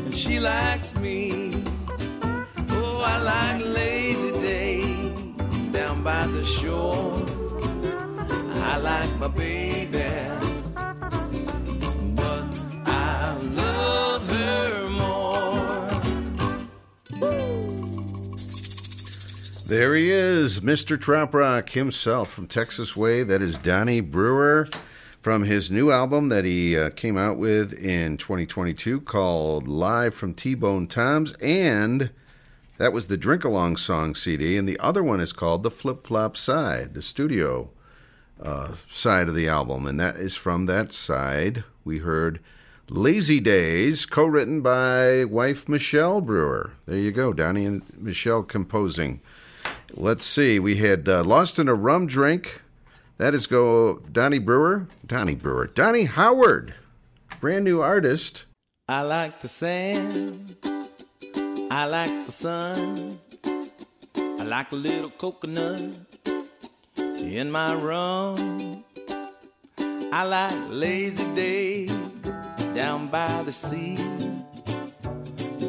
and 0.05 0.15
she 0.15 0.39
likes 0.39 0.95
me. 0.95 1.61
Oh, 2.79 3.03
I 3.05 3.17
like 3.33 3.65
lazy 3.65 4.31
days 4.39 5.69
down 5.73 6.01
by 6.01 6.25
the 6.27 6.43
shore. 6.43 7.40
I 8.71 8.77
like 8.77 9.17
my 9.17 9.27
baby, 9.27 10.01
but 12.15 12.45
I 12.85 13.37
love 13.53 14.31
her 14.31 14.89
more. 14.89 15.89
There 19.67 19.93
he 19.93 20.09
is, 20.09 20.61
Mr. 20.61 20.97
Trop 20.97 21.33
Rock 21.33 21.71
himself 21.71 22.31
from 22.31 22.47
Texas 22.47 22.95
Way. 22.95 23.23
That 23.23 23.41
is 23.41 23.57
Donny 23.57 23.99
Brewer 23.99 24.69
from 25.19 25.43
his 25.43 25.69
new 25.69 25.91
album 25.91 26.29
that 26.29 26.45
he 26.45 26.77
uh, 26.77 26.91
came 26.91 27.17
out 27.17 27.37
with 27.37 27.73
in 27.73 28.15
2022 28.15 29.01
called 29.01 29.67
Live 29.67 30.15
from 30.15 30.33
T 30.33 30.55
Bone 30.55 30.87
Tom's. 30.87 31.33
And 31.41 32.11
that 32.77 32.93
was 32.93 33.07
the 33.07 33.17
Drink 33.17 33.43
Along 33.43 33.75
Song 33.75 34.15
CD. 34.15 34.55
And 34.55 34.65
the 34.65 34.79
other 34.79 35.03
one 35.03 35.19
is 35.19 35.33
called 35.33 35.63
The 35.63 35.71
Flip 35.71 36.07
Flop 36.07 36.37
Side, 36.37 36.93
the 36.93 37.01
studio 37.01 37.71
uh, 38.41 38.73
side 38.89 39.27
of 39.27 39.35
the 39.35 39.47
album. 39.47 39.85
And 39.85 39.99
that 39.99 40.15
is 40.15 40.35
from 40.35 40.65
that 40.65 40.91
side. 40.91 41.63
We 41.83 41.99
heard 41.99 42.39
Lazy 42.89 43.39
Days, 43.39 44.05
co 44.05 44.25
written 44.25 44.61
by 44.61 45.25
wife 45.25 45.69
Michelle 45.69 46.21
Brewer. 46.21 46.73
There 46.85 46.97
you 46.97 47.11
go, 47.11 47.33
Donny 47.33 47.65
and 47.65 47.83
Michelle 47.97 48.43
composing. 48.43 49.21
Let's 49.93 50.25
see. 50.25 50.59
We 50.59 50.77
had 50.77 51.07
uh, 51.07 51.23
Lost 51.23 51.59
in 51.59 51.67
a 51.67 51.75
Rum 51.75 52.07
Drink. 52.07 52.61
That 53.17 53.33
is 53.33 53.47
go 53.47 53.99
Donny 54.11 54.39
Brewer. 54.39 54.87
Donny 55.05 55.35
Brewer. 55.35 55.67
Donnie 55.67 56.05
Howard. 56.05 56.75
Brand 57.39 57.65
new 57.65 57.81
artist. 57.81 58.45
I 58.87 59.01
like 59.01 59.41
the 59.41 59.47
sand. 59.47 60.57
I 61.71 61.85
like 61.85 62.25
the 62.25 62.31
sun. 62.31 63.19
I 64.15 64.43
like 64.43 64.71
a 64.71 64.75
little 64.75 65.11
coconut 65.11 66.10
in 67.21 67.51
my 67.51 67.73
room. 67.73 68.83
I 70.11 70.23
like 70.23 70.57
lazy 70.69 71.23
days 71.35 71.95
down 72.75 73.07
by 73.07 73.43
the 73.43 73.51
sea. 73.51 73.97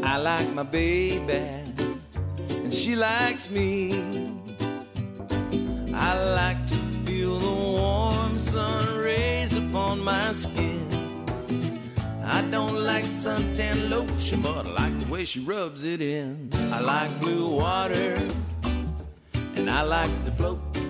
I 0.03 0.17
like 0.17 0.53
my 0.53 0.65
baby, 0.65 1.33
and 1.33 2.75
she 2.75 2.97
likes 2.97 3.51
me. 3.51 3.93
I 5.95 6.13
like 6.35 6.67
to 6.67 6.75
feel 7.05 7.39
the 7.39 7.51
warm 7.51 8.39
sun 8.39 8.99
rays 8.99 9.57
upon 9.57 10.03
my 10.03 10.33
skin. 10.33 10.89
I 12.25 12.43
don't 12.51 12.83
like 12.85 13.05
suntan 13.05 13.91
lotion, 13.91 14.41
but 14.41 14.67
I 14.67 14.71
like 14.71 15.01
the 15.01 15.07
way 15.13 15.25
she 15.25 15.41
rubs 15.41 15.85
it 15.85 16.01
in. 16.01 16.51
I 16.73 16.81
like 16.81 17.21
blue 17.21 17.49
water, 17.49 18.17
and 19.57 19.71
I 19.71 19.83
like 19.83 20.25
to 20.25 20.31
float. 20.33 20.82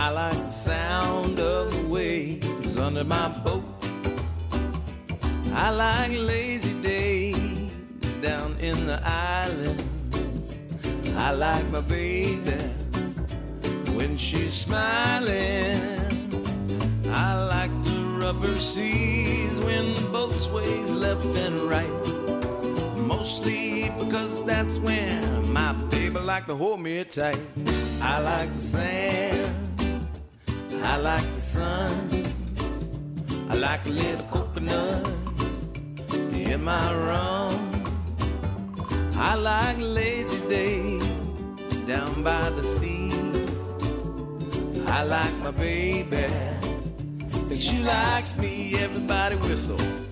I 0.00 0.10
like 0.10 0.36
the 0.36 0.50
sound 0.50 1.40
of 1.40 1.74
the 1.76 1.88
waves 1.88 2.76
under 2.76 3.02
my 3.02 3.28
boat. 3.44 3.64
I 5.52 5.70
like 5.70 6.12
lazy 6.12 6.80
days 6.80 8.16
down 8.22 8.56
in 8.60 8.86
the 8.86 9.00
islands. 9.04 10.56
I 11.16 11.32
like 11.32 11.68
my 11.70 11.80
baby 11.80 12.52
when 13.96 14.16
she's 14.16 14.52
smiling. 14.52 15.80
I 17.10 17.44
like 17.46 17.72
the 17.82 17.98
rougher 18.22 18.56
seas 18.56 19.58
when 19.60 19.84
the 19.96 20.08
boat 20.12 20.36
sways 20.36 20.92
left 20.92 21.26
and 21.26 21.60
right. 21.62 21.90
Mostly 22.98 23.90
because 23.98 24.44
that's 24.44 24.78
when 24.78 25.52
my 25.52 25.72
baby 25.90 26.20
like 26.20 26.46
to 26.46 26.54
hold 26.54 26.80
me 26.80 27.02
tight. 27.02 27.40
I 28.00 28.20
like 28.20 28.54
the 28.54 28.60
sand. 28.60 29.67
I 30.82 30.96
like 30.96 31.34
the 31.34 31.40
sun. 31.40 31.92
I 33.50 33.54
like 33.54 33.86
a 33.86 33.90
little 33.90 34.26
coconut 34.26 35.08
in 36.32 36.64
my 36.64 36.94
rum. 36.94 37.84
I 39.16 39.34
like 39.34 39.78
lazy 39.78 40.40
days 40.48 41.06
down 41.86 42.22
by 42.22 42.50
the 42.50 42.62
sea. 42.62 43.12
I 44.86 45.02
like 45.04 45.36
my 45.38 45.50
baby, 45.50 46.26
and 47.50 47.58
she 47.58 47.78
likes 47.78 48.36
me. 48.36 48.74
Everybody 48.76 49.36
whistle. 49.36 50.07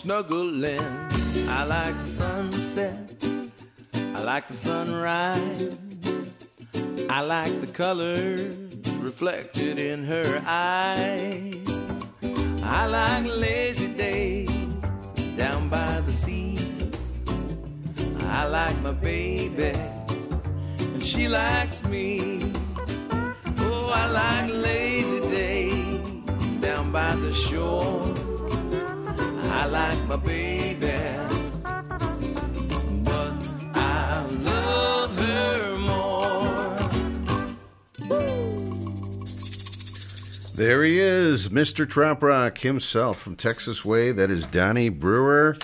Snuggling. 0.00 0.80
I 1.46 1.64
like 1.64 1.94
the 1.98 2.04
sunset. 2.04 2.96
I 4.14 4.22
like 4.22 4.48
the 4.48 4.54
sunrise. 4.54 5.76
I 7.10 7.20
like 7.20 7.60
the 7.60 7.66
colors 7.66 8.56
reflected 8.98 9.78
in 9.78 10.04
her 10.04 10.42
eyes. 10.46 11.54
I 12.62 12.86
like 12.86 13.26
lazy 13.26 13.92
days 13.92 14.50
down 15.36 15.68
by 15.68 16.00
the 16.00 16.12
sea. 16.12 16.56
I 18.20 18.44
like 18.46 18.80
my 18.80 18.92
baby 18.92 19.74
and 20.94 21.04
she 21.04 21.28
likes 21.28 21.84
me. 21.84 22.50
Oh, 23.58 23.92
I 23.94 24.06
like 24.22 24.50
lazy 24.50 25.20
days 25.28 26.56
down 26.58 26.90
by 26.90 27.14
the 27.16 27.32
shore. 27.32 28.19
I 29.60 29.66
like 29.66 30.02
my 30.06 30.16
baby, 30.16 30.90
but 33.04 33.34
I 33.74 34.26
love 34.42 35.18
her 35.18 35.76
more. 35.76 36.78
There 40.56 40.82
he 40.82 40.98
is, 40.98 41.50
Mr. 41.50 41.86
Trop 41.86 42.22
Rock 42.22 42.56
himself 42.56 43.20
from 43.20 43.36
Texas 43.36 43.84
Way. 43.84 44.12
That 44.12 44.30
is 44.30 44.46
Donny 44.46 44.88
Brewer 44.88 45.58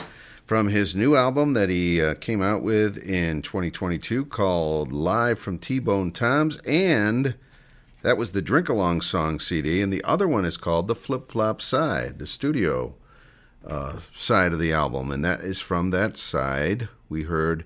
from 0.44 0.68
his 0.68 0.94
new 0.94 1.16
album 1.16 1.55
that 1.55 1.70
he 1.70 2.02
uh, 2.02 2.16
came 2.16 2.43
out 2.43 2.62
with 2.62 2.98
in 2.98 3.40
2022 3.40 4.27
called 4.27 4.93
Live 4.93 5.39
from 5.39 5.59
T 5.59 5.78
Bone 5.78 6.12
Tom's. 6.12 6.59
And 6.66 7.35
that 8.02 8.18
was 8.18 8.32
the 8.32 8.43
Drink 8.43 8.68
Along 8.68 9.01
Song 9.01 9.40
CD. 9.40 9.81
And 9.81 9.90
the 9.90 10.05
other 10.05 10.28
one 10.28 10.44
is 10.44 10.59
called 10.59 10.86
The 10.86 10.94
Flip 10.94 11.32
Flop 11.32 11.62
Side, 11.62 12.18
the 12.18 12.27
studio 12.27 12.94
uh, 13.67 13.99
side 14.15 14.53
of 14.53 14.59
the 14.59 14.73
album. 14.73 15.11
And 15.11 15.25
that 15.25 15.41
is 15.41 15.61
from 15.61 15.91
that 15.91 16.17
side. 16.17 16.89
We 17.09 17.25
heard 17.25 17.65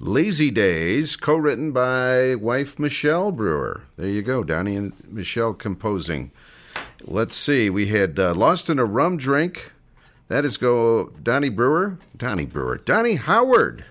Lazy 0.00 0.50
Days, 0.50 1.16
co 1.16 1.36
written 1.36 1.72
by 1.72 2.34
wife 2.34 2.78
Michelle 2.78 3.30
Brewer. 3.30 3.82
There 3.96 4.08
you 4.08 4.22
go, 4.22 4.42
Donny 4.42 4.76
and 4.76 4.92
Michelle 5.08 5.54
composing. 5.54 6.32
Let's 7.04 7.36
see, 7.36 7.70
we 7.70 7.86
had 7.86 8.18
uh, 8.18 8.34
Lost 8.34 8.70
in 8.70 8.78
a 8.78 8.84
Rum 8.84 9.16
Drink. 9.16 9.72
That 10.28 10.44
is 10.44 10.56
go 10.56 11.10
Donny 11.22 11.50
Brewer, 11.50 11.98
Donny 12.16 12.46
Brewer, 12.46 12.78
Donnie 12.78 13.16
Howard, 13.16 13.84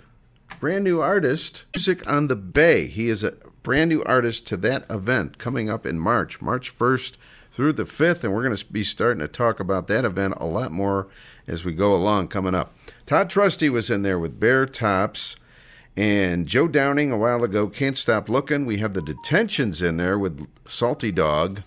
brand 0.59 0.83
new 0.83 1.01
artist. 1.01 1.65
Music 1.75 2.07
on 2.09 2.27
the 2.27 2.35
Bay. 2.35 2.87
He 2.87 3.09
is 3.09 3.23
a 3.23 3.35
brand 3.63 3.89
new 3.89 4.03
artist 4.03 4.47
to 4.47 4.57
that 4.57 4.85
event 4.89 5.37
coming 5.37 5.69
up 5.69 5.85
in 5.85 5.99
March, 5.99 6.41
March 6.41 6.77
1st 6.77 7.13
through 7.53 7.73
the 7.73 7.83
5th, 7.83 8.23
and 8.23 8.33
we're 8.33 8.43
going 8.43 8.55
to 8.55 8.65
be 8.65 8.83
starting 8.83 9.19
to 9.19 9.27
talk 9.27 9.59
about 9.59 9.87
that 9.87 10.05
event 10.05 10.33
a 10.37 10.45
lot 10.45 10.71
more 10.71 11.07
as 11.51 11.65
we 11.65 11.73
go 11.73 11.93
along 11.93 12.29
coming 12.29 12.55
up. 12.55 12.73
Todd 13.05 13.29
Trusty 13.29 13.69
was 13.69 13.89
in 13.89 14.03
there 14.03 14.17
with 14.17 14.39
Bare 14.39 14.65
Tops. 14.65 15.35
And 15.97 16.47
Joe 16.47 16.69
Downing 16.69 17.11
a 17.11 17.17
while 17.17 17.43
ago, 17.43 17.67
Can't 17.67 17.97
Stop 17.97 18.29
Looking. 18.29 18.65
We 18.65 18.77
have 18.77 18.93
the 18.93 19.01
detentions 19.01 19.81
in 19.81 19.97
there 19.97 20.17
with 20.17 20.47
Salty 20.65 21.11
Dog. 21.11 21.61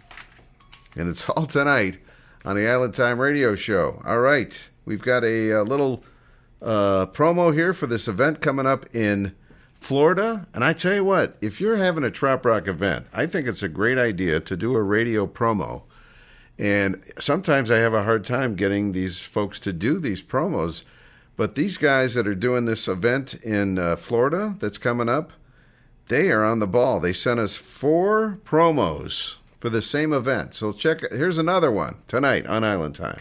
And 0.97 1.11
it's 1.11 1.29
all 1.29 1.45
tonight 1.45 1.99
on 2.47 2.57
the 2.57 2.67
Island 2.67 2.95
Time 2.95 3.21
Radio 3.21 3.55
Show. 3.55 4.01
All 4.05 4.21
right, 4.21 4.69
we've 4.87 5.03
got 5.03 5.25
a, 5.25 5.51
a 5.51 5.63
little 5.63 6.03
uh, 6.63 7.05
promo 7.07 7.53
here 7.53 7.75
for 7.75 7.87
this 7.87 8.09
event 8.09 8.41
coming 8.41 8.67
up 8.67 8.87
in 8.97 9.35
Florida. 9.75 10.47
And 10.55 10.65
I 10.65 10.73
tell 10.73 10.95
you 10.95 11.05
what, 11.05 11.37
if 11.43 11.61
you're 11.61 11.77
having 11.77 12.05
a 12.05 12.11
Trop 12.11 12.47
Rock 12.47 12.67
event, 12.67 13.07
I 13.13 13.27
think 13.27 13.47
it's 13.47 13.63
a 13.63 13.69
great 13.69 13.99
idea 13.99 14.41
to 14.41 14.57
do 14.57 14.75
a 14.75 14.83
radio 14.83 15.27
promo. 15.27 15.83
And 16.59 17.03
sometimes 17.19 17.71
I 17.71 17.79
have 17.79 17.95
a 17.95 18.05
hard 18.05 18.25
time 18.25 18.55
getting 18.55 18.93
these 18.93 19.19
folks 19.19 19.59
to 19.61 19.73
do 19.73 19.99
these 19.99 20.23
promos. 20.23 20.83
But 21.37 21.57
these 21.57 21.79
guys 21.79 22.15
that 22.15 22.29
are 22.29 22.35
doing 22.35 22.65
this 22.65 22.87
event 22.87 23.35
in 23.35 23.79
uh, 23.79 23.97
Florida 23.97 24.57
that's 24.61 24.79
coming 24.79 25.09
up, 25.09 25.33
they 26.09 26.31
are 26.31 26.45
on 26.45 26.61
the 26.61 26.67
ball. 26.67 27.01
They 27.01 27.13
sent 27.13 27.41
us 27.41 27.57
four 27.57 28.39
promos 28.45 29.37
for 29.59 29.69
the 29.69 29.83
same 29.83 30.13
event. 30.13 30.55
So 30.55 30.73
check. 30.73 31.01
Here's 31.11 31.39
another 31.39 31.73
one 31.73 31.97
tonight 32.07 32.47
on 32.47 32.63
Island 32.63 32.95
Time. 32.95 33.21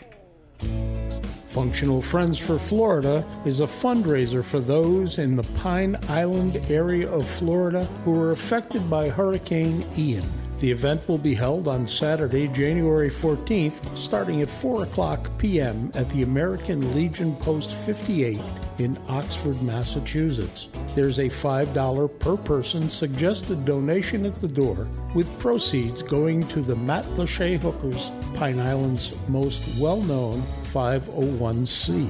Functional 1.47 2.01
Friends 2.01 2.37
for 2.37 2.57
Florida 2.57 3.25
is 3.45 3.59
a 3.59 3.67
fundraiser 3.67 4.43
for 4.43 4.59
those 4.59 5.19
in 5.19 5.35
the 5.35 5.43
Pine 5.61 5.97
Island 6.09 6.57
area 6.69 7.09
of 7.11 7.27
Florida 7.27 7.85
who 8.03 8.11
were 8.11 8.31
affected 8.31 8.89
by 8.89 9.07
Hurricane 9.07 9.85
Ian. 9.95 10.42
The 10.63 10.71
event 10.71 11.05
will 11.09 11.17
be 11.17 11.33
held 11.33 11.67
on 11.67 11.85
Saturday, 11.85 12.47
January 12.47 13.09
14th, 13.09 13.97
starting 13.97 14.41
at 14.41 14.49
4 14.49 14.83
o'clock 14.83 15.29
p.m. 15.37 15.91
at 15.93 16.09
the 16.11 16.23
American 16.23 16.95
Legion 16.95 17.35
Post 17.35 17.75
58 17.79 18.39
in 18.77 18.97
Oxford, 19.09 19.61
Massachusetts. 19.61 20.69
There's 20.95 21.19
a 21.19 21.25
$5 21.25 22.17
per 22.17 22.37
person 22.37 22.89
suggested 22.89 23.65
donation 23.65 24.25
at 24.25 24.39
the 24.39 24.47
door, 24.47 24.87
with 25.13 25.37
proceeds 25.37 26.01
going 26.01 26.47
to 26.47 26.61
the 26.61 26.77
Matt 26.77 27.03
Lachey 27.17 27.61
Hookers, 27.61 28.09
Pine 28.35 28.61
Island's 28.61 29.17
most 29.27 29.81
well 29.81 30.01
known 30.03 30.41
501c. 30.71 32.07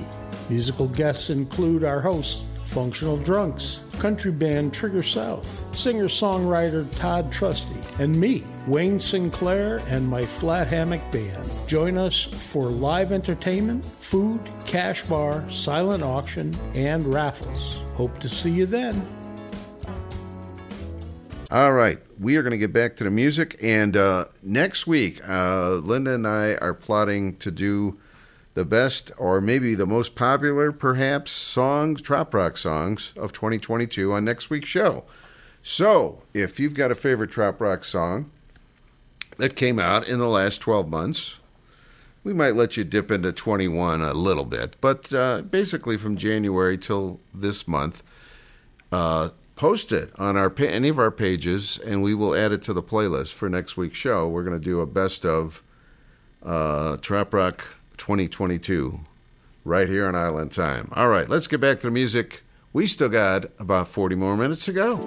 Musical 0.52 0.90
guests 0.90 1.32
include 1.32 1.84
our 1.84 2.02
hosts, 2.02 2.46
Functional 2.74 3.18
Drunks, 3.18 3.82
country 4.00 4.32
band 4.32 4.74
Trigger 4.74 5.04
South, 5.04 5.64
singer 5.78 6.06
songwriter 6.06 6.88
Todd 6.98 7.32
Trusty, 7.32 7.80
and 8.00 8.20
me, 8.20 8.44
Wayne 8.66 8.98
Sinclair, 8.98 9.78
and 9.90 10.08
my 10.08 10.26
Flat 10.26 10.68
Hammock 10.68 11.12
Band. 11.12 11.48
Join 11.68 12.00
us 12.00 12.24
for 12.24 12.64
live 12.64 13.12
entertainment, 13.12 13.86
food, 13.86 14.42
cash 14.66 15.04
bar, 15.04 15.48
silent 15.52 16.04
auction, 16.04 16.56
and 16.74 17.06
raffles. 17.06 17.80
Hope 17.94 18.18
to 18.18 18.28
see 18.28 18.50
you 18.50 18.66
then. 18.66 19.06
All 21.52 21.74
right, 21.74 22.00
we 22.20 22.38
are 22.38 22.42
going 22.42 22.52
to 22.52 22.58
get 22.58 22.74
back 22.74 22.96
to 22.96 23.04
the 23.04 23.12
music, 23.12 23.56
and 23.62 23.96
uh, 23.96 24.26
next 24.42 24.88
week, 24.88 25.22
uh, 25.30 25.74
Linda 25.74 26.16
and 26.16 26.28
I 26.28 26.56
are 26.56 26.74
plotting 26.74 27.36
to 27.38 27.52
do 27.52 28.00
the 28.54 28.66
best, 28.66 29.12
or 29.18 29.42
maybe 29.42 29.76
the 29.76 29.88
most 29.88 30.16
popular, 30.16 30.72
perhaps, 30.72 31.32
songs, 31.32 32.02
trop 32.02 32.34
rock 32.34 32.58
songs 32.58 33.14
of 33.16 33.34
2022 33.34 34.14
on 34.14 34.26
next 34.26 34.50
week's 34.50 34.70
show. 34.70 35.04
So, 35.64 36.24
if 36.34 36.60
you've 36.60 36.74
got 36.74 36.92
a 36.92 36.96
favorite 36.96 37.32
trop 37.32 37.60
rock 37.60 37.86
song 37.86 38.30
that 39.38 39.56
came 39.56 39.80
out 39.80 40.08
in 40.08 40.20
the 40.20 40.28
last 40.28 40.60
12 40.60 40.88
months, 40.88 41.40
we 42.24 42.34
might 42.34 42.56
let 42.56 42.78
you 42.78 42.84
dip 42.84 43.12
into 43.12 43.32
21 43.32 44.02
a 44.02 44.14
little 44.14 44.46
bit, 44.46 44.76
but 44.80 45.12
uh, 45.14 45.42
basically 45.42 45.98
from 45.98 46.16
January 46.16 46.78
till 46.78 47.20
this 47.34 47.68
month, 47.68 48.04
uh, 48.92 49.30
post 49.56 49.92
it 49.92 50.12
on 50.18 50.38
our 50.38 50.50
pa- 50.50 50.64
any 50.64 50.90
of 50.90 51.00
our 51.00 51.12
pages, 51.12 51.80
and 51.86 52.04
we 52.04 52.14
will 52.14 52.36
add 52.36 52.52
it 52.52 52.62
to 52.64 52.74
the 52.74 52.84
playlist 52.84 53.34
for 53.34 53.50
next 53.50 53.76
week's 53.76 53.98
show. 53.98 54.28
We're 54.28 54.44
going 54.44 54.58
to 54.58 54.64
do 54.64 54.80
a 54.80 54.86
best 54.86 55.26
of 55.26 55.62
uh, 56.44 56.98
Trop 56.98 57.34
Rock 57.34 57.78
2022 58.04 59.00
right 59.64 59.88
here 59.88 60.06
on 60.06 60.14
Island 60.14 60.52
Time. 60.52 60.90
All 60.92 61.08
right, 61.08 61.30
let's 61.30 61.48
get 61.48 61.62
back 61.62 61.80
to 61.80 61.88
the 61.88 61.92
music. 61.92 62.42
We 62.74 62.86
still 62.86 63.08
got 63.08 63.46
about 63.60 63.88
40 63.88 64.16
more 64.16 64.36
minutes 64.36 64.66
to 64.66 64.74
go. 64.74 64.98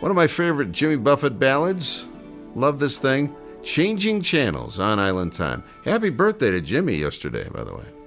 One 0.00 0.10
of 0.10 0.16
my 0.16 0.26
favorite 0.26 0.72
Jimmy 0.72 0.96
Buffett 0.96 1.38
ballads. 1.38 2.06
Love 2.54 2.78
this 2.78 2.98
thing. 2.98 3.36
Changing 3.62 4.22
Channels 4.22 4.80
on 4.80 4.98
Island 4.98 5.34
Time. 5.34 5.62
Happy 5.84 6.08
birthday 6.08 6.50
to 6.50 6.62
Jimmy 6.62 6.96
yesterday, 6.96 7.46
by 7.50 7.62
the 7.62 7.74
way. 7.74 7.99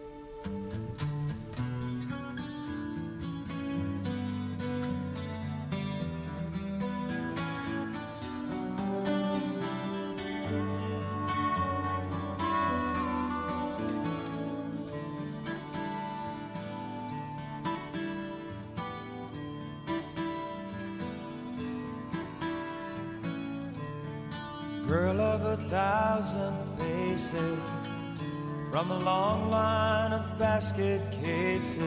From 28.74 28.90
a 28.90 29.00
long 29.02 29.52
line 29.52 30.12
of 30.14 30.36
basket 30.40 31.00
cases, 31.12 31.78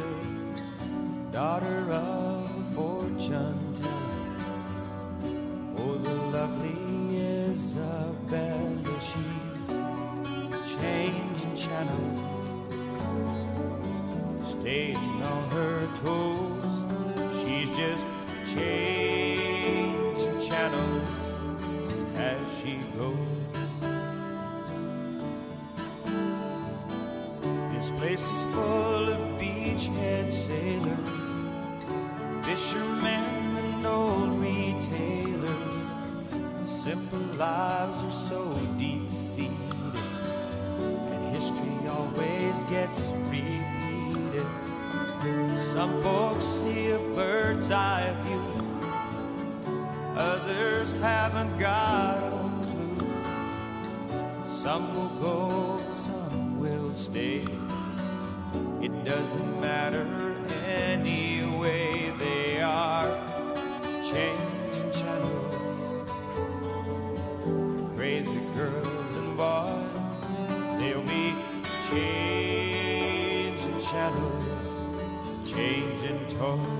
daughter 1.32 1.90
of 1.90 2.48
a 2.48 2.74
fortune 2.76 3.74
teller. 3.74 4.36
Oh, 5.78 5.96
the 5.98 6.14
lovely 6.36 7.18
Isabella, 7.50 9.00
she's 9.08 9.58
changing 10.80 11.56
channels, 11.56 12.20
staying 14.48 15.22
on 15.26 15.50
her 15.56 15.88
toes. 16.04 17.44
She's 17.44 17.70
just 17.76 18.06
changing 18.54 20.38
channels 20.40 21.10
as 22.14 22.38
she 22.62 22.78
goes. 22.96 23.25
This 27.96 28.04
place 28.04 28.28
is 28.28 28.54
full 28.54 29.08
of 29.08 29.18
beachhead 29.40 30.30
sailors, 30.30 30.98
fishermen 32.44 33.56
and 33.56 33.86
old 33.86 34.38
retailers. 34.38 35.56
Simple 36.68 37.26
lives 37.38 38.02
are 38.04 38.10
so 38.10 38.54
deep 38.76 39.10
seated, 39.12 39.96
and 40.78 41.34
history 41.34 41.88
always 41.90 42.62
gets 42.64 43.00
repeated. 43.30 44.46
Some 45.58 46.02
folks 46.02 46.44
see 46.44 46.90
a 46.90 46.98
bird's 46.98 47.70
eye 47.70 48.12
view. 48.24 48.44
Others 50.16 50.98
haven't 50.98 51.58
got 51.58 52.18
a 52.22 52.30
clue. 52.66 53.06
Some 54.44 54.94
will 54.94 55.24
go, 55.24 55.80
some 55.94 56.60
will 56.60 56.94
stay. 56.94 57.46
Doesn't 59.06 59.60
matter 59.60 60.04
anyway, 60.66 62.12
they 62.18 62.60
are 62.60 63.08
changing 64.02 64.90
channels. 64.90 66.10
Crazy 67.94 68.40
girls 68.56 69.14
and 69.14 69.36
boys, 69.36 70.80
they'll 70.80 71.02
be 71.02 71.36
changing 71.88 73.78
channels, 73.78 74.44
changing 75.46 76.26
tones. 76.26 76.75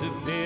To 0.00 0.08
fill? 0.24 0.39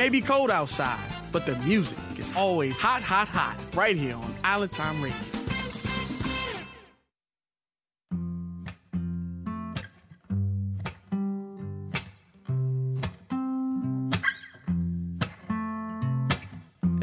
May 0.00 0.08
be 0.08 0.22
cold 0.22 0.50
outside, 0.50 0.98
but 1.30 1.44
the 1.44 1.54
music 1.56 1.98
is 2.16 2.32
always 2.34 2.80
hot, 2.80 3.02
hot, 3.02 3.28
hot 3.28 3.58
right 3.74 3.94
here 3.94 4.16
on 4.16 4.34
Island 4.42 4.72
Time 4.72 4.96
Radio. 5.02 5.18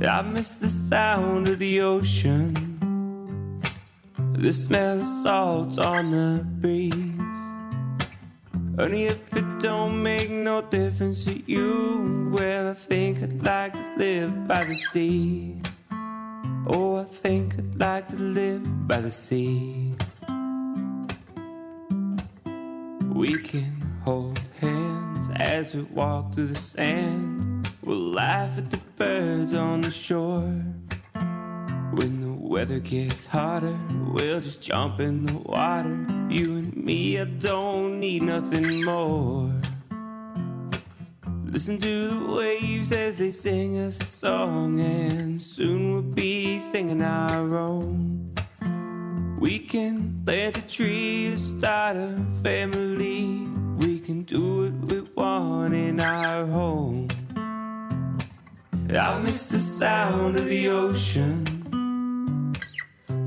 I 0.10 0.22
miss 0.24 0.56
the 0.56 0.68
sound 0.68 1.50
of 1.50 1.60
the 1.60 1.82
ocean, 1.82 2.50
the 4.34 4.52
smell 4.52 5.02
of 5.02 5.06
salt 5.22 5.78
on 5.78 6.10
the 6.10 6.44
breeze. 6.62 7.48
Only 8.80 9.06
if 9.06 9.36
it 9.36 9.60
don't 9.60 10.02
make 10.02 10.30
no 10.32 10.62
difference 10.62 11.26
to 11.26 11.36
you, 11.52 11.67
sea. 14.78 15.62
Oh, 16.68 16.98
I 16.98 17.04
think 17.04 17.58
I'd 17.58 17.76
like 17.80 18.08
to 18.10 18.16
live 18.16 18.88
by 18.88 19.02
the 19.02 19.12
sea. 19.12 19.94
We 23.14 23.38
can 23.38 24.00
hold 24.04 24.40
hands 24.60 25.30
as 25.36 25.74
we 25.74 25.84
walk 25.84 26.34
through 26.34 26.48
the 26.48 26.56
sand. 26.56 27.70
We'll 27.84 28.12
laugh 28.12 28.58
at 28.58 28.70
the 28.70 28.80
birds 28.98 29.54
on 29.54 29.82
the 29.82 29.92
shore. 29.92 30.54
When 31.94 32.22
the 32.22 32.34
weather 32.34 32.80
gets 32.80 33.26
hotter, 33.26 33.78
we'll 34.12 34.40
just 34.40 34.62
jump 34.62 35.00
in 35.00 35.26
the 35.26 35.38
water. 35.38 36.06
You 36.30 36.58
and 36.58 36.76
me, 36.76 37.20
I 37.20 37.24
don't 37.24 38.00
need 38.00 38.24
nothing 38.24 38.84
more. 38.84 39.52
Listen 41.50 41.78
to 41.80 42.10
the 42.10 42.34
waves 42.34 42.92
as 42.92 43.20
they 43.20 43.32
sing 43.32 43.78
us 43.80 43.98
a 44.02 44.06
song, 44.06 44.80
and 44.80 45.42
soon 45.42 45.94
we'll 45.94 46.02
be 46.02 46.60
singing 46.60 47.02
our 47.02 47.58
own. 47.58 48.36
We 49.40 49.60
can 49.60 50.22
plant 50.26 50.58
a 50.58 50.62
tree, 50.68 51.36
start 51.38 51.96
a 51.96 52.22
family. 52.44 53.48
We 53.80 54.00
can 54.00 54.24
do 54.24 54.66
what 54.66 54.92
we 54.92 55.02
want 55.16 55.74
in 55.74 56.02
our 56.02 56.46
home. 56.46 57.08
I 58.90 59.20
miss 59.20 59.48
the 59.48 59.60
sound 59.60 60.36
of 60.38 60.46
the 60.46 60.68
ocean, 60.68 62.54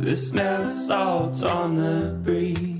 the 0.00 0.14
smell 0.14 0.64
of 0.64 0.70
salt 0.70 1.42
on 1.42 1.74
the 1.74 2.18
breeze. 2.22 2.79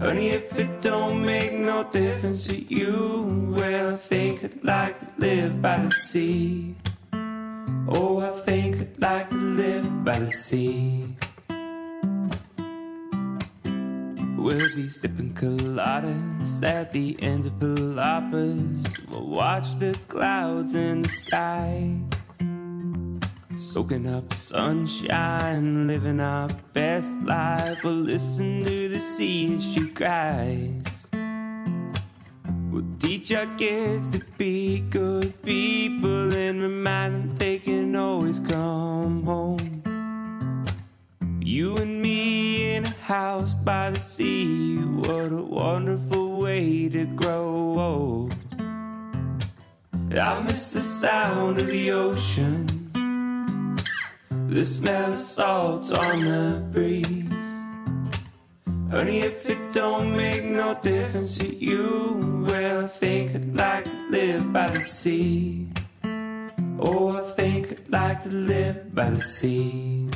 Honey, 0.00 0.28
if 0.28 0.56
it 0.56 0.80
don't 0.80 1.24
make 1.26 1.52
no 1.52 1.82
difference 1.82 2.46
to 2.46 2.56
you, 2.72 3.54
well, 3.58 3.94
I 3.94 3.96
think 3.96 4.44
I'd 4.44 4.62
like 4.62 4.98
to 4.98 5.08
live 5.18 5.60
by 5.60 5.78
the 5.78 5.90
sea. 5.90 6.76
Oh, 7.88 8.20
I 8.20 8.30
think 8.46 8.80
I'd 8.80 9.00
like 9.00 9.28
to 9.30 9.34
live 9.34 10.04
by 10.04 10.20
the 10.20 10.30
sea. 10.30 11.16
We'll 14.36 14.74
be 14.76 14.88
sipping 14.88 15.34
coladas 15.34 16.62
at 16.62 16.92
the 16.92 17.16
ends 17.20 17.46
of 17.46 17.54
palapas. 17.54 18.86
We'll 19.10 19.26
watch 19.26 19.78
the 19.80 19.98
clouds 20.06 20.76
in 20.76 21.02
the 21.02 21.08
sky. 21.08 21.98
Soaking 23.72 24.08
up 24.08 24.32
sunshine, 24.32 25.86
living 25.86 26.20
our 26.20 26.48
best 26.72 27.20
life. 27.20 27.84
We'll 27.84 27.92
listen 27.92 28.64
to 28.64 28.88
the 28.88 28.98
sea 28.98 29.54
as 29.54 29.62
she 29.72 29.88
cries. 29.90 31.06
We'll 32.70 32.86
teach 32.98 33.30
our 33.32 33.44
kids 33.56 34.10
to 34.12 34.20
be 34.38 34.80
good 34.80 35.42
people 35.42 36.34
and 36.34 36.62
remind 36.62 37.14
them 37.14 37.36
they 37.36 37.58
can 37.58 37.94
always 37.94 38.40
come 38.40 39.24
home. 39.24 39.82
You 41.38 41.76
and 41.76 42.00
me 42.00 42.74
in 42.74 42.86
a 42.86 42.94
house 43.02 43.52
by 43.52 43.90
the 43.90 44.00
sea. 44.00 44.78
What 44.78 45.30
a 45.30 45.42
wonderful 45.42 46.40
way 46.40 46.88
to 46.88 47.04
grow 47.04 47.78
old. 47.78 48.34
I 50.10 50.40
miss 50.40 50.68
the 50.68 50.80
sound 50.80 51.60
of 51.60 51.66
the 51.66 51.90
ocean, 51.90 52.77
the 54.48 54.64
smell 54.64 55.12
of 55.12 55.18
salt 55.18 55.92
on 55.92 56.24
the 56.24 56.62
breeze. 56.72 57.04
Honey, 58.90 59.18
if 59.18 59.48
it 59.48 59.72
don't 59.72 60.16
make 60.16 60.42
no 60.42 60.74
difference 60.80 61.36
to 61.36 61.54
you, 61.54 62.44
well, 62.48 62.86
I 62.86 62.88
think 62.88 63.34
I'd 63.34 63.54
like 63.54 63.84
to 63.84 64.00
live 64.10 64.50
by 64.50 64.68
the 64.70 64.80
sea. 64.80 65.68
Oh, 66.80 67.18
I 67.18 67.30
think 67.32 67.72
I'd 67.72 67.90
like 67.90 68.22
to 68.22 68.30
live 68.30 68.94
by 68.94 69.10
the 69.10 69.22
sea. 69.22 70.08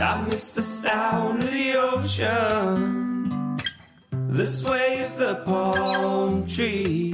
I 0.00 0.20
miss 0.22 0.50
the 0.50 0.62
sound 0.62 1.44
of 1.44 1.52
the 1.52 1.76
ocean, 1.76 3.58
the 4.28 4.44
sway 4.44 5.02
of 5.02 5.16
the 5.16 5.36
palm 5.44 6.46
tree. 6.46 7.12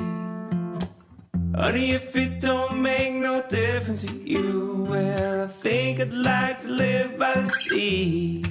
Honey, 1.55 1.90
if 1.90 2.16
it 2.16 2.40
don't 2.40 2.81
make 2.81 3.12
no 3.12 3.43
difference 3.43 4.07
to 4.07 4.16
you, 4.16 4.86
well, 4.89 5.44
I 5.44 5.48
think 5.48 6.01
I'd 6.01 6.15
like 6.15 6.62
to 6.62 6.69
live 6.69 7.19
by 7.19 7.35
the 7.35 7.51
sea. 7.51 8.43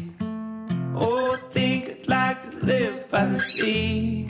Oh, 0.95 1.31
I 1.34 1.38
think 1.49 1.89
I'd 1.89 2.07
like 2.07 2.41
to 2.41 2.57
live 2.64 3.10
by 3.10 3.26
the 3.26 3.39
sea. 3.39 4.27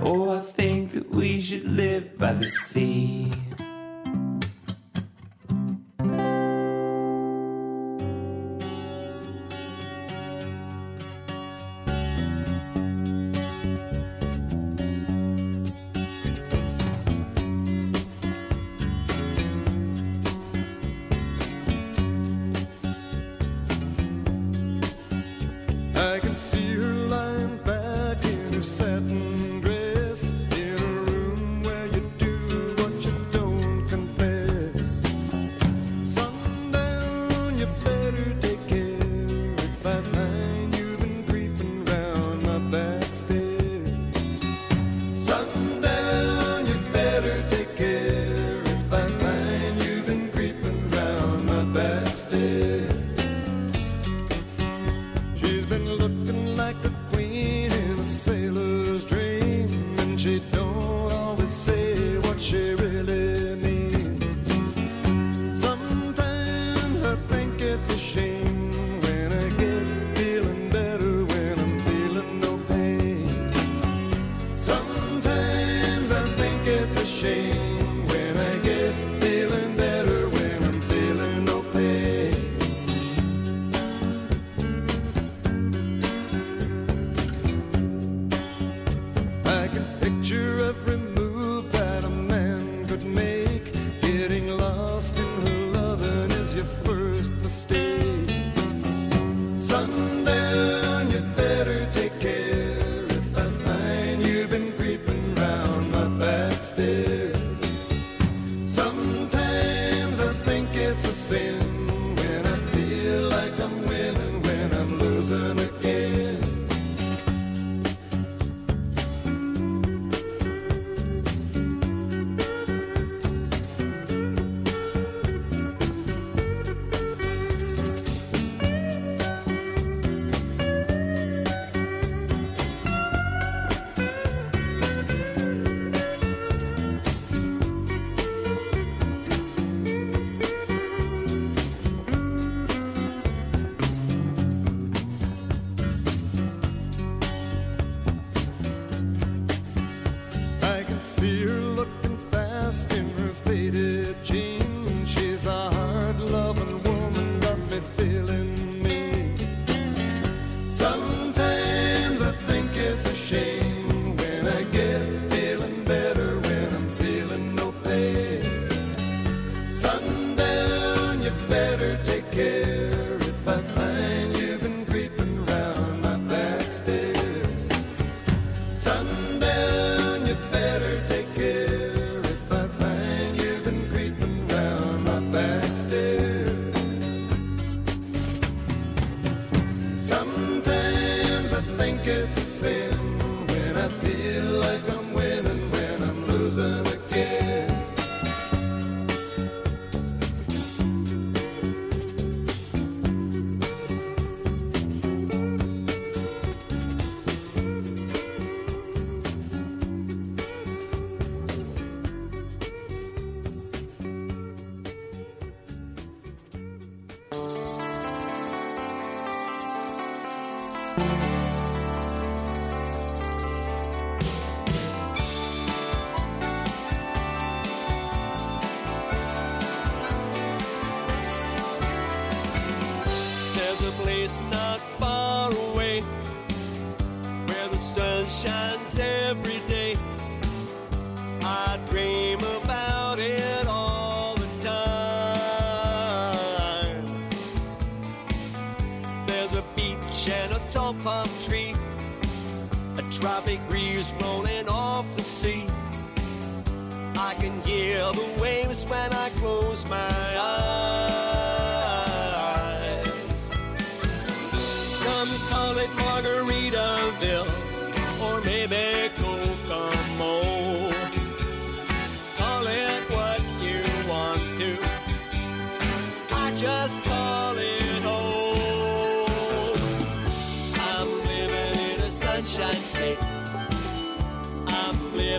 Oh, 0.00 0.30
I 0.30 0.40
think 0.40 0.92
that 0.92 1.10
we 1.10 1.40
should 1.42 1.64
live 1.64 2.16
by 2.16 2.32
the 2.32 2.48
sea. 2.48 3.30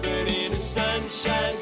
Living 0.02 0.28
in 0.28 0.54
a 0.54 0.60
sunshine 0.60 1.58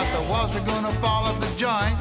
Thought 0.00 0.22
the 0.22 0.30
walls 0.32 0.54
were 0.54 0.60
gonna 0.60 0.90
fall 0.92 1.24
off 1.26 1.38
the 1.40 1.52
joint. 1.58 1.94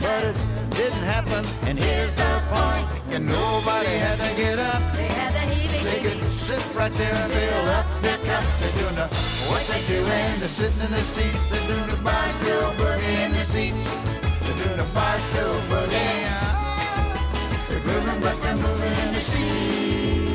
But 0.00 0.24
it 0.24 0.36
didn't 0.70 1.04
happen, 1.04 1.44
and 1.68 1.78
here's 1.78 2.14
the 2.16 2.42
point. 2.48 2.88
And 3.12 3.26
nobody 3.26 3.94
had 4.00 4.16
to 4.16 4.34
get 4.34 4.58
up. 4.58 4.80
They 4.96 6.00
could 6.00 6.26
sit 6.30 6.64
right 6.74 6.94
there 6.94 7.12
and 7.12 7.30
fill 7.30 7.68
up 7.68 7.86
their 8.00 8.16
cup. 8.16 8.44
They're 8.60 8.72
doing 8.80 8.94
the, 8.94 9.08
what 9.50 9.62
they're 9.68 9.86
doing. 9.88 10.40
They're 10.40 10.48
sitting 10.48 10.80
in 10.80 10.90
their 10.90 11.02
seats. 11.02 11.44
They're 11.50 11.68
doing 11.68 11.90
the 11.90 12.00
bar 12.02 12.30
stool 12.30 12.72
boogie 12.80 13.26
in 13.26 13.32
their 13.32 13.44
seats. 13.44 13.90
They're 14.40 14.64
doing 14.64 14.78
the 14.78 14.88
bar 14.94 15.20
stool 15.20 15.60
boogie. 15.68 16.24
They're 17.68 17.80
grooving, 17.80 18.20
but 18.22 18.40
they're 18.40 18.56
moving 18.56 18.96
in 19.04 19.12
the 19.12 19.20
seats. 19.20 20.31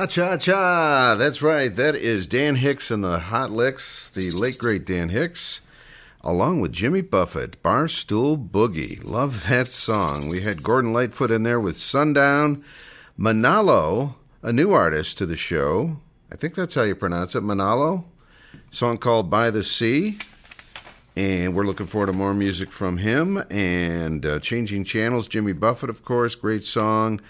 Cha 0.00 0.06
cha 0.06 0.36
cha. 0.38 1.14
That's 1.16 1.42
right. 1.42 1.68
That 1.68 1.94
is 1.94 2.26
Dan 2.26 2.56
Hicks 2.56 2.90
and 2.90 3.04
the 3.04 3.18
Hot 3.18 3.50
Licks, 3.50 4.08
the 4.08 4.30
late 4.30 4.56
great 4.56 4.86
Dan 4.86 5.10
Hicks, 5.10 5.60
along 6.22 6.60
with 6.60 6.72
Jimmy 6.72 7.02
Buffett, 7.02 7.62
Barstool 7.62 8.48
Boogie. 8.48 9.04
Love 9.04 9.46
that 9.50 9.66
song. 9.66 10.30
We 10.30 10.40
had 10.40 10.62
Gordon 10.62 10.94
Lightfoot 10.94 11.30
in 11.30 11.42
there 11.42 11.60
with 11.60 11.76
Sundown. 11.76 12.64
Manalo, 13.18 14.14
a 14.42 14.54
new 14.54 14.72
artist 14.72 15.18
to 15.18 15.26
the 15.26 15.36
show. 15.36 15.98
I 16.32 16.36
think 16.36 16.54
that's 16.54 16.74
how 16.74 16.84
you 16.84 16.94
pronounce 16.94 17.34
it. 17.34 17.42
Manalo. 17.42 18.04
Song 18.70 18.96
called 18.96 19.28
By 19.28 19.50
the 19.50 19.62
Sea. 19.62 20.16
And 21.14 21.54
we're 21.54 21.66
looking 21.66 21.86
forward 21.86 22.06
to 22.06 22.14
more 22.14 22.32
music 22.32 22.72
from 22.72 22.96
him. 22.96 23.44
And 23.50 24.24
uh, 24.24 24.38
Changing 24.38 24.84
Channels, 24.84 25.28
Jimmy 25.28 25.52
Buffett, 25.52 25.90
of 25.90 26.06
course. 26.06 26.34
Great 26.34 26.64
song. 26.64 27.20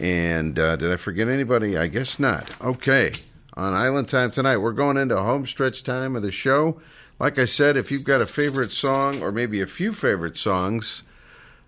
And 0.00 0.58
uh, 0.58 0.76
did 0.76 0.90
I 0.90 0.96
forget 0.96 1.28
anybody? 1.28 1.76
I 1.76 1.86
guess 1.86 2.18
not. 2.18 2.56
Okay. 2.62 3.12
On 3.54 3.74
Island 3.74 4.08
Time 4.08 4.30
tonight, 4.30 4.56
we're 4.56 4.72
going 4.72 4.96
into 4.96 5.16
home 5.18 5.46
stretch 5.46 5.84
time 5.84 6.16
of 6.16 6.22
the 6.22 6.32
show. 6.32 6.80
Like 7.18 7.38
I 7.38 7.44
said, 7.44 7.76
if 7.76 7.90
you've 7.90 8.04
got 8.04 8.22
a 8.22 8.26
favorite 8.26 8.70
song 8.70 9.20
or 9.20 9.30
maybe 9.30 9.60
a 9.60 9.66
few 9.66 9.92
favorite 9.92 10.38
songs, 10.38 11.02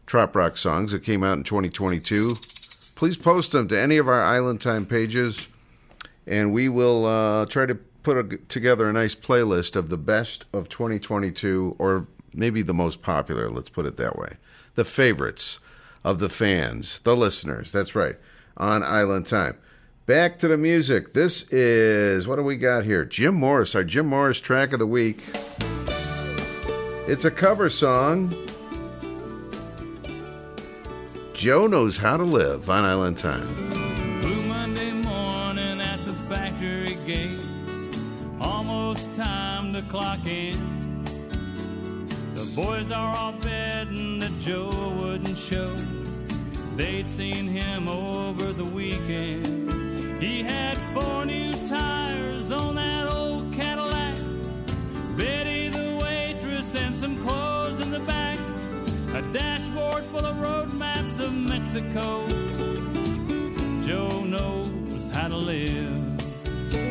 trop 0.06 0.34
rock 0.34 0.56
songs 0.56 0.92
that 0.92 1.04
came 1.04 1.22
out 1.22 1.36
in 1.36 1.44
2022, 1.44 2.30
please 2.96 3.18
post 3.18 3.52
them 3.52 3.68
to 3.68 3.78
any 3.78 3.98
of 3.98 4.08
our 4.08 4.22
Island 4.22 4.62
Time 4.62 4.86
pages, 4.86 5.48
and 6.26 6.54
we 6.54 6.70
will 6.70 7.04
uh, 7.04 7.44
try 7.44 7.66
to 7.66 7.74
put 7.74 8.16
a, 8.16 8.38
together 8.48 8.88
a 8.88 8.94
nice 8.94 9.14
playlist 9.14 9.76
of 9.76 9.90
the 9.90 9.98
best 9.98 10.46
of 10.54 10.70
2022, 10.70 11.76
or 11.78 12.06
maybe 12.32 12.62
the 12.62 12.72
most 12.72 13.02
popular. 13.02 13.50
Let's 13.50 13.68
put 13.68 13.84
it 13.84 13.98
that 13.98 14.16
way. 14.16 14.36
The 14.74 14.86
favorites 14.86 15.58
of 16.04 16.18
the 16.18 16.28
fans, 16.28 16.98
the 17.00 17.16
listeners. 17.16 17.72
That's 17.72 17.94
right. 17.94 18.16
On 18.56 18.82
Island 18.82 19.26
Time. 19.26 19.56
Back 20.06 20.38
to 20.40 20.48
the 20.48 20.58
music. 20.58 21.12
This 21.12 21.42
is 21.50 22.26
what 22.26 22.36
do 22.36 22.42
we 22.42 22.56
got 22.56 22.84
here? 22.84 23.04
Jim 23.04 23.34
Morris, 23.34 23.74
our 23.74 23.84
Jim 23.84 24.06
Morris 24.06 24.40
track 24.40 24.72
of 24.72 24.80
the 24.80 24.86
week. 24.86 25.22
It's 27.08 27.24
a 27.24 27.30
cover 27.30 27.70
song. 27.70 28.34
Joe 31.34 31.66
knows 31.66 31.96
how 31.96 32.16
to 32.16 32.24
live 32.24 32.68
on 32.68 32.84
Island 32.84 33.18
Time. 33.18 33.46
Blue 34.20 34.48
Monday 34.48 34.92
morning 34.92 35.80
at 35.80 36.04
the 36.04 36.12
factory 36.12 36.96
gate. 37.06 37.44
Almost 38.40 39.14
time 39.14 39.72
to 39.72 39.82
clock 39.82 40.26
in. 40.26 41.02
The 42.34 42.52
boys 42.56 42.90
are 42.90 43.16
all 43.16 43.32
betting 43.32 44.18
that 44.18 44.36
Joe 44.40 44.70
wouldn't 45.00 45.38
show. 45.38 45.74
They'd 46.76 47.06
seen 47.06 47.48
him 47.48 47.86
over 47.86 48.52
the 48.52 48.64
weekend. 48.64 50.22
He 50.22 50.42
had 50.42 50.78
four 50.94 51.26
new 51.26 51.52
tires 51.66 52.50
on 52.50 52.76
that 52.76 53.12
old 53.12 53.52
Cadillac. 53.52 54.16
Betty 55.16 55.68
the 55.68 55.98
waitress 56.02 56.74
and 56.74 56.94
some 56.94 57.22
clothes 57.26 57.80
in 57.80 57.90
the 57.90 58.00
back. 58.00 58.38
A 59.14 59.20
dashboard 59.32 60.02
full 60.04 60.24
of 60.24 60.40
road 60.40 60.72
maps 60.72 61.18
of 61.18 61.34
Mexico. 61.34 62.26
Joe 63.82 64.24
knows 64.24 65.10
how 65.12 65.28
to 65.28 65.36
live. 65.36 65.98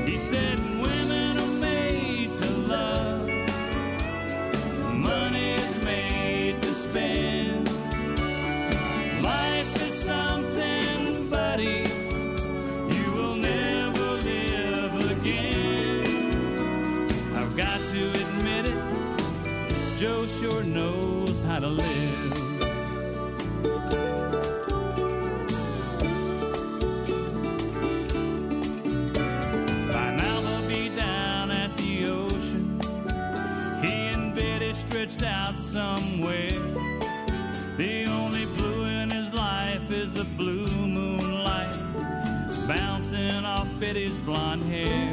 He 0.05 0.17
said 0.17 0.59
women 0.59 1.37
are 1.39 1.59
made 1.59 2.35
to 2.35 2.49
love. 2.67 3.27
money 4.93 5.53
is 5.53 5.81
made 5.81 6.61
to 6.61 6.73
spend. 6.73 7.40
sure 20.41 20.63
knows 20.63 21.43
how 21.43 21.59
to 21.59 21.67
live. 21.67 22.33
By 29.93 30.15
now 30.15 30.41
they'll 30.41 30.67
be 30.67 30.89
down 30.95 31.51
at 31.51 31.77
the 31.77 32.05
ocean. 32.07 32.79
He 33.83 33.93
and 34.13 34.33
Betty 34.33 34.73
stretched 34.73 35.21
out 35.21 35.59
somewhere. 35.59 36.49
The 37.77 38.10
Betty's 43.81 44.19
blonde 44.19 44.61
hair. 44.65 45.11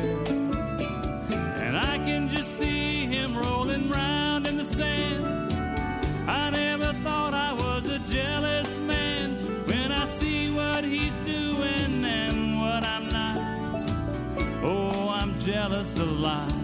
And 1.57 1.75
I 1.75 1.97
can 2.05 2.29
just 2.29 2.59
see 2.59 3.07
him 3.07 3.35
rolling 3.35 3.89
round 3.89 4.47
in 4.47 4.59
the 4.59 4.65
sand. 4.65 5.27
I 6.29 6.51
never 6.51 6.93
thought 7.03 7.33
I 7.33 7.55
was 7.55 7.89
a 7.89 7.99
jealous 8.01 8.79
man 8.81 9.37
when 9.69 9.91
I 9.91 10.05
see 10.05 10.51
what 10.51 10.85
he's 10.85 11.17
doing 11.21 12.05
and 12.05 12.61
what 12.61 12.85
I'm 12.85 13.09
not. 13.09 13.39
Oh, 14.63 15.09
I'm 15.19 15.39
jealous 15.39 15.99
a 15.99 16.05
lot. 16.05 16.58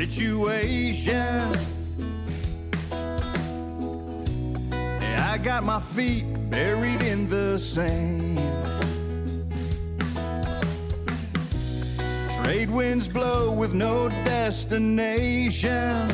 situation. 0.00 1.52
I 5.18 5.38
got 5.42 5.62
my 5.62 5.78
feet 5.78 6.24
buried 6.48 7.02
in 7.02 7.28
the 7.28 7.58
sand. 7.58 8.38
Trade 12.36 12.70
winds 12.70 13.08
blow 13.08 13.52
with 13.52 13.74
no 13.74 14.08
destination. 14.24 16.09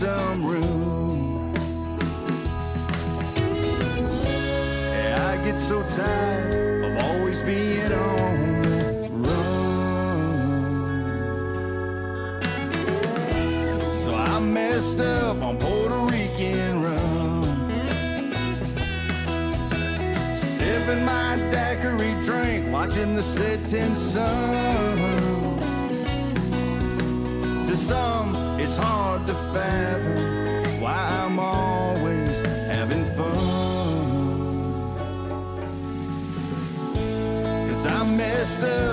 some 0.00 0.46
room. 0.46 1.52
Yeah, 4.94 5.28
I 5.30 5.44
get 5.44 5.58
so 5.58 5.82
tired 5.94 6.84
of 6.84 7.04
always 7.04 7.42
being 7.42 7.92
on 7.92 8.62
the 8.62 9.10
run. 9.10 9.50
So 14.02 14.14
I 14.14 14.40
messed 14.40 15.00
up 15.00 15.42
on 15.42 15.58
Puerto 15.58 16.00
Rican 16.10 16.82
rum. 16.82 17.44
Sipping 20.34 21.04
my 21.04 21.36
daiquiri 21.52 22.14
drink, 22.22 22.72
watching 22.72 23.16
the 23.16 23.22
setting 23.22 23.92
sun. 23.92 24.96
To 27.66 27.76
some 27.76 28.39
it's 28.72 28.78
hard 28.78 29.26
to 29.26 29.34
fathom 29.52 30.80
why 30.80 30.92
I'm 30.92 31.40
always 31.40 32.40
having 32.68 33.04
fun. 33.16 33.34
Cause 37.68 37.84
I 37.84 38.04
messed 38.16 38.62
up. 38.62 38.89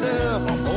We're 0.00 0.67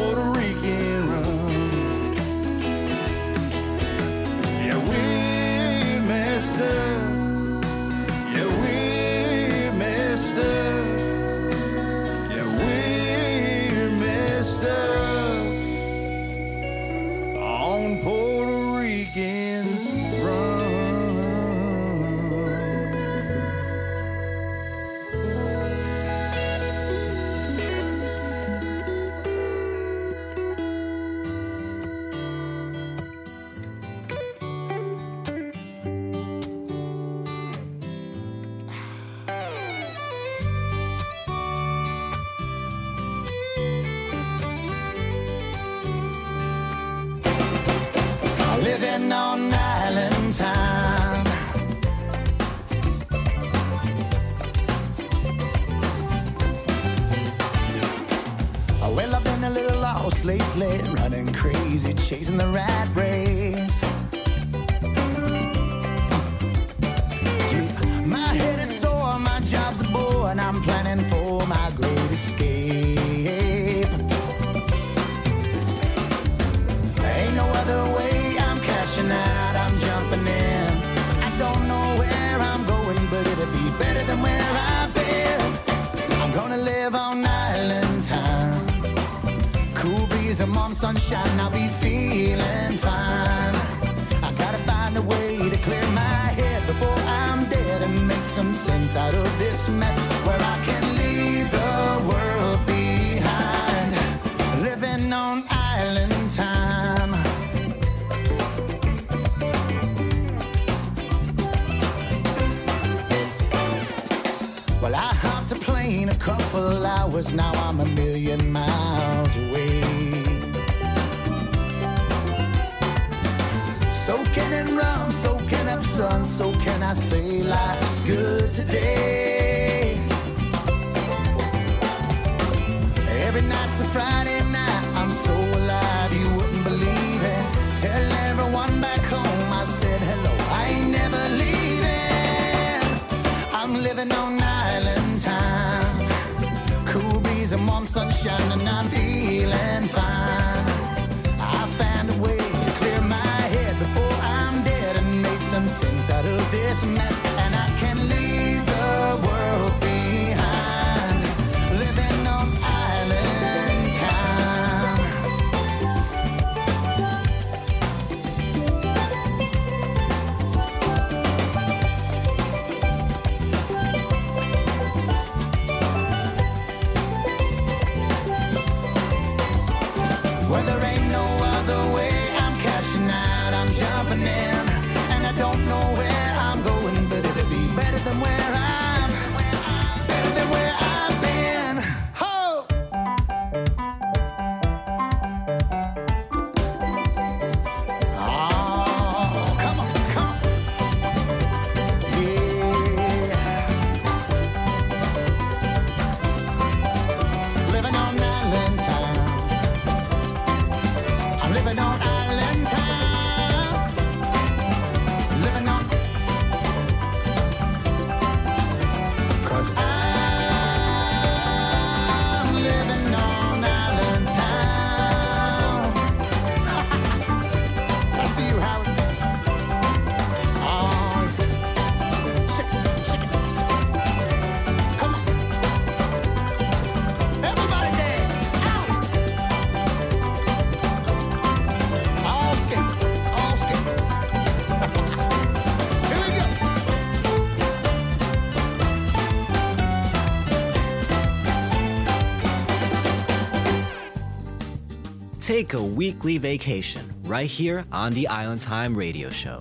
Take 255.62 255.74
a 255.74 255.84
weekly 255.84 256.40
vacation 256.40 257.06
right 257.26 257.48
here 257.48 257.86
on 257.92 258.14
the 258.14 258.28
Island 258.28 258.62
Time 258.62 258.96
Radio 258.96 259.30
Show. 259.30 259.60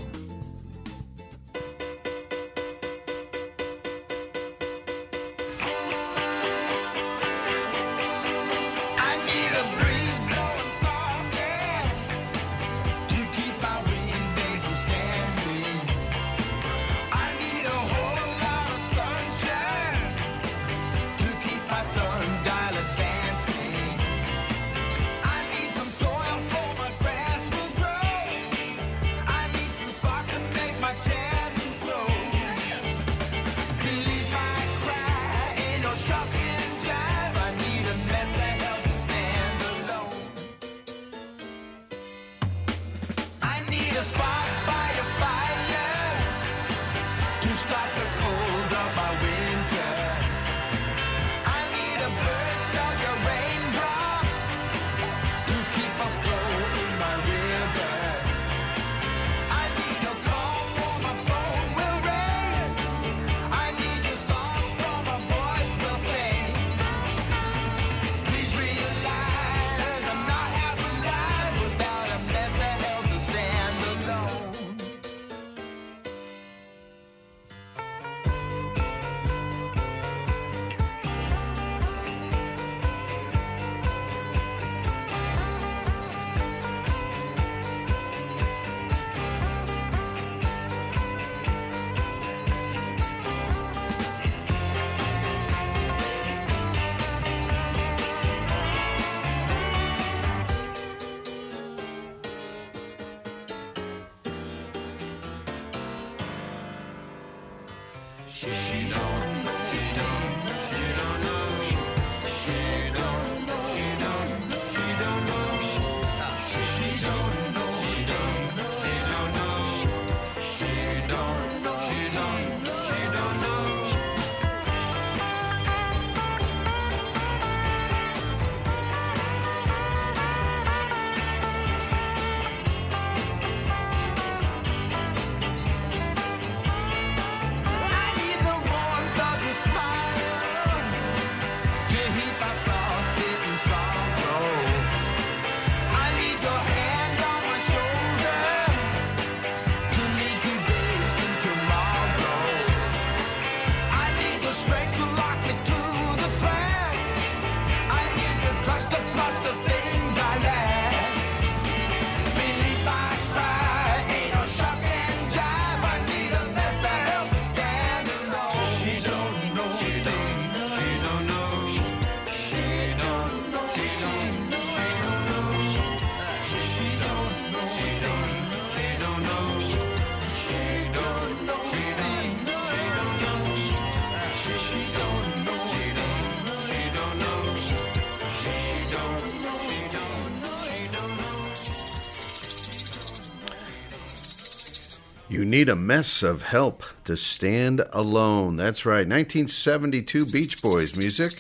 Need 195.51 195.69
a 195.69 195.77
mess 195.77 196.23
of 196.23 196.43
help 196.43 196.85
to 197.05 197.17
stand 197.17 197.83
alone. 197.93 198.57
That's 198.57 198.87
right. 198.87 199.07
1972 199.07 200.27
Beach 200.27 200.63
Boys 200.63 200.97
music. 200.97 201.33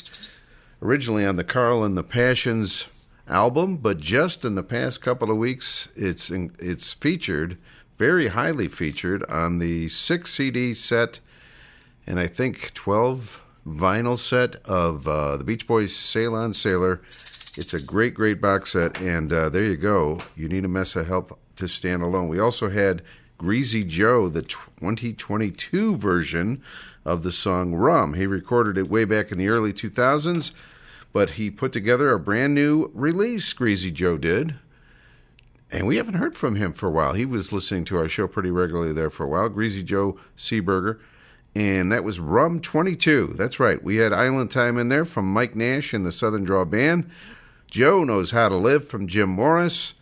Originally 0.82 1.24
on 1.24 1.36
the 1.36 1.44
Carl 1.44 1.84
and 1.84 1.96
the 1.96 2.02
Passions 2.02 3.08
album, 3.28 3.76
but 3.76 4.00
just 4.00 4.44
in 4.44 4.56
the 4.56 4.62
past 4.62 5.00
couple 5.00 5.30
of 5.30 5.36
weeks, 5.36 5.88
it's 5.94 6.30
in, 6.30 6.54
it's 6.58 6.92
featured, 6.94 7.58
very 7.96 8.28
highly 8.28 8.66
featured, 8.66 9.22
on 9.30 9.58
the 9.58 9.88
six 9.88 10.34
CD 10.34 10.74
set 10.74 11.20
and 12.06 12.18
I 12.18 12.26
think 12.26 12.74
12 12.74 13.40
vinyl 13.66 14.18
set 14.18 14.56
of 14.66 15.06
uh, 15.06 15.36
the 15.36 15.44
Beach 15.44 15.66
Boys 15.66 15.94
Sail 15.94 16.34
on 16.34 16.54
Sailor. 16.54 17.00
It's 17.08 17.72
a 17.72 17.84
great, 17.84 18.14
great 18.14 18.40
box 18.40 18.72
set, 18.72 19.00
and 19.00 19.32
uh, 19.32 19.48
there 19.48 19.64
you 19.64 19.76
go. 19.76 20.18
You 20.34 20.48
need 20.48 20.64
a 20.64 20.68
mess 20.68 20.96
of 20.96 21.06
help 21.06 21.38
to 21.56 21.68
stand 21.68 22.02
alone. 22.02 22.28
We 22.28 22.40
also 22.40 22.70
had 22.70 23.02
Greasy 23.40 23.84
Joe, 23.84 24.28
the 24.28 24.42
2022 24.42 25.96
version 25.96 26.62
of 27.06 27.22
the 27.22 27.32
song 27.32 27.74
Rum. 27.74 28.12
He 28.12 28.26
recorded 28.26 28.76
it 28.76 28.90
way 28.90 29.06
back 29.06 29.32
in 29.32 29.38
the 29.38 29.48
early 29.48 29.72
2000s, 29.72 30.52
but 31.10 31.30
he 31.30 31.50
put 31.50 31.72
together 31.72 32.12
a 32.12 32.20
brand 32.20 32.54
new 32.54 32.90
release, 32.92 33.50
Greasy 33.54 33.90
Joe 33.90 34.18
did. 34.18 34.56
And 35.70 35.86
we 35.86 35.96
haven't 35.96 36.16
heard 36.16 36.36
from 36.36 36.56
him 36.56 36.74
for 36.74 36.88
a 36.88 36.90
while. 36.90 37.14
He 37.14 37.24
was 37.24 37.50
listening 37.50 37.86
to 37.86 37.96
our 37.96 38.10
show 38.10 38.28
pretty 38.28 38.50
regularly 38.50 38.92
there 38.92 39.08
for 39.08 39.24
a 39.24 39.28
while. 39.28 39.48
Greasy 39.48 39.82
Joe 39.82 40.18
Seaburger. 40.36 40.98
And 41.54 41.90
that 41.90 42.04
was 42.04 42.20
Rum 42.20 42.60
22. 42.60 43.36
That's 43.38 43.58
right. 43.58 43.82
We 43.82 43.96
had 43.96 44.12
Island 44.12 44.50
Time 44.50 44.76
in 44.76 44.90
there 44.90 45.06
from 45.06 45.32
Mike 45.32 45.56
Nash 45.56 45.94
and 45.94 46.04
the 46.04 46.12
Southern 46.12 46.44
Draw 46.44 46.66
Band. 46.66 47.10
Joe 47.70 48.04
Knows 48.04 48.32
How 48.32 48.50
to 48.50 48.56
Live 48.56 48.86
from 48.86 49.06
Jim 49.06 49.30
Morris. 49.30 49.94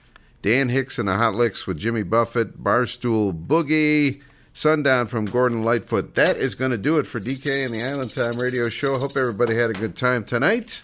Dan 0.42 0.68
Hicks 0.68 0.98
and 0.98 1.08
the 1.08 1.14
Hot 1.14 1.34
Licks 1.34 1.66
with 1.66 1.78
Jimmy 1.78 2.02
Buffett. 2.02 2.62
Barstool 2.62 3.46
Boogie. 3.46 4.22
Sundown 4.54 5.06
from 5.06 5.24
Gordon 5.24 5.64
Lightfoot. 5.64 6.16
That 6.16 6.36
is 6.36 6.56
going 6.56 6.72
to 6.72 6.78
do 6.78 6.98
it 6.98 7.06
for 7.06 7.20
DK 7.20 7.64
and 7.64 7.72
the 7.72 7.88
Island 7.88 8.10
Time 8.10 8.40
Radio 8.40 8.68
Show. 8.68 8.98
Hope 8.98 9.12
everybody 9.16 9.54
had 9.54 9.70
a 9.70 9.74
good 9.74 9.96
time 9.96 10.24
tonight. 10.24 10.82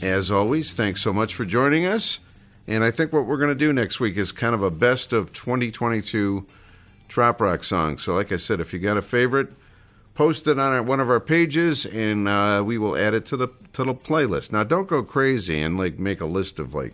As 0.00 0.30
always, 0.30 0.74
thanks 0.74 1.02
so 1.02 1.12
much 1.12 1.34
for 1.34 1.44
joining 1.44 1.86
us. 1.86 2.20
And 2.68 2.84
I 2.84 2.92
think 2.92 3.12
what 3.12 3.26
we're 3.26 3.36
going 3.36 3.48
to 3.48 3.56
do 3.56 3.72
next 3.72 3.98
week 3.98 4.16
is 4.16 4.30
kind 4.30 4.54
of 4.54 4.62
a 4.62 4.70
best 4.70 5.12
of 5.12 5.32
2022 5.32 6.46
trop 7.08 7.40
Rock 7.40 7.64
song. 7.64 7.98
So, 7.98 8.14
like 8.14 8.30
I 8.30 8.36
said, 8.36 8.60
if 8.60 8.72
you 8.72 8.78
got 8.78 8.96
a 8.96 9.02
favorite, 9.02 9.48
post 10.18 10.48
it 10.48 10.58
on 10.58 10.72
our, 10.72 10.82
one 10.82 10.98
of 10.98 11.08
our 11.08 11.20
pages, 11.20 11.86
and 11.86 12.26
uh, 12.26 12.60
we 12.66 12.76
will 12.76 12.96
add 12.96 13.14
it 13.14 13.24
to 13.24 13.36
the 13.36 13.46
to 13.72 13.84
the 13.84 13.94
playlist. 13.94 14.50
Now, 14.50 14.64
don't 14.64 14.88
go 14.88 15.04
crazy 15.04 15.62
and 15.62 15.78
like 15.78 16.00
make 16.00 16.20
a 16.20 16.26
list 16.26 16.58
of 16.58 16.74
like 16.74 16.92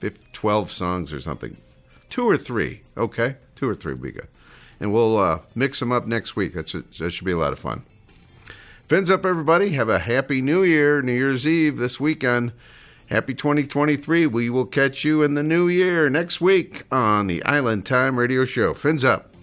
15, 0.00 0.26
12 0.34 0.70
songs 0.70 1.12
or 1.12 1.20
something. 1.20 1.56
Two 2.10 2.28
or 2.28 2.36
three, 2.36 2.82
okay? 2.98 3.36
Two 3.56 3.66
or 3.66 3.74
three 3.74 3.94
we 3.94 4.12
got, 4.12 4.26
and 4.78 4.92
we'll 4.92 5.16
uh, 5.16 5.38
mix 5.54 5.80
them 5.80 5.90
up 5.90 6.06
next 6.06 6.36
week. 6.36 6.52
That 6.52 6.68
should, 6.68 6.92
that 6.98 7.12
should 7.12 7.24
be 7.24 7.32
a 7.32 7.38
lot 7.38 7.54
of 7.54 7.58
fun. 7.58 7.84
Fins 8.88 9.10
up, 9.10 9.24
everybody. 9.24 9.70
Have 9.70 9.88
a 9.88 9.98
happy 9.98 10.42
New 10.42 10.62
Year, 10.62 11.00
New 11.00 11.14
Year's 11.14 11.46
Eve 11.46 11.78
this 11.78 11.98
weekend. 11.98 12.52
Happy 13.06 13.32
2023. 13.32 14.26
We 14.26 14.50
will 14.50 14.66
catch 14.66 15.02
you 15.02 15.22
in 15.22 15.32
the 15.32 15.42
new 15.42 15.66
year 15.66 16.10
next 16.10 16.42
week 16.42 16.84
on 16.92 17.26
the 17.26 17.42
Island 17.44 17.86
Time 17.86 18.18
Radio 18.18 18.44
Show. 18.44 18.74
Fins 18.74 19.02
up. 19.02 19.34